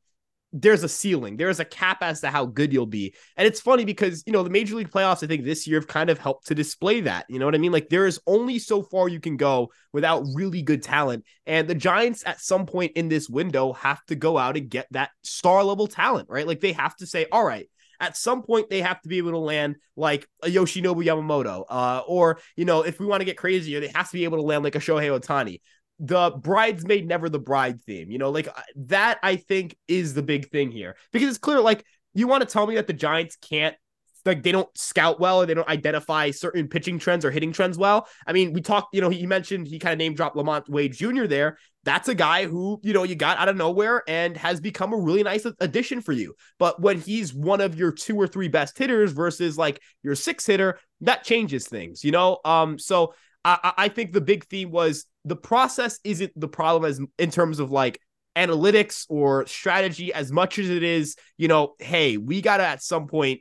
there's 0.52 0.82
a 0.82 0.88
ceiling. 0.88 1.36
There's 1.36 1.60
a 1.60 1.64
cap 1.64 1.98
as 2.02 2.22
to 2.22 2.28
how 2.28 2.46
good 2.46 2.72
you'll 2.72 2.86
be. 2.86 3.14
And 3.36 3.46
it's 3.46 3.60
funny 3.60 3.84
because, 3.84 4.24
you 4.26 4.32
know, 4.32 4.42
the 4.42 4.50
Major 4.50 4.74
League 4.74 4.90
playoffs, 4.90 5.22
I 5.22 5.26
think 5.28 5.44
this 5.44 5.66
year 5.66 5.78
have 5.78 5.86
kind 5.86 6.10
of 6.10 6.18
helped 6.18 6.48
to 6.48 6.54
display 6.54 7.02
that. 7.02 7.26
You 7.28 7.38
know 7.38 7.44
what 7.44 7.54
I 7.54 7.58
mean? 7.58 7.72
Like 7.72 7.88
there 7.88 8.06
is 8.06 8.20
only 8.26 8.58
so 8.58 8.82
far 8.82 9.08
you 9.08 9.20
can 9.20 9.36
go 9.36 9.70
without 9.92 10.24
really 10.34 10.62
good 10.62 10.82
talent. 10.82 11.24
And 11.46 11.68
the 11.68 11.74
Giants 11.74 12.24
at 12.26 12.40
some 12.40 12.66
point 12.66 12.92
in 12.96 13.08
this 13.08 13.28
window 13.28 13.74
have 13.74 14.04
to 14.06 14.16
go 14.16 14.38
out 14.38 14.56
and 14.56 14.68
get 14.68 14.88
that 14.90 15.10
star 15.22 15.62
level 15.62 15.86
talent, 15.86 16.28
right? 16.28 16.46
Like 16.46 16.60
they 16.60 16.72
have 16.72 16.96
to 16.96 17.06
say, 17.06 17.26
all 17.30 17.44
right, 17.44 17.68
at 18.00 18.16
some 18.16 18.42
point 18.42 18.70
they 18.70 18.80
have 18.80 19.00
to 19.02 19.08
be 19.08 19.18
able 19.18 19.32
to 19.32 19.38
land 19.38 19.76
like 19.96 20.26
a 20.42 20.48
Yoshinobu 20.48 21.04
Yamamoto. 21.04 21.64
Uh, 21.68 22.02
or, 22.06 22.40
you 22.56 22.64
know, 22.64 22.82
if 22.82 22.98
we 22.98 23.06
want 23.06 23.20
to 23.20 23.24
get 23.24 23.36
crazier, 23.36 23.80
they 23.80 23.88
have 23.88 24.10
to 24.10 24.16
be 24.16 24.24
able 24.24 24.38
to 24.38 24.42
land 24.42 24.64
like 24.64 24.74
a 24.74 24.80
Shohei 24.80 25.18
Ohtani 25.18 25.60
the 26.02 26.30
bridesmaid 26.30 27.06
never 27.06 27.28
the 27.28 27.38
bride 27.38 27.78
theme 27.82 28.10
you 28.10 28.16
know 28.16 28.30
like 28.30 28.48
uh, 28.48 28.62
that 28.74 29.18
i 29.22 29.36
think 29.36 29.76
is 29.86 30.14
the 30.14 30.22
big 30.22 30.48
thing 30.48 30.70
here 30.70 30.96
because 31.12 31.28
it's 31.28 31.36
clear 31.36 31.60
like 31.60 31.84
you 32.14 32.26
want 32.26 32.40
to 32.40 32.48
tell 32.50 32.66
me 32.66 32.76
that 32.76 32.86
the 32.86 32.92
giants 32.94 33.36
can't 33.36 33.76
like 34.24 34.42
they 34.42 34.52
don't 34.52 34.68
scout 34.76 35.20
well 35.20 35.42
or 35.42 35.46
they 35.46 35.54
don't 35.54 35.68
identify 35.68 36.30
certain 36.30 36.68
pitching 36.68 36.98
trends 36.98 37.24
or 37.24 37.30
hitting 37.30 37.52
trends 37.52 37.78
well. 37.78 38.06
I 38.26 38.32
mean, 38.32 38.52
we 38.52 38.60
talked, 38.60 38.94
you 38.94 39.00
know, 39.00 39.08
he 39.08 39.26
mentioned 39.26 39.66
he 39.66 39.78
kind 39.78 39.92
of 39.92 39.98
name 39.98 40.14
dropped 40.14 40.36
Lamont 40.36 40.68
Wade 40.68 40.92
Jr. 40.92 41.26
there. 41.26 41.58
That's 41.84 42.08
a 42.08 42.14
guy 42.14 42.46
who, 42.46 42.80
you 42.82 42.92
know, 42.92 43.04
you 43.04 43.14
got 43.14 43.38
out 43.38 43.48
of 43.48 43.56
nowhere 43.56 44.02
and 44.06 44.36
has 44.36 44.60
become 44.60 44.92
a 44.92 44.98
really 44.98 45.22
nice 45.22 45.46
addition 45.60 46.02
for 46.02 46.12
you. 46.12 46.34
But 46.58 46.80
when 46.80 47.00
he's 47.00 47.32
one 47.32 47.60
of 47.60 47.78
your 47.78 47.92
two 47.92 48.16
or 48.16 48.26
three 48.26 48.48
best 48.48 48.76
hitters 48.76 49.12
versus 49.12 49.56
like 49.56 49.80
your 50.02 50.14
six 50.14 50.44
hitter, 50.44 50.78
that 51.00 51.24
changes 51.24 51.66
things, 51.66 52.04
you 52.04 52.10
know? 52.10 52.38
Um, 52.44 52.78
so 52.78 53.14
I, 53.44 53.72
I 53.76 53.88
think 53.88 54.12
the 54.12 54.20
big 54.20 54.44
theme 54.44 54.70
was 54.70 55.06
the 55.24 55.36
process 55.36 55.98
isn't 56.04 56.32
the 56.36 56.48
problem 56.48 56.84
as 56.84 57.00
in 57.18 57.30
terms 57.30 57.58
of 57.58 57.70
like 57.70 58.00
analytics 58.36 59.06
or 59.08 59.46
strategy 59.46 60.12
as 60.12 60.30
much 60.30 60.58
as 60.58 60.70
it 60.70 60.82
is, 60.82 61.16
you 61.36 61.48
know, 61.48 61.74
hey, 61.78 62.16
we 62.16 62.40
got 62.40 62.58
to 62.58 62.66
at 62.66 62.82
some 62.82 63.06
point 63.06 63.40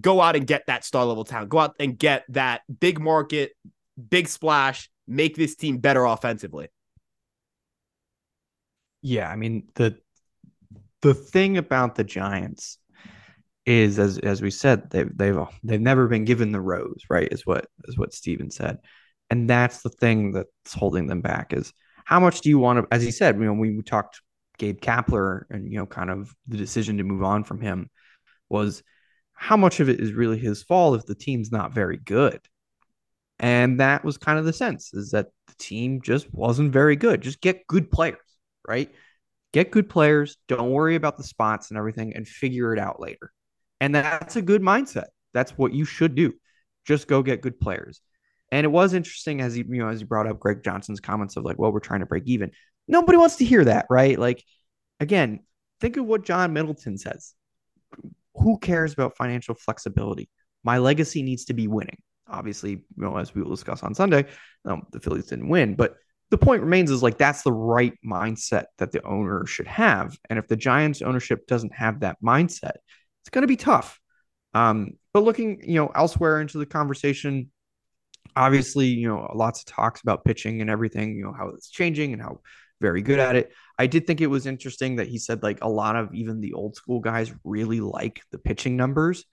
go 0.00 0.20
out 0.20 0.36
and 0.36 0.46
get 0.46 0.66
that 0.66 0.84
star 0.84 1.04
level 1.04 1.24
talent, 1.24 1.50
go 1.50 1.58
out 1.58 1.74
and 1.78 1.98
get 1.98 2.24
that 2.30 2.62
big 2.80 3.00
market, 3.00 3.52
big 4.08 4.28
splash, 4.28 4.90
make 5.06 5.36
this 5.36 5.56
team 5.56 5.78
better 5.78 6.04
offensively. 6.04 6.68
Yeah, 9.02 9.28
I 9.28 9.36
mean 9.36 9.68
the 9.74 9.98
the 11.02 11.14
thing 11.14 11.58
about 11.58 11.94
the 11.94 12.04
Giants 12.04 12.78
is 13.66 13.98
as 13.98 14.18
as 14.18 14.42
we 14.42 14.50
said 14.50 14.90
they've 14.90 15.16
they've 15.16 15.38
they've 15.62 15.80
never 15.80 16.06
been 16.06 16.24
given 16.24 16.52
the 16.52 16.60
rose 16.60 17.02
right 17.08 17.28
is 17.32 17.46
what 17.46 17.66
is 17.84 17.96
what 17.96 18.12
Steven 18.12 18.50
said 18.50 18.78
and 19.30 19.48
that's 19.48 19.82
the 19.82 19.88
thing 19.88 20.32
that's 20.32 20.74
holding 20.74 21.06
them 21.06 21.22
back 21.22 21.52
is 21.52 21.72
how 22.04 22.20
much 22.20 22.42
do 22.42 22.50
you 22.50 22.58
want 22.58 22.78
to 22.78 22.94
as 22.94 23.02
he 23.02 23.10
said 23.10 23.36
you 23.36 23.44
know 23.44 23.54
we, 23.54 23.74
we 23.74 23.82
talked 23.82 24.20
Gabe 24.58 24.80
Kapler 24.80 25.44
and 25.50 25.70
you 25.70 25.78
know 25.78 25.86
kind 25.86 26.10
of 26.10 26.34
the 26.46 26.58
decision 26.58 26.98
to 26.98 27.04
move 27.04 27.22
on 27.22 27.42
from 27.44 27.60
him 27.60 27.90
was 28.50 28.82
how 29.34 29.56
much 29.56 29.80
of 29.80 29.88
it 29.88 30.00
is 30.00 30.12
really 30.12 30.38
his 30.38 30.62
fault 30.62 30.98
if 30.98 31.06
the 31.06 31.14
team's 31.14 31.52
not 31.52 31.74
very 31.74 31.96
good? 31.96 32.40
And 33.38 33.80
that 33.80 34.04
was 34.04 34.16
kind 34.16 34.38
of 34.38 34.44
the 34.44 34.52
sense 34.52 34.94
is 34.94 35.10
that 35.10 35.28
the 35.48 35.54
team 35.58 36.00
just 36.00 36.32
wasn't 36.32 36.72
very 36.72 36.96
good. 36.96 37.20
Just 37.20 37.40
get 37.40 37.66
good 37.66 37.90
players, 37.90 38.18
right? 38.66 38.92
Get 39.52 39.70
good 39.70 39.88
players. 39.88 40.36
Don't 40.48 40.70
worry 40.70 40.94
about 40.94 41.16
the 41.16 41.24
spots 41.24 41.70
and 41.70 41.78
everything 41.78 42.14
and 42.14 42.26
figure 42.26 42.72
it 42.72 42.78
out 42.78 43.00
later. 43.00 43.32
And 43.80 43.94
that's 43.94 44.36
a 44.36 44.42
good 44.42 44.62
mindset. 44.62 45.06
That's 45.32 45.52
what 45.58 45.74
you 45.74 45.84
should 45.84 46.14
do. 46.14 46.32
Just 46.86 47.08
go 47.08 47.22
get 47.22 47.40
good 47.40 47.58
players. 47.60 48.00
And 48.52 48.64
it 48.64 48.70
was 48.70 48.94
interesting 48.94 49.40
as 49.40 49.54
he, 49.54 49.64
you 49.68 49.78
know, 49.78 49.88
as 49.88 50.00
he 50.00 50.04
brought 50.04 50.28
up 50.28 50.38
Greg 50.38 50.62
Johnson's 50.62 51.00
comments 51.00 51.36
of 51.36 51.44
like, 51.44 51.58
well, 51.58 51.72
we're 51.72 51.80
trying 51.80 52.00
to 52.00 52.06
break 52.06 52.24
even. 52.26 52.52
Nobody 52.86 53.18
wants 53.18 53.36
to 53.36 53.44
hear 53.44 53.64
that, 53.64 53.86
right? 53.90 54.18
Like, 54.18 54.44
again, 55.00 55.40
think 55.80 55.96
of 55.96 56.06
what 56.06 56.24
John 56.24 56.52
Middleton 56.52 56.98
says 56.98 57.34
who 58.44 58.58
cares 58.58 58.92
about 58.92 59.16
financial 59.16 59.54
flexibility? 59.54 60.28
My 60.64 60.76
legacy 60.76 61.22
needs 61.22 61.46
to 61.46 61.54
be 61.54 61.66
winning. 61.66 61.96
Obviously, 62.28 62.72
you 62.72 62.84
know, 62.96 63.16
as 63.16 63.34
we 63.34 63.42
will 63.42 63.50
discuss 63.50 63.82
on 63.82 63.94
Sunday, 63.94 64.26
um, 64.66 64.82
the 64.92 65.00
Phillies 65.00 65.26
didn't 65.26 65.48
win, 65.48 65.74
but 65.74 65.96
the 66.30 66.36
point 66.36 66.62
remains 66.62 66.90
is 66.90 67.02
like 67.02 67.16
that's 67.16 67.42
the 67.42 67.52
right 67.52 67.94
mindset 68.04 68.64
that 68.76 68.92
the 68.92 69.02
owner 69.02 69.46
should 69.46 69.66
have. 69.66 70.18
And 70.28 70.38
if 70.38 70.46
the 70.46 70.56
Giants 70.56 71.00
ownership 71.00 71.46
doesn't 71.46 71.74
have 71.74 72.00
that 72.00 72.18
mindset, 72.22 72.76
it's 73.22 73.30
going 73.30 73.42
to 73.42 73.48
be 73.48 73.56
tough. 73.56 73.98
Um, 74.52 74.98
but 75.14 75.24
looking, 75.24 75.62
you 75.66 75.76
know, 75.76 75.90
elsewhere 75.94 76.40
into 76.42 76.58
the 76.58 76.66
conversation, 76.66 77.50
obviously, 78.36 78.88
you 78.88 79.08
know, 79.08 79.30
lots 79.34 79.60
of 79.60 79.66
talks 79.66 80.02
about 80.02 80.24
pitching 80.24 80.60
and 80.60 80.68
everything, 80.68 81.16
you 81.16 81.24
know, 81.24 81.32
how 81.32 81.48
it's 81.48 81.70
changing 81.70 82.12
and 82.12 82.20
how 82.20 82.40
very 82.80 83.00
good 83.00 83.20
at 83.20 83.36
it. 83.36 83.52
I 83.78 83.86
did 83.86 84.06
think 84.06 84.20
it 84.20 84.28
was 84.28 84.46
interesting 84.46 84.96
that 84.96 85.08
he 85.08 85.18
said 85.18 85.42
like 85.42 85.58
a 85.62 85.68
lot 85.68 85.96
of 85.96 86.14
even 86.14 86.40
the 86.40 86.52
old 86.52 86.76
school 86.76 87.00
guys 87.00 87.32
really 87.42 87.80
like 87.80 88.22
the 88.30 88.38
pitching 88.38 88.76
numbers. 88.76 89.24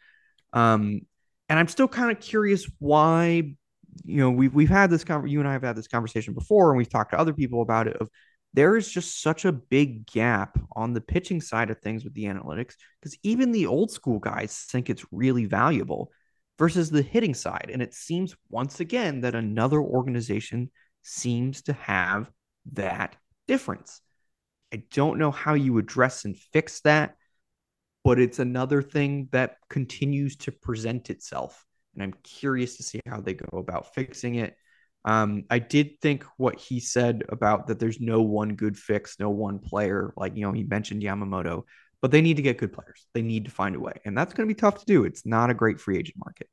Um, 0.53 1.01
and 1.47 1.59
I'm 1.59 1.67
still 1.67 1.87
kind 1.87 2.11
of 2.11 2.19
curious 2.19 2.69
why, 2.79 3.55
you 4.03 4.17
know, 4.17 4.31
we've 4.31 4.53
we've 4.53 4.69
had 4.69 4.89
this 4.89 5.03
conversation, 5.03 5.33
you 5.33 5.39
and 5.39 5.49
I 5.49 5.53
have 5.53 5.63
had 5.63 5.75
this 5.75 5.87
conversation 5.87 6.33
before, 6.33 6.71
and 6.71 6.77
we've 6.77 6.89
talked 6.89 7.11
to 7.11 7.19
other 7.19 7.33
people 7.33 7.61
about 7.61 7.87
it. 7.87 7.97
Of 7.97 8.09
there 8.53 8.75
is 8.75 8.89
just 8.89 9.21
such 9.21 9.45
a 9.45 9.51
big 9.51 10.05
gap 10.07 10.59
on 10.75 10.93
the 10.93 11.01
pitching 11.01 11.41
side 11.41 11.69
of 11.69 11.79
things 11.79 12.03
with 12.03 12.13
the 12.13 12.25
analytics 12.25 12.75
because 12.99 13.17
even 13.23 13.51
the 13.51 13.67
old 13.67 13.91
school 13.91 14.19
guys 14.19 14.65
think 14.69 14.89
it's 14.89 15.05
really 15.11 15.45
valuable 15.45 16.11
versus 16.57 16.89
the 16.89 17.01
hitting 17.01 17.33
side. 17.33 17.69
And 17.71 17.81
it 17.81 17.93
seems 17.93 18.35
once 18.49 18.79
again 18.79 19.21
that 19.21 19.35
another 19.35 19.79
organization 19.79 20.69
seems 21.01 21.63
to 21.63 21.73
have 21.73 22.29
that 22.73 23.15
difference. 23.47 24.01
I 24.73 24.83
don't 24.91 25.19
know 25.19 25.31
how 25.31 25.53
you 25.53 25.77
address 25.77 26.25
and 26.25 26.37
fix 26.37 26.81
that, 26.81 27.15
but 28.03 28.19
it's 28.19 28.39
another 28.39 28.81
thing 28.81 29.29
that 29.31 29.57
continues 29.69 30.35
to 30.37 30.51
present 30.51 31.09
itself. 31.09 31.65
And 31.93 32.03
I'm 32.03 32.13
curious 32.23 32.77
to 32.77 32.83
see 32.83 33.01
how 33.05 33.19
they 33.21 33.33
go 33.33 33.57
about 33.57 33.93
fixing 33.93 34.35
it. 34.35 34.55
Um, 35.03 35.43
I 35.49 35.59
did 35.59 35.99
think 35.99 36.23
what 36.37 36.59
he 36.59 36.79
said 36.79 37.23
about 37.29 37.67
that 37.67 37.79
there's 37.79 37.99
no 37.99 38.21
one 38.21 38.55
good 38.55 38.77
fix, 38.77 39.19
no 39.19 39.29
one 39.29 39.59
player. 39.59 40.13
Like, 40.15 40.35
you 40.35 40.43
know, 40.43 40.51
he 40.51 40.63
mentioned 40.63 41.01
Yamamoto, 41.01 41.63
but 42.01 42.11
they 42.11 42.21
need 42.21 42.37
to 42.37 42.43
get 42.43 42.57
good 42.57 42.71
players. 42.71 43.07
They 43.13 43.21
need 43.21 43.45
to 43.45 43.51
find 43.51 43.75
a 43.75 43.79
way. 43.79 43.93
And 44.05 44.17
that's 44.17 44.33
going 44.33 44.47
to 44.47 44.53
be 44.53 44.59
tough 44.59 44.79
to 44.79 44.85
do. 44.85 45.03
It's 45.03 45.25
not 45.25 45.49
a 45.49 45.53
great 45.53 45.79
free 45.79 45.97
agent 45.97 46.17
market. 46.17 46.47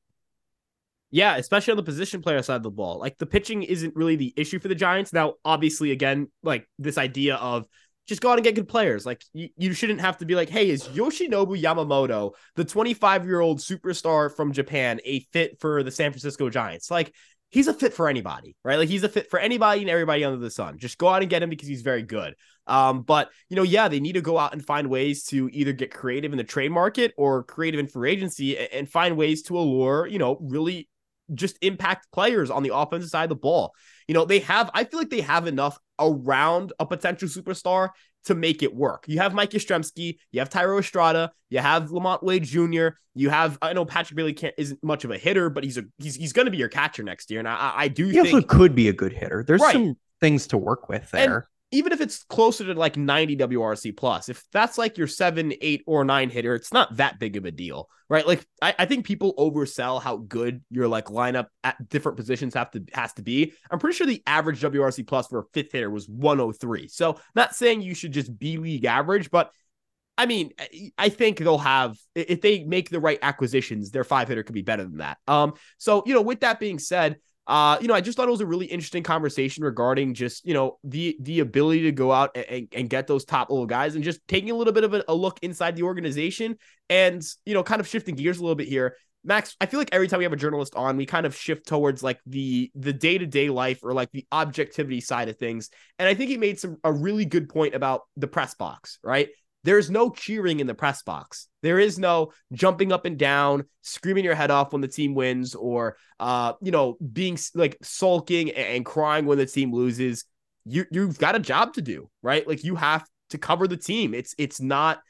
Yeah, 1.11 1.37
especially 1.37 1.73
on 1.73 1.79
the 1.79 1.83
position 1.83 2.21
player 2.21 2.43
side 2.43 2.57
of 2.57 2.63
the 2.63 2.71
ball. 2.71 2.99
Like 2.99 3.17
the 3.17 3.27
pitching 3.27 3.63
isn't 3.63 3.97
really 3.97 4.17
the 4.17 4.35
issue 4.37 4.59
for 4.59 4.69
the 4.69 4.75
Giants. 4.75 5.13
Now, 5.13 5.35
obviously, 5.45 5.91
again, 5.91 6.31
like 6.43 6.69
this 6.79 6.99
idea 6.99 7.37
of 7.37 7.67
just 8.09 8.23
go 8.23 8.31
out 8.31 8.39
and 8.39 8.45
get 8.45 8.55
good 8.55 8.69
players. 8.69 9.05
Like 9.05 9.23
you, 9.35 9.51
you 9.57 9.73
shouldn't 9.75 10.01
have 10.01 10.19
to 10.19 10.27
be 10.27 10.35
like, 10.35 10.49
hey, 10.49 10.71
is 10.71 10.85
Yoshinobu 10.85 11.61
Yamamoto, 11.61 12.33
the 12.57 12.65
25 12.65 13.27
year 13.27 13.41
old 13.41 13.59
superstar 13.59 14.35
from 14.35 14.53
Japan, 14.53 14.99
a 15.05 15.21
fit 15.33 15.61
for 15.61 15.83
the 15.83 15.91
San 15.91 16.11
Francisco 16.11 16.49
Giants? 16.49 16.91
Like 16.91 17.15
he's 17.51 17.69
a 17.69 17.75
fit 17.75 17.93
for 17.93 18.09
anybody, 18.09 18.57
right? 18.65 18.77
Like 18.77 18.89
he's 18.89 19.05
a 19.05 19.09
fit 19.11 19.31
for 19.31 19.39
anybody 19.39 19.83
and 19.83 19.91
everybody 19.91 20.25
under 20.25 20.39
the 20.39 20.51
sun. 20.51 20.79
Just 20.79 20.97
go 20.97 21.09
out 21.09 21.21
and 21.21 21.31
get 21.31 21.43
him 21.43 21.51
because 21.51 21.69
he's 21.69 21.83
very 21.83 22.03
good. 22.03 22.35
Um, 22.67 23.03
but 23.03 23.31
you 23.51 23.57
know, 23.57 23.63
yeah, 23.63 23.89
they 23.89 24.01
need 24.01 24.15
to 24.15 24.23
go 24.23 24.39
out 24.39 24.55
and 24.55 24.65
find 24.65 24.89
ways 24.89 25.25
to 25.25 25.51
either 25.53 25.75
get 25.75 25.93
creative 25.93 26.33
in 26.33 26.39
the 26.39 26.45
trade 26.45 26.73
market 26.73 27.13
or 27.19 27.45
creative 27.45 27.79
in 27.79 27.89
free 27.89 28.11
agency 28.11 28.57
and, 28.57 28.69
and 28.73 28.89
find 28.89 29.19
ways 29.19 29.43
to 29.45 29.59
allure, 29.59 30.07
you 30.07 30.19
know, 30.19 30.39
really 30.41 30.89
just 31.35 31.59
impact 31.61 32.11
players 32.11 32.51
on 32.51 32.63
the 32.63 32.75
offensive 32.75 33.11
side 33.11 33.25
of 33.25 33.29
the 33.29 33.37
ball. 33.37 33.75
You 34.07 34.15
know, 34.15 34.25
they 34.25 34.39
have, 34.41 34.71
I 34.73 34.85
feel 34.85 34.99
like 34.99 35.11
they 35.11 35.21
have 35.21 35.47
enough 35.47 35.79
around 35.99 36.73
a 36.79 36.87
potential 36.87 37.29
superstar 37.29 37.91
to 38.25 38.35
make 38.35 38.63
it 38.63 38.75
work. 38.75 39.05
You 39.07 39.19
have 39.21 39.35
Mike 39.35 39.51
Yastrzemski, 39.51 40.19
you 40.33 40.41
have 40.41 40.51
Thairo 40.51 40.79
Estrada, 40.79 41.33
you 41.51 41.61
have 41.61 41.91
LaMonte 41.91 42.23
Wade 42.23 42.45
Jr., 42.45 42.89
you 43.15 43.31
have 43.31 43.59
I 43.61 43.73
know 43.73 43.85
Patrick 43.85 44.17
Bailey 44.17 44.33
can't 44.33 44.55
isn't 44.57 44.83
much 44.83 45.05
of 45.05 45.11
a 45.11 45.19
hitter, 45.19 45.51
but 45.51 45.65
he's 45.65 45.77
a 45.77 45.85
he's 45.99 46.15
he's 46.15 46.33
gonna 46.33 46.51
be 46.51 46.59
your 46.59 46.69
catcher 46.69 47.03
next 47.03 47.31
year. 47.31 47.41
And 47.41 47.49
I 47.49 47.73
I 47.75 47.89
do 47.89 48.07
he 48.07 48.13
think 48.13 48.35
also 48.35 48.47
could 48.47 48.75
be 48.75 48.89
a 48.89 48.93
good 48.93 49.13
hitter. 49.13 49.45
There's 49.47 49.61
right. 49.61 49.73
some 49.73 49.97
things 50.21 50.47
to 50.49 50.59
work 50.59 50.89
with 50.89 51.11
there. 51.11 51.37
And 51.37 51.45
even 51.71 51.93
if 51.93 52.01
it's 52.01 52.25
closer 52.25 52.65
to 52.65 52.75
like 52.75 52.97
90 52.97 53.37
WRC 53.37 53.97
plus, 53.97 54.29
if 54.29 54.45
that's 54.53 54.79
like 54.79 54.97
your 54.97 55.07
seven, 55.07 55.53
eight, 55.61 55.83
or 55.87 56.05
nine 56.05 56.31
hitter, 56.31 56.55
it's 56.55 56.73
not 56.73 56.97
that 56.97 57.19
big 57.19 57.37
of 57.37 57.45
a 57.45 57.51
deal, 57.51 57.89
right? 58.09 58.27
Like 58.27 58.47
I, 58.63 58.75
I 58.79 58.87
think 58.87 59.05
people 59.05 59.35
oversell 59.37 60.03
how 60.03 60.17
good 60.17 60.63
your 60.71 60.89
like 60.89 61.07
lineup 61.07 61.47
at 61.63 61.89
different 61.89 62.17
positions 62.17 62.55
have 62.55 62.71
to 62.71 62.85
has 62.95 63.13
to 63.15 63.23
be. 63.23 63.53
I'm 63.71 63.79
pretty 63.79 63.97
sure 63.97 64.07
the 64.07 64.23
average 64.27 64.61
WRC 64.61 65.07
plus 65.07 65.27
for 65.27 65.41
a 65.41 65.45
fifth 65.53 65.73
hitter 65.73 65.91
was 65.91 66.09
103. 66.09 66.89
So 66.89 67.21
not 67.35 67.55
saying 67.55 67.83
you 67.83 67.95
should 67.95 68.13
just 68.13 68.39
be 68.39 68.57
league 68.57 68.87
average, 68.87 69.31
but 69.31 69.53
I 70.17 70.27
mean, 70.27 70.51
I 70.99 71.11
think 71.11 71.39
they'll 71.39 71.59
have 71.59 71.97
if 72.15 72.41
they 72.41 72.65
make 72.65 72.91
the 72.91 72.99
right 72.99 73.21
acquisitions, 73.23 73.91
their 73.93 74.05
five 74.05 74.27
hitter 74.27 74.43
could 74.43 74.55
be 74.55 74.63
better 74.63 74.83
than 74.83 74.97
that. 74.97 75.19
Um, 75.29 75.53
so 75.77 76.03
you 76.07 76.15
know, 76.15 76.23
with 76.23 76.41
that 76.41 76.59
being 76.59 76.79
said, 76.81 77.19
uh, 77.49 77.79
you 77.81 77.89
know, 77.89 77.95
I 77.95 78.03
just 78.03 78.17
thought 78.17 78.29
it 78.29 78.31
was 78.31 78.43
a 78.43 78.47
really 78.47 78.67
interesting 78.67 79.03
conversation 79.03 79.65
regarding 79.65 80.13
just, 80.13 80.47
you 80.47 80.53
know, 80.53 80.79
the 80.85 81.17
the 81.19 81.41
ability 81.41 81.83
to 81.83 81.93
go 81.93 82.13
out 82.13 82.37
and, 82.37 82.69
and 82.73 82.91
get 82.91 83.07
those 83.07 83.25
top 83.25 83.49
level 83.51 83.65
guys 83.65 83.95
and 83.95 84.05
just 84.05 84.21
taking 84.29 84.51
a 84.51 84.55
little 84.55 84.75
bit 84.75 84.85
of 84.85 84.93
a, 84.93 85.03
a 85.09 85.15
look 85.15 85.39
inside 85.41 85.75
the 85.75 85.85
organization 85.85 86.59
and, 86.91 87.23
you 87.47 87.55
know, 87.55 87.63
kind 87.63 87.81
of 87.81 87.89
shifting 87.89 88.17
gears 88.17 88.39
a 88.39 88.43
little 88.43 88.55
bit 88.55 88.69
here. 88.69 88.97
Max, 89.25 89.57
I 89.61 89.67
feel 89.67 89.81
like 89.81 89.89
every 89.93 90.09
time 90.09 90.19
we 90.19 90.25
have 90.25 90.33
a 90.35 90.37
journalist 90.37 90.75
on, 90.75 90.99
we 90.99 91.07
kind 91.07 91.25
of 91.25 91.35
shift 91.35 91.67
towards 91.67 92.03
like 92.03 92.21
the 92.27 92.71
the 92.75 92.93
day 92.93 93.17
to 93.17 93.27
day 93.27 93.49
life 93.49 93.81
or 93.83 93.95
like 93.95 94.13
the 94.13 94.27
objectivity 94.31 95.01
side 95.01 95.31
of 95.31 95.39
things. 95.39 95.71
And 95.99 96.07
I 96.07 96.13
think 96.13 96.31
he 96.31 96.37
made 96.37 96.61
some 96.61 96.77
a 96.85 96.93
really 96.93 97.25
good 97.25 97.49
point 97.49 97.75
about 97.75 98.03
the 98.19 98.29
press 98.29 98.55
box, 98.55 98.99
right? 99.03 99.31
There's 99.65 99.91
no 99.91 100.11
cheering 100.11 100.61
in 100.61 100.67
the 100.67 100.75
press 100.75 101.03
box. 101.03 101.49
There 101.63 101.79
is 101.79 101.99
no 101.99 102.33
jumping 102.53 102.93
up 102.93 103.05
and 103.05 103.19
down, 103.19 103.65
screaming 103.83 104.25
your 104.25 104.35
head 104.35 104.51
off 104.51 104.73
when 104.73 104.83
the 104.83 104.89
team 104.89 105.15
wins, 105.15 105.55
or 105.55 105.97
uh, 106.21 106.53
you 106.63 106.71
know, 106.71 106.97
being 107.13 107.39
like 107.55 107.77
sulking 107.83 108.53
and 108.53 108.85
crying 108.85 109.27
when 109.27 109.39
the 109.39 109.47
team 109.47 109.73
loses. 109.73 110.25
You 110.65 110.87
you've 110.91 111.19
got 111.19 111.35
a 111.35 111.41
job 111.41 111.75
to 111.75 111.83
do, 111.83 112.09
right? 112.23 112.47
Like 112.47 112.63
you 112.65 112.77
have 112.77 113.07
to 113.31 113.39
cover 113.39 113.67
the 113.67 113.77
team. 113.77 114.15
It's 114.15 114.35
it's 114.39 114.61
not 114.61 115.01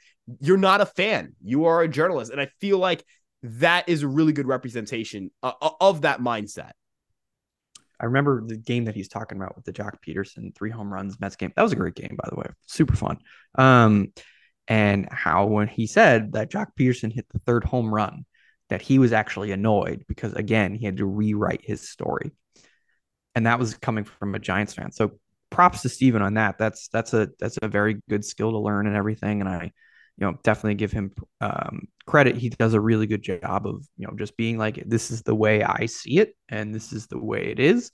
you're 0.41 0.57
not 0.57 0.81
a 0.81 0.87
fan. 0.87 1.35
You 1.43 1.67
are 1.67 1.83
a 1.83 1.89
journalist, 1.89 2.33
and 2.33 2.41
I 2.41 2.49
feel 2.61 2.79
like 2.79 3.05
that 3.43 3.89
is 3.89 4.03
a 4.03 4.09
really 4.09 4.33
good 4.33 4.47
representation 4.47 5.31
uh, 5.43 5.53
of 5.81 6.03
that 6.03 6.21
mindset. 6.21 6.73
I 8.01 8.07
remember 8.07 8.45
the 8.47 8.57
game 8.57 8.85
that 8.85 8.95
he's 8.95 9.09
talking 9.09 9.39
about 9.39 9.57
with 9.57 9.65
the 9.65 9.73
Joc 9.73 9.95
Pederson 10.07 10.55
three 10.55 10.71
home 10.71 10.93
runs 10.93 11.19
Mets 11.21 11.37
game. 11.37 11.53
That 11.57 11.63
was 11.63 11.73
a 11.73 11.77
great 11.77 11.95
game, 11.95 12.17
by 12.17 12.29
the 12.31 12.37
way. 12.37 12.47
Super 12.67 12.95
fun. 12.97 13.19
Um, 13.57 14.13
and 14.69 15.09
how 15.11 15.47
when 15.47 15.67
he 15.67 15.87
said 15.87 16.33
that 16.33 16.51
Joc 16.51 16.69
Pederson 16.79 17.13
hit 17.13 17.27
the 17.31 17.41
third 17.41 17.65
home 17.65 17.93
run, 17.93 18.25
that 18.69 18.83
he 18.83 18.99
was 18.99 19.13
actually 19.13 19.51
annoyed 19.51 20.05
because 20.07 20.35
again 20.35 20.75
he 20.75 20.85
had 20.85 20.99
to 20.99 21.07
rewrite 21.07 21.65
his 21.65 21.89
story, 21.89 22.31
and 23.35 23.47
that 23.47 23.59
was 23.59 23.75
coming 23.75 24.05
from 24.05 24.35
a 24.35 24.39
Giants 24.39 24.75
fan. 24.75 24.93
So 24.93 25.19
props 25.51 25.83
to 25.83 25.89
Steven 25.89 26.23
on 26.23 26.35
that. 26.35 26.59
That's 26.59 26.89
that's 26.89 27.15
a 27.15 27.31
that's 27.41 27.59
a 27.63 27.69
very 27.69 28.01
good 28.09 28.25
skill 28.25 28.53
to 28.53 28.59
learn 28.59 28.87
and 28.87 28.95
everything. 28.95 29.41
And 29.41 29.49
I, 29.49 29.65
you 29.65 30.27
know, 30.27 30.39
definitely 30.43 30.75
give 30.75 30.93
him 30.93 31.13
um, 31.41 31.89
credit. 32.07 32.37
He 32.37 32.51
does 32.51 32.75
a 32.75 32.81
really 32.81 33.07
good 33.07 33.23
job 33.23 33.67
of 33.67 33.87
you 33.97 34.07
know 34.07 34.15
just 34.17 34.37
being 34.37 34.59
like 34.59 34.83
this 34.87 35.11
is 35.11 35.23
the 35.23 35.35
way 35.35 35.63
I 35.63 35.87
see 35.87 36.19
it, 36.19 36.37
and 36.49 36.75
this 36.75 36.93
is 36.93 37.07
the 37.07 37.19
way 37.19 37.47
it 37.47 37.59
is 37.59 37.91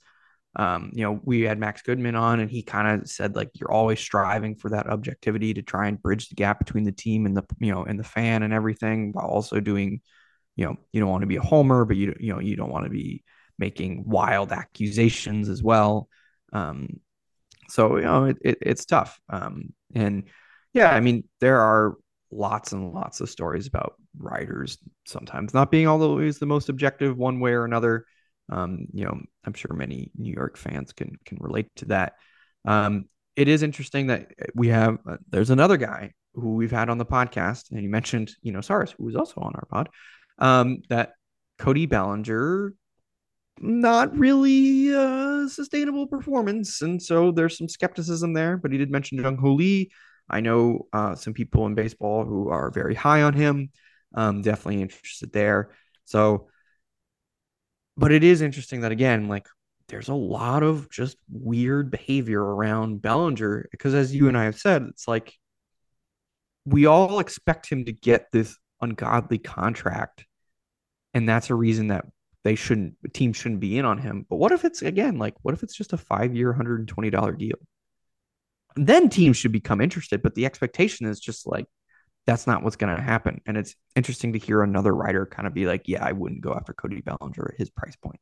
um, 0.55 0.91
you 0.93 1.03
know, 1.03 1.19
we 1.23 1.41
had 1.41 1.59
Max 1.59 1.81
Goodman 1.81 2.15
on, 2.15 2.39
and 2.39 2.49
he 2.49 2.63
kind 2.63 3.01
of 3.01 3.09
said 3.09 3.35
like 3.35 3.49
you're 3.55 3.71
always 3.71 3.99
striving 3.99 4.55
for 4.55 4.69
that 4.69 4.87
objectivity 4.87 5.53
to 5.53 5.61
try 5.61 5.87
and 5.87 6.01
bridge 6.01 6.29
the 6.29 6.35
gap 6.35 6.59
between 6.59 6.85
the 6.85 6.91
team 6.93 7.25
and 7.25 7.35
the 7.35 7.43
you 7.59 7.73
know 7.73 7.83
and 7.83 7.99
the 7.99 8.03
fan 8.03 8.41
and 8.43 8.53
everything, 8.53 9.11
while 9.11 9.27
also 9.27 9.59
doing, 9.59 10.01
you 10.55 10.65
know, 10.65 10.77
you 10.93 11.01
don't 11.01 11.09
want 11.09 11.23
to 11.23 11.27
be 11.27 11.35
a 11.35 11.41
homer, 11.41 11.83
but 11.83 11.97
you 11.97 12.15
you 12.19 12.33
know 12.33 12.39
you 12.39 12.55
don't 12.55 12.71
want 12.71 12.85
to 12.85 12.89
be 12.89 13.23
making 13.59 14.05
wild 14.07 14.51
accusations 14.51 15.49
as 15.49 15.61
well. 15.61 16.07
Um, 16.53 16.99
so 17.67 17.97
you 17.97 18.03
know 18.03 18.25
it, 18.25 18.37
it 18.41 18.57
it's 18.61 18.85
tough. 18.85 19.19
Um, 19.29 19.73
and 19.93 20.23
yeah, 20.73 20.91
I 20.91 21.01
mean 21.01 21.25
there 21.41 21.59
are 21.59 21.95
lots 22.31 22.71
and 22.71 22.93
lots 22.93 23.19
of 23.19 23.29
stories 23.29 23.67
about 23.67 23.95
writers 24.17 24.77
sometimes 25.05 25.53
not 25.53 25.71
being 25.71 25.87
always 25.87 26.39
the 26.39 26.45
most 26.45 26.69
objective 26.69 27.17
one 27.17 27.39
way 27.41 27.51
or 27.51 27.65
another. 27.65 28.05
Um, 28.49 28.87
you 28.93 29.05
know, 29.05 29.19
I'm 29.43 29.53
sure 29.53 29.73
many 29.73 30.11
New 30.15 30.33
York 30.33 30.57
fans 30.57 30.93
can 30.93 31.17
can 31.25 31.37
relate 31.39 31.67
to 31.77 31.85
that. 31.85 32.13
Um, 32.65 33.05
it 33.35 33.47
is 33.47 33.63
interesting 33.63 34.07
that 34.07 34.31
we 34.53 34.69
have 34.69 34.99
uh, 35.07 35.17
there's 35.29 35.49
another 35.49 35.77
guy 35.77 36.13
who 36.33 36.55
we've 36.55 36.71
had 36.71 36.89
on 36.89 36.97
the 36.97 37.05
podcast, 37.05 37.71
and 37.71 37.81
you 37.81 37.89
mentioned 37.89 38.31
you 38.41 38.51
know 38.51 38.59
Saras, 38.59 38.93
who 38.97 39.05
was 39.05 39.15
also 39.15 39.41
on 39.41 39.55
our 39.55 39.65
pod. 39.65 39.89
Um, 40.37 40.81
that 40.89 41.13
Cody 41.57 41.85
Bellinger, 41.85 42.73
not 43.59 44.17
really 44.17 44.89
a 44.89 45.47
sustainable 45.49 46.07
performance, 46.07 46.81
and 46.81 47.01
so 47.01 47.31
there's 47.31 47.57
some 47.57 47.69
skepticism 47.69 48.33
there. 48.33 48.57
But 48.57 48.71
he 48.71 48.77
did 48.77 48.91
mention 48.91 49.17
Jung 49.17 49.37
Hoo 49.37 49.53
Lee. 49.53 49.91
I 50.29 50.41
know 50.41 50.87
uh, 50.91 51.15
some 51.15 51.33
people 51.33 51.65
in 51.65 51.75
baseball 51.75 52.25
who 52.25 52.49
are 52.49 52.71
very 52.71 52.95
high 52.95 53.21
on 53.21 53.33
him. 53.33 53.69
Um, 54.13 54.41
definitely 54.41 54.81
interested 54.81 55.31
there. 55.31 55.71
So 56.05 56.47
but 57.97 58.11
it 58.11 58.23
is 58.23 58.41
interesting 58.41 58.81
that 58.81 58.91
again, 58.91 59.27
like 59.27 59.47
there's 59.87 60.09
a 60.09 60.13
lot 60.13 60.63
of 60.63 60.89
just 60.89 61.17
weird 61.29 61.91
behavior 61.91 62.41
around 62.41 63.01
Bellinger 63.01 63.67
because 63.71 63.93
as 63.93 64.13
you 64.13 64.27
and 64.27 64.37
I 64.37 64.45
have 64.45 64.57
said, 64.57 64.83
it's 64.89 65.07
like 65.07 65.33
we 66.65 66.85
all 66.85 67.19
expect 67.19 67.69
him 67.69 67.85
to 67.85 67.93
get 67.93 68.31
this 68.31 68.57
ungodly 68.81 69.37
contract. 69.37 70.25
And 71.13 71.29
that's 71.29 71.49
a 71.49 71.55
reason 71.55 71.87
that 71.87 72.05
they 72.43 72.55
shouldn't 72.55 72.95
teams 73.13 73.37
shouldn't 73.37 73.61
be 73.61 73.77
in 73.77 73.85
on 73.85 73.97
him. 73.97 74.25
But 74.29 74.37
what 74.37 74.51
if 74.51 74.65
it's 74.65 74.81
again 74.81 75.17
like 75.17 75.35
what 75.43 75.53
if 75.53 75.63
it's 75.63 75.75
just 75.75 75.93
a 75.93 75.97
five 75.97 76.35
year, 76.35 76.53
hundred 76.53 76.79
and 76.79 76.87
twenty 76.87 77.09
dollar 77.09 77.31
deal? 77.31 77.57
Then 78.75 79.09
teams 79.09 79.37
should 79.37 79.53
become 79.53 79.79
interested. 79.79 80.21
But 80.21 80.35
the 80.35 80.45
expectation 80.45 81.05
is 81.05 81.19
just 81.19 81.47
like 81.47 81.65
that's 82.25 82.47
not 82.47 82.63
what's 82.63 82.75
going 82.75 82.95
to 82.95 83.01
happen. 83.01 83.41
And 83.45 83.57
it's 83.57 83.75
interesting 83.95 84.33
to 84.33 84.39
hear 84.39 84.63
another 84.63 84.93
writer 84.93 85.25
kind 85.25 85.47
of 85.47 85.53
be 85.53 85.65
like, 85.65 85.87
yeah, 85.87 86.03
I 86.03 86.11
wouldn't 86.11 86.41
go 86.41 86.53
after 86.53 86.73
Cody 86.73 87.01
Bellinger 87.01 87.51
at 87.53 87.59
his 87.59 87.69
price 87.69 87.95
point. 87.95 88.19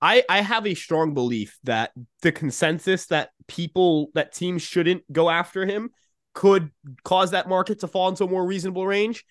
I, 0.00 0.22
I 0.28 0.42
have 0.42 0.66
a 0.66 0.74
strong 0.74 1.14
belief 1.14 1.58
that 1.64 1.92
the 2.22 2.30
consensus 2.30 3.06
that 3.06 3.30
people 3.48 4.10
that 4.14 4.32
teams 4.32 4.62
shouldn't 4.62 5.10
go 5.12 5.28
after 5.28 5.66
him 5.66 5.90
could 6.34 6.70
cause 7.02 7.32
that 7.32 7.48
market 7.48 7.80
to 7.80 7.88
fall 7.88 8.08
into 8.08 8.24
a 8.24 8.28
more 8.28 8.46
reasonable 8.46 8.86
range. 8.86 9.24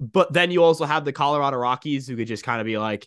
But 0.00 0.32
then 0.32 0.50
you 0.50 0.62
also 0.62 0.84
have 0.84 1.04
the 1.04 1.12
Colorado 1.12 1.56
Rockies 1.58 2.06
who 2.06 2.16
could 2.16 2.28
just 2.28 2.44
kind 2.44 2.60
of 2.60 2.66
be 2.66 2.78
like, 2.78 3.06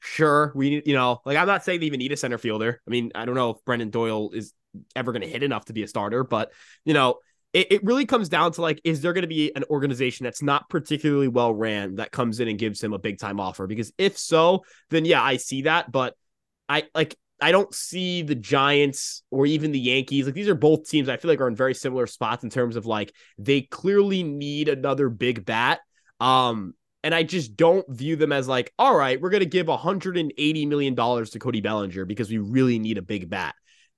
sure, 0.00 0.52
we 0.54 0.70
need, 0.70 0.86
you 0.86 0.94
know, 0.94 1.20
like 1.24 1.38
I'm 1.38 1.46
not 1.46 1.64
saying 1.64 1.80
they 1.80 1.86
even 1.86 1.98
need 1.98 2.12
a 2.12 2.16
center 2.16 2.38
fielder. 2.38 2.82
I 2.86 2.90
mean, 2.90 3.12
I 3.14 3.24
don't 3.24 3.34
know 3.34 3.50
if 3.50 3.64
Brenton 3.64 3.90
Doyle 3.90 4.30
is 4.32 4.52
ever 4.94 5.12
going 5.12 5.22
to 5.22 5.28
hit 5.28 5.42
enough 5.42 5.66
to 5.66 5.72
be 5.72 5.82
a 5.82 5.88
starter, 5.88 6.24
but 6.24 6.52
you 6.84 6.92
know, 6.92 7.20
it, 7.54 7.70
it 7.70 7.84
really 7.84 8.04
comes 8.04 8.28
down 8.28 8.52
to 8.52 8.60
like, 8.60 8.80
is 8.84 9.00
there 9.00 9.12
going 9.12 9.22
to 9.22 9.28
be 9.28 9.54
an 9.54 9.64
organization 9.70 10.24
that's 10.24 10.42
not 10.42 10.68
particularly 10.68 11.28
well 11.28 11.54
ran 11.54 11.94
that 11.94 12.10
comes 12.10 12.40
in 12.40 12.48
and 12.48 12.58
gives 12.58 12.82
him 12.82 12.92
a 12.92 12.98
big 12.98 13.18
time 13.18 13.40
offer? 13.40 13.66
Because 13.66 13.92
if 13.96 14.18
so, 14.18 14.64
then 14.90 15.04
yeah, 15.04 15.22
I 15.22 15.36
see 15.38 15.62
that. 15.62 15.90
But 15.90 16.14
I 16.68 16.84
like 16.94 17.16
I 17.40 17.52
don't 17.52 17.72
see 17.72 18.22
the 18.22 18.34
Giants 18.34 19.22
or 19.30 19.46
even 19.46 19.70
the 19.70 19.78
Yankees. 19.78 20.26
Like 20.26 20.34
these 20.34 20.48
are 20.48 20.54
both 20.56 20.88
teams 20.88 21.08
I 21.08 21.16
feel 21.16 21.30
like 21.30 21.40
are 21.40 21.48
in 21.48 21.54
very 21.54 21.74
similar 21.74 22.08
spots 22.08 22.42
in 22.42 22.50
terms 22.50 22.74
of 22.74 22.86
like 22.86 23.12
they 23.38 23.62
clearly 23.62 24.24
need 24.24 24.68
another 24.68 25.08
big 25.08 25.44
bat. 25.44 25.80
Um, 26.20 26.74
and 27.04 27.14
I 27.14 27.22
just 27.22 27.54
don't 27.54 27.88
view 27.88 28.16
them 28.16 28.32
as 28.32 28.48
like, 28.48 28.72
all 28.78 28.96
right, 28.96 29.20
we're 29.20 29.30
gonna 29.30 29.44
give 29.44 29.68
180 29.68 30.66
million 30.66 30.94
dollars 30.96 31.30
to 31.30 31.38
Cody 31.38 31.60
Bellinger 31.60 32.04
because 32.04 32.30
we 32.30 32.38
really 32.38 32.80
need 32.80 32.98
a 32.98 33.02
big 33.02 33.30
bat 33.30 33.54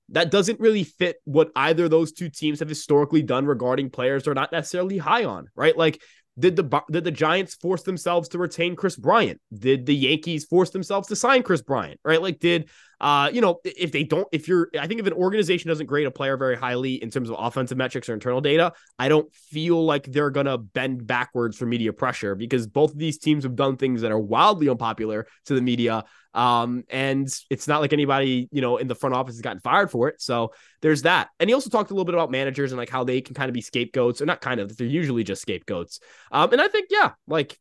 that 0.09 0.31
doesn't 0.31 0.59
really 0.59 0.83
fit 0.83 1.17
what 1.25 1.51
either 1.55 1.85
of 1.85 1.91
those 1.91 2.11
two 2.11 2.29
teams 2.29 2.59
have 2.59 2.69
historically 2.69 3.21
done 3.21 3.45
regarding 3.45 3.89
players 3.89 4.23
they're 4.23 4.33
not 4.33 4.51
necessarily 4.51 4.97
high 4.97 5.25
on, 5.25 5.47
right? 5.55 5.77
Like 5.77 6.01
did 6.39 6.55
the 6.55 6.83
did 6.91 7.03
the 7.03 7.11
Giants 7.11 7.55
force 7.55 7.83
themselves 7.83 8.29
to 8.29 8.37
retain 8.37 8.75
Kris 8.75 8.95
Bryant? 8.95 9.41
Did 9.53 9.85
the 9.85 9.95
Yankees 9.95 10.45
force 10.45 10.69
themselves 10.69 11.07
to 11.07 11.15
sign 11.15 11.43
Kris 11.43 11.61
Bryant? 11.61 11.99
Right? 12.03 12.21
Like 12.21 12.39
did 12.39 12.69
uh 12.99 13.29
you 13.31 13.41
know 13.41 13.59
if 13.63 13.91
they 13.91 14.03
don't 14.03 14.27
if 14.31 14.47
you're 14.47 14.69
I 14.79 14.87
think 14.87 14.99
if 14.99 15.07
an 15.07 15.13
organization 15.13 15.67
doesn't 15.69 15.85
grade 15.85 16.07
a 16.07 16.11
player 16.11 16.37
very 16.37 16.55
highly 16.55 16.95
in 16.95 17.09
terms 17.09 17.29
of 17.29 17.35
offensive 17.37 17.77
metrics 17.77 18.09
or 18.09 18.13
internal 18.13 18.41
data, 18.41 18.73
I 18.97 19.09
don't 19.09 19.31
feel 19.33 19.83
like 19.85 20.05
they're 20.05 20.31
going 20.31 20.45
to 20.45 20.57
bend 20.57 21.05
backwards 21.05 21.57
for 21.57 21.65
media 21.65 21.93
pressure 21.93 22.35
because 22.35 22.67
both 22.67 22.91
of 22.91 22.97
these 22.97 23.17
teams 23.17 23.43
have 23.43 23.55
done 23.55 23.77
things 23.77 24.01
that 24.01 24.11
are 24.11 24.19
wildly 24.19 24.69
unpopular 24.69 25.27
to 25.45 25.53
the 25.53 25.61
media 25.61 26.03
um, 26.37 26.83
and 26.89 27.27
it's 27.49 27.67
not 27.67 27.81
like 27.81 27.93
anybody, 27.93 28.47
you 28.51 28.61
know, 28.61 28.77
in 28.77 28.87
the 28.87 28.93
front 28.93 29.15
office 29.15 29.33
has 29.35 29.41
gotten 29.41 29.59
fired 29.59 29.89
for 29.89 30.07
it. 30.07 30.21
So 30.21 30.53
there's 30.81 31.01
that. 31.01 31.29
And 31.39 31.49
he 31.49 31.53
also 31.55 31.71
talked 31.71 31.89
a 31.89 31.95
little 31.95 32.05
bit 32.05 32.13
about 32.13 32.29
managers 32.29 32.71
and 32.71 32.77
like 32.77 32.91
how 32.91 33.03
they 33.03 33.21
can 33.21 33.33
kind 33.33 33.49
of 33.49 33.53
be 33.53 33.61
scapegoats, 33.61 34.21
or 34.21 34.27
not 34.27 34.39
kind 34.39 34.59
of, 34.59 34.77
they're 34.77 34.85
usually 34.85 35.23
just 35.23 35.41
scapegoats. 35.41 35.99
Um, 36.31 36.51
and 36.51 36.61
I 36.61 36.67
think, 36.67 36.89
yeah, 36.91 37.13
like 37.27 37.57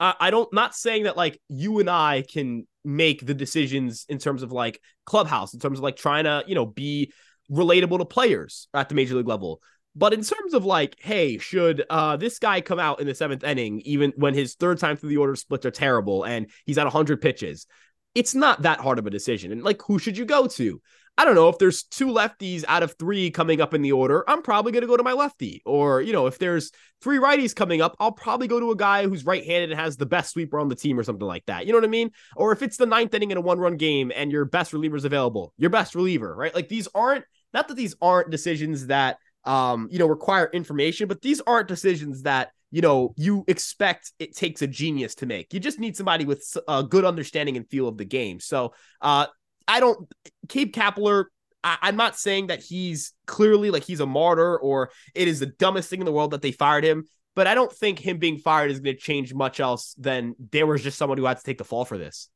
I, 0.00 0.14
I 0.20 0.30
don't 0.30 0.52
not 0.52 0.74
saying 0.74 1.04
that 1.04 1.16
like 1.16 1.40
you 1.48 1.78
and 1.78 1.90
I 1.90 2.22
can 2.22 2.66
make 2.84 3.24
the 3.24 3.34
decisions 3.34 4.06
in 4.08 4.18
terms 4.18 4.42
of 4.42 4.52
like 4.52 4.80
clubhouse, 5.04 5.54
in 5.54 5.60
terms 5.60 5.78
of 5.78 5.82
like 5.82 5.96
trying 5.96 6.24
to, 6.24 6.44
you 6.46 6.54
know, 6.54 6.66
be 6.66 7.12
relatable 7.50 7.98
to 7.98 8.04
players 8.04 8.68
at 8.74 8.88
the 8.88 8.94
major 8.94 9.14
league 9.14 9.28
level. 9.28 9.60
But 9.94 10.12
in 10.12 10.22
terms 10.22 10.52
of 10.52 10.64
like, 10.64 10.96
hey, 10.98 11.38
should 11.38 11.84
uh, 11.88 12.16
this 12.16 12.38
guy 12.38 12.60
come 12.60 12.78
out 12.78 13.00
in 13.00 13.06
the 13.06 13.14
seventh 13.14 13.42
inning, 13.42 13.80
even 13.84 14.12
when 14.16 14.34
his 14.34 14.54
third 14.54 14.78
time 14.78 14.96
through 14.96 15.08
the 15.08 15.16
order 15.16 15.34
splits 15.34 15.64
are 15.64 15.70
terrible 15.70 16.24
and 16.24 16.50
he's 16.66 16.76
at 16.76 16.84
100 16.84 17.20
pitches? 17.22 17.66
It's 18.14 18.34
not 18.34 18.62
that 18.62 18.80
hard 18.80 18.98
of 18.98 19.06
a 19.06 19.10
decision. 19.10 19.52
And 19.52 19.62
like, 19.62 19.80
who 19.86 19.98
should 19.98 20.18
you 20.18 20.26
go 20.26 20.46
to? 20.48 20.80
I 21.18 21.24
don't 21.24 21.34
know 21.34 21.48
if 21.48 21.58
there's 21.58 21.84
two 21.84 22.06
lefties 22.06 22.64
out 22.68 22.82
of 22.82 22.94
three 22.98 23.30
coming 23.30 23.60
up 23.60 23.72
in 23.72 23.82
the 23.82 23.92
order, 23.92 24.24
I'm 24.28 24.42
probably 24.42 24.72
going 24.72 24.82
to 24.82 24.88
go 24.88 24.96
to 24.96 25.02
my 25.02 25.12
lefty. 25.12 25.62
Or, 25.64 26.02
you 26.02 26.12
know, 26.12 26.26
if 26.26 26.38
there's 26.38 26.72
three 27.00 27.18
righties 27.18 27.54
coming 27.54 27.80
up, 27.80 27.96
I'll 27.98 28.12
probably 28.12 28.48
go 28.48 28.60
to 28.60 28.70
a 28.70 28.76
guy 28.76 29.06
who's 29.06 29.24
right 29.24 29.44
handed 29.44 29.70
and 29.70 29.80
has 29.80 29.96
the 29.96 30.06
best 30.06 30.32
sweeper 30.32 30.58
on 30.58 30.68
the 30.68 30.74
team 30.74 30.98
or 30.98 31.02
something 31.02 31.26
like 31.26 31.46
that. 31.46 31.66
You 31.66 31.72
know 31.72 31.78
what 31.78 31.84
I 31.84 31.88
mean? 31.88 32.10
Or 32.36 32.52
if 32.52 32.62
it's 32.62 32.76
the 32.76 32.86
ninth 32.86 33.14
inning 33.14 33.30
in 33.30 33.38
a 33.38 33.40
one 33.40 33.58
run 33.58 33.76
game 33.76 34.12
and 34.14 34.30
your 34.30 34.44
best 34.44 34.72
reliever 34.72 34.96
is 34.96 35.04
available, 35.04 35.54
your 35.56 35.70
best 35.70 35.94
reliever, 35.94 36.34
right? 36.34 36.54
Like 36.54 36.68
these 36.68 36.88
aren't, 36.94 37.24
not 37.54 37.68
that 37.68 37.74
these 37.74 37.94
aren't 38.02 38.30
decisions 38.30 38.88
that 38.88 39.16
um, 39.46 39.88
you 39.90 39.98
know, 39.98 40.06
require 40.06 40.50
information, 40.52 41.08
but 41.08 41.22
these 41.22 41.40
aren't 41.46 41.68
decisions 41.68 42.22
that 42.22 42.50
you 42.72 42.82
know 42.82 43.14
you 43.16 43.44
expect 43.46 44.12
it 44.18 44.36
takes 44.36 44.60
a 44.60 44.66
genius 44.66 45.14
to 45.16 45.26
make. 45.26 45.54
You 45.54 45.60
just 45.60 45.78
need 45.78 45.96
somebody 45.96 46.24
with 46.24 46.44
a 46.68 46.82
good 46.82 47.04
understanding 47.04 47.56
and 47.56 47.66
feel 47.68 47.88
of 47.88 47.96
the 47.96 48.04
game. 48.04 48.40
So, 48.40 48.74
uh, 49.00 49.26
I 49.68 49.80
don't 49.80 50.08
Gabe 50.48 50.72
Kapler. 50.72 51.24
I'm 51.64 51.96
not 51.96 52.16
saying 52.16 52.46
that 52.46 52.62
he's 52.62 53.12
clearly 53.26 53.72
like 53.72 53.82
he's 53.82 53.98
a 53.98 54.06
martyr 54.06 54.56
or 54.56 54.90
it 55.16 55.26
is 55.26 55.40
the 55.40 55.46
dumbest 55.46 55.90
thing 55.90 55.98
in 56.00 56.06
the 56.06 56.12
world 56.12 56.30
that 56.30 56.40
they 56.40 56.52
fired 56.52 56.84
him. 56.84 57.04
But 57.34 57.48
I 57.48 57.54
don't 57.54 57.72
think 57.72 57.98
him 57.98 58.18
being 58.18 58.38
fired 58.38 58.70
is 58.70 58.78
going 58.78 58.94
to 58.94 59.00
change 59.02 59.34
much 59.34 59.58
else 59.58 59.94
than 59.98 60.36
there 60.52 60.66
was 60.66 60.82
just 60.82 60.96
someone 60.96 61.18
who 61.18 61.24
had 61.24 61.38
to 61.38 61.42
take 61.42 61.58
the 61.58 61.64
fall 61.64 61.84
for 61.84 61.98
this. 61.98 62.28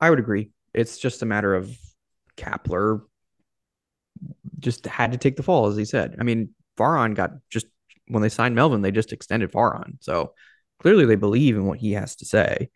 I 0.00 0.08
would 0.10 0.18
agree. 0.18 0.50
It's 0.72 0.98
just 0.98 1.22
a 1.22 1.26
matter 1.26 1.54
of 1.54 1.70
Kapler 2.36 3.02
just 4.58 4.86
had 4.86 5.12
to 5.12 5.18
take 5.18 5.36
the 5.36 5.42
fall, 5.42 5.66
as 5.66 5.76
he 5.76 5.84
said. 5.84 6.16
I 6.18 6.24
mean, 6.24 6.50
Farhan 6.78 7.14
got 7.14 7.32
just 7.50 7.66
when 8.08 8.22
they 8.22 8.28
signed 8.28 8.54
Melvin, 8.54 8.82
they 8.82 8.90
just 8.90 9.12
extended 9.12 9.52
Farhan. 9.52 9.98
So 10.00 10.34
clearly 10.80 11.04
they 11.04 11.16
believe 11.16 11.56
in 11.56 11.66
what 11.66 11.78
he 11.78 11.92
has 11.92 12.16
to 12.16 12.24
say. 12.24 12.70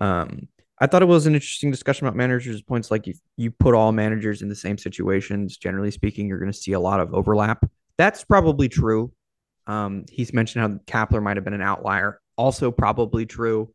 Um, 0.00 0.48
I 0.80 0.86
thought 0.86 1.02
it 1.02 1.06
was 1.06 1.26
an 1.26 1.34
interesting 1.34 1.70
discussion 1.70 2.06
about 2.06 2.16
managers' 2.16 2.62
points. 2.62 2.90
Like 2.90 3.08
if 3.08 3.18
you 3.36 3.50
put 3.50 3.74
all 3.74 3.92
managers 3.92 4.42
in 4.42 4.48
the 4.48 4.54
same 4.54 4.78
situations, 4.78 5.56
generally 5.56 5.90
speaking, 5.90 6.28
you're 6.28 6.38
going 6.38 6.52
to 6.52 6.58
see 6.58 6.72
a 6.72 6.80
lot 6.80 7.00
of 7.00 7.12
overlap. 7.14 7.68
That's 7.96 8.24
probably 8.24 8.68
true. 8.68 9.12
Um, 9.66 10.04
he's 10.10 10.32
mentioned 10.32 10.62
how 10.62 11.06
Kapler 11.06 11.22
might 11.22 11.36
have 11.36 11.44
been 11.44 11.54
an 11.54 11.62
outlier. 11.62 12.20
Also, 12.36 12.70
probably 12.70 13.26
true. 13.26 13.74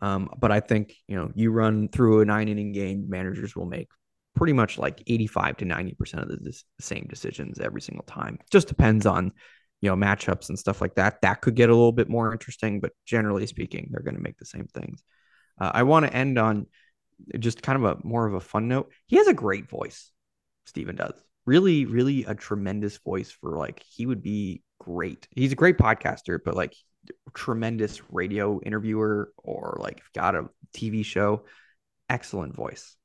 Um, 0.00 0.30
but 0.38 0.52
I 0.52 0.60
think 0.60 0.94
you 1.08 1.16
know 1.16 1.30
you 1.34 1.50
run 1.50 1.88
through 1.88 2.20
a 2.20 2.24
nine 2.24 2.48
inning 2.48 2.72
game, 2.72 3.06
managers 3.08 3.56
will 3.56 3.66
make 3.66 3.88
pretty 4.36 4.52
much 4.52 4.78
like 4.78 5.02
85 5.06 5.56
to 5.58 5.64
90% 5.64 6.22
of 6.22 6.28
the 6.28 6.62
same 6.78 7.06
decisions 7.08 7.58
every 7.58 7.80
single 7.80 8.04
time. 8.04 8.38
Just 8.50 8.68
depends 8.68 9.06
on, 9.06 9.32
you 9.80 9.90
know, 9.90 9.96
matchups 9.96 10.50
and 10.50 10.58
stuff 10.58 10.80
like 10.80 10.94
that. 10.96 11.22
That 11.22 11.40
could 11.40 11.56
get 11.56 11.70
a 11.70 11.74
little 11.74 11.90
bit 11.90 12.08
more 12.08 12.30
interesting, 12.32 12.80
but 12.80 12.92
generally 13.06 13.46
speaking, 13.46 13.88
they're 13.90 14.02
going 14.02 14.14
to 14.14 14.22
make 14.22 14.36
the 14.36 14.44
same 14.44 14.68
things. 14.74 15.02
Uh, 15.58 15.70
I 15.74 15.82
want 15.84 16.06
to 16.06 16.14
end 16.14 16.38
on 16.38 16.66
just 17.38 17.62
kind 17.62 17.82
of 17.82 17.98
a 17.98 18.06
more 18.06 18.26
of 18.26 18.34
a 18.34 18.40
fun 18.40 18.68
note. 18.68 18.92
He 19.06 19.16
has 19.16 19.26
a 19.26 19.34
great 19.34 19.68
voice, 19.68 20.10
Steven 20.66 20.96
does. 20.96 21.14
Really, 21.46 21.84
really 21.84 22.24
a 22.24 22.34
tremendous 22.34 22.98
voice 22.98 23.30
for 23.30 23.56
like, 23.56 23.82
he 23.88 24.06
would 24.06 24.22
be 24.22 24.62
great. 24.80 25.28
He's 25.30 25.52
a 25.52 25.56
great 25.56 25.78
podcaster, 25.78 26.38
but 26.44 26.54
like, 26.56 26.74
tremendous 27.34 28.02
radio 28.10 28.60
interviewer 28.60 29.32
or 29.38 29.78
like 29.80 30.02
got 30.12 30.34
a 30.34 30.48
TV 30.74 31.04
show. 31.04 31.44
Excellent 32.08 32.54
voice. 32.54 32.96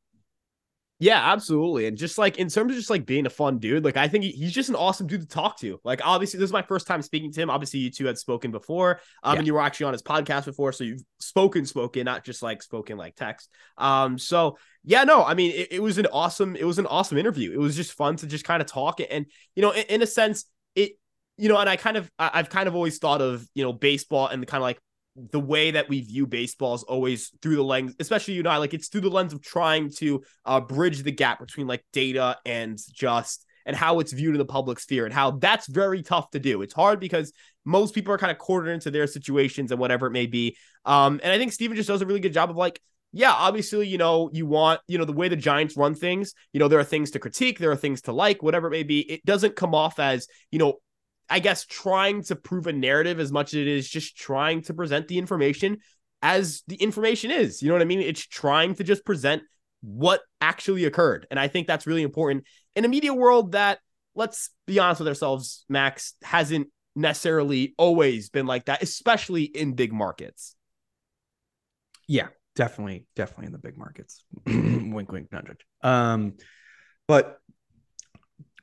Yeah, 1.02 1.34
absolutely. 1.34 1.88
And 1.88 1.98
just 1.98 2.20
like 2.20 2.38
in 2.38 2.48
terms 2.48 2.72
of 2.72 2.78
just 2.78 2.92
like 2.92 3.08
being 3.08 3.26
a 3.26 3.30
fun 3.32 3.58
dude, 3.58 3.84
like 3.84 3.98
I 3.98 4.08
think 4.08 4.24
he's 4.24 4.54
just 4.54 4.70
an 4.70 4.76
awesome 4.76 5.08
dude 5.08 5.22
to 5.22 5.28
talk 5.28 5.58
to. 5.62 5.80
Like 5.84 6.00
obviously, 6.06 6.40
this 6.40 6.50
is 6.50 6.54
my 6.54 6.62
first 6.62 6.86
time 6.86 7.02
speaking 7.02 7.32
to 7.32 7.42
him. 7.42 7.50
Obviously, 7.50 7.80
you 7.80 7.90
two 7.90 8.06
had 8.06 8.20
spoken 8.20 8.52
before, 8.52 9.00
um, 9.24 9.34
yeah. 9.34 9.40
and 9.40 9.48
you 9.48 9.56
were 9.56 9.62
actually 9.62 9.88
on 9.88 9.94
his 9.94 10.04
podcast 10.04 10.46
before, 10.46 10.72
so 10.72 10.84
you've 10.84 11.02
spoken, 11.20 11.66
spoken, 11.66 12.06
not 12.06 12.24
just 12.24 12.44
like 12.44 12.62
spoken 12.62 12.98
like 12.98 13.16
text. 13.16 13.50
Um, 13.80 14.20
so 14.20 14.60
yeah, 14.84 15.04
no, 15.04 15.24
I 15.24 15.34
mean, 15.34 15.54
it, 15.56 15.70
it 15.72 15.80
was 15.82 15.98
an 15.98 16.06
awesome, 16.06 16.56
it 16.56 16.66
was 16.66 16.78
an 16.78 16.86
awesome 16.86 17.18
interview. 17.18 17.52
It 17.52 17.60
was 17.60 17.76
just 17.76 17.94
fun 17.94 18.18
to 18.18 18.28
just 18.28 18.46
kind 18.46 18.62
of 18.62 18.68
talk, 18.68 19.00
and 19.10 19.26
you 19.56 19.64
know, 19.64 19.72
in, 19.72 19.86
in 19.90 20.02
a 20.04 20.08
sense, 20.08 20.46
it, 20.76 20.92
you 21.36 21.50
know, 21.50 21.58
and 21.58 21.68
I 21.68 21.78
kind 21.78 21.98
of, 21.98 22.12
I've 22.20 22.50
kind 22.50 22.68
of 22.68 22.76
always 22.76 23.00
thought 23.00 23.24
of 23.24 23.44
you 23.56 23.64
know 23.64 23.74
baseball 23.74 24.28
and 24.28 24.40
the 24.40 24.46
kind 24.46 24.62
of 24.62 24.66
like 24.66 24.80
the 25.16 25.40
way 25.40 25.72
that 25.72 25.90
we 25.90 26.02
view 26.02 26.26
baseball 26.26 26.74
is 26.74 26.84
always 26.84 27.32
through 27.42 27.56
the 27.56 27.64
lens, 27.64 27.94
especially 28.00 28.36
you 28.36 28.44
know, 28.44 28.58
like 28.60 28.74
it's 28.74 28.88
through 28.88 29.02
the 29.02 29.10
lens 29.10 29.34
of 29.34 29.42
trying 29.42 29.90
to 29.98 30.24
uh, 30.46 30.60
bridge 30.60 31.04
the 31.04 31.12
gap 31.12 31.40
between 31.40 31.68
like 31.68 31.84
data 31.92 32.38
and 32.46 32.80
just 32.94 33.46
and 33.66 33.76
how 33.76 34.00
it's 34.00 34.14
viewed 34.14 34.34
in 34.34 34.40
the 34.40 34.46
public 34.46 34.80
sphere 34.80 35.06
and 35.06 35.14
how 35.14 35.32
that's 35.32 35.68
very 35.68 36.02
tough 36.02 36.30
to 36.32 36.40
do. 36.40 36.62
It's 36.62 36.74
hard 36.74 37.00
because 37.00 37.32
most 37.66 37.94
people 37.94 38.14
are 38.14 38.18
kind 38.18 38.32
of 38.32 38.38
quartered 38.38 38.74
into 38.74 38.90
their 38.90 39.08
situations 39.08 39.72
and 39.72 39.80
whatever 39.80 40.08
it 40.08 40.12
may 40.12 40.26
be. 40.26 40.56
Um, 40.86 41.20
and 41.24 41.32
I 41.32 41.38
think 41.38 41.54
Steven 41.54 41.78
just 41.78 41.88
does 41.88 42.02
a 42.02 42.06
really 42.06 42.20
good 42.20 42.34
job 42.34 42.50
of 42.50 42.56
like, 42.56 42.82
yeah, 43.14 43.34
obviously, 43.34 43.88
you 43.88 43.98
know, 43.98 44.30
you 44.32 44.46
want, 44.46 44.80
you 44.88 44.98
know, 44.98 45.06
the 45.06 45.12
way 45.12 45.28
the 45.28 45.36
Giants 45.36 45.76
run 45.76 45.94
things, 45.94 46.34
you 46.54 46.60
know, 46.60 46.70
there 46.70 46.80
are 46.80 46.84
things 46.84 47.12
to 47.12 47.20
critique, 47.20 47.60
there 47.60 47.72
are 47.72 47.76
things 47.76 48.02
to 48.04 48.14
like, 48.14 48.42
whatever 48.42 48.68
it 48.68 48.72
may 48.72 48.84
be. 48.84 49.02
It 49.02 49.26
doesn't 49.26 49.58
come 49.58 49.76
off 49.76 50.00
as, 50.00 50.28
you 50.50 50.60
know, 50.60 50.80
I 51.32 51.40
guess, 51.40 51.66
trying 51.66 52.24
to 52.24 52.36
prove 52.36 52.68
a 52.68 52.74
narrative 52.74 53.20
as 53.20 53.32
much 53.32 53.54
as 53.54 53.62
it 53.62 53.68
is 53.68 53.90
just 53.90 54.18
trying 54.18 54.62
to 54.64 54.74
present 54.74 55.08
the 55.08 55.18
information 55.18 55.78
as 56.22 56.62
the 56.68 56.76
information 56.76 57.32
is. 57.32 57.62
You 57.62 57.70
know 57.70 57.76
what 57.76 57.82
I 57.82 57.86
mean? 57.86 58.02
It's 58.02 58.26
trying 58.26 58.76
to 58.76 58.84
just 58.84 59.06
present 59.06 59.44
what 59.82 60.22
actually 60.42 60.86
occurred. 60.86 61.26
And 61.32 61.40
I 61.40 61.48
think 61.48 61.68
that's 61.68 61.88
really 61.88 62.04
important 62.04 62.44
in 62.76 62.86
a 62.86 62.90
media 62.90 63.14
world 63.14 63.54
that, 63.54 63.80
let's 64.14 64.50
be 64.68 64.78
honest 64.78 65.00
with 65.00 65.08
ourselves, 65.08 65.66
Max 65.70 66.16
hasn't 66.22 66.68
necessarily 66.96 67.74
always 67.78 68.30
been 68.30 68.46
like 68.46 68.66
that, 68.66 68.84
especially 68.84 69.44
in 69.44 69.74
big 69.74 69.94
markets. 69.94 70.56
Yeah, 72.08 72.28
definitely, 72.56 73.06
definitely 73.16 73.48
in 73.48 73.54
the 73.54 73.58
big 73.58 73.78
markets. 73.78 74.24
wink, 74.46 75.12
wink, 75.12 75.32
nudge. 75.32 75.66
Um, 75.82 76.34
but 77.08 77.40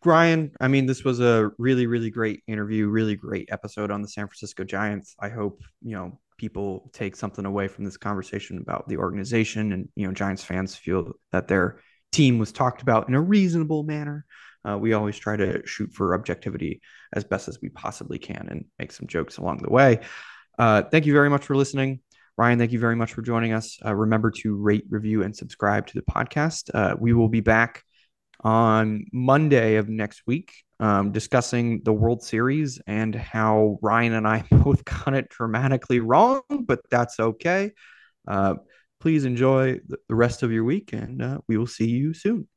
Ryan, 0.05 0.53
I 0.61 0.69
mean, 0.69 0.87
this 0.87 1.05
was 1.05 1.21
a 1.21 1.51
really, 1.59 1.87
really 1.87 2.11
great 2.11 2.43
interview, 2.47 2.89
really 2.89 3.17
great 3.17 3.49
episode 3.51 3.91
on 3.91 4.03
the 4.03 4.09
San 4.09 4.27
Francisco 4.27 4.65
Giants. 4.65 5.15
I 5.19 5.29
hope 5.29 5.63
you 5.83 5.97
know 5.97 6.19
people 6.37 6.89
take 6.93 7.17
something 7.17 7.45
away 7.45 7.67
from 7.69 7.85
this 7.85 7.97
conversation 7.97 8.59
about 8.59 8.89
the 8.89 8.97
organization, 8.97 9.73
and 9.73 9.89
you 9.97 10.07
know, 10.07 10.13
Giants 10.13 10.45
fans 10.45 10.77
feel 10.77 11.13
that 11.33 11.49
their 11.49 11.81
team 12.13 12.39
was 12.39 12.53
talked 12.53 12.81
about 12.83 13.09
in 13.09 13.15
a 13.15 13.21
reasonable 13.21 13.83
manner. 13.83 14.25
Uh, 14.69 14.79
we 14.79 14.93
always 14.93 15.19
try 15.19 15.37
to 15.37 15.67
shoot 15.67 15.93
for 15.93 16.15
objectivity 16.15 16.81
as 17.13 17.25
best 17.25 17.49
as 17.49 17.61
we 17.61 17.69
possibly 17.69 18.19
can 18.19 18.49
and 18.51 18.65
make 18.79 18.93
some 18.93 19.07
jokes 19.07 19.39
along 19.39 19.59
the 19.59 19.71
way. 19.71 20.01
Uh, 20.59 20.83
thank 20.83 21.07
you 21.07 21.13
very 21.13 21.31
much 21.31 21.45
for 21.45 21.57
listening. 21.57 22.01
Ryan, 22.37 22.59
thank 22.59 22.73
you 22.73 22.79
very 22.79 22.97
much 22.97 23.13
for 23.13 23.23
joining 23.23 23.53
us. 23.53 23.79
Uh, 23.85 23.95
remember 23.95 24.31
to 24.31 24.57
rate, 24.57 24.85
review, 24.89 25.23
and 25.23 25.35
subscribe 25.35 25.87
to 25.89 25.95
the 25.95 26.03
podcast. 26.03 26.71
Uh, 26.73 26.95
we 26.99 27.13
will 27.13 27.29
be 27.29 27.41
back 27.41 27.83
on 28.41 29.07
Monday 29.13 29.77
of 29.77 29.89
next 29.89 30.23
week 30.27 30.53
um, 30.81 31.13
discussing 31.13 31.83
the 31.85 31.93
World 31.93 32.23
Series 32.23 32.81
and 32.87 33.15
how 33.15 33.79
Ryan 33.83 34.15
and 34.15 34.29
I 34.29 34.45
both 34.51 34.85
got 34.85 35.15
it 35.15 35.29
dramatically 35.29 36.01
wrong, 36.01 36.43
but 36.51 36.81
that's 36.91 37.19
okay. 37.19 37.73
Uh, 38.27 38.57
please 39.01 39.25
enjoy 39.25 39.81
the 39.89 40.15
rest 40.15 40.43
of 40.43 40.53
your 40.53 40.65
week, 40.65 40.93
and 40.93 41.23
uh, 41.23 41.39
we 41.49 41.57
will 41.57 41.67
see 41.67 41.89
you 41.89 42.15
soon. 42.15 42.49